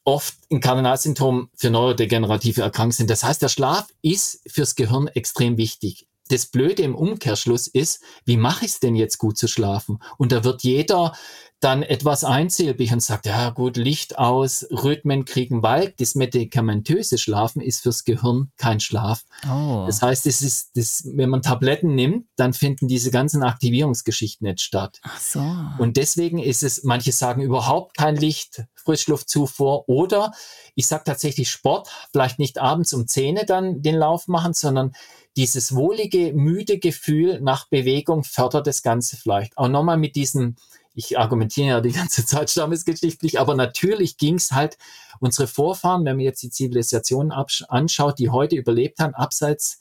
oft 0.07 0.35
ein 0.51 0.61
Kardinalsymptom 0.61 1.51
für 1.55 1.69
neurodegenerative 1.69 2.63
Erkrankungen 2.63 2.93
sind. 2.93 3.11
Das 3.11 3.25
heißt, 3.25 3.43
der 3.43 3.49
Schlaf 3.49 3.89
ist 4.03 4.41
fürs 4.47 4.77
Gehirn 4.77 5.09
extrem 5.09 5.59
wichtig. 5.59 6.07
Das 6.29 6.47
Blöde 6.47 6.83
im 6.83 6.95
Umkehrschluss 6.95 7.67
ist, 7.67 8.03
wie 8.25 8.37
mache 8.37 8.65
ich 8.65 8.73
es 8.73 8.81
denn 8.81 8.97
jetzt 8.97 9.19
gut 9.19 9.39
zu 9.39 9.49
schlafen? 9.49 10.01
Und 10.19 10.33
da 10.33 10.45
wird 10.45 10.63
jeder 10.63 11.13
dann 11.61 11.83
etwas 11.83 12.23
einsilbig 12.23 12.93
und 12.93 13.01
sagt, 13.01 13.27
ja 13.27 13.51
gut, 13.51 13.79
Licht 13.79 14.19
aus, 14.19 14.67
Rhythmen 14.71 15.25
kriegen, 15.25 15.63
weil 15.63 15.95
das 15.99 16.15
medikamentöse 16.15 17.17
Schlafen 17.17 17.63
ist 17.63 17.83
fürs 17.83 18.05
Gehirn 18.05 18.53
kein 18.59 18.79
Schlaf. 18.79 19.25
Oh. 19.51 19.85
Das 19.87 20.03
heißt, 20.03 20.27
es 20.27 20.43
ist, 20.43 20.77
das, 20.77 21.09
wenn 21.15 21.31
man 21.31 21.41
Tabletten 21.41 21.95
nimmt, 21.95 22.27
dann 22.37 22.53
finden 22.53 22.89
diese 22.89 23.11
ganzen 23.11 23.43
Aktivierungsgeschichten 23.43 24.47
nicht 24.47 24.61
statt. 24.61 25.01
Ach 25.03 25.19
so. 25.19 25.41
Und 25.79 25.97
deswegen 25.97 26.39
ist 26.39 26.63
es, 26.63 26.85
manche 26.85 27.13
sagen 27.13 27.41
überhaupt 27.41 27.97
kein 27.97 28.17
Licht, 28.17 28.65
Frischluftzufuhr 28.75 29.89
oder 29.89 30.33
ich 30.75 30.87
sage 30.87 31.05
tatsächlich 31.05 31.51
Sport, 31.51 31.89
vielleicht 32.13 32.39
nicht 32.39 32.59
abends 32.59 32.93
um 32.93 33.09
Zähne 33.09 33.47
dann 33.47 33.81
den 33.81 33.97
Lauf 33.97 34.29
machen, 34.29 34.53
sondern 34.53 34.93
dieses 35.37 35.75
wohlige, 35.75 36.33
müde 36.33 36.79
Gefühl 36.79 37.41
nach 37.41 37.69
Bewegung 37.69 38.25
fördert 38.25 38.67
das 38.67 38.83
Ganze 38.83 39.17
vielleicht. 39.17 39.57
Auch 39.59 39.69
nochmal 39.69 39.99
mit 39.99 40.17
diesem 40.17 40.57
ich 40.97 41.19
argumentiere 41.19 41.69
ja 41.69 41.81
die 41.81 41.93
ganze 41.93 42.25
Zeit 42.25 42.51
stammesgeschichtlich, 42.51 43.39
aber 43.39 43.55
natürlich 43.55 44.17
ging 44.17 44.37
es 44.37 44.53
halt 44.53 44.79
unsere 45.21 45.47
Vorfahren, 45.47 46.05
wenn 46.05 46.17
man 46.17 46.25
jetzt 46.25 46.43
die 46.43 46.51
Zivilisationen 46.51 47.33
anschaut, 47.33 48.19
die 48.19 48.31
heute 48.31 48.57
überlebt 48.57 48.99
haben, 48.99 49.15
abseits 49.15 49.79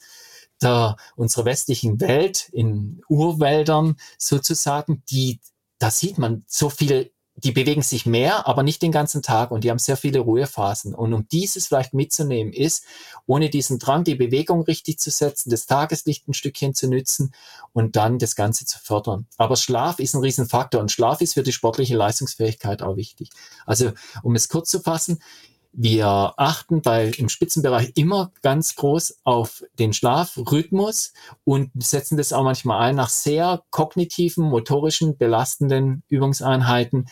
der 0.62 0.96
unserer 1.16 1.46
westlichen 1.46 2.00
Welt 2.00 2.48
in 2.52 3.02
Urwäldern 3.08 3.96
sozusagen, 4.18 5.02
die 5.10 5.40
da 5.78 5.90
sieht 5.90 6.16
man 6.16 6.44
so 6.46 6.70
viel 6.70 7.10
die 7.36 7.52
bewegen 7.52 7.82
sich 7.82 8.06
mehr, 8.06 8.46
aber 8.46 8.62
nicht 8.62 8.80
den 8.80 8.92
ganzen 8.92 9.22
Tag 9.22 9.50
und 9.50 9.62
die 9.62 9.70
haben 9.70 9.78
sehr 9.78 9.98
viele 9.98 10.20
Ruhephasen. 10.20 10.94
Und 10.94 11.12
um 11.12 11.28
dieses 11.28 11.66
vielleicht 11.66 11.92
mitzunehmen, 11.92 12.52
ist, 12.52 12.84
ohne 13.26 13.50
diesen 13.50 13.78
Drang, 13.78 14.04
die 14.04 14.14
Bewegung 14.14 14.62
richtig 14.62 14.98
zu 14.98 15.10
setzen, 15.10 15.50
das 15.50 15.66
Tageslicht 15.66 16.26
ein 16.28 16.34
Stückchen 16.34 16.74
zu 16.74 16.88
nützen 16.88 17.34
und 17.74 17.96
dann 17.96 18.18
das 18.18 18.36
Ganze 18.36 18.64
zu 18.64 18.78
fördern. 18.78 19.26
Aber 19.36 19.56
Schlaf 19.56 19.98
ist 19.98 20.14
ein 20.14 20.22
Riesenfaktor 20.22 20.80
und 20.80 20.90
Schlaf 20.90 21.20
ist 21.20 21.34
für 21.34 21.42
die 21.42 21.52
sportliche 21.52 21.96
Leistungsfähigkeit 21.96 22.80
auch 22.80 22.96
wichtig. 22.96 23.30
Also, 23.66 23.92
um 24.22 24.34
es 24.34 24.48
kurz 24.48 24.70
zu 24.70 24.80
fassen, 24.80 25.18
wir 25.78 26.32
achten 26.38 26.80
bei, 26.80 27.08
im 27.18 27.28
Spitzenbereich 27.28 27.92
immer 27.96 28.32
ganz 28.42 28.76
groß 28.76 29.18
auf 29.24 29.62
den 29.78 29.92
Schlafrhythmus 29.92 31.12
und 31.44 31.70
setzen 31.78 32.16
das 32.16 32.32
auch 32.32 32.44
manchmal 32.44 32.80
ein 32.80 32.96
nach 32.96 33.10
sehr 33.10 33.62
kognitiven, 33.70 34.44
motorischen, 34.44 35.18
belastenden 35.18 36.02
Übungseinheiten 36.08 37.08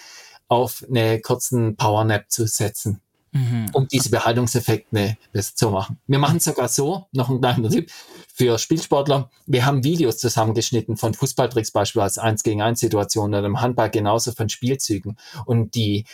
auf 0.48 0.82
eine 0.88 1.20
kurzen 1.20 1.76
Powernap 1.76 2.30
zu 2.30 2.46
setzen, 2.46 3.02
mhm. 3.32 3.66
um 3.74 3.86
diese 3.86 4.08
Behaltungseffekte 4.08 5.18
besser 5.30 5.54
zu 5.54 5.70
machen. 5.70 5.98
Wir 6.06 6.18
machen 6.18 6.38
es 6.38 6.44
sogar 6.44 6.68
so, 6.68 7.06
noch 7.12 7.28
ein 7.28 7.42
kleiner 7.42 7.68
Tipp 7.68 7.90
für 8.32 8.58
Spielsportler. 8.58 9.30
Wir 9.44 9.66
haben 9.66 9.84
Videos 9.84 10.16
zusammengeschnitten 10.16 10.96
von 10.96 11.12
Fußballtricks 11.12 11.70
beispielsweise 11.70 12.22
1 12.22 12.42
gegen 12.42 12.62
1 12.62 12.80
Situationen 12.80 13.38
oder 13.38 13.46
im 13.46 13.60
Handball 13.60 13.90
genauso 13.90 14.32
von 14.32 14.48
Spielzügen 14.48 15.18
und 15.44 15.74
die 15.74 16.06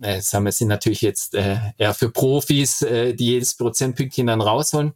äh, 0.00 0.20
sagen 0.20 0.44
wir, 0.44 0.52
sind 0.52 0.68
natürlich 0.68 1.02
jetzt 1.02 1.34
äh, 1.34 1.58
eher 1.76 1.94
für 1.94 2.10
Profis, 2.10 2.82
äh, 2.82 3.14
die 3.14 3.26
jedes 3.26 3.54
Prozentpünktchen 3.54 4.26
dann 4.26 4.40
rausholen. 4.40 4.92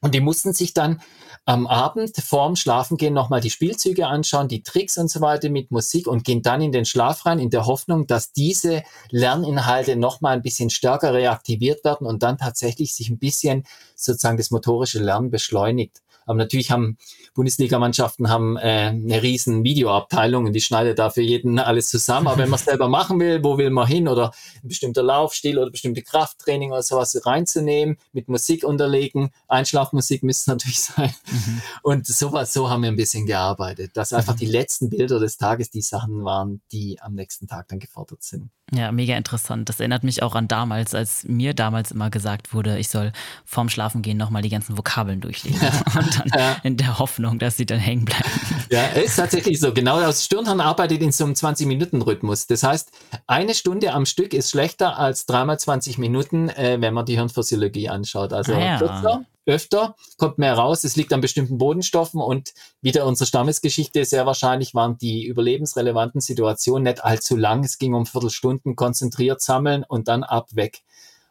Und 0.00 0.14
die 0.14 0.20
mussten 0.20 0.52
sich 0.52 0.74
dann 0.74 1.00
am 1.46 1.68
Abend 1.68 2.16
vorm 2.16 2.56
Schlafengehen 2.56 3.14
nochmal 3.14 3.40
die 3.40 3.50
Spielzüge 3.50 4.08
anschauen, 4.08 4.48
die 4.48 4.64
Tricks 4.64 4.98
und 4.98 5.08
so 5.08 5.20
weiter 5.20 5.48
mit 5.48 5.70
Musik 5.70 6.08
und 6.08 6.24
gehen 6.24 6.42
dann 6.42 6.60
in 6.60 6.72
den 6.72 6.84
Schlaf 6.84 7.24
rein 7.24 7.38
in 7.38 7.50
der 7.50 7.66
Hoffnung, 7.66 8.08
dass 8.08 8.32
diese 8.32 8.82
Lerninhalte 9.10 9.94
nochmal 9.94 10.34
ein 10.34 10.42
bisschen 10.42 10.70
stärker 10.70 11.14
reaktiviert 11.14 11.84
werden 11.84 12.06
und 12.06 12.24
dann 12.24 12.36
tatsächlich 12.36 12.94
sich 12.94 13.10
ein 13.10 13.18
bisschen 13.18 13.64
sozusagen 13.94 14.36
das 14.36 14.50
motorische 14.50 14.98
Lernen 14.98 15.30
beschleunigt. 15.30 16.02
Aber 16.26 16.38
natürlich 16.38 16.70
haben 16.70 16.98
Bundesligamannschaften 17.34 18.28
haben 18.28 18.56
äh, 18.56 18.90
eine 18.92 19.22
riesen 19.22 19.64
Videoabteilung 19.64 20.44
und 20.46 20.52
die 20.52 20.60
schneidet 20.60 20.98
da 20.98 21.10
für 21.10 21.22
jeden 21.22 21.58
alles 21.58 21.88
zusammen. 21.88 22.26
Aber 22.26 22.38
wenn 22.38 22.50
man 22.50 22.58
es 22.58 22.64
selber 22.66 22.88
machen 22.88 23.20
will, 23.20 23.42
wo 23.42 23.58
will 23.58 23.70
man 23.70 23.86
hin 23.86 24.08
oder 24.08 24.32
ein 24.62 24.68
bestimmter 24.68 25.02
Laufstil 25.02 25.58
oder 25.58 25.70
bestimmte 25.70 26.02
Krafttraining 26.02 26.72
oder 26.72 26.82
sowas 26.82 27.18
reinzunehmen, 27.24 27.96
mit 28.12 28.28
Musik 28.28 28.64
unterlegen, 28.64 29.30
Einschlafmusik 29.48 30.22
müsste 30.22 30.42
es 30.42 30.46
natürlich 30.48 30.82
sein. 30.82 31.14
Mhm. 31.30 31.62
Und 31.82 32.06
sowas, 32.06 32.52
so 32.52 32.68
haben 32.68 32.82
wir 32.82 32.90
ein 32.90 32.96
bisschen 32.96 33.26
gearbeitet, 33.26 33.96
dass 33.96 34.12
einfach 34.12 34.34
mhm. 34.34 34.38
die 34.38 34.46
letzten 34.46 34.90
Bilder 34.90 35.20
des 35.20 35.36
Tages 35.36 35.70
die 35.70 35.82
Sachen 35.82 36.24
waren, 36.24 36.60
die 36.72 37.00
am 37.00 37.14
nächsten 37.14 37.46
Tag 37.46 37.68
dann 37.68 37.78
gefordert 37.78 38.22
sind. 38.22 38.50
Ja, 38.72 38.90
mega 38.90 39.16
interessant. 39.16 39.68
Das 39.68 39.78
erinnert 39.78 40.02
mich 40.02 40.24
auch 40.24 40.34
an 40.34 40.48
damals, 40.48 40.92
als 40.92 41.22
mir 41.24 41.54
damals 41.54 41.92
immer 41.92 42.10
gesagt 42.10 42.52
wurde, 42.52 42.78
ich 42.78 42.88
soll 42.88 43.12
vorm 43.44 43.68
Schlafengehen 43.68 44.18
nochmal 44.18 44.42
die 44.42 44.48
ganzen 44.48 44.76
Vokabeln 44.76 45.20
durchlesen. 45.20 45.68
Und 45.94 46.15
dann 46.18 46.38
ja. 46.38 46.56
in 46.62 46.76
der 46.76 46.98
Hoffnung, 46.98 47.38
dass 47.38 47.56
sie 47.56 47.66
dann 47.66 47.78
hängen 47.78 48.04
bleiben. 48.04 48.24
Ja, 48.70 48.86
ist 48.86 49.16
tatsächlich 49.16 49.60
so. 49.60 49.72
Genau, 49.72 50.00
das 50.00 50.24
Stirnhirn 50.24 50.60
arbeitet 50.60 51.00
in 51.02 51.12
so 51.12 51.24
einem 51.24 51.34
20-Minuten-Rhythmus. 51.34 52.46
Das 52.46 52.62
heißt, 52.62 52.90
eine 53.26 53.54
Stunde 53.54 53.92
am 53.92 54.06
Stück 54.06 54.34
ist 54.34 54.50
schlechter 54.50 54.98
als 54.98 55.26
dreimal 55.26 55.58
20 55.58 55.98
Minuten, 55.98 56.48
äh, 56.48 56.78
wenn 56.80 56.94
man 56.94 57.06
die 57.06 57.16
Hirnphysiologie 57.16 57.88
anschaut. 57.88 58.32
Also 58.32 58.54
ah, 58.54 58.60
ja. 58.60 58.78
kürzer, 58.78 59.24
öfter, 59.46 59.94
kommt 60.18 60.38
mehr 60.38 60.54
raus. 60.54 60.84
Es 60.84 60.96
liegt 60.96 61.12
an 61.12 61.20
bestimmten 61.20 61.58
Bodenstoffen 61.58 62.20
und 62.20 62.52
wieder 62.82 63.06
unsere 63.06 63.26
Stammesgeschichte 63.26 64.04
sehr 64.04 64.26
wahrscheinlich 64.26 64.74
waren 64.74 64.98
die 64.98 65.24
überlebensrelevanten 65.24 66.20
Situationen 66.20 66.84
nicht 66.84 67.04
allzu 67.04 67.36
lang. 67.36 67.64
Es 67.64 67.78
ging 67.78 67.94
um 67.94 68.06
Viertelstunden 68.06 68.74
konzentriert 68.76 69.40
sammeln 69.40 69.84
und 69.86 70.08
dann 70.08 70.24
ab 70.24 70.48
weg 70.54 70.80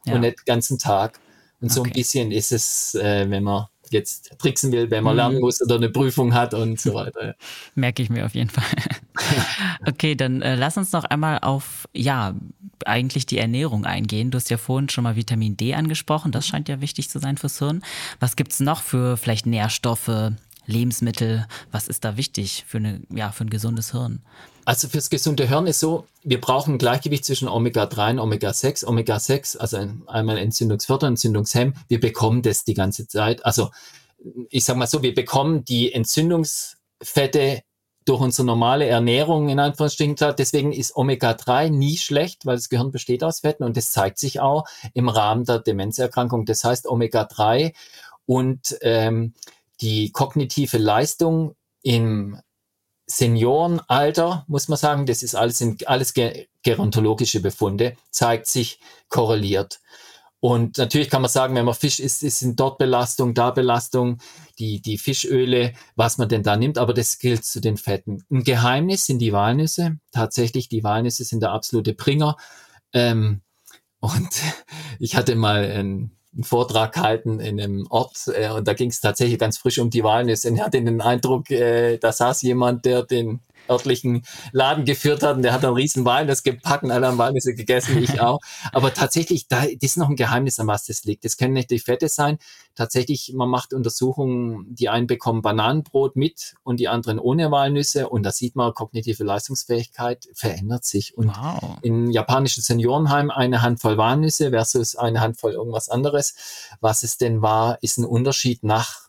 ja. 0.05 0.15
und 0.15 0.21
nicht 0.21 0.45
ganzen 0.45 0.79
Tag. 0.79 1.19
Und 1.61 1.71
so 1.71 1.83
ein 1.83 1.91
bisschen 1.91 2.31
ist 2.31 2.51
es, 2.51 2.95
äh, 2.95 3.29
wenn 3.29 3.43
man 3.43 3.67
jetzt 3.91 4.37
tricksen 4.39 4.71
will, 4.71 4.89
wenn 4.91 5.03
man 5.03 5.13
mhm. 5.13 5.17
lernen 5.17 5.39
muss 5.39 5.61
oder 5.61 5.75
eine 5.75 5.89
Prüfung 5.89 6.33
hat 6.33 6.53
und 6.53 6.79
so 6.79 6.93
weiter. 6.93 7.35
Merke 7.75 8.03
ich 8.03 8.09
mir 8.09 8.25
auf 8.25 8.35
jeden 8.35 8.49
Fall. 8.49 8.63
okay, 9.87 10.15
dann 10.15 10.41
äh, 10.41 10.55
lass 10.55 10.77
uns 10.77 10.91
noch 10.91 11.03
einmal 11.05 11.39
auf, 11.39 11.87
ja, 11.93 12.35
eigentlich 12.85 13.25
die 13.25 13.37
Ernährung 13.37 13.85
eingehen. 13.85 14.31
Du 14.31 14.37
hast 14.37 14.49
ja 14.49 14.57
vorhin 14.57 14.89
schon 14.89 15.03
mal 15.03 15.15
Vitamin 15.15 15.57
D 15.57 15.73
angesprochen. 15.73 16.31
Das 16.31 16.47
scheint 16.47 16.69
ja 16.69 16.81
wichtig 16.81 17.09
zu 17.09 17.19
sein 17.19 17.37
fürs 17.37 17.59
Hirn. 17.59 17.83
Was 18.19 18.35
gibt's 18.35 18.59
noch 18.59 18.81
für 18.81 19.17
vielleicht 19.17 19.45
Nährstoffe, 19.45 20.31
Lebensmittel? 20.65 21.47
Was 21.71 21.87
ist 21.87 22.03
da 22.05 22.17
wichtig 22.17 22.65
für, 22.67 22.77
eine, 22.77 23.01
ja, 23.09 23.31
für 23.31 23.45
ein 23.45 23.49
gesundes 23.49 23.91
Hirn? 23.91 24.21
Also 24.65 24.87
fürs 24.87 25.11
gesunde 25.11 25.47
Hirn 25.47 25.67
ist 25.67 25.79
so, 25.79 26.07
wir 26.23 26.41
brauchen 26.41 26.75
ein 26.75 26.77
Gleichgewicht 26.79 27.23
zwischen 27.23 27.47
Omega-3 27.47 28.11
und 28.11 28.19
Omega-6. 28.19 28.85
Omega-6, 28.85 29.57
also 29.57 29.77
einmal 30.07 30.39
Entzündungsförder, 30.39 31.07
Entzündungshemm, 31.07 31.75
wir 31.87 31.99
bekommen 31.99 32.41
das 32.41 32.63
die 32.63 32.73
ganze 32.73 33.07
Zeit. 33.07 33.45
Also 33.45 33.69
ich 34.49 34.65
sage 34.65 34.79
mal 34.79 34.87
so, 34.87 35.03
wir 35.03 35.13
bekommen 35.13 35.65
die 35.65 35.93
Entzündungsfette 35.93 37.61
durch 38.05 38.21
unsere 38.21 38.45
normale 38.45 38.87
Ernährung 38.87 39.49
in 39.49 39.59
Anführungsstrichen. 39.59 40.15
Deswegen 40.37 40.71
ist 40.71 40.95
Omega-3 40.95 41.69
nie 41.69 41.97
schlecht, 41.97 42.45
weil 42.45 42.55
das 42.55 42.69
Gehirn 42.69 42.91
besteht 42.91 43.23
aus 43.23 43.41
Fetten 43.41 43.63
und 43.63 43.77
das 43.77 43.91
zeigt 43.91 44.19
sich 44.19 44.39
auch 44.39 44.65
im 44.93 45.09
Rahmen 45.09 45.45
der 45.45 45.59
Demenzerkrankung. 45.59 46.45
Das 46.45 46.63
heißt 46.63 46.87
Omega-3 46.87 47.73
und 48.25 48.77
ähm, 48.81 49.33
die 49.81 50.11
kognitive 50.11 50.77
Leistung 50.77 51.55
im 51.81 52.39
Seniorenalter, 53.07 54.45
muss 54.47 54.67
man 54.67 54.77
sagen, 54.77 55.05
das 55.05 55.23
ist 55.23 55.35
alles, 55.35 55.61
in, 55.61 55.77
alles 55.85 56.13
gerontologische 56.63 57.39
Befunde, 57.39 57.95
zeigt 58.09 58.47
sich 58.47 58.79
korreliert. 59.09 59.79
Und 60.39 60.77
natürlich 60.77 61.09
kann 61.09 61.23
man 61.23 61.31
sagen, 61.31 61.55
wenn 61.55 61.65
man 61.65 61.73
Fisch 61.73 61.99
isst, 61.99 62.21
ist 62.21 62.39
sind 62.39 62.59
dort 62.59 62.77
Belastung, 62.77 63.33
da 63.33 63.49
Belastung, 63.49 64.19
die, 64.59 64.79
die 64.79 64.99
Fischöle, 64.99 65.73
was 65.95 66.17
man 66.17 66.29
denn 66.29 66.43
da 66.43 66.55
nimmt, 66.55 66.77
aber 66.77 66.93
das 66.93 67.17
gilt 67.17 67.45
zu 67.45 67.59
den 67.59 67.77
Fetten. 67.77 68.23
Ein 68.29 68.43
Geheimnis 68.43 69.07
sind 69.07 69.19
die 69.19 69.33
Walnüsse. 69.33 69.97
Tatsächlich, 70.11 70.69
die 70.69 70.83
Walnüsse 70.83 71.23
sind 71.23 71.41
der 71.41 71.51
absolute 71.51 71.93
Bringer. 71.93 72.37
Ähm, 72.93 73.41
und 73.99 74.29
ich 74.99 75.15
hatte 75.15 75.35
mal 75.35 75.63
ein 75.63 76.11
einen 76.35 76.43
Vortrag 76.43 76.93
gehalten 76.93 77.39
in 77.39 77.59
einem 77.59 77.87
Ort 77.89 78.29
äh, 78.33 78.49
und 78.49 78.67
da 78.67 78.73
ging 78.73 78.89
es 78.89 78.99
tatsächlich 78.99 79.39
ganz 79.39 79.57
frisch 79.57 79.79
um 79.79 79.89
die. 79.89 80.01
Und 80.01 80.29
ich 80.29 80.61
hatte 80.61 80.81
den 80.81 81.01
Eindruck, 81.01 81.49
äh, 81.49 81.97
da 81.97 82.11
saß 82.11 82.41
jemand, 82.43 82.85
der 82.85 83.03
den 83.03 83.39
örtlichen 83.69 84.23
Laden 84.51 84.85
geführt 84.85 85.23
hat 85.23 85.35
und 85.37 85.41
der 85.41 85.53
hat 85.53 85.63
einen 85.65 85.75
riesen 85.75 86.05
Walnuss 86.05 86.43
gepackt 86.43 86.83
und 86.83 86.91
alle 86.91 87.07
haben 87.07 87.17
Walnüsse 87.17 87.55
gegessen, 87.55 88.01
ich 88.01 88.19
auch. 88.21 88.39
Aber 88.71 88.93
tatsächlich, 88.93 89.47
da 89.47 89.61
das 89.61 89.71
ist 89.81 89.97
noch 89.97 90.09
ein 90.09 90.15
Geheimnis, 90.15 90.59
an 90.59 90.67
was 90.67 90.85
das 90.85 91.03
liegt. 91.03 91.25
Das 91.25 91.37
können 91.37 91.53
nicht 91.53 91.69
die 91.71 91.79
Fette 91.79 92.09
sein. 92.09 92.37
Tatsächlich, 92.75 93.33
man 93.33 93.49
macht 93.49 93.73
Untersuchungen, 93.73 94.73
die 94.75 94.89
einen 94.89 95.07
bekommen 95.07 95.41
Bananenbrot 95.41 96.15
mit 96.15 96.55
und 96.63 96.79
die 96.79 96.87
anderen 96.87 97.19
ohne 97.19 97.49
Walnüsse 97.51 98.09
und 98.09 98.23
da 98.23 98.31
sieht 98.31 98.55
man, 98.55 98.73
kognitive 98.73 99.23
Leistungsfähigkeit 99.23 100.27
verändert 100.33 100.85
sich. 100.85 101.17
Und 101.17 101.29
wow. 101.29 101.77
in 101.81 102.11
japanischen 102.11 102.61
Seniorenheim 102.61 103.31
eine 103.31 103.61
Handvoll 103.61 103.97
Walnüsse 103.97 104.49
versus 104.49 104.95
eine 104.95 105.21
Handvoll 105.21 105.53
irgendwas 105.53 105.89
anderes. 105.89 106.35
Was 106.81 107.03
es 107.03 107.17
denn 107.17 107.41
war, 107.41 107.81
ist 107.81 107.97
ein 107.97 108.05
Unterschied 108.05 108.63
nach 108.63 109.04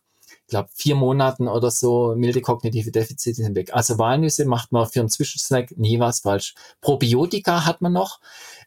glaube, 0.49 0.69
vier 0.73 0.95
Monaten 0.95 1.49
oder 1.49 1.71
so 1.71 2.15
milde 2.17 2.41
kognitive 2.41 2.91
Defizite 2.91 3.43
sind 3.43 3.57
weg. 3.57 3.75
Also 3.75 3.99
Walnüsse 3.99 4.45
macht 4.45 4.73
man 4.73 4.87
für 4.87 5.01
einen 5.01 5.09
Zwischensnack 5.09 5.77
nie 5.77 5.99
was 5.99 6.21
falsch. 6.21 6.55
Probiotika 6.81 7.65
hat 7.65 7.81
man 7.81 7.93
noch. 7.93 8.21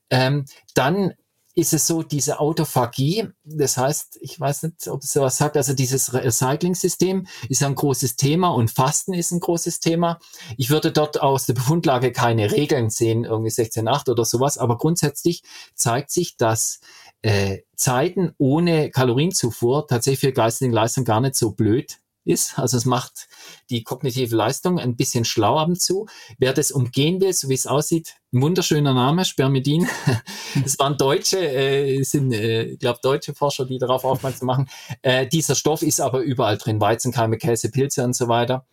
Ähm, 0.09 0.45
dann 0.73 1.13
ist 1.59 1.73
es 1.73 1.87
so, 1.87 2.03
diese 2.03 2.39
Autophagie, 2.39 3.27
das 3.43 3.75
heißt, 3.75 4.19
ich 4.21 4.39
weiß 4.39 4.63
nicht, 4.63 4.87
ob 4.87 5.01
es 5.01 5.11
sowas 5.11 5.37
sagt, 5.37 5.57
also 5.57 5.73
dieses 5.73 6.13
Recycling-System 6.13 7.27
ist 7.49 7.63
ein 7.63 7.75
großes 7.75 8.15
Thema 8.15 8.49
und 8.49 8.71
Fasten 8.71 9.13
ist 9.13 9.31
ein 9.31 9.39
großes 9.39 9.79
Thema. 9.79 10.19
Ich 10.57 10.69
würde 10.69 10.91
dort 10.91 11.21
aus 11.21 11.47
der 11.47 11.53
Befundlage 11.55 12.11
keine 12.11 12.51
Regeln 12.51 12.89
sehen, 12.89 13.25
irgendwie 13.25 13.51
16.8 13.51 14.11
oder 14.11 14.25
sowas, 14.25 14.57
aber 14.57 14.77
grundsätzlich 14.77 15.43
zeigt 15.75 16.11
sich, 16.11 16.37
dass 16.37 16.79
äh, 17.21 17.59
Zeiten 17.75 18.33
ohne 18.37 18.91
Kalorienzufuhr 18.91 19.87
tatsächlich 19.87 20.19
für 20.19 20.33
geistige 20.33 20.73
Leistung 20.73 21.05
gar 21.05 21.21
nicht 21.21 21.35
so 21.35 21.51
blöd 21.51 21.97
ist. 22.25 22.59
Also 22.59 22.77
es 22.77 22.85
macht 22.85 23.27
die 23.69 23.83
kognitive 23.83 24.35
Leistung 24.35 24.79
ein 24.79 24.95
bisschen 24.95 25.25
schlau 25.25 25.57
ab 25.57 25.67
und 25.67 25.81
zu. 25.81 26.07
Wer 26.37 26.53
das 26.53 26.71
umgehen 26.71 27.19
will, 27.21 27.33
so 27.33 27.49
wie 27.49 27.55
es 27.55 27.67
aussieht, 27.67 28.15
ein 28.31 28.41
wunderschöner 28.41 28.93
Name, 28.93 29.25
Spermidin. 29.25 29.87
Es 30.65 30.79
waren 30.79 30.97
Deutsche, 30.97 31.39
äh, 31.39 32.01
sind, 32.01 32.33
äh, 32.33 32.75
glaube, 32.77 32.99
deutsche 33.03 33.35
Forscher, 33.35 33.65
die 33.65 33.77
darauf 33.77 34.03
aufmerksam 34.03 34.47
machen. 34.47 34.69
Äh, 35.03 35.27
dieser 35.27 35.53
Stoff 35.53 35.83
ist 35.83 36.01
aber 36.01 36.21
überall 36.21 36.57
drin, 36.57 36.81
Weizenkeime, 36.81 37.37
Käse, 37.37 37.69
Pilze 37.69 38.03
und 38.03 38.15
so 38.15 38.27
weiter. 38.27 38.65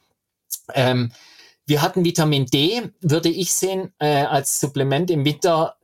Ähm, 0.72 1.12
wir 1.66 1.82
hatten 1.82 2.04
Vitamin 2.04 2.46
D, 2.46 2.92
würde 3.00 3.28
ich 3.28 3.52
sehen, 3.52 3.92
äh, 3.98 4.22
als 4.22 4.58
Supplement 4.58 5.10
im 5.10 5.24
Winter. 5.26 5.76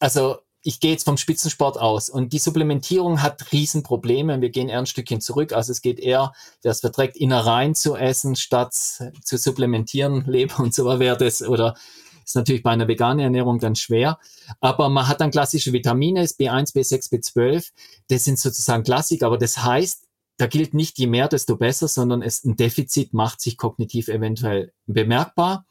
Also 0.00 0.38
ich 0.68 0.80
gehe 0.80 0.90
jetzt 0.90 1.04
vom 1.04 1.16
Spitzensport 1.16 1.78
aus 1.78 2.10
und 2.10 2.34
die 2.34 2.38
Supplementierung 2.38 3.22
hat 3.22 3.52
Riesenprobleme. 3.52 4.42
Wir 4.42 4.50
gehen 4.50 4.68
eher 4.68 4.80
ein 4.80 4.84
Stückchen 4.84 5.22
zurück. 5.22 5.54
Also 5.54 5.72
es 5.72 5.80
geht 5.80 5.98
eher, 5.98 6.34
es 6.62 6.80
verträgt, 6.80 7.16
Innereien 7.16 7.74
zu 7.74 7.96
essen, 7.96 8.36
statt 8.36 8.74
zu 8.74 9.38
supplementieren, 9.38 10.26
Leber 10.26 10.60
und 10.60 10.74
so 10.74 10.84
wäre 11.00 11.16
das 11.16 11.40
oder 11.40 11.74
ist 12.22 12.36
natürlich 12.36 12.62
bei 12.62 12.70
einer 12.70 12.86
veganen 12.86 13.20
Ernährung 13.20 13.60
dann 13.60 13.76
schwer. 13.76 14.18
Aber 14.60 14.90
man 14.90 15.08
hat 15.08 15.22
dann 15.22 15.30
klassische 15.30 15.72
Vitamine, 15.72 16.22
B1, 16.22 16.74
B6, 16.74 17.10
B12. 17.10 17.70
Das 18.08 18.24
sind 18.24 18.38
sozusagen 18.38 18.82
Klassik, 18.82 19.22
aber 19.22 19.38
das 19.38 19.64
heißt, 19.64 20.04
da 20.36 20.48
gilt 20.48 20.74
nicht 20.74 20.98
je 20.98 21.06
mehr, 21.06 21.28
desto 21.28 21.56
besser, 21.56 21.88
sondern 21.88 22.20
es, 22.20 22.44
ein 22.44 22.56
Defizit 22.56 23.14
macht 23.14 23.40
sich 23.40 23.56
kognitiv 23.56 24.08
eventuell 24.08 24.74
bemerkbar. 24.84 25.64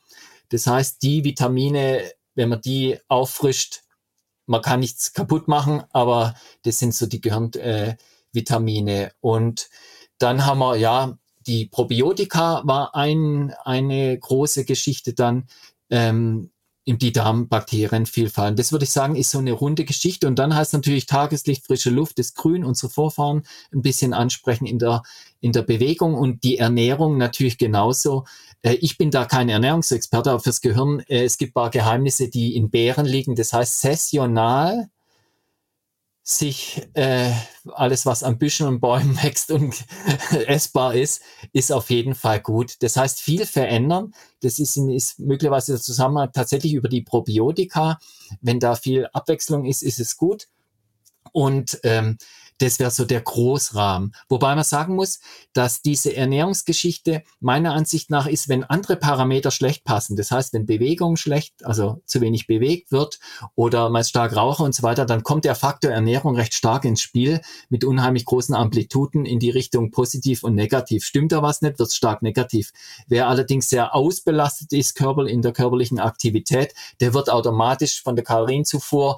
Das 0.49 0.65
heißt, 0.65 1.03
die 1.03 1.24
Vitamine, 1.24 2.02
wenn 2.34 2.49
man 2.49 2.61
die 2.61 2.98
auffrischt, 3.07 3.84
man 4.48 4.61
kann 4.61 4.80
nichts 4.80 5.14
kaputt 5.14 5.48
machen, 5.48 5.84
aber 5.91 6.34
das 6.64 6.80
sind 6.80 6.95
so 6.95 7.06
die 7.06 7.22
Gehirnvitamine. 7.22 9.07
Äh, 9.07 9.11
und 9.19 9.69
dann 10.18 10.45
haben 10.45 10.60
wir, 10.60 10.76
ja, 10.78 11.18
die 11.45 11.65
Probiotika 11.65 12.61
war 12.65 12.95
ein, 12.95 13.53
eine 13.64 14.18
große 14.18 14.65
Geschichte 14.65 15.14
dann. 15.14 15.48
Ähm, 15.90 16.52
die 16.88 17.11
Darmbakterienvielfalt. 17.11 18.57
Das 18.57 18.72
würde 18.72 18.85
ich 18.85 18.91
sagen, 18.91 19.15
ist 19.15 19.31
so 19.31 19.39
eine 19.39 19.51
runde 19.51 19.84
Geschichte. 19.84 20.26
Und 20.27 20.39
dann 20.39 20.55
heißt 20.55 20.73
natürlich 20.73 21.05
Tageslicht, 21.05 21.65
frische 21.65 21.89
Luft, 21.89 22.18
das 22.18 22.34
Grün, 22.34 22.64
unsere 22.64 22.89
Vorfahren 22.89 23.43
ein 23.73 23.81
bisschen 23.81 24.14
ansprechen 24.14 24.65
in 24.65 24.80
der, 24.80 25.03
in 25.41 25.51
der 25.51 25.64
Bewegung 25.64 26.15
und 26.15 26.43
die 26.43 26.57
Ernährung 26.57 27.18
natürlich 27.18 27.57
genauso. 27.57 28.23
Äh, 28.61 28.76
ich 28.76 28.97
bin 28.97 29.11
da 29.11 29.26
kein 29.26 29.49
Ernährungsexperte, 29.49 30.31
aber 30.31 30.39
fürs 30.39 30.61
Gehirn, 30.61 31.01
äh, 31.07 31.26
es 31.26 31.38
gibt 31.38 31.53
paar 31.53 31.69
Geheimnisse, 31.69 32.30
die 32.30 32.55
in 32.55 32.69
Beeren 32.69 33.05
liegen. 33.05 33.35
Das 33.35 33.51
heißt, 33.51 33.81
sessional 33.81 34.89
sich 36.30 36.86
äh, 36.94 37.32
alles, 37.72 38.06
was 38.06 38.22
an 38.22 38.38
Büschen 38.38 38.68
und 38.68 38.82
Bäumen 38.82 39.16
wächst 39.24 39.49
und 39.49 39.86
essbar 40.48 40.94
ist, 40.94 41.22
ist 41.54 41.72
auf 41.72 41.90
jeden 41.90 42.16
Fall 42.16 42.41
gut. 42.41 42.76
Das 42.84 42.98
heißt, 42.98 43.22
viel 43.22 43.45
verändern. 43.45 44.14
Das 44.41 44.60
ist, 44.60 44.76
ist 44.76 45.20
möglicherweise 45.20 45.72
der 45.72 45.82
Zusammenhang 45.82 46.32
tatsächlich 46.34 46.74
über 46.74 46.90
die 46.90 47.02
Probiotika. 47.02 47.98
Wenn 48.41 48.60
da 48.60 48.76
viel 48.76 49.08
Abwechslung 49.14 49.64
ist, 49.64 49.82
ist 49.82 50.02
es 50.02 50.18
gut. 50.18 50.49
Und 51.32 51.80
ähm, 51.84 52.18
das 52.60 52.80
wäre 52.80 52.92
so 52.92 53.06
der 53.06 53.22
Großrahmen. 53.22 54.14
Wobei 54.30 54.56
man 54.56 54.64
sagen 54.64 54.96
muss, 54.96 55.20
dass 55.54 55.82
diese 55.82 56.16
Ernährungsgeschichte 56.16 57.24
meiner 57.40 57.74
Ansicht 57.74 58.10
nach 58.10 58.28
ist, 58.28 58.50
wenn 58.50 58.64
andere 58.64 58.96
Parameter 58.96 59.52
schlecht 59.52 59.84
passen. 59.84 60.16
Das 60.16 60.32
heißt, 60.32 60.54
wenn 60.54 60.66
Bewegung 60.66 61.18
schlecht, 61.18 61.66
also 61.66 62.02
zu 62.06 62.22
wenig 62.22 62.48
bewegt 62.48 62.92
wird 62.92 63.20
oder 63.56 63.90
man 63.90 64.04
stark 64.04 64.36
rauche 64.36 64.64
und 64.64 64.74
so 64.74 64.84
weiter, 64.84 65.06
dann 65.06 65.24
kommt 65.24 65.46
der 65.46 65.56
Faktor 65.56 65.92
Ernährung 65.92 66.36
recht 66.36 66.54
stark 66.54 66.86
ins 66.86 67.02
Spiel 67.02 67.42
mit 67.70 67.84
unheimlich 67.84 68.26
großen 68.26 68.56
Amplituden 68.56 69.26
in 69.26 69.40
die 69.40 69.50
Richtung 69.50 69.92
positiv 69.92 70.44
und 70.44 70.56
negativ. 70.56 71.06
Stimmt 71.06 71.32
da 71.32 71.42
was 71.42 71.62
nicht, 71.62 71.80
wird 71.80 71.90
es 71.90 71.96
stark 71.96 72.22
negativ. 72.22 72.72
Wer 73.08 73.28
allerdings 73.28 73.70
sehr 73.70 73.94
ausbelastet 73.94 74.74
ist, 74.74 74.96
Körper 74.96 75.28
in 75.28 75.42
der 75.42 75.54
körperlichen 75.54 76.00
Aktivität, 76.00 76.74
der 77.00 77.14
wird 77.14 77.30
automatisch 77.30 78.02
von 78.02 78.16
der 78.16 78.26
Kalorienzufuhr 78.26 79.18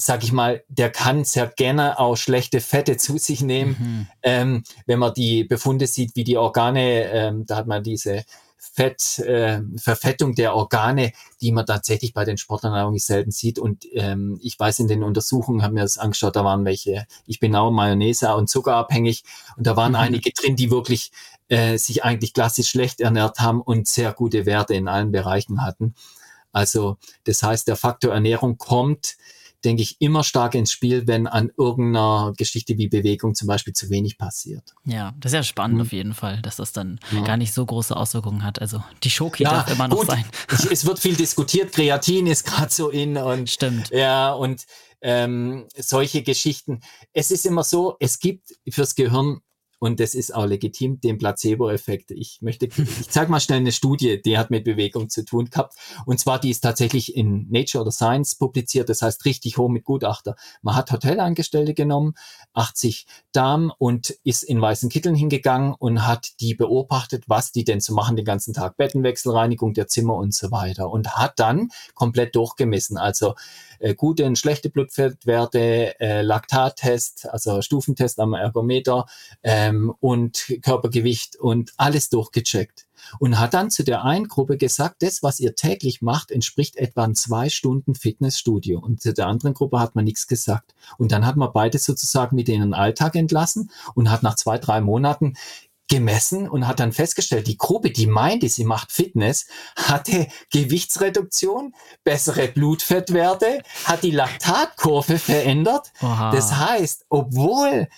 sag 0.00 0.22
ich 0.22 0.30
mal, 0.30 0.62
der 0.68 0.90
kann 0.90 1.24
sehr 1.24 1.48
gerne 1.48 1.98
auch 1.98 2.16
schlechte 2.16 2.60
Fette 2.60 2.96
zu 2.96 3.18
sich 3.18 3.42
nehmen. 3.42 3.76
Mhm. 3.78 4.06
Ähm, 4.22 4.62
wenn 4.86 5.00
man 5.00 5.12
die 5.12 5.42
Befunde 5.42 5.88
sieht, 5.88 6.14
wie 6.14 6.22
die 6.22 6.36
Organe, 6.36 7.10
ähm, 7.10 7.46
da 7.46 7.56
hat 7.56 7.66
man 7.66 7.82
diese 7.82 8.24
Fett, 8.56 9.18
äh, 9.18 9.60
Verfettung 9.76 10.36
der 10.36 10.54
Organe, 10.54 11.12
die 11.40 11.50
man 11.50 11.66
tatsächlich 11.66 12.14
bei 12.14 12.24
den 12.24 12.38
Sportlern 12.38 12.74
eigentlich 12.74 13.04
selten 13.04 13.32
sieht. 13.32 13.58
Und 13.58 13.86
ähm, 13.92 14.38
ich 14.40 14.58
weiß, 14.58 14.78
in 14.78 14.86
den 14.86 15.02
Untersuchungen 15.02 15.64
haben 15.64 15.74
wir 15.74 15.82
das 15.82 15.98
angeschaut, 15.98 16.36
da 16.36 16.44
waren 16.44 16.64
welche, 16.64 17.04
ich 17.26 17.40
bin 17.40 17.56
auch 17.56 17.72
Mayonnaise 17.72 18.32
und 18.36 18.48
Zuckerabhängig 18.48 19.24
und 19.56 19.66
da 19.66 19.76
waren 19.76 19.92
mhm. 19.92 19.98
einige 19.98 20.30
drin, 20.30 20.54
die 20.54 20.70
wirklich 20.70 21.10
äh, 21.48 21.76
sich 21.76 22.04
eigentlich 22.04 22.34
klassisch 22.34 22.68
schlecht 22.68 23.00
ernährt 23.00 23.40
haben 23.40 23.60
und 23.60 23.88
sehr 23.88 24.12
gute 24.12 24.46
Werte 24.46 24.74
in 24.74 24.86
allen 24.86 25.10
Bereichen 25.10 25.62
hatten. 25.62 25.94
Also 26.52 26.98
das 27.24 27.42
heißt, 27.42 27.66
der 27.66 27.76
Faktor 27.76 28.12
Ernährung 28.12 28.58
kommt 28.58 29.16
denke 29.64 29.82
ich, 29.82 29.96
immer 30.00 30.24
stark 30.24 30.54
ins 30.54 30.70
Spiel, 30.70 31.06
wenn 31.06 31.26
an 31.26 31.50
irgendeiner 31.56 32.32
Geschichte 32.36 32.78
wie 32.78 32.88
Bewegung 32.88 33.34
zum 33.34 33.48
Beispiel 33.48 33.72
zu 33.72 33.90
wenig 33.90 34.18
passiert. 34.18 34.74
Ja, 34.84 35.14
das 35.18 35.32
ist 35.32 35.36
ja 35.36 35.42
spannend 35.42 35.76
mhm. 35.76 35.82
auf 35.82 35.92
jeden 35.92 36.14
Fall, 36.14 36.40
dass 36.42 36.56
das 36.56 36.72
dann 36.72 37.00
ja. 37.10 37.22
gar 37.22 37.36
nicht 37.36 37.52
so 37.52 37.66
große 37.66 37.96
Auswirkungen 37.96 38.44
hat. 38.44 38.60
Also 38.60 38.82
die 39.02 39.10
Schoki 39.10 39.42
ja, 39.42 39.50
darf 39.50 39.70
immer 39.70 39.88
noch 39.88 39.98
gut. 39.98 40.06
sein. 40.06 40.24
es 40.70 40.84
wird 40.84 40.98
viel 40.98 41.16
diskutiert, 41.16 41.72
Kreatin 41.72 42.26
ist 42.26 42.44
gerade 42.44 42.72
so 42.72 42.90
in 42.90 43.16
und 43.16 43.50
Stimmt. 43.50 43.90
Ja, 43.90 44.32
und 44.32 44.64
ähm, 45.00 45.66
solche 45.76 46.22
Geschichten. 46.22 46.80
Es 47.12 47.30
ist 47.30 47.46
immer 47.46 47.64
so, 47.64 47.96
es 48.00 48.18
gibt 48.18 48.54
fürs 48.68 48.94
Gehirn 48.94 49.40
und 49.78 50.00
das 50.00 50.14
ist 50.14 50.34
auch 50.34 50.46
legitim, 50.46 51.00
den 51.00 51.18
Placebo-Effekt. 51.18 52.10
Ich 52.10 52.38
möchte, 52.42 52.66
ich 52.66 53.08
zeige 53.08 53.30
mal 53.30 53.40
schnell 53.40 53.58
eine 53.58 53.72
Studie, 53.72 54.20
die 54.20 54.36
hat 54.38 54.50
mit 54.50 54.64
Bewegung 54.64 55.08
zu 55.08 55.24
tun 55.24 55.50
gehabt. 55.50 55.74
Und 56.04 56.18
zwar, 56.18 56.40
die 56.40 56.50
ist 56.50 56.60
tatsächlich 56.60 57.14
in 57.14 57.46
Nature 57.50 57.82
oder 57.82 57.92
Science 57.92 58.34
publiziert. 58.34 58.88
Das 58.88 59.02
heißt, 59.02 59.24
richtig 59.24 59.56
hoch 59.56 59.68
mit 59.68 59.84
Gutachter. 59.84 60.36
Man 60.62 60.74
hat 60.74 60.90
Hotelangestellte 60.90 61.74
genommen, 61.74 62.14
80 62.54 63.06
Damen 63.32 63.70
und 63.78 64.10
ist 64.24 64.42
in 64.42 64.60
weißen 64.60 64.88
Kitteln 64.88 65.14
hingegangen 65.14 65.74
und 65.78 66.06
hat 66.06 66.40
die 66.40 66.54
beobachtet, 66.54 67.24
was 67.28 67.52
die 67.52 67.64
denn 67.64 67.80
zu 67.80 67.94
machen 67.94 68.16
den 68.16 68.24
ganzen 68.24 68.54
Tag. 68.54 68.76
Bettenwechsel, 68.76 69.32
Reinigung 69.32 69.74
der 69.74 69.86
Zimmer 69.86 70.14
und 70.14 70.34
so 70.34 70.50
weiter. 70.50 70.90
Und 70.90 71.16
hat 71.16 71.38
dann 71.38 71.70
komplett 71.94 72.34
durchgemessen. 72.34 72.96
Also, 72.96 73.34
äh, 73.78 73.94
gute 73.94 74.24
und 74.24 74.38
schlechte 74.38 74.70
Blutfettwerte, 74.70 75.98
äh, 76.00 76.22
Laktattest, 76.22 77.28
also 77.28 77.62
Stufentest 77.62 78.20
am 78.20 78.34
Ergometer 78.34 79.06
ähm, 79.42 79.94
und 80.00 80.54
Körpergewicht 80.62 81.36
und 81.36 81.72
alles 81.76 82.08
durchgecheckt. 82.08 82.86
Und 83.20 83.38
hat 83.38 83.54
dann 83.54 83.70
zu 83.70 83.84
der 83.84 84.04
einen 84.04 84.28
Gruppe 84.28 84.56
gesagt, 84.56 85.02
das, 85.02 85.22
was 85.22 85.40
ihr 85.40 85.54
täglich 85.54 86.02
macht, 86.02 86.30
entspricht 86.30 86.76
etwa 86.76 87.04
ein 87.04 87.14
zwei 87.14 87.48
Stunden 87.48 87.94
Fitnessstudio. 87.94 88.80
Und 88.80 89.00
zu 89.00 89.14
der 89.14 89.26
anderen 89.26 89.54
Gruppe 89.54 89.78
hat 89.78 89.94
man 89.94 90.04
nichts 90.04 90.26
gesagt. 90.26 90.74
Und 90.98 91.12
dann 91.12 91.24
hat 91.24 91.36
man 91.36 91.52
beide 91.52 91.78
sozusagen 91.78 92.36
mit 92.36 92.48
in 92.48 92.60
den 92.60 92.74
Alltag 92.74 93.14
entlassen 93.14 93.70
und 93.94 94.10
hat 94.10 94.22
nach 94.22 94.34
zwei, 94.34 94.58
drei 94.58 94.80
Monaten 94.80 95.34
gemessen 95.88 96.48
und 96.48 96.66
hat 96.68 96.80
dann 96.80 96.92
festgestellt, 96.92 97.46
die 97.46 97.56
Gruppe, 97.56 97.90
die 97.90 98.06
meinte, 98.06 98.48
sie 98.48 98.64
macht 98.64 98.92
Fitness, 98.92 99.46
hatte 99.76 100.28
Gewichtsreduktion, 100.52 101.74
bessere 102.04 102.48
Blutfettwerte, 102.48 103.62
hat 103.84 104.02
die 104.02 104.10
Laktatkurve 104.10 105.18
verändert. 105.18 105.92
Aha. 106.00 106.30
Das 106.30 106.54
heißt, 106.56 107.06
obwohl 107.08 107.88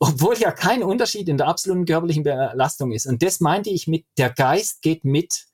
obwohl 0.00 0.36
ja 0.36 0.50
kein 0.50 0.82
Unterschied 0.82 1.28
in 1.28 1.38
der 1.38 1.48
absoluten 1.48 1.86
körperlichen 1.86 2.24
Belastung 2.24 2.92
ist. 2.92 3.06
Und 3.06 3.22
das 3.22 3.40
meinte 3.40 3.70
ich 3.70 3.86
mit, 3.86 4.04
der 4.18 4.28
Geist 4.28 4.82
geht 4.82 5.04
mit 5.04 5.46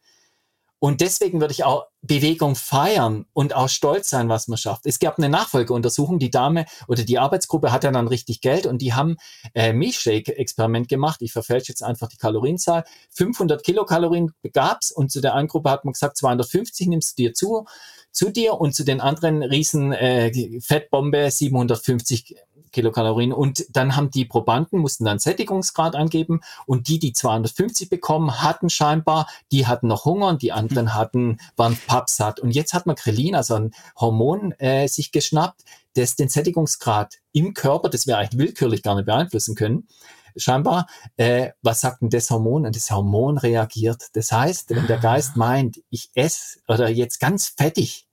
und 0.80 1.02
deswegen 1.02 1.40
würde 1.42 1.52
ich 1.52 1.62
auch 1.62 1.88
Bewegung 2.00 2.56
feiern 2.56 3.26
und 3.34 3.54
auch 3.54 3.68
stolz 3.68 4.08
sein, 4.08 4.30
was 4.30 4.48
man 4.48 4.56
schafft. 4.56 4.86
Es 4.86 4.98
gab 4.98 5.18
eine 5.18 5.28
Nachfolgeuntersuchung, 5.28 6.18
die 6.18 6.30
Dame 6.30 6.64
oder 6.88 7.04
die 7.04 7.18
Arbeitsgruppe 7.18 7.70
hatte 7.70 7.92
dann 7.92 8.08
richtig 8.08 8.40
Geld 8.40 8.64
und 8.64 8.78
die 8.80 8.94
haben 8.94 9.18
äh, 9.54 9.74
Milchshake-Experiment 9.74 10.88
gemacht. 10.88 11.20
Ich 11.20 11.32
verfälsche 11.32 11.70
jetzt 11.70 11.82
einfach 11.82 12.08
die 12.08 12.16
Kalorienzahl. 12.16 12.84
500 13.10 13.62
Kilokalorien 13.62 14.32
gab's 14.54 14.90
und 14.90 15.12
zu 15.12 15.20
der 15.20 15.34
einen 15.34 15.48
Gruppe 15.48 15.70
hat 15.70 15.84
man 15.84 15.92
gesagt, 15.92 16.16
250 16.16 16.88
nimmst 16.88 17.18
du 17.18 17.24
dir 17.24 17.34
zu, 17.34 17.66
zu 18.10 18.30
dir 18.30 18.54
und 18.54 18.74
zu 18.74 18.82
den 18.82 19.02
anderen 19.02 19.42
riesen 19.42 19.92
äh, 19.92 20.60
Fettbombe 20.62 21.30
750 21.30 22.36
Kilokalorien. 22.72 23.32
Und 23.32 23.64
dann 23.70 23.96
haben 23.96 24.10
die 24.10 24.24
Probanden, 24.24 24.78
mussten 24.78 25.04
dann 25.04 25.18
Sättigungsgrad 25.18 25.94
angeben 25.94 26.40
und 26.66 26.88
die, 26.88 26.98
die 26.98 27.12
250 27.12 27.88
bekommen, 27.90 28.42
hatten 28.42 28.70
scheinbar, 28.70 29.26
die 29.52 29.66
hatten 29.66 29.88
noch 29.88 30.04
Hunger 30.04 30.28
und 30.28 30.42
die 30.42 30.52
anderen 30.52 30.86
mhm. 30.86 30.94
hatten, 30.94 31.38
waren 31.56 31.76
pappsatt. 31.86 32.40
Und 32.40 32.50
jetzt 32.52 32.74
hat 32.74 32.86
man 32.86 32.96
Krelin, 32.96 33.34
also 33.34 33.54
ein 33.54 33.72
Hormon, 33.98 34.52
äh, 34.52 34.88
sich 34.88 35.12
geschnappt, 35.12 35.62
das 35.94 36.16
den 36.16 36.28
Sättigungsgrad 36.28 37.16
im 37.32 37.54
Körper, 37.54 37.88
das 37.88 38.06
wir 38.06 38.18
eigentlich 38.18 38.38
willkürlich 38.38 38.82
gar 38.82 38.94
nicht 38.94 39.06
beeinflussen 39.06 39.54
können, 39.54 39.88
scheinbar, 40.36 40.86
äh, 41.16 41.50
was 41.62 41.80
sagt 41.80 42.02
denn 42.02 42.10
das 42.10 42.30
Hormon? 42.30 42.66
Und 42.66 42.76
das 42.76 42.90
Hormon 42.90 43.38
reagiert. 43.38 44.08
Das 44.12 44.32
heißt, 44.32 44.70
wenn 44.70 44.86
der 44.86 44.98
Geist 44.98 45.36
meint, 45.36 45.80
ich 45.90 46.10
esse 46.14 46.60
oder 46.68 46.88
jetzt 46.88 47.20
ganz 47.20 47.48
fettig, 47.48 48.06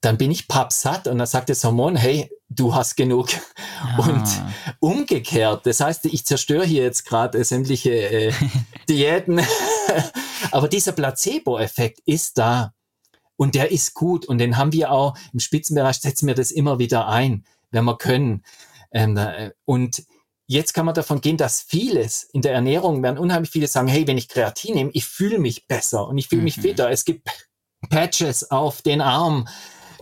dann 0.00 0.16
bin 0.16 0.30
ich 0.30 0.48
pappsatt 0.48 1.08
und 1.08 1.18
dann 1.18 1.26
sagt 1.26 1.48
das 1.48 1.64
Hormon, 1.64 1.96
hey, 1.96 2.30
du 2.48 2.74
hast 2.74 2.96
genug. 2.96 3.28
Ah. 3.80 3.98
Und 4.06 4.24
umgekehrt, 4.80 5.66
das 5.66 5.80
heißt, 5.80 6.06
ich 6.06 6.24
zerstöre 6.26 6.64
hier 6.64 6.82
jetzt 6.82 7.04
gerade 7.04 7.42
sämtliche 7.44 7.90
äh, 7.92 8.32
Diäten, 8.88 9.40
aber 10.50 10.68
dieser 10.68 10.92
Placebo-Effekt 10.92 12.00
ist 12.06 12.38
da 12.38 12.72
und 13.36 13.54
der 13.54 13.70
ist 13.70 13.94
gut 13.94 14.26
und 14.26 14.38
den 14.38 14.56
haben 14.56 14.72
wir 14.72 14.90
auch 14.90 15.16
im 15.32 15.40
Spitzenbereich, 15.40 15.96
setzen 15.96 16.26
wir 16.26 16.34
das 16.34 16.50
immer 16.50 16.78
wieder 16.78 17.08
ein, 17.08 17.44
wenn 17.70 17.84
wir 17.84 17.96
können. 17.96 18.42
Ähm, 18.90 19.16
äh, 19.16 19.52
und 19.64 20.04
jetzt 20.46 20.72
kann 20.72 20.86
man 20.86 20.94
davon 20.94 21.20
gehen, 21.20 21.36
dass 21.36 21.60
vieles 21.62 22.24
in 22.24 22.42
der 22.42 22.52
Ernährung 22.52 23.02
werden 23.02 23.18
unheimlich 23.18 23.50
viele 23.50 23.68
sagen, 23.68 23.88
hey, 23.88 24.06
wenn 24.06 24.18
ich 24.18 24.28
Kreatin 24.28 24.74
nehme, 24.74 24.90
ich 24.94 25.04
fühle 25.04 25.38
mich 25.38 25.66
besser 25.66 26.08
und 26.08 26.18
ich 26.18 26.28
fühle 26.28 26.42
mich 26.42 26.56
mhm. 26.56 26.62
fitter. 26.62 26.90
Es 26.90 27.04
gibt 27.04 27.28
Patches 27.90 28.50
auf 28.50 28.82
den 28.82 29.00
Arm, 29.00 29.46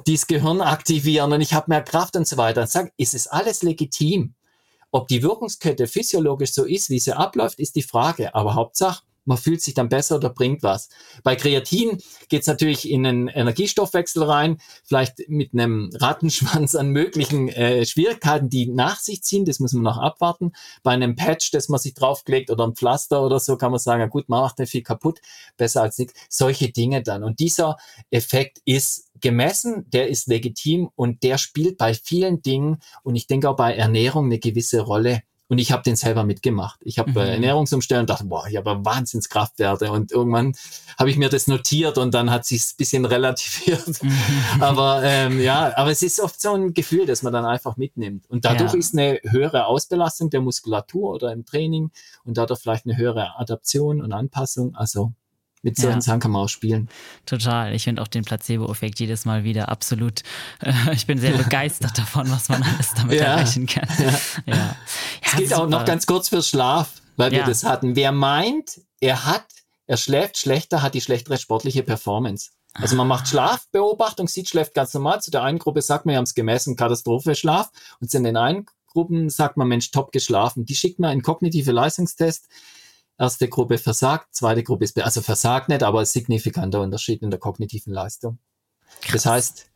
die 0.06 0.14
das 0.14 0.26
Gehirn 0.26 0.60
aktivieren 0.60 1.32
und 1.32 1.40
ich 1.40 1.54
habe 1.54 1.66
mehr 1.68 1.82
Kraft 1.82 2.16
und 2.16 2.26
so 2.26 2.36
weiter. 2.36 2.62
Und 2.62 2.70
sagen, 2.70 2.90
ist 2.96 3.14
es 3.14 3.26
alles 3.26 3.62
legitim? 3.62 4.34
Ob 4.92 5.08
die 5.08 5.22
Wirkungskette 5.22 5.86
physiologisch 5.86 6.52
so 6.52 6.64
ist, 6.64 6.90
wie 6.90 6.98
sie 6.98 7.16
abläuft, 7.16 7.58
ist 7.58 7.76
die 7.76 7.82
Frage. 7.82 8.34
Aber 8.34 8.54
Hauptsache, 8.54 9.02
man 9.26 9.36
fühlt 9.36 9.60
sich 9.60 9.74
dann 9.74 9.88
besser 9.88 10.16
oder 10.16 10.30
bringt 10.30 10.62
was. 10.62 10.88
Bei 11.24 11.34
Kreatin 11.34 12.00
geht 12.28 12.42
es 12.42 12.46
natürlich 12.46 12.88
in 12.88 13.04
einen 13.04 13.28
Energiestoffwechsel 13.28 14.22
rein, 14.22 14.58
vielleicht 14.84 15.28
mit 15.28 15.52
einem 15.52 15.90
Rattenschwanz 15.94 16.76
an 16.76 16.90
möglichen 16.90 17.48
äh, 17.48 17.84
Schwierigkeiten, 17.84 18.48
die 18.48 18.66
nach 18.66 19.00
sich 19.00 19.22
ziehen, 19.22 19.44
das 19.44 19.58
muss 19.58 19.72
man 19.72 19.82
noch 19.82 19.98
abwarten. 19.98 20.52
Bei 20.84 20.92
einem 20.92 21.16
Patch, 21.16 21.50
das 21.50 21.68
man 21.68 21.80
sich 21.80 21.94
draufklickt 21.94 22.50
oder 22.50 22.64
ein 22.64 22.76
Pflaster 22.76 23.22
oder 23.22 23.40
so, 23.40 23.56
kann 23.56 23.72
man 23.72 23.80
sagen, 23.80 24.00
ja 24.00 24.06
gut, 24.06 24.28
man 24.28 24.40
macht 24.40 24.60
nicht 24.60 24.70
viel 24.70 24.82
kaputt, 24.82 25.20
besser 25.56 25.82
als 25.82 25.98
nichts. 25.98 26.14
Solche 26.30 26.70
Dinge 26.70 27.02
dann. 27.02 27.24
Und 27.24 27.40
dieser 27.40 27.76
Effekt 28.10 28.60
ist 28.64 29.05
gemessen, 29.20 29.88
der 29.90 30.08
ist 30.08 30.28
legitim 30.28 30.90
und 30.94 31.22
der 31.22 31.38
spielt 31.38 31.78
bei 31.78 31.94
vielen 31.94 32.42
Dingen 32.42 32.78
und 33.02 33.16
ich 33.16 33.26
denke 33.26 33.48
auch 33.50 33.56
bei 33.56 33.74
Ernährung 33.74 34.26
eine 34.26 34.38
gewisse 34.38 34.80
Rolle 34.80 35.22
und 35.48 35.58
ich 35.58 35.70
habe 35.70 35.82
den 35.84 35.94
selber 35.94 36.24
mitgemacht. 36.24 36.80
Ich 36.82 36.98
habe 36.98 37.10
äh, 37.10 37.12
mhm. 37.12 37.18
Ernährungsumstellung 37.18 38.02
und 38.02 38.10
dachte, 38.10 38.24
boah, 38.24 38.46
ich 38.48 38.56
habe 38.56 38.84
Wahnsinnskraftwerte. 38.84 39.92
Und 39.92 40.10
irgendwann 40.10 40.54
habe 40.98 41.10
ich 41.10 41.16
mir 41.16 41.28
das 41.28 41.46
notiert 41.46 41.98
und 41.98 42.14
dann 42.14 42.30
hat 42.30 42.44
sich 42.44 42.62
ein 42.62 42.76
bisschen 42.76 43.04
relativiert. 43.04 44.02
Mhm. 44.02 44.12
aber 44.60 45.02
ähm, 45.04 45.40
ja, 45.40 45.72
aber 45.76 45.90
es 45.92 46.02
ist 46.02 46.20
oft 46.20 46.40
so 46.40 46.54
ein 46.54 46.74
Gefühl, 46.74 47.06
das 47.06 47.22
man 47.22 47.32
dann 47.32 47.44
einfach 47.44 47.76
mitnimmt. 47.76 48.28
Und 48.28 48.44
dadurch 48.44 48.72
ja. 48.72 48.78
ist 48.78 48.94
eine 48.94 49.20
höhere 49.22 49.66
Ausbelastung 49.66 50.30
der 50.30 50.40
Muskulatur 50.40 51.14
oder 51.14 51.32
im 51.32 51.44
Training 51.44 51.90
und 52.24 52.36
dadurch 52.38 52.60
vielleicht 52.60 52.86
eine 52.86 52.96
höhere 52.96 53.38
Adaption 53.38 54.02
und 54.02 54.12
Anpassung. 54.12 54.74
Also 54.74 55.12
mit 55.62 55.76
solchen 55.76 55.96
ja. 55.96 56.00
Sachen 56.02 56.20
kann 56.20 56.30
man 56.30 56.42
auch 56.42 56.48
spielen. 56.48 56.88
Total. 57.24 57.74
Ich 57.74 57.84
finde 57.84 58.02
auch 58.02 58.08
den 58.08 58.24
Placebo-Effekt 58.24 59.00
jedes 59.00 59.24
Mal 59.24 59.44
wieder 59.44 59.68
absolut. 59.68 60.22
Äh, 60.60 60.72
ich 60.92 61.06
bin 61.06 61.18
sehr 61.18 61.32
begeistert 61.36 61.98
davon, 61.98 62.30
was 62.30 62.48
man 62.48 62.62
alles 62.62 62.94
damit 62.94 63.16
ja. 63.20 63.24
erreichen 63.26 63.66
kann. 63.66 63.88
Ja. 63.98 64.54
ja. 64.54 64.76
Es 65.22 65.36
geht 65.36 65.48
super. 65.48 65.62
auch 65.62 65.68
noch 65.68 65.84
ganz 65.84 66.06
kurz 66.06 66.28
für 66.28 66.42
Schlaf, 66.42 67.02
weil 67.16 67.32
wir 67.32 67.44
das 67.44 67.64
hatten. 67.64 67.96
Wer 67.96 68.12
meint, 68.12 68.80
er 69.00 69.24
hat, 69.24 69.46
er 69.86 69.96
schläft 69.96 70.38
schlechter, 70.38 70.82
hat 70.82 70.94
die 70.94 71.00
schlechtere 71.00 71.38
sportliche 71.38 71.82
Performance. 71.82 72.50
Also 72.74 72.94
man 72.94 73.08
macht 73.08 73.28
Schlafbeobachtung, 73.28 74.28
sieht, 74.28 74.48
schläft 74.48 74.74
ganz 74.74 74.92
normal. 74.92 75.22
Zu 75.22 75.30
der 75.30 75.42
einen 75.42 75.58
Gruppe 75.58 75.80
sagt 75.82 76.04
man, 76.04 76.12
wir 76.12 76.18
haben 76.18 76.24
es 76.24 76.34
gemessen, 76.34 76.76
Katastrophe 76.76 77.34
Schlaf. 77.34 77.70
Und 78.00 78.10
zu 78.10 78.22
den 78.22 78.36
einen 78.36 78.66
Gruppen 78.86 79.30
sagt 79.30 79.56
man, 79.56 79.68
Mensch, 79.68 79.90
top 79.90 80.12
geschlafen. 80.12 80.64
Die 80.64 80.74
schickt 80.74 80.98
man 80.98 81.10
einen 81.10 81.22
kognitive 81.22 81.72
Leistungstest 81.72 82.48
Erste 83.18 83.48
Gruppe 83.48 83.78
versagt, 83.78 84.34
zweite 84.34 84.62
Gruppe 84.62 84.84
ist, 84.84 85.00
also 85.00 85.22
versagt 85.22 85.68
nicht, 85.68 85.82
aber 85.82 86.04
signifikanter 86.04 86.82
Unterschied 86.82 87.22
in 87.22 87.30
der 87.30 87.40
kognitiven 87.40 87.92
Leistung. 87.92 88.38
Krass. 89.00 89.22
Das 89.22 89.26
heißt, 89.26 89.70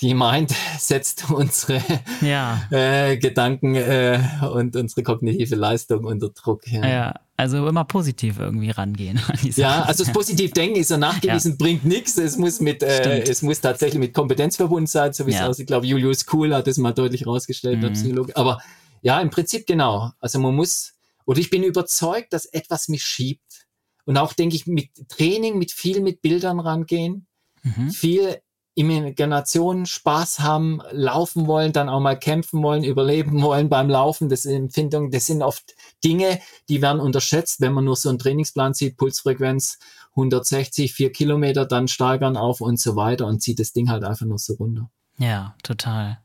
die 0.00 0.14
Mind 0.14 0.52
setzt 0.78 1.30
unsere 1.30 1.80
ja. 2.20 2.62
äh, 2.70 3.16
Gedanken 3.16 3.74
äh, 3.74 4.20
und 4.52 4.76
unsere 4.76 5.02
kognitive 5.02 5.54
Leistung 5.54 6.04
unter 6.04 6.30
Druck. 6.30 6.66
Ja. 6.66 6.86
ja. 6.86 7.14
also 7.36 7.66
immer 7.66 7.84
positiv 7.84 8.38
irgendwie 8.38 8.70
rangehen. 8.70 9.20
Ja, 9.56 9.82
also 9.82 10.04
das 10.04 10.12
positiv 10.12 10.52
denken 10.52 10.76
ist 10.76 10.90
ja 10.90 10.96
nachgewiesen, 10.96 11.52
ja. 11.52 11.56
bringt 11.58 11.84
nichts. 11.84 12.18
Es 12.18 12.36
muss 12.36 12.60
mit, 12.60 12.82
äh, 12.82 13.22
es 13.22 13.42
muss 13.42 13.60
tatsächlich 13.60 14.00
mit 14.00 14.14
Kompetenz 14.14 14.56
verbunden 14.56 14.86
sein, 14.86 15.12
so 15.12 15.26
wie 15.26 15.32
es 15.32 15.40
aussieht. 15.40 15.64
Ich 15.64 15.66
glaube, 15.68 15.86
Julius 15.86 16.26
Kuhl 16.26 16.54
hat 16.54 16.66
das 16.66 16.76
mal 16.76 16.92
deutlich 16.92 17.26
rausgestellt, 17.26 17.78
mhm. 17.78 17.82
der 17.82 17.90
Psychologe. 17.90 18.36
Aber 18.36 18.60
ja, 19.02 19.20
im 19.20 19.30
Prinzip 19.30 19.66
genau. 19.66 20.12
Also 20.18 20.38
man 20.38 20.54
muss, 20.54 20.93
oder 21.26 21.38
ich 21.38 21.50
bin 21.50 21.62
überzeugt, 21.62 22.32
dass 22.32 22.46
etwas 22.46 22.88
mich 22.88 23.02
schiebt. 23.02 23.66
Und 24.04 24.18
auch 24.18 24.32
denke 24.34 24.56
ich, 24.56 24.66
mit 24.66 24.90
Training, 25.08 25.58
mit 25.58 25.72
viel 25.72 26.00
mit 26.00 26.20
Bildern 26.20 26.60
rangehen, 26.60 27.26
mhm. 27.62 27.90
viel 27.90 28.40
Imagination, 28.76 29.86
Spaß 29.86 30.40
haben, 30.40 30.82
laufen 30.90 31.46
wollen, 31.46 31.72
dann 31.72 31.88
auch 31.88 32.00
mal 32.00 32.18
kämpfen 32.18 32.62
wollen, 32.62 32.82
überleben 32.82 33.40
wollen 33.40 33.68
beim 33.68 33.88
Laufen. 33.88 34.28
Das 34.28 34.42
sind 34.42 34.54
Empfindungen, 34.54 35.10
das 35.10 35.26
sind 35.26 35.42
oft 35.42 35.74
Dinge, 36.02 36.40
die 36.68 36.82
werden 36.82 37.00
unterschätzt, 37.00 37.60
wenn 37.60 37.72
man 37.72 37.84
nur 37.84 37.96
so 37.96 38.08
einen 38.08 38.18
Trainingsplan 38.18 38.74
sieht, 38.74 38.96
Pulsfrequenz 38.96 39.78
160, 40.10 40.92
vier 40.92 41.12
Kilometer, 41.12 41.66
dann 41.66 41.88
steigern 41.88 42.36
auf 42.36 42.60
und 42.60 42.80
so 42.80 42.96
weiter 42.96 43.26
und 43.26 43.42
zieht 43.42 43.58
das 43.60 43.72
Ding 43.72 43.90
halt 43.90 44.04
einfach 44.04 44.26
nur 44.26 44.38
so 44.38 44.54
runter. 44.54 44.90
Ja, 45.18 45.54
total. 45.62 46.18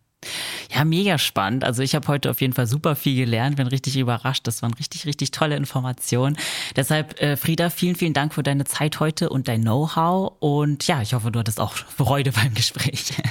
Ja, 0.73 0.85
mega 0.85 1.17
spannend. 1.17 1.63
Also 1.63 1.81
ich 1.81 1.95
habe 1.95 2.07
heute 2.07 2.29
auf 2.29 2.41
jeden 2.41 2.53
Fall 2.53 2.67
super 2.67 2.95
viel 2.95 3.15
gelernt, 3.15 3.55
bin 3.55 3.67
richtig 3.67 3.97
überrascht. 3.97 4.45
Das 4.45 4.61
waren 4.61 4.73
richtig, 4.73 5.05
richtig 5.05 5.31
tolle 5.31 5.55
Informationen. 5.55 6.37
Deshalb, 6.75 7.19
äh, 7.21 7.37
Frieda, 7.37 7.69
vielen, 7.69 7.95
vielen 7.95 8.13
Dank 8.13 8.33
für 8.33 8.43
deine 8.43 8.65
Zeit 8.65 8.99
heute 8.99 9.29
und 9.29 9.47
dein 9.47 9.61
Know-how. 9.61 10.33
Und 10.39 10.85
ja, 10.87 11.01
ich 11.01 11.13
hoffe, 11.13 11.31
du 11.31 11.39
hattest 11.39 11.59
auch 11.59 11.73
Freude 11.97 12.31
beim 12.31 12.53
Gespräch. 12.53 13.13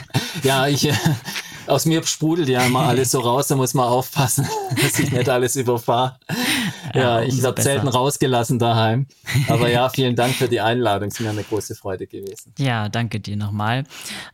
Ja, 0.45 0.69
ich, 0.69 0.89
äh, 0.89 0.95
aus 1.67 1.85
mir 1.85 2.05
sprudelt 2.05 2.49
ja 2.49 2.65
immer 2.65 2.81
alles 2.81 3.11
so 3.11 3.21
raus, 3.21 3.49
da 3.49 3.57
muss 3.57 3.75
man 3.75 3.87
aufpassen, 3.87 4.47
dass 4.83 4.99
ich 5.01 5.11
nicht 5.11 5.29
alles 5.29 5.57
überfahre. 5.57 6.17
Ja, 6.95 7.21
ja 7.21 7.23
ich 7.23 7.43
habe 7.43 7.61
selten 7.61 7.89
rausgelassen 7.89 8.59
daheim. 8.61 9.07
Aber 9.49 9.69
ja, 9.69 9.89
vielen 9.89 10.15
Dank 10.15 10.35
für 10.35 10.49
die 10.49 10.61
Einladung. 10.61 11.09
Es 11.09 11.15
ist 11.15 11.21
mir 11.21 11.31
eine 11.31 11.43
große 11.43 11.75
Freude 11.75 12.07
gewesen. 12.07 12.55
Ja, 12.59 12.89
danke 12.89 13.19
dir 13.19 13.37
nochmal. 13.37 13.85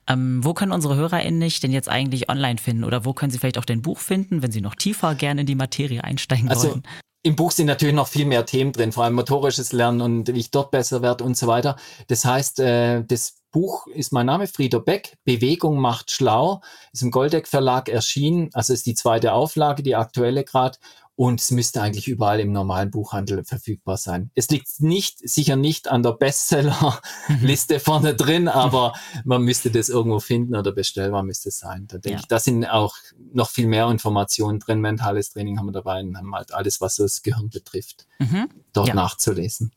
Ähm, 0.07 0.45
wo 0.45 0.53
können 0.53 0.73
unsere 0.73 0.97
HörerInnen 0.97 1.41
dich 1.41 1.61
denn 1.61 1.73
jetzt 1.73 1.89
eigentlich 1.89 2.29
online 2.29 2.44
finden? 2.59 2.85
Oder 2.85 3.05
wo 3.05 3.13
können 3.13 3.31
sie 3.31 3.39
vielleicht 3.39 3.59
auch 3.59 3.65
dein 3.65 3.83
Buch 3.83 3.99
finden, 3.99 4.43
wenn 4.43 4.53
sie 4.53 4.61
noch 4.61 4.75
tiefer 4.75 5.15
gerne 5.15 5.43
in 5.43 5.47
die 5.47 5.55
Materie 5.55 6.03
einsteigen 6.05 6.49
also, 6.49 6.71
wollen? 6.71 6.83
Im 7.27 7.37
Buch 7.37 7.53
sind 7.53 7.67
natürlich 7.67 7.95
noch 7.95 8.09
viel 8.09 8.27
mehr 8.27 8.45
Themen 8.45 8.73
drin, 8.73 8.93
vor 8.93 9.05
allem 9.05 9.15
motorisches 9.15 9.73
Lernen 9.73 10.03
und 10.03 10.35
wie 10.35 10.41
ich 10.41 10.51
dort 10.51 10.71
besser 10.71 11.01
werde 11.01 11.25
und 11.25 11.39
so 11.39 11.47
weiter. 11.47 11.77
Das 12.09 12.27
heißt, 12.27 12.61
äh, 12.61 13.03
das 13.03 13.37
Buch 13.51 13.87
ist 13.87 14.13
mein 14.13 14.27
Name, 14.27 14.47
Frieder 14.47 14.81
Beck. 14.81 15.17
Bewegung 15.25 15.79
macht 15.79 16.11
schlau. 16.11 16.61
Ist 16.93 17.03
im 17.03 17.11
Goldeck 17.11 17.49
Verlag 17.49 17.89
erschienen. 17.89 18.51
Also 18.53 18.75
ist 18.75 18.85
die 18.85 18.95
zweite 18.95 19.33
Auflage, 19.33 19.83
die 19.83 19.95
aktuelle 19.95 20.45
gerade 20.45 20.77
und 21.17 21.41
es 21.41 21.51
müsste 21.51 21.81
eigentlich 21.81 22.09
überall 22.09 22.41
im 22.41 22.51
normalen 22.53 22.91
Buchhandel 22.91 23.45
verfügbar 23.45 23.97
sein. 23.97 24.31
Es 24.35 24.49
liegt 24.49 24.81
nicht, 24.81 25.19
sicher 25.29 25.55
nicht 25.55 25.89
an 25.89 26.03
der 26.03 26.13
Bestsellerliste 26.13 27.79
vorne 27.79 28.15
drin, 28.15 28.49
aber 28.49 28.95
man 29.25 29.43
müsste 29.43 29.71
das 29.71 29.89
irgendwo 29.89 30.19
finden 30.19 30.57
oder 30.57 30.73
bestellbar 30.73 31.23
müsste 31.23 31.51
es 31.51 31.59
sein. 31.59 31.87
Da 31.87 31.99
denke 31.99 32.17
ja. 32.17 32.21
ich, 32.21 32.27
da 32.27 32.41
sind 32.41 32.65
auch 32.65 32.97
noch 33.33 33.51
viel 33.51 33.69
mehr 33.69 33.89
Informationen 33.89 34.59
drin. 34.59 34.81
Mentales 34.81 35.31
Training 35.31 35.59
haben 35.59 35.67
wir 35.67 35.73
dabei 35.73 36.01
und 36.01 36.17
haben 36.17 36.35
halt 36.35 36.53
alles, 36.53 36.81
was 36.81 36.97
das 36.97 37.23
Gehirn 37.23 37.49
betrifft, 37.49 38.07
mhm. 38.19 38.49
dort 38.73 38.89
ja. 38.89 38.95
nachzulesen. 38.95 39.73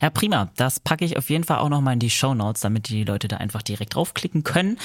Ja, 0.00 0.10
prima. 0.10 0.50
Das 0.56 0.80
packe 0.80 1.04
ich 1.04 1.16
auf 1.16 1.30
jeden 1.30 1.44
Fall 1.44 1.58
auch 1.58 1.68
nochmal 1.68 1.94
in 1.94 2.00
die 2.00 2.10
Show 2.10 2.34
Notes, 2.34 2.62
damit 2.62 2.88
die 2.88 3.04
Leute 3.04 3.28
da 3.28 3.36
einfach 3.36 3.62
direkt 3.62 3.94
draufklicken 3.94 4.42
können. 4.42 4.78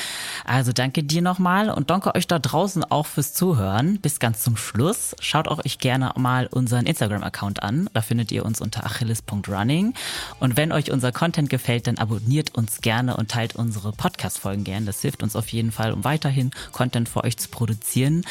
Also 0.45 0.73
danke 0.73 1.03
dir 1.03 1.22
nochmal 1.22 1.69
und 1.69 1.89
danke 1.89 2.14
euch 2.14 2.27
da 2.27 2.39
draußen 2.39 2.84
auch 2.84 3.07
fürs 3.07 3.34
Zuhören. 3.34 3.99
Bis 3.99 4.19
ganz 4.19 4.43
zum 4.43 4.57
Schluss. 4.57 5.15
Schaut 5.19 5.47
auch 5.47 5.64
euch 5.65 5.80
gerne 5.80 6.11
mal 6.18 6.47
unseren 6.47 6.85
Instagram-Account 6.85 7.64
an. 7.64 7.89
Da 7.93 8.01
findet 8.01 8.31
ihr 8.31 8.45
uns 8.45 8.61
unter 8.61 8.85
achilles.running. 8.85 9.93
Und 10.39 10.57
wenn 10.57 10.72
euch 10.72 10.91
unser 10.91 11.11
Content 11.11 11.49
gefällt, 11.49 11.88
dann 11.88 11.97
abonniert 11.97 12.55
uns 12.55 12.81
gerne 12.81 13.18
und 13.18 13.31
teilt 13.31 13.55
unsere 13.55 13.91
Podcast-Folgen 13.91 14.64
gerne. 14.64 14.85
Das 14.85 15.01
hilft 15.01 15.23
uns 15.23 15.35
auf 15.35 15.47
jeden 15.49 15.72
Fall, 15.72 15.93
um 15.93 16.03
weiterhin 16.03 16.51
Content 16.72 17.09
für 17.09 17.23
euch 17.23 17.38
zu 17.38 17.49
produzieren. 17.49 18.23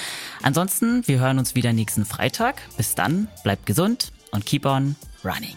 Ansonsten, 0.43 1.07
wir 1.07 1.19
hören 1.19 1.39
uns 1.39 1.55
wieder 1.55 1.73
nächsten 1.73 2.05
Freitag. 2.05 2.63
Bis 2.77 2.95
dann, 2.95 3.29
bleibt 3.43 3.67
gesund 3.67 4.13
und 4.31 4.47
keep 4.47 4.67
on 4.67 4.97
running. 5.25 5.57